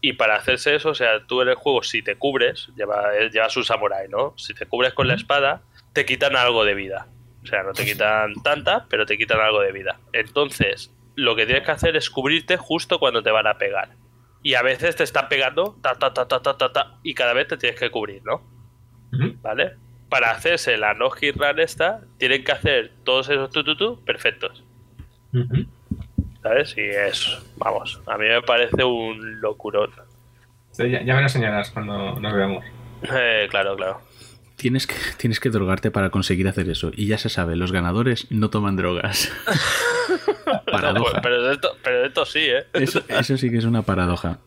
Y 0.00 0.14
para 0.14 0.34
hacerse 0.34 0.74
eso, 0.74 0.88
o 0.88 0.94
sea, 0.96 1.24
tú 1.24 1.40
en 1.40 1.50
el 1.50 1.54
juego, 1.54 1.84
si 1.84 2.02
te 2.02 2.16
cubres, 2.16 2.68
lleva, 2.74 3.12
llevas 3.32 3.56
un 3.56 3.62
samurái, 3.62 4.08
¿no? 4.08 4.34
Si 4.36 4.54
te 4.54 4.66
cubres 4.66 4.92
con 4.92 5.06
la 5.06 5.14
espada, 5.14 5.62
te 5.92 6.04
quitan 6.04 6.34
algo 6.34 6.64
de 6.64 6.74
vida. 6.74 7.06
O 7.44 7.46
sea, 7.46 7.62
no 7.62 7.74
te 7.74 7.84
quitan 7.84 8.34
tanta, 8.42 8.86
pero 8.90 9.06
te 9.06 9.16
quitan 9.16 9.38
algo 9.38 9.60
de 9.60 9.70
vida. 9.70 10.00
Entonces, 10.12 10.92
lo 11.14 11.36
que 11.36 11.46
tienes 11.46 11.62
que 11.62 11.70
hacer 11.70 11.96
es 11.96 12.10
cubrirte 12.10 12.56
justo 12.56 12.98
cuando 12.98 13.22
te 13.22 13.30
van 13.30 13.46
a 13.46 13.56
pegar. 13.56 13.90
Y 14.42 14.54
a 14.54 14.62
veces 14.62 14.96
te 14.96 15.04
están 15.04 15.28
pegando, 15.28 15.76
ta, 15.80 15.94
ta, 15.94 16.12
ta, 16.12 16.26
ta, 16.26 16.42
ta, 16.42 16.56
ta, 16.58 16.72
ta, 16.72 16.98
y 17.04 17.14
cada 17.14 17.34
vez 17.34 17.46
te 17.46 17.56
tienes 17.56 17.78
que 17.78 17.92
cubrir, 17.92 18.24
¿no? 18.24 18.57
¿Vale? 19.42 19.72
Para 20.08 20.30
hacerse 20.30 20.76
la 20.76 20.94
no 20.94 21.10
hit 21.10 21.36
run 21.36 21.60
esta, 21.60 22.00
tienen 22.18 22.44
que 22.44 22.52
hacer 22.52 22.92
todos 23.04 23.28
esos 23.28 23.50
tututú 23.50 24.02
perfectos. 24.04 24.64
¿Sabes? 26.42 26.74
Y 26.76 26.82
es, 26.82 27.38
vamos, 27.56 28.00
a 28.06 28.16
mí 28.16 28.26
me 28.26 28.42
parece 28.42 28.84
un 28.84 29.40
locurón. 29.40 29.90
Sí, 30.70 30.88
ya, 30.90 31.02
ya 31.02 31.14
me 31.14 31.20
lo 31.20 31.26
enseñarás 31.26 31.70
cuando 31.70 32.18
nos 32.18 32.32
veamos. 32.32 32.64
Eh, 33.12 33.46
claro, 33.50 33.76
claro. 33.76 34.00
Tienes 34.56 34.86
que, 34.86 34.94
tienes 35.16 35.38
que 35.38 35.50
drogarte 35.50 35.90
para 35.90 36.10
conseguir 36.10 36.48
hacer 36.48 36.68
eso. 36.68 36.90
Y 36.94 37.06
ya 37.06 37.18
se 37.18 37.28
sabe, 37.28 37.54
los 37.54 37.70
ganadores 37.70 38.30
no 38.30 38.50
toman 38.50 38.76
drogas. 38.76 39.30
paradoja. 40.70 41.16
No, 41.16 41.22
pero, 41.22 41.52
esto, 41.52 41.76
pero 41.82 42.04
esto 42.04 42.24
sí, 42.24 42.40
¿eh? 42.40 42.66
Eso, 42.72 43.02
eso 43.08 43.36
sí 43.36 43.50
que 43.50 43.58
es 43.58 43.64
una 43.64 43.82
paradoja. 43.82 44.38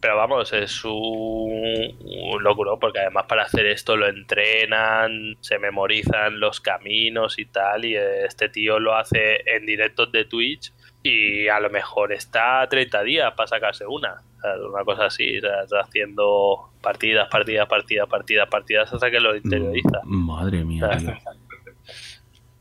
Pero 0.00 0.16
vamos, 0.16 0.52
es 0.52 0.84
un, 0.84 1.96
un 2.00 2.42
locuro, 2.42 2.78
porque 2.78 3.00
además 3.00 3.24
para 3.26 3.44
hacer 3.44 3.66
esto 3.66 3.96
lo 3.96 4.06
entrenan, 4.06 5.36
se 5.40 5.58
memorizan 5.58 6.38
los 6.38 6.60
caminos 6.60 7.38
y 7.38 7.46
tal, 7.46 7.84
y 7.84 7.96
este 7.96 8.48
tío 8.48 8.78
lo 8.78 8.94
hace 8.94 9.40
en 9.46 9.64
directos 9.66 10.12
de 10.12 10.24
Twitch 10.26 10.72
y 11.02 11.48
a 11.48 11.60
lo 11.60 11.70
mejor 11.70 12.12
está 12.12 12.62
a 12.62 12.68
30 12.68 13.02
días 13.02 13.32
para 13.34 13.46
sacarse 13.46 13.86
una, 13.86 14.22
una 14.70 14.84
cosa 14.84 15.06
así, 15.06 15.38
o 15.38 15.40
sea, 15.40 15.62
está 15.62 15.80
haciendo 15.80 16.70
partidas, 16.82 17.28
partidas, 17.28 17.66
partidas, 17.68 18.08
partidas, 18.08 18.48
partidas 18.48 18.92
hasta 18.92 19.10
que 19.10 19.20
lo 19.20 19.34
interioriza. 19.34 20.00
Madre 20.04 20.64
mía. 20.64 20.90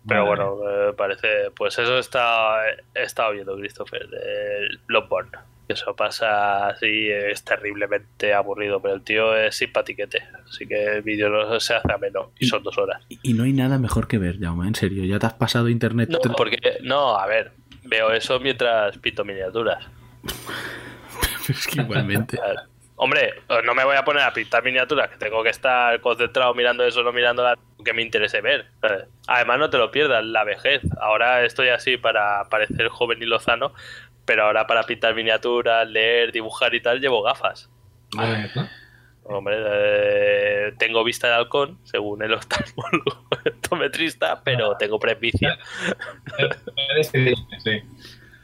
Pero 0.07 0.26
bueno, 0.26 0.57
me 0.88 0.94
parece, 0.94 1.49
pues 1.56 1.80
eso 1.80 1.98
está, 1.98 2.70
he 2.94 3.03
estado 3.03 3.32
viendo 3.32 3.56
Christopher, 3.56 4.07
del 4.07 4.80
Bloodborne. 4.86 5.32
Eso 5.68 5.96
pasa 5.96 6.68
así, 6.68 7.10
es 7.10 7.44
terriblemente 7.44 8.34
aburrido, 8.34 8.82
pero 8.82 8.94
el 8.94 9.02
tío 9.02 9.36
es 9.36 9.56
simpatiquete, 9.56 10.24
así 10.48 10.68
que 10.68 10.98
el 10.98 11.02
vídeo 11.02 11.30
no 11.30 11.60
se 11.60 11.74
hace 11.74 11.92
ameno 11.92 12.32
y 12.40 12.46
son 12.46 12.62
dos 12.62 12.78
horas. 12.78 13.02
Y, 13.10 13.20
y 13.24 13.34
no 13.34 13.44
hay 13.44 13.54
nada 13.54 13.80
mejor 13.80 14.08
que 14.08 14.18
ver, 14.18 14.40
Jaume, 14.40 14.68
en 14.68 14.76
serio. 14.76 15.06
Ya 15.06 15.18
te 15.18 15.26
has 15.26 15.34
pasado 15.34 15.70
internet. 15.70 16.10
No, 16.10 16.20
porque, 16.36 16.60
no, 16.82 17.18
a 17.18 17.26
ver, 17.26 17.52
veo 17.84 18.12
eso 18.12 18.40
mientras 18.40 18.98
pinto 19.00 19.26
miniaturas. 19.26 19.86
es 21.50 21.68
que 21.68 21.82
igualmente. 21.82 22.40
Hombre, 22.98 23.34
no 23.66 23.76
me 23.76 23.84
voy 23.84 23.98
a 23.98 24.06
poner 24.06 24.24
a 24.24 24.32
pintar 24.32 24.64
miniaturas, 24.64 25.10
que 25.10 25.18
tengo 25.18 25.44
que 25.44 25.50
estar 25.50 26.00
concentrado 26.00 26.54
mirando 26.54 26.86
eso, 26.86 27.04
no 27.04 27.12
mirando 27.12 27.44
la 27.44 27.58
que 27.84 27.94
me 27.94 28.02
interese 28.02 28.40
ver. 28.40 28.68
¿sabes? 28.80 29.06
Además, 29.28 29.60
no 29.60 29.70
te 29.70 29.78
lo 29.78 29.92
pierdas, 29.92 30.24
la 30.24 30.46
vejez. 30.46 30.82
Ahora 31.02 31.44
estoy 31.44 31.70
así 31.70 31.98
para 31.98 32.46
parecer 32.50 32.88
joven 32.88 33.22
y 33.22 33.26
lozano, 33.26 33.74
pero 34.26 34.43
ahora 34.45 34.65
para 34.68 34.84
pintar 34.84 35.14
miniaturas, 35.15 35.88
leer, 35.88 36.31
dibujar 36.31 36.73
y 36.76 36.81
tal, 36.81 36.99
llevo 36.99 37.22
gafas. 37.22 37.69
Hombre, 39.27 39.56
eh, 39.60 40.73
tengo 40.77 41.03
vista 41.03 41.27
de 41.27 41.34
halcón, 41.34 41.80
según 41.84 42.22
el 42.23 42.34
optometrista, 43.47 44.41
pero 44.43 44.76
tengo 44.77 44.99
presbicia. 44.99 45.57
Sí. 47.11 47.34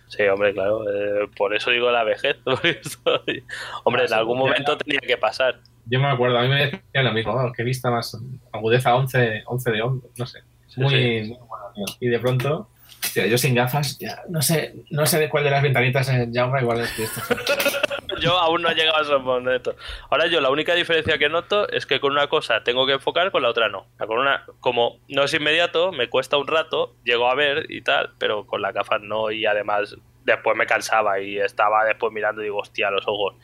Sí, 0.08 0.24
hombre, 0.24 0.54
claro. 0.54 0.84
eh, 0.90 1.30
por 1.38 1.56
eso 1.56 1.72
digo 1.72 1.90
la 1.92 2.04
vejez. 2.04 2.36
soy- 3.04 3.44
Hombre, 3.86 4.06
en 4.06 4.14
algún 4.14 4.38
momento 4.40 4.78
tenía 4.78 5.00
que 5.00 5.18
pasar. 5.18 5.60
Yo 5.86 6.00
me 6.00 6.08
acuerdo, 6.10 6.38
a 6.38 6.42
mí 6.44 6.50
me 6.50 6.66
decían 6.66 7.06
lo 7.06 7.14
mismo, 7.14 7.52
qué 7.56 7.64
vista 7.64 7.90
más 7.90 8.18
agudeza 8.52 8.94
11, 8.96 9.44
11 9.46 9.72
de 9.72 9.82
11, 9.82 10.08
no 10.18 10.26
sé. 10.26 10.40
Sí, 10.68 10.82
Muy, 10.82 10.90
sí. 10.92 11.30
muy 11.30 11.38
bueno, 11.48 11.66
tío. 11.76 11.86
Y 12.02 12.08
de 12.10 12.20
pronto, 12.20 12.70
yo 13.16 13.38
sin 13.38 13.56
gafas, 13.56 13.98
ya, 14.00 14.22
no 14.30 14.42
sé, 14.42 14.76
no 14.90 15.06
sé 15.06 15.20
de 15.20 15.30
cuál 15.30 15.44
de 15.44 15.52
las 15.52 15.64
ventanitas 15.64 16.08
en 16.10 16.34
Jaume, 16.34 16.62
igual 16.62 16.82
es 16.82 16.92
que 16.92 17.04
esto. 17.04 17.22
Yo 18.22 18.38
aún 18.38 18.62
no 18.62 18.70
he 18.70 18.76
llegado 18.76 18.98
a 19.00 19.02
esos 19.02 19.22
momentos. 19.24 19.76
Ahora 20.12 20.28
yo 20.28 20.42
la 20.42 20.52
única 20.52 20.76
diferencia 20.76 21.18
que 21.18 21.28
noto 21.28 21.68
es 21.70 21.88
que 21.88 22.00
con 22.00 22.12
una 22.12 22.28
cosa 22.28 22.64
tengo 22.64 22.86
que 22.86 22.94
enfocar, 22.94 23.32
con 23.32 23.42
la 23.42 23.50
otra 23.50 23.68
no. 23.68 23.88
Con 23.98 24.20
una, 24.20 24.46
como 24.60 25.00
no 25.08 25.24
es 25.24 25.34
inmediato, 25.34 25.92
me 25.92 26.08
cuesta 26.08 26.38
un 26.38 26.46
rato, 26.46 26.96
llego 27.04 27.28
a 27.30 27.36
ver 27.36 27.66
y 27.70 27.82
tal, 27.82 28.12
pero 28.20 28.46
con 28.46 28.62
la 28.62 28.74
gafas 28.74 29.02
no 29.02 29.32
y 29.32 29.48
además 29.48 29.96
después 30.24 30.56
me 30.56 30.68
cansaba 30.68 31.20
y 31.20 31.40
estaba 31.40 31.84
después 31.86 32.14
mirando 32.14 32.42
y 32.42 32.46
digo, 32.46 32.60
hostia, 32.60 32.92
los 32.92 33.08
ojos. 33.08 33.36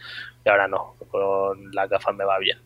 Y 0.46 0.50
ahora 0.50 0.68
no, 0.68 0.96
con 1.10 1.72
las 1.72 1.90
gafas 1.90 2.16
me 2.16 2.26
va 2.26 2.38
bien. 2.38 2.60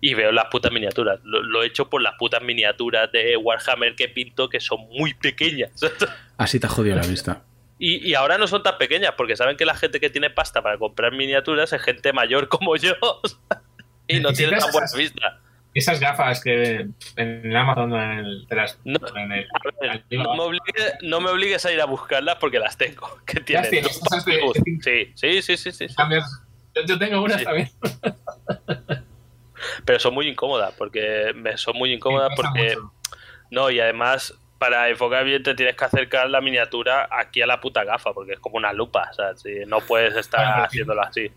Y 0.00 0.14
veo 0.14 0.30
las 0.32 0.46
putas 0.46 0.70
miniaturas. 0.72 1.18
Lo, 1.24 1.42
lo 1.42 1.62
he 1.62 1.66
hecho 1.66 1.90
por 1.90 2.00
las 2.02 2.14
putas 2.18 2.40
miniaturas 2.42 3.10
de 3.10 3.36
Warhammer 3.36 3.96
que 3.96 4.08
pinto 4.08 4.48
que 4.48 4.60
son 4.60 4.80
muy 4.90 5.14
pequeñas. 5.14 5.70
Así 6.36 6.60
te 6.60 6.66
ha 6.66 6.70
jodido 6.70 6.94
la 6.96 7.06
vista. 7.06 7.42
Y, 7.80 8.08
y 8.08 8.14
ahora 8.14 8.38
no 8.38 8.46
son 8.46 8.62
tan 8.62 8.76
pequeñas 8.78 9.12
porque 9.16 9.36
saben 9.36 9.56
que 9.56 9.64
la 9.64 9.74
gente 9.74 10.00
que 10.00 10.10
tiene 10.10 10.30
pasta 10.30 10.62
para 10.62 10.78
comprar 10.78 11.12
miniaturas 11.12 11.72
es 11.72 11.82
gente 11.82 12.12
mayor 12.12 12.48
como 12.48 12.76
yo 12.76 12.92
y 14.08 14.20
no 14.20 14.32
tiene 14.32 14.56
tan 14.58 14.70
buena 14.72 14.86
vista. 14.96 15.40
Esas 15.74 16.00
gafas 16.00 16.42
que 16.42 16.88
en 17.16 17.56
Amazon, 17.56 17.92
en 17.94 18.10
el, 18.18 18.46
te 18.48 18.56
las, 18.56 18.78
No, 18.84 18.98
en 19.16 19.32
el- 19.32 19.46
A 19.80 19.84
ver, 19.86 20.04
no, 20.10 20.34
me 20.34 20.42
obligues, 20.42 20.94
no 21.02 21.20
me 21.20 21.30
obligues 21.30 21.64
a 21.66 21.72
ir 21.72 21.80
a 21.80 21.84
buscarlas 21.84 22.36
porque 22.36 22.58
las 22.58 22.76
tengo. 22.76 23.18
Que 23.26 23.34
Las 23.34 23.44
tienen 23.44 23.70
tienes. 23.70 24.00
Sí, 24.82 25.12
sí, 25.14 25.42
sí, 25.42 25.56
sí, 25.56 25.72
sí, 25.72 25.88
sí. 25.88 25.94
yo 26.86 26.98
tengo 26.98 27.22
unas 27.22 27.38
Sí. 27.40 27.44
también. 27.44 27.68
Pero 29.84 29.98
son 29.98 30.14
muy 30.14 30.28
incómodas 30.28 30.74
porque 30.76 31.32
me 31.34 31.56
son 31.56 31.76
muy 31.76 31.92
incómodas 31.92 32.32
porque 32.36 32.76
mucho. 32.76 32.92
no 33.50 33.70
y 33.70 33.80
además 33.80 34.34
para 34.58 34.88
enfocar 34.88 35.24
bien 35.24 35.42
te 35.42 35.54
tienes 35.54 35.76
que 35.76 35.84
acercar 35.84 36.28
la 36.30 36.40
miniatura 36.40 37.08
aquí 37.10 37.40
a 37.40 37.46
la 37.46 37.60
puta 37.60 37.84
gafa 37.84 38.12
porque 38.12 38.32
es 38.32 38.40
como 38.40 38.56
una 38.56 38.72
lupa, 38.72 39.08
o 39.10 39.14
sea, 39.14 39.36
si 39.36 39.64
no 39.66 39.80
puedes 39.80 40.16
estar 40.16 40.64
haciéndolo 40.64 41.02
así. 41.02 41.30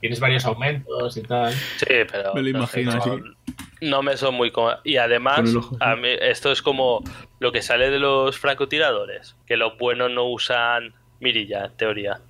Tienes 0.00 0.20
varios 0.20 0.44
aumentos 0.46 1.16
y 1.16 1.22
tal. 1.22 1.52
Sí, 1.52 1.86
pero. 2.10 2.34
Me 2.34 2.42
lo 2.42 2.58
no 2.58 2.66
sé, 2.66 2.82
imagino 2.82 3.18
no, 3.18 3.34
no 3.82 4.02
me 4.02 4.16
son 4.16 4.34
muy 4.34 4.50
cómodas. 4.50 4.80
Y 4.84 4.96
además, 4.96 5.52
a 5.80 5.94
mí, 5.96 6.08
esto 6.20 6.50
es 6.52 6.62
como 6.62 7.02
lo 7.38 7.52
que 7.52 7.60
sale 7.60 7.90
de 7.90 7.98
los 7.98 8.38
francotiradores: 8.38 9.36
que 9.46 9.56
los 9.56 9.76
buenos 9.76 10.10
no 10.10 10.24
usan 10.24 10.94
mirilla, 11.20 11.66
en 11.66 11.76
teoría. 11.76 12.20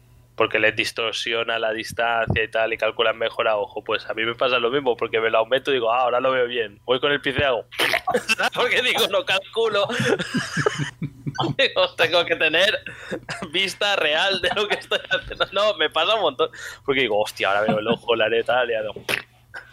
Porque 0.40 0.58
les 0.58 0.74
distorsiona 0.74 1.58
la 1.58 1.70
distancia 1.70 2.42
y 2.42 2.48
tal, 2.48 2.72
y 2.72 2.78
calculan 2.78 3.18
mejor 3.18 3.46
a 3.46 3.58
ojo. 3.58 3.84
Pues 3.84 4.08
a 4.08 4.14
mí 4.14 4.24
me 4.24 4.34
pasa 4.34 4.58
lo 4.58 4.70
mismo, 4.70 4.96
porque 4.96 5.20
me 5.20 5.28
lo 5.28 5.36
aumento 5.36 5.70
y 5.70 5.74
digo, 5.74 5.92
ah, 5.92 6.00
ahora 6.00 6.18
lo 6.18 6.32
veo 6.32 6.46
bien. 6.46 6.80
Voy 6.86 6.98
con 6.98 7.12
el 7.12 7.20
pincel 7.20 7.44
hago. 7.44 7.66
porque 8.54 8.80
digo, 8.80 9.06
no 9.08 9.22
calculo. 9.26 9.86
Tengo 11.98 12.24
que 12.24 12.36
tener 12.36 12.74
vista 13.52 13.96
real 13.96 14.40
de 14.40 14.48
lo 14.56 14.66
que 14.66 14.76
estoy 14.76 15.00
haciendo. 15.10 15.44
No, 15.52 15.74
me 15.74 15.90
pasa 15.90 16.14
un 16.14 16.22
montón. 16.22 16.48
Porque 16.86 17.02
digo, 17.02 17.20
hostia, 17.20 17.48
ahora 17.48 17.60
veo 17.60 17.78
el 17.78 17.88
ojo, 17.88 18.16
la 18.16 18.24
areta, 18.24 18.64
y 18.64 18.72
hago. 18.72 18.94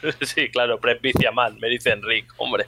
Sí, 0.19 0.52
claro, 0.52 0.81
presbicia 0.81 1.31
man, 1.31 1.57
me 1.61 1.69
dice 1.69 1.91
Enric, 1.91 2.34
hombre. 2.35 2.65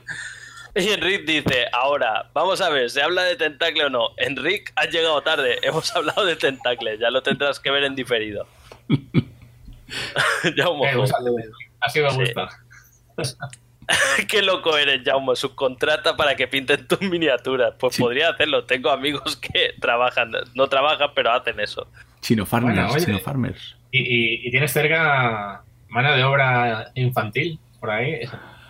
Y 0.75 0.87
Enric 0.89 1.25
dice, 1.25 1.65
ahora, 1.73 2.29
vamos 2.33 2.61
a 2.61 2.69
ver, 2.69 2.89
¿se 2.89 3.01
habla 3.01 3.23
de 3.23 3.35
tentacle 3.35 3.85
o 3.85 3.89
no? 3.89 4.09
Enric, 4.17 4.71
has 4.75 4.89
llegado 4.91 5.21
tarde, 5.21 5.57
hemos 5.63 5.93
hablado 5.95 6.25
de 6.25 6.35
tentacle, 6.35 6.97
ya 6.97 7.09
lo 7.09 7.21
tendrás 7.23 7.59
que 7.59 7.71
ver 7.71 7.83
en 7.83 7.95
diferido. 7.95 8.47
Jaume, 10.55 10.89
Eh, 10.91 10.95
pues, 10.95 11.11
así 11.81 11.99
me 12.01 12.11
gusta. 12.13 12.49
qué 14.27 14.41
loco 14.43 14.77
eres, 14.77 15.01
Jaume, 15.03 15.35
subcontrata 15.35 16.15
para 16.15 16.35
que 16.35 16.47
pinten 16.47 16.87
tus 16.87 17.01
miniaturas. 17.01 17.73
Pues 17.79 17.95
Sí. 17.95 18.01
podría 18.03 18.29
hacerlo, 18.29 18.65
tengo 18.65 18.91
amigos 18.91 19.35
que 19.37 19.73
trabajan, 19.81 20.31
no 20.53 20.67
trabajan, 20.67 21.09
pero 21.15 21.31
hacen 21.31 21.59
eso. 21.59 21.87
Chino 22.21 22.45
Farmers, 22.45 22.75
Bueno, 22.77 22.91
oye. 22.93 23.05
Chino 23.05 23.19
Farmers. 23.19 23.75
Y, 23.91 23.99
y- 24.01 24.47
y 24.47 24.51
tienes 24.51 24.71
cerca 24.71 25.63
mano 25.87 26.15
de 26.15 26.23
obra 26.23 26.91
infantil 26.93 27.59
por 27.79 27.89
ahí. 27.89 28.19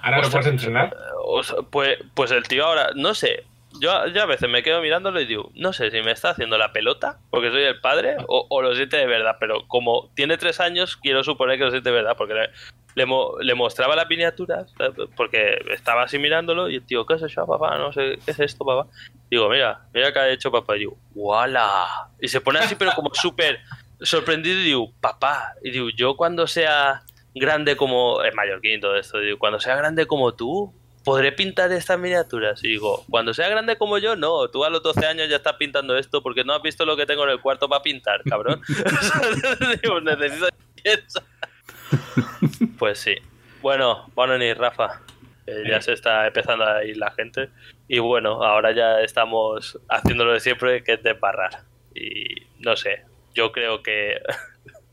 Ahora 0.01 0.17
lo 0.17 0.23
Ostras, 0.23 0.43
puedes 0.45 0.47
entrenar. 0.47 0.95
Sea, 1.43 1.55
pues, 1.69 1.97
pues 2.15 2.31
el 2.31 2.43
tío 2.47 2.65
ahora, 2.65 2.89
no 2.95 3.13
sé, 3.13 3.43
yo, 3.79 4.07
yo 4.07 4.23
a 4.23 4.25
veces 4.25 4.49
me 4.49 4.63
quedo 4.63 4.81
mirándolo 4.81 5.21
y 5.21 5.25
digo, 5.25 5.51
no 5.55 5.73
sé 5.73 5.91
si 5.91 6.01
me 6.01 6.11
está 6.11 6.31
haciendo 6.31 6.57
la 6.57 6.73
pelota 6.73 7.19
porque 7.29 7.49
soy 7.51 7.63
el 7.63 7.79
padre 7.79 8.17
o, 8.27 8.47
o 8.49 8.61
lo 8.61 8.73
siente 8.75 8.97
de 8.97 9.05
verdad, 9.05 9.37
pero 9.39 9.67
como 9.67 10.09
tiene 10.15 10.37
tres 10.37 10.59
años, 10.59 10.97
quiero 10.97 11.23
suponer 11.23 11.57
que 11.57 11.65
lo 11.65 11.71
siente 11.71 11.89
de 11.89 11.95
verdad 11.95 12.15
porque 12.17 12.33
le, 12.33 12.49
le, 12.95 13.05
mo- 13.05 13.37
le 13.39 13.53
mostraba 13.53 13.95
las 13.95 14.09
miniaturas 14.09 14.73
porque 15.15 15.59
estaba 15.71 16.03
así 16.03 16.17
mirándolo 16.17 16.67
y 16.69 16.75
el 16.77 16.85
tío, 16.85 17.05
¿qué 17.05 17.13
es 17.13 17.21
eso, 17.21 17.45
papá? 17.45 17.77
No 17.77 17.93
sé, 17.93 18.17
¿qué 18.25 18.31
es 18.31 18.39
esto, 18.39 18.65
papá? 18.65 18.89
Digo, 19.29 19.47
mira, 19.49 19.81
mira 19.93 20.11
qué 20.11 20.19
ha 20.19 20.29
hecho 20.29 20.51
papá. 20.51 20.75
Y 20.75 20.79
digo, 20.79 20.97
¡wala! 21.13 22.09
Y 22.19 22.27
se 22.27 22.41
pone 22.41 22.57
así, 22.59 22.73
pero 22.75 22.91
como 22.93 23.13
súper 23.13 23.59
sorprendido 24.01 24.59
y 24.59 24.63
digo, 24.63 24.91
papá. 24.99 25.53
Y 25.63 25.69
digo, 25.69 25.89
yo 25.95 26.15
cuando 26.17 26.47
sea 26.47 27.03
grande 27.39 27.75
como. 27.75 28.21
Es 28.23 28.33
mallorquín 28.35 28.79
todo 28.79 28.95
esto. 28.95 29.19
Digo, 29.19 29.39
cuando 29.39 29.59
sea 29.59 29.75
grande 29.75 30.05
como 30.05 30.33
tú, 30.33 30.73
podré 31.03 31.31
pintar 31.31 31.71
estas 31.71 31.99
miniaturas. 31.99 32.63
Y 32.63 32.69
digo, 32.69 33.03
cuando 33.09 33.33
sea 33.33 33.49
grande 33.49 33.77
como 33.77 33.97
yo, 33.97 34.15
no. 34.15 34.47
Tú 34.49 34.63
a 34.63 34.69
los 34.69 34.83
12 34.83 35.05
años 35.05 35.29
ya 35.29 35.37
estás 35.37 35.55
pintando 35.55 35.97
esto 35.97 36.21
porque 36.21 36.43
no 36.43 36.53
has 36.53 36.61
visto 36.61 36.85
lo 36.85 36.95
que 36.95 37.05
tengo 37.05 37.23
en 37.23 37.31
el 37.31 37.41
cuarto 37.41 37.67
para 37.67 37.81
pintar, 37.81 38.21
cabrón. 38.23 38.61
digo, 39.81 40.01
necesito. 40.01 40.47
pues 42.77 42.99
sí. 42.99 43.15
Bueno, 43.61 44.09
bueno, 44.15 44.37
ni 44.37 44.53
Rafa. 44.53 45.01
Eh, 45.45 45.63
ya 45.67 45.81
se 45.81 45.93
está 45.93 46.27
empezando 46.27 46.65
a 46.65 46.83
ir 46.83 46.97
la 46.97 47.11
gente. 47.11 47.49
Y 47.87 47.99
bueno, 47.99 48.43
ahora 48.43 48.71
ya 48.71 49.01
estamos 49.01 49.79
haciéndolo 49.89 50.33
de 50.33 50.39
siempre, 50.39 50.83
que 50.83 50.93
es 50.93 51.03
desbarrar. 51.03 51.63
Y 51.95 52.45
no 52.59 52.75
sé, 52.75 53.03
yo 53.33 53.51
creo 53.51 53.81
que. 53.81 54.21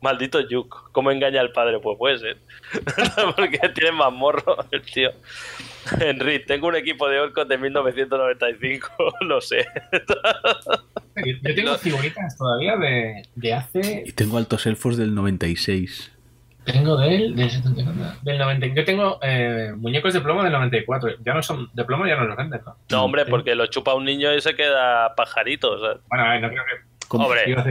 Maldito 0.00 0.40
Yuk, 0.40 0.92
¿cómo 0.92 1.10
engaña 1.10 1.40
al 1.40 1.52
padre? 1.52 1.78
Pues 1.80 1.96
puede 1.98 2.18
ser. 2.18 2.38
Porque 3.36 3.58
tiene 3.74 3.92
más 3.92 4.12
morro 4.12 4.56
el 4.70 4.82
tío. 4.82 5.10
Henry, 6.00 6.44
tengo 6.44 6.68
un 6.68 6.76
equipo 6.76 7.08
de 7.08 7.20
orcos 7.20 7.48
de 7.48 7.58
1995, 7.58 8.88
lo 9.22 9.40
sé. 9.40 9.66
Yo 11.42 11.54
tengo 11.54 11.74
figuritas 11.76 12.36
todavía 12.36 12.76
de, 12.76 13.22
de 13.34 13.54
hace. 13.54 14.02
Y 14.06 14.12
tengo 14.12 14.36
altos 14.36 14.66
elfos 14.66 14.96
del 14.96 15.14
96. 15.14 16.12
Tengo 16.66 16.96
del, 16.96 17.36
del, 17.36 17.48
70, 17.48 18.18
del 18.22 18.38
90. 18.38 18.66
Yo 18.74 18.84
tengo 18.84 19.20
eh, 19.22 19.72
muñecos 19.76 20.12
de 20.12 20.20
plomo 20.20 20.42
del 20.42 20.52
94. 20.52 21.10
Ya 21.24 21.32
no 21.32 21.40
son 21.40 21.70
de 21.72 21.84
plomo, 21.84 22.06
ya 22.06 22.16
no 22.16 22.24
los 22.24 22.36
venden, 22.36 22.60
¿no? 22.66 22.76
No, 22.90 23.04
hombre, 23.04 23.24
porque 23.24 23.54
lo 23.54 23.66
chupa 23.68 23.94
un 23.94 24.04
niño 24.04 24.34
y 24.34 24.40
se 24.40 24.56
queda 24.56 25.14
pajarito. 25.14 25.70
O 25.70 25.78
sea. 25.78 26.00
Bueno, 26.08 26.24
a 26.24 26.30
ver, 26.32 26.42
no 26.42 26.48
creo 26.48 26.64
que. 26.64 26.95
Hombre, 27.10 27.52
una, 27.52 27.64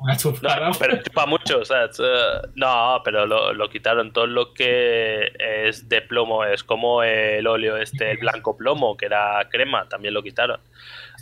una 0.00 0.70
no, 0.70 0.72
pero 0.78 1.02
chupa 1.02 1.26
mucho, 1.26 1.58
o 1.58 1.64
sea, 1.64 1.84
eh, 1.84 2.48
no, 2.54 3.00
pero 3.04 3.26
lo, 3.26 3.52
lo 3.52 3.68
quitaron. 3.68 4.12
Todo 4.12 4.26
lo 4.26 4.54
que 4.54 5.30
es 5.38 5.88
de 5.88 6.00
plomo 6.02 6.44
es 6.44 6.64
como 6.64 7.02
el 7.02 7.46
óleo 7.46 7.76
este, 7.76 8.10
el 8.12 8.18
blanco 8.18 8.56
plomo, 8.56 8.96
que 8.96 9.06
era 9.06 9.46
crema, 9.50 9.88
también 9.88 10.14
lo 10.14 10.22
quitaron. 10.22 10.60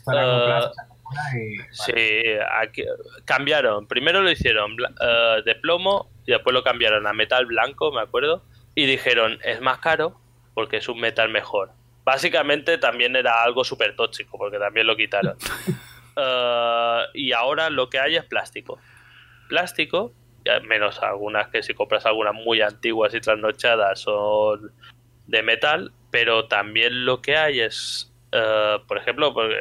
Y- 0.06 0.70
vale. 1.10 1.66
Sí, 1.72 2.22
aquí- 2.60 2.84
cambiaron. 3.24 3.86
Primero 3.88 4.20
lo 4.22 4.30
hicieron 4.30 4.76
eh, 5.00 5.42
de 5.44 5.54
plomo 5.56 6.10
y 6.26 6.32
después 6.32 6.54
lo 6.54 6.62
cambiaron 6.62 7.06
a 7.06 7.12
metal 7.12 7.46
blanco, 7.46 7.90
me 7.92 8.00
acuerdo. 8.02 8.44
Y 8.74 8.86
dijeron, 8.86 9.38
es 9.42 9.60
más 9.60 9.78
caro 9.78 10.20
porque 10.54 10.76
es 10.76 10.88
un 10.88 11.00
metal 11.00 11.30
mejor. 11.30 11.70
Básicamente 12.04 12.78
también 12.78 13.16
era 13.16 13.42
algo 13.42 13.64
súper 13.64 13.96
tóxico 13.96 14.38
porque 14.38 14.58
también 14.58 14.86
lo 14.86 14.96
quitaron. 14.96 15.36
Eh, 16.18 17.02
y 17.14 17.32
ahora 17.32 17.70
lo 17.70 17.88
que 17.88 17.98
hay 17.98 18.16
es 18.16 18.24
plástico. 18.24 18.78
Plástico, 19.48 20.12
menos 20.64 21.02
algunas 21.02 21.48
que 21.48 21.62
si 21.62 21.74
compras 21.74 22.06
algunas 22.06 22.34
muy 22.34 22.60
antiguas 22.60 23.14
y 23.14 23.20
trasnochadas 23.20 24.00
son 24.00 24.72
de 25.26 25.42
metal, 25.42 25.92
pero 26.10 26.46
también 26.46 27.04
lo 27.04 27.20
que 27.20 27.36
hay 27.36 27.60
es, 27.60 28.12
eh, 28.32 28.78
por 28.86 28.98
ejemplo, 28.98 29.32
porque 29.32 29.56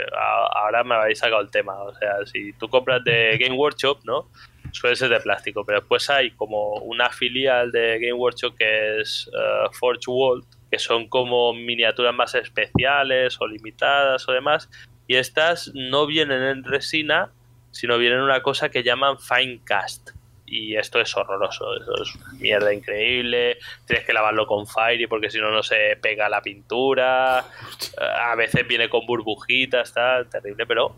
ahora 0.53 0.83
me 0.83 0.95
habéis 0.95 1.19
sacado 1.19 1.41
el 1.41 1.51
tema, 1.51 1.73
o 1.83 1.93
sea, 1.93 2.25
si 2.25 2.53
tú 2.53 2.69
compras 2.69 3.03
de 3.03 3.37
Game 3.37 3.55
Workshop, 3.55 3.99
¿no? 4.05 4.29
Suele 4.71 4.95
ser 4.95 5.09
de 5.09 5.19
plástico, 5.19 5.65
pero 5.65 5.79
después 5.79 6.09
hay 6.09 6.31
como 6.31 6.75
una 6.75 7.09
filial 7.09 7.71
de 7.71 7.99
Game 7.99 8.13
Workshop 8.13 8.55
que 8.57 9.01
es 9.01 9.29
eh, 9.33 9.67
Forge 9.73 10.09
World, 10.09 10.45
que 10.69 10.79
son 10.79 11.07
como 11.07 11.53
miniaturas 11.53 12.13
más 12.13 12.35
especiales 12.35 13.37
o 13.39 13.47
limitadas 13.47 14.27
o 14.27 14.31
demás, 14.33 14.69
y 15.07 15.15
estas 15.15 15.71
no 15.73 16.05
vienen 16.05 16.43
en 16.43 16.63
resina, 16.63 17.31
sino 17.71 17.97
vienen 17.97 18.19
en 18.19 18.25
una 18.25 18.41
cosa 18.41 18.69
que 18.69 18.83
llaman 18.83 19.17
Fine 19.19 19.61
Cast. 19.63 20.11
Y 20.45 20.77
esto 20.77 21.01
es 21.01 21.15
horroroso, 21.15 21.75
eso 21.75 22.01
es 22.01 22.33
mierda 22.39 22.73
increíble. 22.73 23.57
Tienes 23.85 24.05
que 24.05 24.13
lavarlo 24.13 24.47
con 24.47 24.65
Fairy 24.65 25.05
porque 25.07 25.29
si 25.29 25.39
no, 25.39 25.51
no 25.51 25.61
se 25.61 25.97
pega 26.01 26.29
la 26.29 26.41
pintura. 26.41 27.39
A 27.39 28.35
veces 28.35 28.65
viene 28.65 28.89
con 28.89 29.05
burbujitas, 29.05 29.89
está 29.89 30.23
terrible, 30.23 30.65
pero 30.65 30.95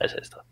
es 0.00 0.14
esto. 0.14 0.42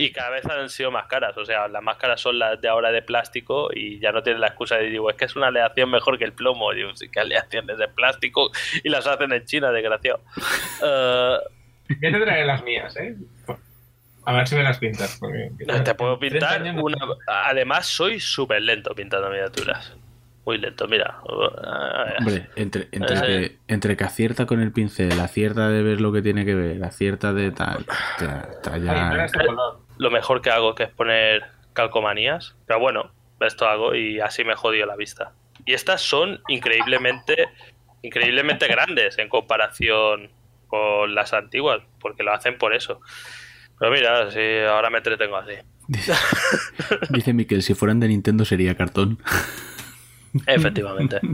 Y 0.00 0.12
cada 0.12 0.30
vez 0.30 0.46
han 0.46 0.70
sido 0.70 0.90
más 0.92 1.06
caras, 1.08 1.36
o 1.36 1.44
sea, 1.44 1.66
las 1.68 1.82
más 1.82 1.96
caras 1.96 2.20
son 2.20 2.38
las 2.38 2.58
de 2.60 2.68
ahora 2.68 2.92
de 2.92 3.02
plástico 3.02 3.68
y 3.74 3.98
ya 3.98 4.12
no 4.12 4.22
tienen 4.22 4.40
la 4.40 4.46
excusa 4.46 4.76
de 4.76 4.88
digo, 4.90 5.10
es 5.10 5.16
que 5.16 5.24
es 5.24 5.34
una 5.34 5.48
aleación 5.48 5.90
mejor 5.90 6.16
que 6.18 6.24
el 6.24 6.32
plomo. 6.32 6.72
Digo, 6.72 6.94
sí, 6.94 7.08
que 7.10 7.18
aleaciones 7.20 7.76
de 7.78 7.88
plástico 7.88 8.50
y 8.84 8.88
las 8.88 9.06
hacen 9.08 9.32
en 9.32 9.44
China, 9.44 9.70
desgraciado. 9.72 10.20
Eh, 10.84 11.36
Ya 12.00 12.12
te 12.12 12.20
traeré 12.20 12.46
las 12.46 12.62
mías, 12.62 12.96
¿eh? 12.96 13.16
A 14.24 14.32
ver 14.34 14.46
si 14.46 14.54
me 14.56 14.62
las 14.62 14.78
pintas. 14.78 15.16
Porque 15.18 15.50
te 15.84 15.94
puedo 15.94 16.16
30 16.18 16.48
pintar 16.48 16.74
no- 16.74 16.84
una... 16.84 16.96
Además, 17.26 17.86
soy 17.86 18.20
súper 18.20 18.62
lento 18.62 18.94
pintando 18.94 19.28
miniaturas. 19.30 19.96
Muy 20.44 20.58
lento, 20.58 20.86
mira. 20.86 21.18
Hombre, 21.24 22.46
entre, 22.56 22.88
entre, 22.92 23.16
Eh. 23.16 23.20
que, 23.50 23.58
entre 23.74 23.96
que 23.96 24.04
acierta 24.04 24.46
con 24.46 24.60
el 24.60 24.70
pincel, 24.72 25.18
acierta 25.20 25.68
de 25.68 25.82
ver 25.82 26.00
lo 26.00 26.12
que 26.12 26.22
tiene 26.22 26.44
que 26.44 26.54
ver, 26.54 26.84
acierta 26.84 27.32
de 27.32 27.50
tal. 27.50 27.84
Ya- 28.20 29.24
este. 29.24 29.38
Lo 29.98 30.10
mejor 30.10 30.40
que 30.40 30.50
hago 30.50 30.74
que 30.74 30.84
es 30.84 30.90
poner 30.90 31.44
calcomanías. 31.72 32.56
Pero 32.66 32.80
bueno, 32.80 33.12
esto 33.40 33.66
hago 33.68 33.94
y 33.94 34.20
así 34.20 34.44
me 34.44 34.54
jodió 34.54 34.86
la 34.86 34.96
vista. 34.96 35.32
Y 35.64 35.74
estas 35.74 36.00
son 36.00 36.40
increíblemente, 36.48 37.48
increíblemente 38.02 38.66
grandes 38.68 39.18
en 39.18 39.28
comparación 39.28 40.30
con 40.66 41.14
las 41.14 41.32
antiguas, 41.32 41.80
porque 42.00 42.22
lo 42.22 42.32
hacen 42.32 42.58
por 42.58 42.74
eso. 42.74 43.00
Pero 43.78 43.92
mira, 43.92 44.30
sí, 44.30 44.40
ahora 44.68 44.90
me 44.90 44.98
entretengo 44.98 45.36
así. 45.36 45.54
Dice, 45.86 46.12
dice 47.10 47.32
Miquel, 47.32 47.62
si 47.62 47.74
fueran 47.74 48.00
de 48.00 48.08
Nintendo 48.08 48.44
sería 48.44 48.76
cartón. 48.76 49.18
Efectivamente. 50.46 51.20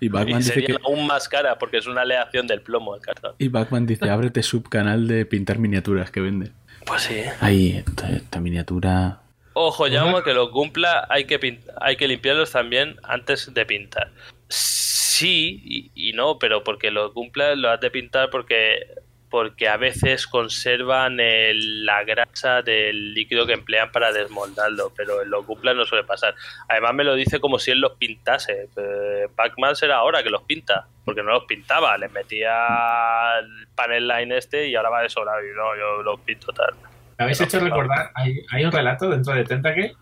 Y 0.00 0.08
Batman 0.08 0.38
dice 0.38 0.62
que. 0.62 0.76
aún 0.84 1.06
más 1.06 1.28
cara 1.28 1.58
porque 1.58 1.78
es 1.78 1.86
una 1.86 2.02
aleación 2.02 2.46
del 2.46 2.60
plomo 2.60 2.94
el 2.94 3.00
cartón. 3.00 3.34
Y 3.38 3.48
Batman 3.48 3.86
dice, 3.86 4.08
ábrete 4.08 4.42
subcanal 4.42 5.06
de 5.06 5.26
pintar 5.26 5.58
miniaturas 5.58 6.10
que 6.10 6.20
vende. 6.20 6.52
Pues 6.86 7.02
sí. 7.02 7.22
Ay, 7.40 7.82
esta, 7.86 8.08
esta 8.10 8.40
miniatura. 8.40 9.20
Ojo, 9.54 9.86
llamo 9.86 10.22
que 10.22 10.34
lo 10.34 10.50
cumpla, 10.50 11.06
hay 11.08 11.24
que, 11.24 11.40
pin- 11.40 11.60
hay 11.80 11.96
que 11.96 12.06
limpiarlos 12.08 12.52
también 12.52 12.96
antes 13.02 13.52
de 13.52 13.66
pintar. 13.66 14.10
Sí 14.48 15.60
y, 15.64 16.10
y 16.10 16.12
no, 16.12 16.38
pero 16.38 16.62
porque 16.62 16.90
lo 16.90 17.12
cumpla 17.12 17.54
lo 17.54 17.70
has 17.70 17.80
de 17.80 17.90
pintar 17.90 18.28
porque, 18.30 18.86
porque 19.30 19.68
a 19.68 19.76
veces 19.76 20.26
conservan 20.26 21.18
el- 21.20 21.84
la 21.84 22.04
grasa 22.04 22.62
del 22.62 23.12
líquido 23.14 23.46
que 23.46 23.54
emplean 23.54 23.90
para 23.90 24.12
desmoldarlo, 24.12 24.92
pero 24.96 25.22
en 25.22 25.30
lo 25.30 25.44
cumpla 25.44 25.74
no 25.74 25.84
suele 25.84 26.04
pasar. 26.04 26.34
Además 26.68 26.94
me 26.94 27.04
lo 27.04 27.14
dice 27.14 27.40
como 27.40 27.58
si 27.58 27.72
él 27.72 27.80
los 27.80 27.94
pintase. 27.94 28.68
Eh, 28.76 29.26
Pac-Man 29.34 29.74
será 29.76 29.96
ahora 29.96 30.22
que 30.22 30.30
los 30.30 30.42
pinta, 30.42 30.86
porque 31.04 31.22
no 31.22 31.30
los 31.32 31.44
pintaba, 31.44 31.96
les 31.98 32.12
metía 32.12 33.38
el 33.40 33.66
panel 33.74 34.06
line 34.08 34.36
este 34.36 34.68
y 34.68 34.74
ahora 34.76 34.90
va 34.90 35.02
de 35.02 35.08
sobrado 35.08 35.40
y 35.44 35.54
no, 35.56 35.76
yo 35.76 36.02
los 36.02 36.20
pinto 36.20 36.52
tal. 36.52 36.74
Me 37.18 37.24
habéis 37.24 37.40
hecho 37.40 37.60
recordar, 37.60 38.10
hay, 38.14 38.40
hay 38.50 38.64
un 38.64 38.72
relato 38.72 39.08
dentro 39.08 39.34
de 39.34 39.44
Tentacle 39.44 39.94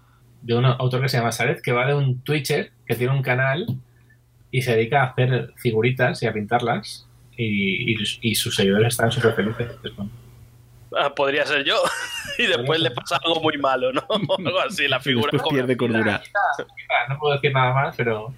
de 0.42 0.55
un 0.55 0.64
autor 0.66 1.01
que 1.01 1.09
se 1.09 1.16
llama 1.16 1.32
Saret, 1.32 1.62
que 1.62 1.72
va 1.72 1.86
de 1.86 1.94
un 1.94 2.22
Twitcher 2.22 2.70
que 2.86 2.94
tiene 2.96 3.14
un 3.14 3.22
canal 3.22 3.66
y 4.51 4.62
se 4.62 4.76
dedica 4.76 5.02
a 5.02 5.06
hacer 5.06 5.52
figuritas 5.56 6.22
y 6.22 6.26
a 6.26 6.32
pintarlas 6.32 7.09
y, 7.36 7.93
y- 7.93 8.19
y 8.23 8.35
sus 8.35 8.55
seguidores 8.55 8.89
están 8.89 9.11
súper 9.12 9.35
felices. 9.35 9.70
Es 9.82 9.97
bueno. 9.97 10.11
Ah, 10.97 11.12
podría 11.15 11.44
ser 11.44 11.65
yo. 11.65 11.77
y 12.39 12.47
después 12.47 12.78
le 12.81 12.90
pasa 12.93 13.19
algo 13.24 13.40
muy 13.43 13.59
malo, 13.59 13.93
¿no? 13.93 14.06
algo 14.39 14.61
así, 14.61 14.86
la 14.89 15.01
figura 15.01 15.31
como- 15.39 15.51
pierde 15.56 15.77
cordura. 15.77 16.23
No 17.09 17.19
puedo 17.19 17.35
decir 17.35 17.52
nada 17.52 17.73
más, 17.74 17.97
pero 17.97 18.32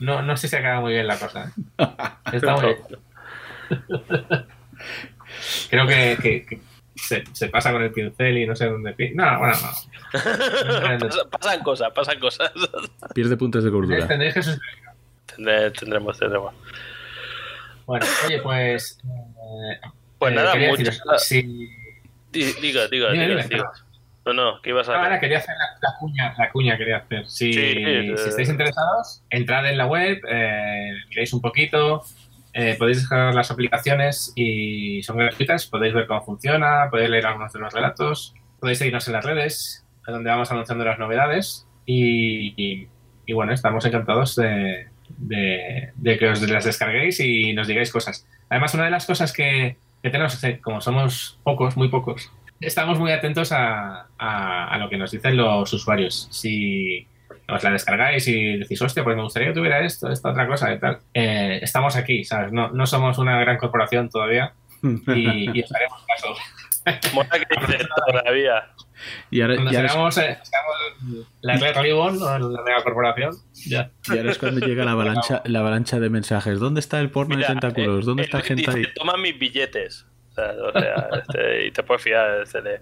no, 0.00 0.20
no 0.22 0.36
sé 0.36 0.48
si 0.48 0.56
acaba 0.56 0.80
muy 0.80 0.92
bien 0.92 1.06
la 1.06 1.18
cosa. 1.18 1.52
¿eh? 1.78 1.86
Está 2.32 2.56
muy 2.56 2.64
bien. 2.66 2.76
Creo 5.70 5.86
que, 5.86 6.18
que- 6.20 6.46
que 6.46 6.60
se, 6.96 7.24
se 7.32 7.48
pasa 7.48 7.72
con 7.72 7.82
el 7.82 7.92
pincel 7.92 8.38
y 8.38 8.46
no 8.46 8.54
sé 8.56 8.66
dónde... 8.66 8.92
pi- 8.92 9.12
No, 9.14 9.38
bueno, 9.38 9.54
no. 9.54 10.98
Pasa- 10.98 11.28
pasan 11.30 11.62
cosas, 11.62 11.92
pasan 11.94 12.18
cosas. 12.18 12.50
Pierde 13.14 13.36
puntos 13.36 13.62
de 13.64 13.70
cordura. 13.70 14.06
Tendréis 14.08 14.34
que 14.34 14.42
tendremos, 15.78 16.18
tendremos. 16.18 16.52
Bueno, 17.86 18.06
oye, 18.26 18.40
pues... 18.40 18.98
eh, 19.04 19.80
Pues 20.18 20.32
eh, 20.32 20.36
nada, 20.36 20.52
quería 20.52 20.68
muchas- 20.70 21.00
si- 21.18 21.42
Di- 22.32 22.52
Diga, 22.60 22.86
diga, 22.88 23.10
Dime, 23.10 23.26
diga, 23.28 23.42
dime, 23.42 23.48
diga. 23.48 23.70
No, 24.26 24.32
no, 24.34 24.62
¿qué 24.62 24.70
ibas 24.70 24.88
a 24.88 24.96
Ahora 25.02 25.18
quería 25.18 25.38
hacer 25.38 25.54
la, 25.58 25.88
la 25.88 25.96
cuña, 25.98 26.34
la 26.38 26.50
cuña 26.50 26.76
quería 26.76 26.98
hacer. 26.98 27.26
Si, 27.26 27.52
Sí, 27.52 27.60
eh. 27.60 28.14
si 28.16 28.28
estáis 28.28 28.48
interesados, 28.50 29.22
entrad 29.30 29.68
en 29.68 29.78
la 29.78 29.86
web, 29.86 30.20
eh, 30.28 30.92
miréis 31.08 31.32
un 31.32 31.40
poquito, 31.40 32.04
eh, 32.52 32.76
podéis 32.78 32.98
descargar 32.98 33.34
las 33.34 33.50
aplicaciones 33.50 34.32
y 34.36 35.02
son 35.02 35.16
gratuitas, 35.16 35.66
podéis 35.66 35.94
ver 35.94 36.06
cómo 36.06 36.22
funciona, 36.22 36.88
podéis 36.90 37.10
leer 37.10 37.26
algunos 37.26 37.52
de 37.52 37.58
los 37.60 37.72
relatos, 37.72 38.34
podéis 38.60 38.78
seguirnos 38.78 39.06
en 39.08 39.14
las 39.14 39.24
redes, 39.24 39.84
donde 40.06 40.28
vamos 40.30 40.50
anunciando 40.52 40.84
las 40.84 40.98
novedades 40.98 41.66
y, 41.86 42.54
y- 42.62 42.88
y 43.26 43.32
bueno, 43.32 43.52
estamos 43.52 43.84
encantados 43.86 44.36
de, 44.36 44.88
de- 45.20 45.90
de 45.96 46.18
que 46.18 46.28
os 46.28 46.40
las 46.48 46.64
descarguéis 46.64 47.20
y 47.20 47.52
nos 47.52 47.66
digáis 47.68 47.92
cosas. 47.92 48.26
Además, 48.48 48.74
una 48.74 48.84
de 48.84 48.90
las 48.90 49.06
cosas 49.06 49.32
que, 49.32 49.76
que 50.02 50.10
tenemos, 50.10 50.40
como 50.62 50.80
somos 50.80 51.38
pocos, 51.42 51.76
muy 51.76 51.88
pocos, 51.88 52.32
estamos 52.60 52.98
muy 52.98 53.12
atentos 53.12 53.52
a, 53.52 54.06
a- 54.18 54.68
a 54.68 54.78
lo 54.78 54.88
que 54.90 54.96
nos 54.98 55.10
dicen 55.10 55.36
los 55.36 55.72
usuarios. 55.72 56.28
Si 56.30 57.06
os 57.48 57.62
la 57.62 57.70
descargáis 57.70 58.26
y 58.28 58.58
decís, 58.58 58.80
hostia, 58.82 59.04
pues 59.04 59.16
me 59.16 59.22
gustaría 59.22 59.48
que 59.48 59.54
tuviera 59.54 59.80
esto, 59.84 60.10
esta 60.10 60.30
otra 60.30 60.46
cosa 60.46 60.72
y 60.72 60.78
tal. 60.78 60.98
Eh, 61.14 61.58
estamos 61.62 61.96
aquí, 61.96 62.24
¿sabes? 62.24 62.52
No, 62.52 62.70
no 62.70 62.86
somos 62.86 63.18
una 63.18 63.38
gran 63.40 63.56
corporación 63.56 64.08
todavía 64.08 64.52
y, 64.82 65.58
y 65.58 65.62
os 65.62 65.72
haremos 65.74 66.04
caso. 66.06 66.34
Mola 67.14 67.28
que 67.30 67.46
dice 67.66 67.86
todavía. 68.06 68.68
Y 69.30 69.40
ahora, 69.40 69.54
Cuando 69.54 69.72
y 69.72 69.76
ahora 69.76 69.86
es- 70.08 70.18
eh, 70.18 70.38
seamos 70.42 71.24
la 71.40 71.56
Red 71.56 71.76
Ribbon 71.82 72.22
o 72.22 72.38
la 72.38 72.62
mega 72.62 72.82
corporación, 72.82 73.34
ya. 73.66 73.90
y 74.08 74.18
ahora 74.18 74.30
es 74.30 74.38
cuando 74.38 74.66
llega 74.66 74.84
la 74.84 74.92
avalancha, 74.92 75.42
la 75.46 75.60
avalancha 75.60 75.98
de 76.00 76.10
mensajes. 76.10 76.58
¿Dónde 76.60 76.80
está 76.80 77.00
el 77.00 77.10
porno 77.10 77.36
Mira, 77.36 77.48
de 77.48 77.54
tentáculos? 77.54 78.04
¿Dónde 78.04 78.22
eh, 78.22 78.26
está 78.26 78.38
el 78.38 78.44
gente 78.44 78.62
dice, 78.66 78.78
ahí? 78.78 78.94
Toma 78.94 79.16
mis 79.16 79.38
billetes. 79.38 80.06
O 80.30 80.34
sea, 80.34 80.52
o 80.62 80.72
sea, 80.72 81.08
este, 81.18 81.66
y 81.66 81.70
te 81.72 81.82
puedes 81.82 82.02
fiar 82.02 82.42
este 82.42 82.60
de... 82.62 82.80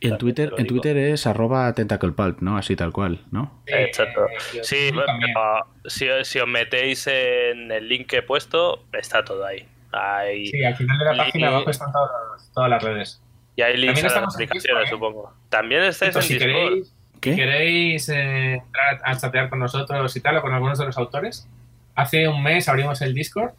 Y 0.00 0.06
en 0.08 0.16
Twitter, 0.18 0.52
en. 0.56 0.66
Twitter 0.68 0.96
es 0.96 1.26
arroba 1.26 1.72
tentaclepulp, 1.72 2.40
¿no? 2.40 2.56
Así 2.56 2.76
tal 2.76 2.92
cual, 2.92 3.18
¿no? 3.32 3.62
Exacto. 3.66 4.26
Sí, 4.62 4.90
pero 4.94 5.66
si, 5.86 6.06
si 6.22 6.38
os 6.38 6.46
metéis 6.48 7.08
en 7.08 7.72
el 7.72 7.88
link 7.88 8.06
que 8.06 8.18
he 8.18 8.22
puesto, 8.22 8.84
está 8.92 9.24
todo 9.24 9.44
ahí. 9.44 9.66
Ahí- 9.90 10.46
Sí, 10.46 10.62
al 10.64 10.76
final 10.76 10.98
de 10.98 11.04
la 11.04 11.14
Y- 11.14 11.18
página 11.18 11.48
abajo 11.48 11.70
están 11.70 11.90
todas, 11.90 12.52
todas 12.54 12.70
las 12.70 12.82
redes. 12.82 13.22
Y 13.58 13.62
hay 13.62 13.76
links 13.76 13.86
También 14.00 14.06
a 14.06 14.08
las 14.08 14.12
estamos 14.12 14.34
en 14.38 14.44
aplicaciones, 14.44 14.62
Discord, 14.62 14.86
¿eh? 14.86 15.10
supongo. 15.10 15.34
También 15.48 15.82
estáis 15.82 16.14
en 16.14 16.20
Entonces, 16.22 16.28
si 16.28 16.34
Discord. 16.34 16.68
queréis, 16.68 16.94
¿Qué? 17.20 17.34
queréis 17.34 18.08
eh, 18.08 18.52
entrar 18.54 19.00
a 19.02 19.16
chatear 19.16 19.50
con 19.50 19.58
nosotros 19.58 20.14
y 20.16 20.20
tal, 20.20 20.36
o 20.36 20.42
con 20.42 20.54
algunos 20.54 20.78
de 20.78 20.86
los 20.86 20.96
autores, 20.96 21.48
hace 21.96 22.28
un 22.28 22.40
mes 22.40 22.68
abrimos 22.68 23.02
el 23.02 23.14
Discord 23.14 23.50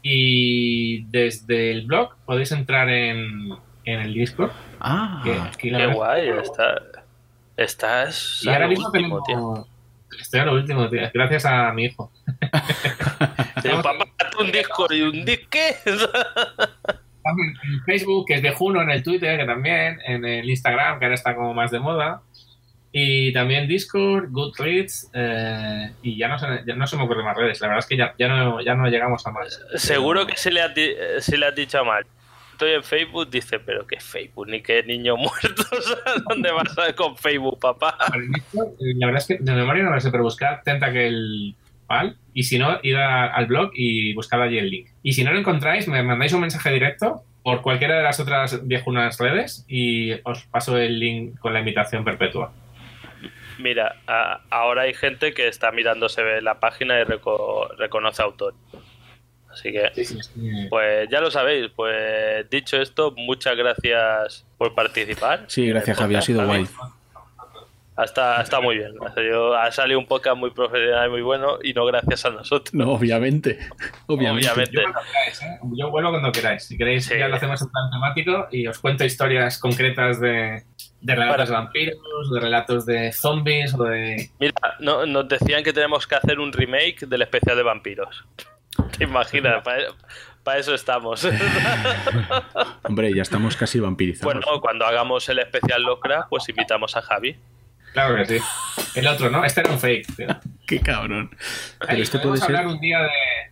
y 0.00 1.04
desde 1.10 1.70
el 1.70 1.82
blog 1.86 2.16
podéis 2.24 2.50
entrar 2.52 2.88
en, 2.88 3.50
en 3.84 4.00
el 4.00 4.14
Discord. 4.14 4.52
Ah, 4.80 5.20
que 5.22 5.38
aquí 5.38 5.68
la 5.68 5.80
Qué 5.80 5.86
guay, 5.88 6.28
está, 6.30 6.80
estás 7.58 8.40
Y 8.42 8.48
a 8.48 8.52
ahora 8.54 8.64
lo 8.64 8.70
mismo 8.70 8.86
último, 8.86 9.22
tenemos... 9.22 9.68
Estoy 10.18 10.40
a 10.40 10.44
lo 10.46 10.54
último, 10.54 10.88
tío. 10.88 11.10
Gracias 11.12 11.44
a 11.44 11.70
mi 11.74 11.84
hijo. 11.84 12.10
Papá, 13.82 14.06
un 14.40 14.50
Discord 14.50 14.92
y 14.92 15.02
un 15.02 15.26
disque. 15.26 15.76
En 17.30 17.82
Facebook, 17.84 18.26
que 18.26 18.34
es 18.34 18.42
de 18.42 18.50
Juno, 18.52 18.82
en 18.82 18.90
el 18.90 19.02
Twitter, 19.02 19.38
que 19.38 19.44
también, 19.44 19.98
en 20.06 20.24
el 20.24 20.48
Instagram, 20.48 20.98
que 20.98 21.04
ahora 21.06 21.14
está 21.14 21.34
como 21.34 21.52
más 21.54 21.70
de 21.70 21.80
moda. 21.80 22.22
Y 22.92 23.32
también 23.34 23.68
Discord, 23.68 24.28
Goodreads, 24.30 25.10
eh, 25.12 25.90
y 26.02 26.16
ya 26.16 26.28
no, 26.28 26.38
se, 26.38 26.46
ya 26.66 26.74
no 26.76 26.86
se 26.86 26.96
me 26.96 27.02
ocurren 27.02 27.26
más 27.26 27.36
redes. 27.36 27.60
La 27.60 27.68
verdad 27.68 27.80
es 27.80 27.86
que 27.86 27.96
ya, 27.96 28.14
ya, 28.18 28.28
no, 28.28 28.60
ya 28.62 28.74
no 28.74 28.88
llegamos 28.88 29.26
a 29.26 29.32
más. 29.32 29.60
Seguro 29.74 30.26
que 30.26 30.36
se 30.36 30.50
le, 30.50 30.62
has 30.62 30.74
di- 30.74 30.94
eh, 30.96 31.20
se 31.20 31.36
le 31.36 31.46
has 31.46 31.54
dicho 31.54 31.84
mal. 31.84 32.06
Estoy 32.52 32.72
en 32.72 32.82
Facebook, 32.82 33.28
dice, 33.28 33.58
pero 33.58 33.86
qué 33.86 34.00
Facebook, 34.00 34.48
ni 34.48 34.62
qué 34.62 34.82
niño 34.82 35.14
muerto. 35.18 35.62
¿Dónde 36.26 36.50
vas 36.52 36.78
a 36.78 36.94
con 36.94 37.18
Facebook, 37.18 37.58
papá? 37.60 37.98
Eh, 38.14 38.94
la 38.96 39.06
verdad 39.08 39.20
es 39.20 39.26
que 39.26 39.36
de 39.44 39.52
memoria 39.52 39.82
no 39.82 39.90
lo 39.90 40.00
sé, 40.00 40.10
pero 40.10 40.22
buscad 40.22 40.62
Tentacle 40.64 41.52
Y 42.34 42.42
si 42.44 42.58
no, 42.58 42.78
id 42.82 42.94
a- 42.96 43.26
al 43.32 43.46
blog 43.46 43.70
y 43.74 44.12
buscad 44.14 44.42
allí 44.42 44.58
el 44.58 44.70
link. 44.70 44.88
Y 45.02 45.12
si 45.12 45.24
no 45.24 45.32
lo 45.32 45.38
encontráis, 45.38 45.88
me 45.88 46.02
mandáis 46.02 46.32
un 46.32 46.40
mensaje 46.40 46.70
directo 46.72 47.22
por 47.42 47.62
cualquiera 47.62 47.96
de 47.96 48.02
las 48.02 48.18
otras 48.20 48.66
viejunas 48.66 49.18
redes 49.18 49.64
y 49.68 50.12
os 50.24 50.44
paso 50.46 50.76
el 50.78 50.98
link 50.98 51.38
con 51.38 51.52
la 51.52 51.60
invitación 51.60 52.04
perpetua. 52.04 52.52
Mira, 53.58 53.96
a- 54.06 54.40
ahora 54.50 54.82
hay 54.82 54.92
gente 54.94 55.32
que 55.32 55.48
está 55.48 55.70
mirándose 55.72 56.40
la 56.42 56.60
página 56.60 57.00
y 57.00 57.04
reco- 57.04 57.68
reconoce 57.78 58.20
autor. 58.22 58.54
Así 59.50 59.72
que, 59.72 59.90
pues 60.68 61.08
ya 61.10 61.20
lo 61.22 61.30
sabéis. 61.30 61.70
Pues 61.74 62.50
dicho 62.50 62.76
esto, 62.82 63.12
muchas 63.16 63.56
gracias 63.56 64.44
por 64.58 64.74
participar. 64.74 65.44
sí, 65.46 65.66
gracias 65.68 65.96
Javi, 65.96 66.16
ha 66.16 66.20
sido 66.20 66.44
guay. 66.44 66.66
Está, 67.98 68.42
está 68.42 68.60
muy 68.60 68.76
bien. 68.76 68.92
Ha 69.04 69.12
salido, 69.14 69.56
ha 69.56 69.72
salido 69.72 69.98
un 69.98 70.06
podcast 70.06 70.36
muy 70.36 70.50
profesional 70.50 71.08
y 71.08 71.10
muy 71.10 71.22
bueno 71.22 71.58
y 71.62 71.72
no 71.72 71.86
gracias 71.86 72.26
a 72.26 72.30
nosotros. 72.30 72.74
No, 72.74 72.92
obviamente. 72.92 73.58
Obviamente. 74.06 74.50
Obviamente. 74.50 74.82
Yo 74.82 74.92
queráis, 74.92 75.42
¿eh? 75.42 75.58
Yo 75.78 75.90
vuelvo 75.90 76.10
cuando 76.10 76.30
queráis. 76.30 76.64
Si 76.64 76.76
queréis, 76.76 77.06
Sí. 77.06 77.18
ya 77.18 77.28
lo 77.28 77.36
hacemos 77.36 77.60
en 77.62 77.68
plan 77.70 77.90
temático 77.90 78.48
y 78.50 78.66
os 78.66 78.78
cuento 78.80 79.04
historias 79.04 79.58
concretas 79.58 80.20
de, 80.20 80.62
de 81.00 81.14
relatos 81.14 81.48
de 81.48 81.54
vampiros, 81.54 81.96
de 82.34 82.40
relatos 82.40 82.84
de 82.84 83.12
zombies 83.12 83.72
o 83.74 83.84
de. 83.84 84.30
Mira, 84.40 84.52
no, 84.80 85.06
nos 85.06 85.26
decían 85.28 85.64
que 85.64 85.72
tenemos 85.72 86.06
que 86.06 86.16
hacer 86.16 86.38
un 86.38 86.52
remake 86.52 87.06
del 87.06 87.22
especial 87.22 87.56
de 87.56 87.62
vampiros. 87.62 88.24
¿Te 88.98 89.04
imaginas? 89.04 89.62
Para 90.42 90.58
eso 90.58 90.74
estamos. 90.74 91.26
Hombre, 92.82 93.12
ya 93.14 93.22
estamos 93.22 93.56
casi 93.56 93.80
vampirizados. 93.80 94.34
bueno, 94.44 94.60
cuando 94.60 94.84
hagamos 94.84 95.28
el 95.28 95.38
especial 95.38 95.82
Locra, 95.82 96.26
pues 96.28 96.48
invitamos 96.48 96.94
a 96.96 97.02
Javi. 97.02 97.36
Claro 97.96 98.16
que 98.16 98.26
sí. 98.26 98.38
El 98.94 99.06
otro, 99.06 99.30
¿no? 99.30 99.42
Este 99.42 99.62
era 99.62 99.70
un 99.70 99.80
fake. 99.80 100.16
tío. 100.16 100.26
Qué 100.66 100.80
cabrón. 100.80 101.34
Este 101.88 102.18
ser. 102.18 102.66
un 102.66 102.78
día 102.78 103.00
de. 103.00 103.08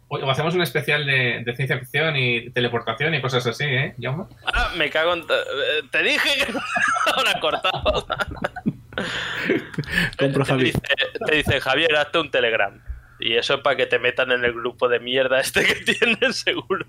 O 0.08 0.30
hacemos 0.30 0.54
un 0.54 0.60
especial 0.60 1.06
de, 1.06 1.42
de 1.46 1.56
ciencia 1.56 1.78
ficción 1.78 2.14
y 2.14 2.50
teleportación 2.50 3.14
y 3.14 3.22
cosas 3.22 3.46
así, 3.46 3.64
¿eh, 3.64 3.94
Jaume? 3.98 4.24
Ah, 4.44 4.70
me 4.76 4.90
cago 4.90 5.14
en... 5.14 5.20
eh, 5.20 5.82
Te 5.90 6.02
dije 6.02 6.44
que 6.46 6.52
ahora 7.16 7.40
cortado. 7.40 8.06
Compro 10.18 10.44
te, 10.44 10.50
Javi. 10.50 10.64
dice, 10.64 10.80
te 11.26 11.36
dice, 11.36 11.60
Javier, 11.60 11.96
hazte 11.96 12.18
un 12.18 12.30
Telegram. 12.30 12.78
Y 13.20 13.36
eso 13.36 13.54
es 13.54 13.60
para 13.62 13.76
que 13.76 13.86
te 13.86 13.98
metan 13.98 14.30
en 14.30 14.44
el 14.44 14.52
grupo 14.52 14.88
de 14.88 15.00
mierda 15.00 15.40
este 15.40 15.64
que 15.64 15.74
tienes, 15.94 16.36
seguro. 16.36 16.84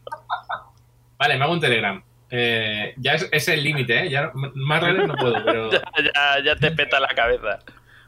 Vale, 1.18 1.38
me 1.38 1.44
hago 1.46 1.54
un 1.54 1.62
Telegram. 1.62 2.04
Eh, 2.38 2.94
ya 2.98 3.14
es, 3.14 3.30
es 3.32 3.48
el 3.48 3.64
límite, 3.64 4.06
¿eh? 4.06 4.10
Ya 4.10 4.30
más 4.34 4.84
redes 4.84 5.08
no 5.08 5.16
puedo, 5.16 5.36
pero. 5.46 5.72
Ya, 5.72 5.82
ya, 6.04 6.44
ya 6.44 6.56
te 6.58 6.72
peta 6.72 7.00
la 7.00 7.08
cabeza. 7.08 7.60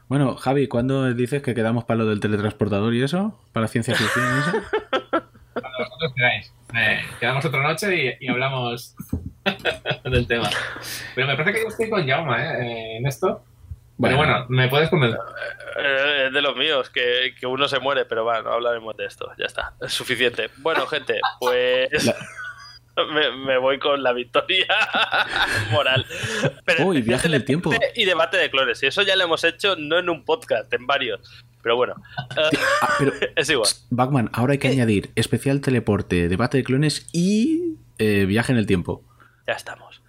Bueno, 0.06 0.36
Javi, 0.36 0.68
¿cuándo 0.68 1.14
dices 1.14 1.42
que 1.42 1.54
quedamos 1.54 1.84
para 1.84 1.98
lo 1.98 2.06
del 2.06 2.20
teletransportador 2.20 2.92
y 2.94 3.02
eso? 3.02 3.38
¿Para 3.52 3.68
ciencia 3.68 3.94
ficción 3.94 4.26
y 4.26 4.38
eso? 4.40 4.52
Cuando 5.54 5.78
vosotros 5.78 6.12
queráis. 6.14 6.52
Eh, 6.76 7.00
quedamos 7.18 7.44
otra 7.46 7.62
noche 7.62 8.18
y, 8.20 8.26
y 8.26 8.28
hablamos 8.28 8.94
del 10.04 10.26
tema. 10.26 10.50
Pero 11.14 11.26
me 11.26 11.36
parece 11.36 11.54
que 11.54 11.62
yo 11.62 11.68
estoy 11.68 11.88
con 11.88 12.06
Jaume 12.06 12.36
¿eh? 12.36 12.96
en 12.98 13.06
esto. 13.06 13.42
Pero 14.00 14.16
bueno, 14.16 14.46
me 14.48 14.68
puedes 14.68 14.90
convencer. 14.90 15.18
Eh, 15.78 16.24
es 16.26 16.32
de 16.32 16.42
los 16.42 16.54
míos, 16.54 16.88
que, 16.90 17.34
que 17.38 17.46
uno 17.46 17.66
se 17.66 17.80
muere, 17.80 18.04
pero 18.04 18.24
va, 18.24 18.42
no 18.42 18.52
hablaremos 18.52 18.96
de 18.96 19.06
esto. 19.06 19.30
Ya 19.38 19.46
está, 19.46 19.72
es 19.80 19.92
suficiente. 19.92 20.50
Bueno, 20.58 20.86
gente, 20.86 21.20
pues 21.40 21.88
me, 23.12 23.30
me 23.44 23.58
voy 23.58 23.78
con 23.78 24.02
la 24.02 24.12
victoria 24.12 24.66
moral. 25.72 26.06
Pero 26.64 26.86
Uy, 26.86 27.02
viaje 27.02 27.28
en 27.28 27.34
el 27.34 27.44
tiempo. 27.44 27.70
Y 27.94 28.04
debate 28.04 28.36
de 28.36 28.50
clones. 28.50 28.82
Y 28.82 28.86
eso 28.86 29.02
ya 29.02 29.16
lo 29.16 29.24
hemos 29.24 29.44
hecho 29.44 29.76
no 29.76 29.98
en 29.98 30.08
un 30.08 30.24
podcast, 30.24 30.72
en 30.72 30.86
varios. 30.86 31.20
Pero 31.62 31.76
bueno, 31.76 31.94
eh, 32.36 32.56
Ah, 32.82 32.94
pero, 32.98 33.12
es 33.36 33.50
igual. 33.50 33.68
Bachman, 33.90 34.30
ahora 34.32 34.52
hay 34.52 34.58
que 34.58 34.68
añadir 34.68 35.10
especial 35.16 35.60
teleporte, 35.60 36.28
debate 36.28 36.56
de 36.58 36.64
clones 36.64 37.08
y 37.12 37.74
eh, 37.98 38.24
viaje 38.26 38.52
en 38.52 38.58
el 38.58 38.66
tiempo. 38.66 39.02
Ya 39.46 39.54
estamos. 39.54 40.00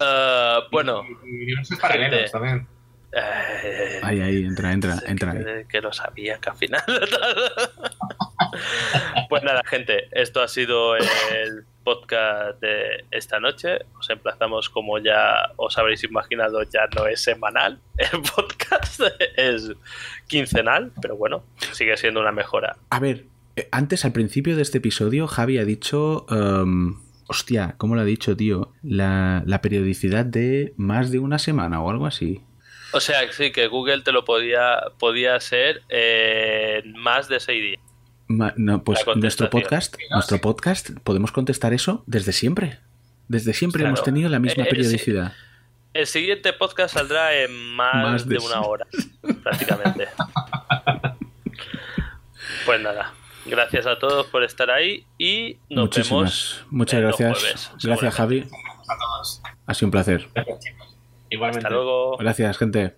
Eh, 0.00 0.58
bueno, 0.72 1.02
Y 1.24 1.42
universos 1.44 1.78
paralelos 1.78 2.16
gente. 2.18 2.30
también. 2.32 2.66
eh, 3.12 4.00
Ahí, 4.02 4.20
ahí, 4.20 4.44
entra, 4.44 4.72
entra, 4.72 4.96
entra. 5.06 5.30
ahí. 5.32 5.38
que, 5.44 5.66
que 5.68 5.80
lo 5.80 5.92
sabía 5.92 6.38
que 6.38 6.50
al 6.50 6.56
final. 6.56 6.82
pues 9.28 9.42
nada, 9.42 9.62
gente, 9.66 10.08
esto 10.12 10.42
ha 10.42 10.48
sido 10.48 10.96
el 10.96 11.64
podcast 11.86 12.60
de 12.60 13.04
esta 13.12 13.38
noche. 13.38 13.78
Os 13.96 14.10
emplazamos, 14.10 14.68
como 14.68 14.98
ya 14.98 15.52
os 15.54 15.78
habréis 15.78 16.02
imaginado, 16.02 16.64
ya 16.64 16.88
no 16.96 17.06
es 17.06 17.22
semanal 17.22 17.78
el 17.96 18.22
podcast, 18.22 19.02
es 19.36 19.70
quincenal, 20.26 20.90
pero 21.00 21.16
bueno, 21.16 21.44
sigue 21.72 21.96
siendo 21.96 22.20
una 22.20 22.32
mejora. 22.32 22.76
A 22.90 22.98
ver, 22.98 23.26
eh, 23.54 23.68
antes, 23.70 24.04
al 24.04 24.12
principio 24.12 24.56
de 24.56 24.62
este 24.62 24.78
episodio, 24.78 25.28
Javi 25.28 25.58
ha 25.58 25.64
dicho. 25.64 26.26
em, 26.28 26.96
hostia, 27.28 27.76
¿cómo 27.78 27.94
lo 27.94 28.00
ha 28.00 28.04
dicho, 28.04 28.36
tío? 28.36 28.72
La, 28.82 29.44
la 29.46 29.60
periodicidad 29.60 30.26
de 30.26 30.74
más 30.76 31.12
de 31.12 31.20
una 31.20 31.38
semana 31.38 31.80
o 31.80 31.90
algo 31.90 32.06
así. 32.06 32.42
O 32.92 33.00
sea, 33.00 33.30
sí, 33.32 33.52
que 33.52 33.68
Google 33.68 34.02
te 34.02 34.10
lo 34.10 34.24
podía, 34.24 34.80
podía 34.98 35.36
hacer 35.36 35.82
en 35.88 36.92
más 36.98 37.28
de 37.28 37.38
seis 37.38 37.62
días. 37.62 37.85
Ma- 38.28 38.52
no, 38.56 38.82
pues 38.82 39.00
nuestro 39.16 39.48
podcast, 39.50 39.96
nuestro 40.10 40.38
podcast, 40.40 40.90
podemos 41.04 41.30
contestar 41.32 41.72
eso 41.72 42.02
desde 42.06 42.32
siempre. 42.32 42.78
Desde 43.28 43.52
siempre 43.54 43.80
Claro. 43.80 43.94
hemos 43.94 44.04
tenido 44.04 44.28
la 44.28 44.38
misma 44.38 44.64
Eh, 44.64 44.66
eh, 44.66 44.70
periodicidad. 44.70 45.32
El 45.94 46.06
siguiente 46.06 46.52
podcast 46.52 46.94
saldrá 46.94 47.34
en 47.34 47.52
más, 47.74 47.94
Más 47.94 48.28
de 48.28 48.36
de, 48.38 48.44
una 48.44 48.60
hora, 48.62 48.86
prácticamente. 49.42 50.08
pues 52.66 52.80
nada, 52.80 53.14
gracias 53.46 53.86
a 53.86 53.98
todos 53.98 54.26
por 54.26 54.42
estar 54.44 54.70
ahí 54.70 55.04
y 55.18 55.58
nos 55.70 55.84
Muchísimas. 55.84 56.10
vemos. 56.10 56.64
Muchas 56.70 57.00
gracias. 57.00 57.38
jueves, 57.38 57.70
gracias, 57.82 58.14
Javi. 58.14 58.40
A 58.40 58.98
todos. 58.98 59.42
Ha 59.66 59.74
sido 59.74 59.86
un 59.86 59.90
placer. 59.92 60.28
Gracias. 60.34 60.74
Igualmente. 61.30 61.66
Hasta 61.66 61.70
luego. 61.74 62.16
Gracias, 62.18 62.58
gente. 62.58 62.94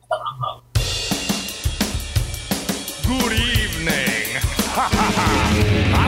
Good 3.07 3.33
evening. 3.33 5.05
I 5.51 6.08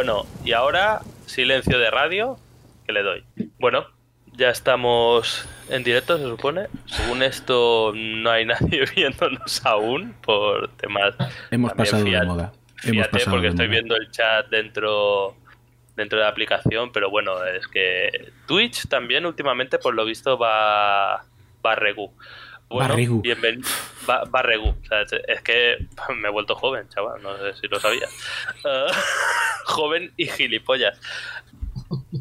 Bueno, 0.00 0.24
y 0.46 0.52
ahora 0.52 1.02
silencio 1.26 1.78
de 1.78 1.90
radio, 1.90 2.38
que 2.86 2.92
le 2.94 3.02
doy. 3.02 3.22
Bueno, 3.58 3.86
ya 4.32 4.48
estamos 4.48 5.46
en 5.68 5.84
directo, 5.84 6.16
se 6.16 6.24
supone. 6.24 6.68
Según 6.86 7.22
esto, 7.22 7.92
no 7.94 8.30
hay 8.30 8.46
nadie 8.46 8.86
viéndonos 8.96 9.60
aún 9.66 10.14
por 10.22 10.70
temas. 10.76 11.14
Hemos 11.50 11.74
pasado 11.74 12.02
de 12.02 12.18
moda. 12.22 12.50
Hemos 12.82 12.92
Fíjate, 12.92 13.10
pasado 13.10 13.30
porque 13.32 13.48
de 13.48 13.50
estoy 13.50 13.66
moda. 13.66 13.74
viendo 13.74 13.96
el 13.96 14.10
chat 14.10 14.48
dentro 14.48 15.36
dentro 15.96 16.18
de 16.18 16.24
la 16.24 16.30
aplicación, 16.30 16.92
pero 16.92 17.10
bueno, 17.10 17.44
es 17.44 17.68
que 17.68 18.32
Twitch 18.46 18.88
también 18.88 19.26
últimamente, 19.26 19.78
por 19.78 19.94
lo 19.94 20.06
visto, 20.06 20.38
va 20.38 21.26
va 21.62 21.74
regu. 21.74 22.10
Bueno, 22.70 22.90
Barregu. 22.90 23.20
bienvenido. 23.20 23.68
Va, 24.08 24.24
va 24.24 24.42
regu. 24.42 24.68
O 24.68 24.84
sea, 24.86 25.02
es- 25.02 25.12
es 25.26 25.42
que 25.42 25.76
me 26.16 26.28
he 26.28 26.30
vuelto 26.30 26.54
joven, 26.54 26.88
chaval, 26.88 27.20
no 27.22 27.36
sé 27.36 27.54
si 27.60 27.66
lo 27.68 27.80
sabías. 27.80 28.10
Eh, 28.64 28.86
joven 29.64 30.12
y 30.16 30.26
gilipollas. 30.26 30.98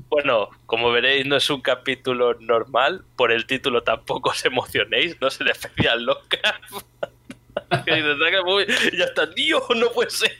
Bueno, 0.09 0.49
como 0.65 0.91
veréis, 0.91 1.25
no 1.27 1.35
es 1.35 1.49
un 1.51 1.61
capítulo 1.61 2.33
normal. 2.39 3.03
Por 3.15 3.31
el 3.31 3.45
título 3.45 3.83
tampoco 3.83 4.29
os 4.31 4.43
emocionéis, 4.45 5.19
no 5.21 5.29
se 5.29 5.43
le 5.43 5.51
especial 5.51 6.03
loca. 6.03 6.59
que 7.85 7.95
dices, 7.95 8.17
"Saca 8.19 8.41
muy- 8.43 8.65
y 8.91 8.97
ya 8.97 9.05
está, 9.05 9.29
tío, 9.31 9.61
no 9.75 9.91
puede 9.91 10.09
ser. 10.09 10.31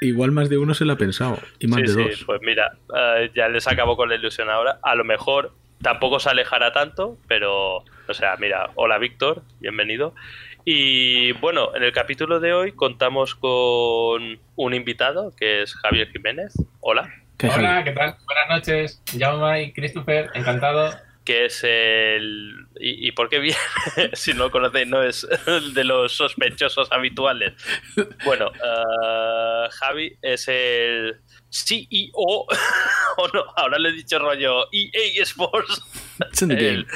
Igual 0.00 0.30
más 0.30 0.48
de 0.48 0.58
uno 0.58 0.74
se 0.74 0.84
lo 0.84 0.92
ha 0.92 0.96
pensado. 0.96 1.38
Y 1.58 1.66
más 1.66 1.80
Sí, 1.80 1.82
de 1.82 1.88
sí, 2.04 2.10
dos. 2.10 2.24
pues 2.26 2.40
mira, 2.42 2.72
eh, 2.96 3.30
ya 3.34 3.48
les 3.48 3.66
acabo 3.66 3.96
con 3.96 4.08
la 4.10 4.14
ilusión 4.14 4.48
ahora. 4.50 4.78
A 4.82 4.94
lo 4.94 5.02
mejor 5.04 5.52
tampoco 5.82 6.20
se 6.20 6.28
alejará 6.30 6.72
tanto, 6.72 7.16
pero, 7.26 7.82
o 8.08 8.14
sea, 8.14 8.36
mira, 8.36 8.70
hola 8.74 8.98
Víctor, 8.98 9.42
bienvenido. 9.60 10.14
Y 10.64 11.32
bueno, 11.32 11.74
en 11.76 11.84
el 11.84 11.92
capítulo 11.92 12.40
de 12.40 12.52
hoy 12.52 12.72
contamos 12.72 13.34
con 13.34 14.40
un 14.56 14.74
invitado 14.74 15.32
que 15.36 15.62
es 15.62 15.74
Javier 15.74 16.10
Jiménez. 16.10 16.54
Hola. 16.80 17.08
¿Qué, 17.38 17.48
Hola? 17.48 17.84
¿qué 17.84 17.92
tal? 17.92 18.16
Buenas 18.24 18.48
noches. 18.48 19.02
Jaume 19.16 19.62
y 19.62 19.72
Christopher, 19.72 20.30
encantado. 20.34 20.90
Que 21.26 21.44
es 21.46 21.62
el... 21.64 22.54
¿Y, 22.80 23.08
y 23.08 23.12
por 23.12 23.28
qué 23.28 23.38
viene? 23.40 23.58
si 24.14 24.32
no 24.32 24.44
lo 24.44 24.50
conocéis, 24.50 24.86
no 24.86 25.02
es 25.02 25.26
el 25.46 25.74
de 25.74 25.84
los 25.84 26.12
sospechosos 26.12 26.90
habituales. 26.92 27.52
Bueno, 28.24 28.50
eh, 28.54 29.68
Javi 29.72 30.16
es 30.22 30.48
el 30.48 31.16
CEO, 31.50 32.06
o 33.18 33.28
no, 33.34 33.44
ahora 33.56 33.78
le 33.78 33.90
he 33.90 33.92
dicho 33.92 34.18
rollo 34.18 34.68
EA 34.72 35.22
Sports. 35.22 35.82
El- 36.58 36.86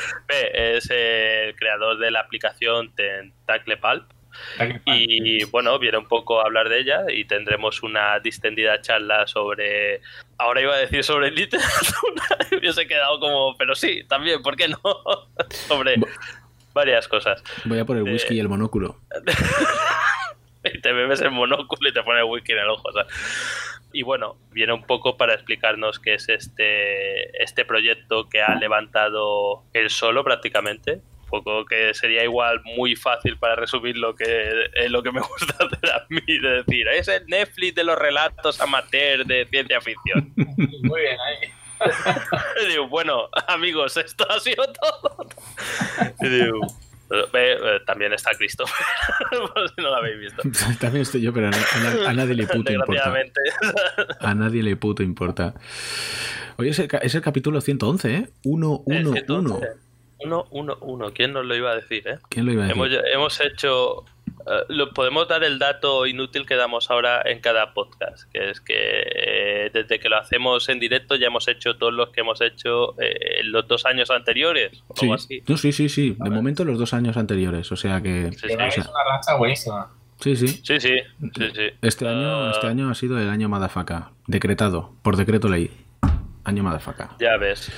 es 0.55 0.89
el 0.91 1.55
creador 1.57 1.99
de 1.99 2.11
la 2.11 2.21
aplicación 2.21 2.95
Tentacle 2.95 3.77
Pulp. 3.77 4.11
Y 4.87 5.43
bueno, 5.47 5.77
viene 5.81 5.99
un 5.99 6.07
poco 6.07 6.41
a 6.41 6.45
hablar 6.45 6.69
de 6.69 6.79
ella 6.81 7.01
y 7.09 7.25
tendremos 7.25 7.83
una 7.83 8.21
distendida 8.21 8.81
charla 8.81 9.27
sobre. 9.27 10.01
Ahora 10.41 10.61
iba 10.63 10.75
a 10.75 10.79
decir 10.79 11.05
sobre 11.05 11.31
literatura, 11.31 12.25
y 12.51 12.57
hubiese 12.57 12.87
quedado 12.87 13.21
como. 13.21 13.55
Pero 13.57 13.75
sí, 13.75 14.05
también, 14.09 14.43
¿por 14.43 14.57
qué 14.57 14.69
no? 14.69 14.81
sobre 15.69 15.97
varias 16.73 17.07
cosas. 17.09 17.43
Voy 17.65 17.79
a 17.79 17.85
por 17.85 17.97
el 17.97 18.07
Eh, 18.07 18.13
whisky 18.13 18.35
y 18.35 18.41
el 18.41 18.49
monóculo. 18.49 18.97
Y 20.63 20.79
te 20.83 20.93
bebes 20.93 21.23
el 21.23 21.31
monóculo 21.31 21.89
y 21.89 21.93
te 21.95 22.03
pone 22.03 22.19
el 22.19 22.27
whisky 22.27 22.53
en 22.53 22.59
el 22.59 22.69
ojo. 22.69 22.87
o 22.89 22.93
sea. 22.93 23.07
Y 23.95 24.03
bueno, 24.03 24.37
viene 24.51 24.75
un 24.75 24.83
poco 24.85 25.17
para 25.17 25.33
explicarnos 25.33 25.99
qué 25.99 26.13
es 26.15 26.29
este, 26.29 27.43
este 27.43 27.65
proyecto 27.65 28.29
que 28.29 28.43
ha 28.43 28.55
levantado 28.57 29.63
él 29.73 29.89
solo 29.89 30.23
prácticamente. 30.23 31.01
Un 31.33 31.45
poco 31.45 31.65
que 31.65 31.95
sería 31.95 32.25
igual 32.25 32.61
muy 32.65 32.97
fácil 32.97 33.37
para 33.39 33.55
resumir 33.57 33.97
lo 33.97 34.15
que 34.17 34.51
es 34.75 34.91
lo 34.91 35.03
que 35.03 35.13
me 35.13 35.21
gusta 35.29 35.55
hacer 35.65 35.91
a 35.93 36.05
mí, 36.09 36.21
de 36.39 36.63
decir, 36.65 36.89
es 36.89 37.07
el 37.09 37.27
Netflix 37.27 37.75
de 37.77 37.85
los 37.85 37.97
relatos 37.99 38.61
amateur 38.61 39.25
de 39.25 39.47
ciencia 39.47 39.81
ficción. 39.81 40.33
Muy 40.37 41.01
bien, 41.03 41.17
ahí. 41.21 41.49
Y 42.65 42.69
digo, 42.73 42.89
bueno, 42.89 43.29
amigos, 43.49 43.97
esto 43.97 44.27
ha 44.31 44.39
sido 44.41 44.65
todo. 44.73 45.29
Y 46.21 46.29
digo, 46.29 46.61
eh, 47.33 47.57
también 47.87 48.13
está 48.13 48.33
Christopher, 48.37 48.87
por 49.31 49.69
si 49.69 49.75
no 49.79 49.85
lo 49.89 49.97
habéis 49.97 50.19
visto. 50.21 50.43
También 50.79 51.03
estoy 51.03 51.23
yo, 51.23 51.33
pero 51.33 51.47
a, 51.47 51.51
na- 51.51 52.09
a 52.11 52.13
nadie 52.13 52.35
le 52.35 52.47
puto 52.47 52.71
importa. 52.73 53.15
A 54.21 54.35
nadie 54.35 54.63
le 54.63 54.77
puto 54.77 55.03
importa. 55.03 55.55
Oye, 56.57 56.71
es 56.71 56.79
el, 56.81 56.89
ca- 56.89 56.99
es 56.99 57.15
el 57.15 57.23
capítulo 57.23 57.61
111, 57.63 58.15
¿eh? 58.15 58.29
1, 58.45 58.83
1, 58.85 59.15
El 59.17 59.31
1. 59.33 59.61
111. 60.21 60.25
1, 60.25 60.47
1, 60.51 60.79
1. 60.81 61.13
¿Quién 61.13 61.33
nos 61.33 61.45
lo 61.47 61.55
iba 61.57 61.71
a 61.71 61.75
decir, 61.77 62.07
eh? 62.09 62.19
¿Quién 62.29 62.47
lo 62.47 62.53
iba 62.53 62.65
a 62.65 62.69
decir? 62.69 62.83
Hemos, 62.83 63.05
hemos 63.13 63.41
hecho. 63.41 64.05
eh, 64.47 64.65
lo, 64.69 64.93
podemos 64.93 65.29
dar 65.29 65.45
el 65.45 65.59
dato 65.59 66.07
inútil 66.07 66.47
que 66.47 66.57
damos 66.57 66.91
ahora 66.91 67.23
en 67.25 67.41
cada 67.41 67.75
podcast, 67.75 68.31
que 68.33 68.51
es 68.51 68.61
que 68.61 68.75
eh, 68.77 69.71
desde 69.73 69.99
que 69.99 70.09
lo 70.09 70.17
hacemos 70.19 70.69
en 70.69 70.81
directo 70.81 71.15
ya 71.17 71.27
hemos 71.27 71.47
hecho 71.49 71.77
todos 71.77 71.93
los 71.93 72.09
que 72.11 72.21
hemos 72.23 72.41
hecho 72.41 73.01
eh, 73.01 73.41
en 73.41 73.53
los 73.53 73.67
dos 73.69 73.85
años 73.87 74.11
anteriores, 74.11 74.83
o 74.89 74.95
Sí. 74.97 75.07
algo 75.07 75.15
así. 75.15 75.43
No, 75.49 75.57
sí, 75.57 75.73
sí, 75.73 75.89
sí. 75.89 76.17
De 76.19 76.31
momento 76.31 76.65
los 76.65 76.79
dos 76.79 76.95
años 76.95 77.17
anteriores. 77.17 77.71
O 77.73 77.77
sea 77.77 78.01
que. 78.01 78.31
Sí, 78.33 78.39
sí. 78.41 78.47
Tenéis 78.49 78.79
o 78.79 78.83
sea- 78.83 78.91
una 78.91 79.17
racha 79.17 79.35
buenísima. 79.37 79.91
Sí, 80.21 80.37
sí. 80.37 80.49
Sí, 80.49 80.79
sí, 80.81 80.97
sí, 81.35 81.51
sí. 81.55 81.63
Este 81.81 82.07
año, 82.07 82.47
Ah, 82.49 82.51
este 82.53 82.67
año 82.67 82.91
ha 82.91 82.95
sido 82.95 83.19
el 83.19 83.31
año 83.31 83.49
Madafaka. 83.49 84.11
Decretado. 84.27 84.93
Por 85.03 85.17
decreto 85.17 85.49
ley. 85.49 85.71
Año 86.45 86.63
Madafaka. 86.63 87.17
Ya 87.19 87.37
ves. 87.39 87.71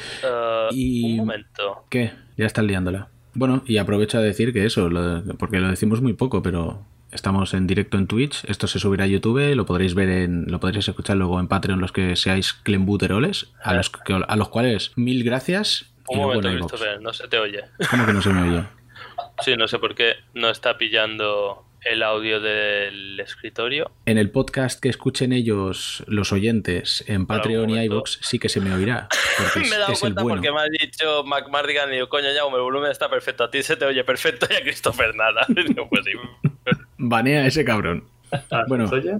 Y- 0.72 1.12
Un 1.12 1.16
momento. 1.18 1.84
¿Qué? 1.90 2.10
Ya 2.42 2.46
estás 2.46 2.64
liándola. 2.64 3.08
Bueno, 3.34 3.62
y 3.66 3.78
aprovecho 3.78 4.18
a 4.18 4.20
decir 4.20 4.52
que 4.52 4.66
eso, 4.66 4.90
lo- 4.90 5.22
porque 5.38 5.58
lo 5.58 5.68
decimos 5.68 6.02
muy 6.02 6.12
poco, 6.12 6.42
pero 6.42 6.84
estamos 7.12 7.54
en 7.54 7.66
directo 7.66 7.96
en 7.96 8.06
Twitch. 8.06 8.44
Esto 8.46 8.66
se 8.66 8.78
subirá 8.78 9.04
a 9.04 9.06
YouTube, 9.06 9.54
lo 9.54 9.64
podréis 9.66 9.94
ver 9.94 10.08
en, 10.10 10.46
lo 10.50 10.60
podréis 10.60 10.86
escuchar 10.88 11.16
luego 11.16 11.40
en 11.40 11.48
Patreon 11.48 11.80
los 11.80 11.92
que 11.92 12.14
seáis 12.16 12.52
clembuteroles, 12.52 13.52
a 13.62 13.74
los, 13.74 13.90
que- 13.90 14.14
a 14.26 14.36
los 14.36 14.48
cuales 14.48 14.92
mil 14.96 15.24
gracias. 15.24 15.86
Un 16.08 16.18
momento. 16.18 16.48
Christopher, 16.48 17.00
no 17.00 17.12
se 17.12 17.28
te 17.28 17.38
oye. 17.38 17.60
¿Cómo 17.90 18.04
que 18.06 18.12
no 18.12 18.20
se 18.22 18.30
me 18.32 18.42
oye? 18.50 18.64
Sí, 19.40 19.56
no 19.56 19.66
sé 19.68 19.78
por 19.78 19.94
qué 19.94 20.14
no 20.34 20.50
está 20.50 20.76
pillando 20.76 21.64
el 21.84 22.02
audio 22.02 22.40
del 22.40 23.18
escritorio. 23.20 23.90
En 24.06 24.18
el 24.18 24.30
podcast 24.30 24.80
que 24.80 24.88
escuchen 24.88 25.32
ellos, 25.32 26.04
los 26.06 26.32
oyentes, 26.32 27.04
en 27.08 27.26
Patreon 27.26 27.70
y 27.70 27.84
iVoox, 27.84 28.18
sí 28.22 28.38
que 28.38 28.48
se 28.48 28.60
me 28.60 28.72
oirá. 28.72 29.08
Porque 29.38 29.60
es, 29.64 29.70
me 29.70 29.76
he 29.76 29.78
dado 29.78 29.92
es 29.92 29.98
el 29.98 30.00
cuenta 30.00 30.22
bueno. 30.22 30.36
porque 30.36 30.52
me 30.52 30.60
ha 30.60 30.64
dicho 30.64 31.24
McMardigan 31.24 31.90
y 31.90 31.94
digo, 31.94 32.08
coño, 32.08 32.28
ya, 32.34 32.42
el 32.44 32.62
volumen 32.62 32.90
está 32.90 33.10
perfecto. 33.10 33.44
A 33.44 33.50
ti 33.50 33.62
se 33.62 33.76
te 33.76 33.84
oye 33.84 34.04
perfecto 34.04 34.46
y 34.50 34.54
a 34.54 34.62
Christopher 34.62 35.14
nada. 35.14 35.44
Digo, 35.48 35.88
pues 35.88 36.04
sí. 36.04 36.12
Banea 36.98 37.42
a 37.42 37.46
ese 37.46 37.64
cabrón. 37.64 38.04
Bueno, 38.68 38.88
¿Oye? 38.90 39.18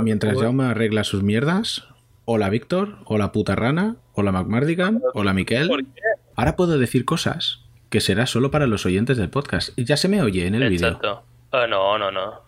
mientras 0.00 0.40
Jaume 0.40 0.64
arregla 0.64 1.04
sus 1.04 1.22
mierdas, 1.22 1.86
hola 2.24 2.48
Víctor, 2.48 2.98
hola 3.04 3.32
puta 3.32 3.54
rana, 3.54 3.96
hola 4.14 4.32
McMardigan, 4.32 5.02
hola 5.12 5.34
Miquel. 5.34 5.68
¿Por 5.68 5.84
qué? 5.84 6.00
Ahora 6.36 6.56
puedo 6.56 6.78
decir 6.78 7.04
cosas 7.04 7.60
que 7.90 8.00
será 8.00 8.26
solo 8.26 8.50
para 8.50 8.66
los 8.66 8.86
oyentes 8.86 9.16
del 9.16 9.28
podcast. 9.28 9.70
Y 9.76 9.84
ya 9.84 9.96
se 9.96 10.08
me 10.08 10.22
oye 10.22 10.46
en 10.46 10.54
el 10.54 10.68
vídeo. 10.70 10.88
Exacto. 10.88 11.24
Ah, 11.52 11.66
no, 11.68 11.98
no, 11.98 12.10
no. 12.10 12.44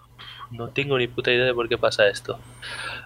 No 0.50 0.68
tengo 0.68 0.96
ni 0.96 1.08
puta 1.08 1.30
idea 1.30 1.44
de 1.44 1.52
por 1.52 1.68
qué 1.68 1.76
pasa 1.76 2.08
esto. 2.08 2.38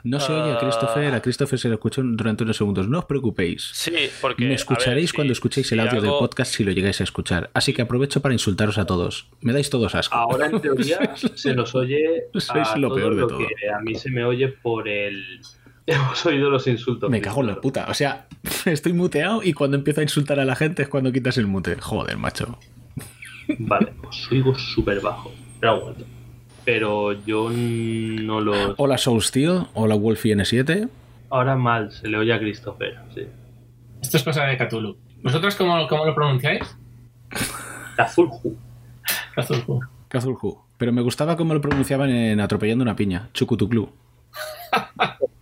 No 0.05 0.21
se 0.21 0.33
oye 0.33 0.53
a 0.53 0.55
Ah. 0.55 0.59
Christopher, 0.61 1.13
a 1.13 1.21
Christopher 1.21 1.59
se 1.59 1.67
lo 1.69 1.75
escuchó 1.75 2.01
durante 2.05 2.45
unos 2.45 2.57
segundos. 2.57 2.87
No 2.89 3.01
os 3.01 3.05
preocupéis. 3.05 3.69
Sí, 3.73 3.93
porque. 4.21 4.45
Me 4.45 4.55
escucharéis 4.55 5.11
ver, 5.11 5.17
cuando 5.17 5.33
escuchéis 5.33 5.73
el 5.73 5.81
si 5.81 5.87
audio 5.89 6.01
del 6.01 6.11
podcast 6.13 6.55
si 6.55 6.63
lo 6.63 6.71
llegáis 6.71 7.01
a 7.01 7.05
escuchar. 7.05 7.51
Así 7.53 7.73
que 7.73 7.83
aprovecho 7.83 8.23
para 8.23 8.33
insultaros 8.33 8.79
a 8.79 8.87
todos. 8.87 9.27
Me 9.41 9.53
dais 9.53 9.71
todos 9.71 9.93
asco. 9.97 10.15
Ahora 10.15 10.47
en 10.47 10.61
teoría 10.61 11.17
se 11.35 11.53
nos 11.55 11.75
oye 11.75 12.25
Sois 12.35 12.77
lo 12.77 12.95
peor 12.95 13.17
de 13.17 13.21
lo 13.23 13.27
todo. 13.27 13.39
que 13.39 13.71
a 13.71 13.81
mí 13.81 13.97
se 13.97 14.11
me 14.11 14.25
oye 14.25 14.47
por 14.49 14.89
el... 14.89 15.41
Hemos 15.87 16.25
oído 16.27 16.49
los 16.49 16.65
insultos. 16.69 17.11
Me 17.11 17.21
cago 17.21 17.41
en 17.41 17.49
la 17.49 17.61
puta. 17.61 17.87
O 17.89 17.95
sea, 17.95 18.29
estoy 18.67 18.93
muteado 18.93 19.43
y 19.43 19.53
cuando 19.53 19.77
empiezo 19.77 19.99
a 19.99 20.05
insultar 20.05 20.39
a 20.39 20.45
la 20.45 20.55
gente 20.55 20.83
es 20.83 20.89
cuando 20.89 21.11
quitas 21.11 21.39
el 21.39 21.49
mute. 21.49 21.75
Joder, 21.81 22.17
macho. 22.19 22.57
Vale, 23.59 23.93
os 24.09 24.31
oigo 24.31 24.57
súper 24.57 25.01
bajo. 25.01 25.33
Pero 26.65 27.13
yo 27.13 27.51
no 27.51 28.41
los... 28.41 28.75
Hola 28.77 28.99
Soul 28.99 29.23
Steel, 29.23 29.67
hola 29.75 29.95
Wolfie 29.95 30.35
N7. 30.35 30.89
Ahora 31.31 31.57
mal, 31.57 31.93
se 31.93 32.09
le 32.09 32.19
oye 32.19 32.33
a 32.33 32.39
Christopher, 32.39 32.99
sí. 33.15 33.27
Esto 34.01 34.17
es 34.17 34.23
cosa 34.23 34.45
de 34.45 34.57
Cthulhu. 34.57 34.97
¿Vosotros 35.23 35.55
cómo, 35.55 35.87
cómo 35.89 36.05
lo 36.05 36.15
pronunciáis? 36.15 36.77
Azulju. 37.97 38.57
Cthulhu. 39.37 39.81
Kazulhu. 40.09 40.59
Pero 40.77 40.93
me 40.93 41.01
gustaba 41.01 41.37
cómo 41.37 41.55
lo 41.55 41.61
pronunciaban 41.61 42.11
en 42.11 42.41
Atropellando 42.41 42.83
una 42.83 42.97
piña. 42.97 43.29
Chucutuclu. 43.33 43.91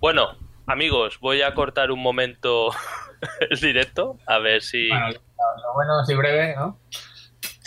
Bueno, 0.00 0.28
amigos, 0.66 1.18
voy 1.20 1.42
a 1.42 1.54
cortar 1.54 1.90
un 1.90 2.00
momento 2.00 2.70
el 3.50 3.60
directo. 3.60 4.16
A 4.26 4.38
ver 4.38 4.62
si. 4.62 4.88
Bueno, 4.88 5.08
lo, 5.08 5.12
lo 5.12 5.74
bueno 5.74 6.02
es 6.02 6.08
y 6.08 6.14
breve, 6.14 6.54
¿no? 6.56 6.78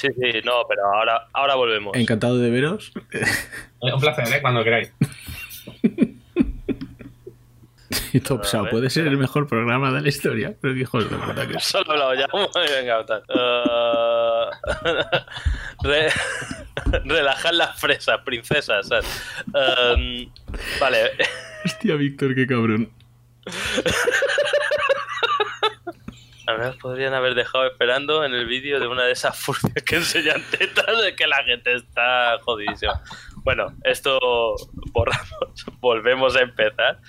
Sí, 0.03 0.09
sí, 0.19 0.41
no, 0.43 0.65
pero 0.67 0.85
ahora, 0.93 1.27
ahora 1.31 1.55
volvemos. 1.55 1.95
Encantado 1.95 2.37
de 2.37 2.49
veros. 2.49 2.91
Un 3.79 3.99
placer, 4.01 4.27
¿eh? 4.33 4.41
Cuando 4.41 4.61
queráis. 4.63 4.91
Y 8.11 8.19
Top 8.19 8.43
Show 8.45 8.63
ver. 8.63 8.71
puede 8.71 8.89
ser 8.89 9.07
el 9.07 9.17
mejor 9.17 9.47
programa 9.47 9.91
de 9.93 10.01
la 10.01 10.09
historia. 10.09 10.53
Pero 10.61 10.73
qué 10.73 10.81
hijos 10.81 11.09
de 11.09 11.15
puta 11.15 11.47
que. 11.47 11.59
Solo 11.59 11.91
hablado 11.93 12.15
ya. 12.15 12.27
Venga, 12.75 13.05
tal. 13.05 13.23
Eh, 13.29 14.45
re- 15.83 16.11
relajar 17.05 17.53
las 17.53 17.79
fresas, 17.79 18.19
princesas. 18.25 18.91
Em, 19.53 20.29
vale. 20.79 21.11
Hostia, 21.65 21.95
Víctor, 21.95 22.35
qué 22.35 22.45
cabrón. 22.45 22.89
Al 26.47 26.59
menos 26.59 26.75
podrían 26.77 27.13
haber 27.13 27.35
dejado 27.35 27.65
esperando 27.65 28.25
en 28.25 28.33
el 28.33 28.45
vídeo 28.45 28.79
de 28.79 28.87
una 28.87 29.03
de 29.03 29.13
esas 29.13 29.37
furcias 29.37 29.81
que 29.83 29.95
enseñan 29.97 30.41
tetas 30.51 31.01
de 31.01 31.15
que 31.15 31.27
la 31.27 31.43
gente 31.43 31.73
está 31.73 32.37
jodidísima. 32.41 33.01
Bueno, 33.43 33.75
esto 33.83 34.19
borramos. 34.91 35.65
Volvemos 35.79 36.35
a 36.35 36.41
empezar. 36.41 36.99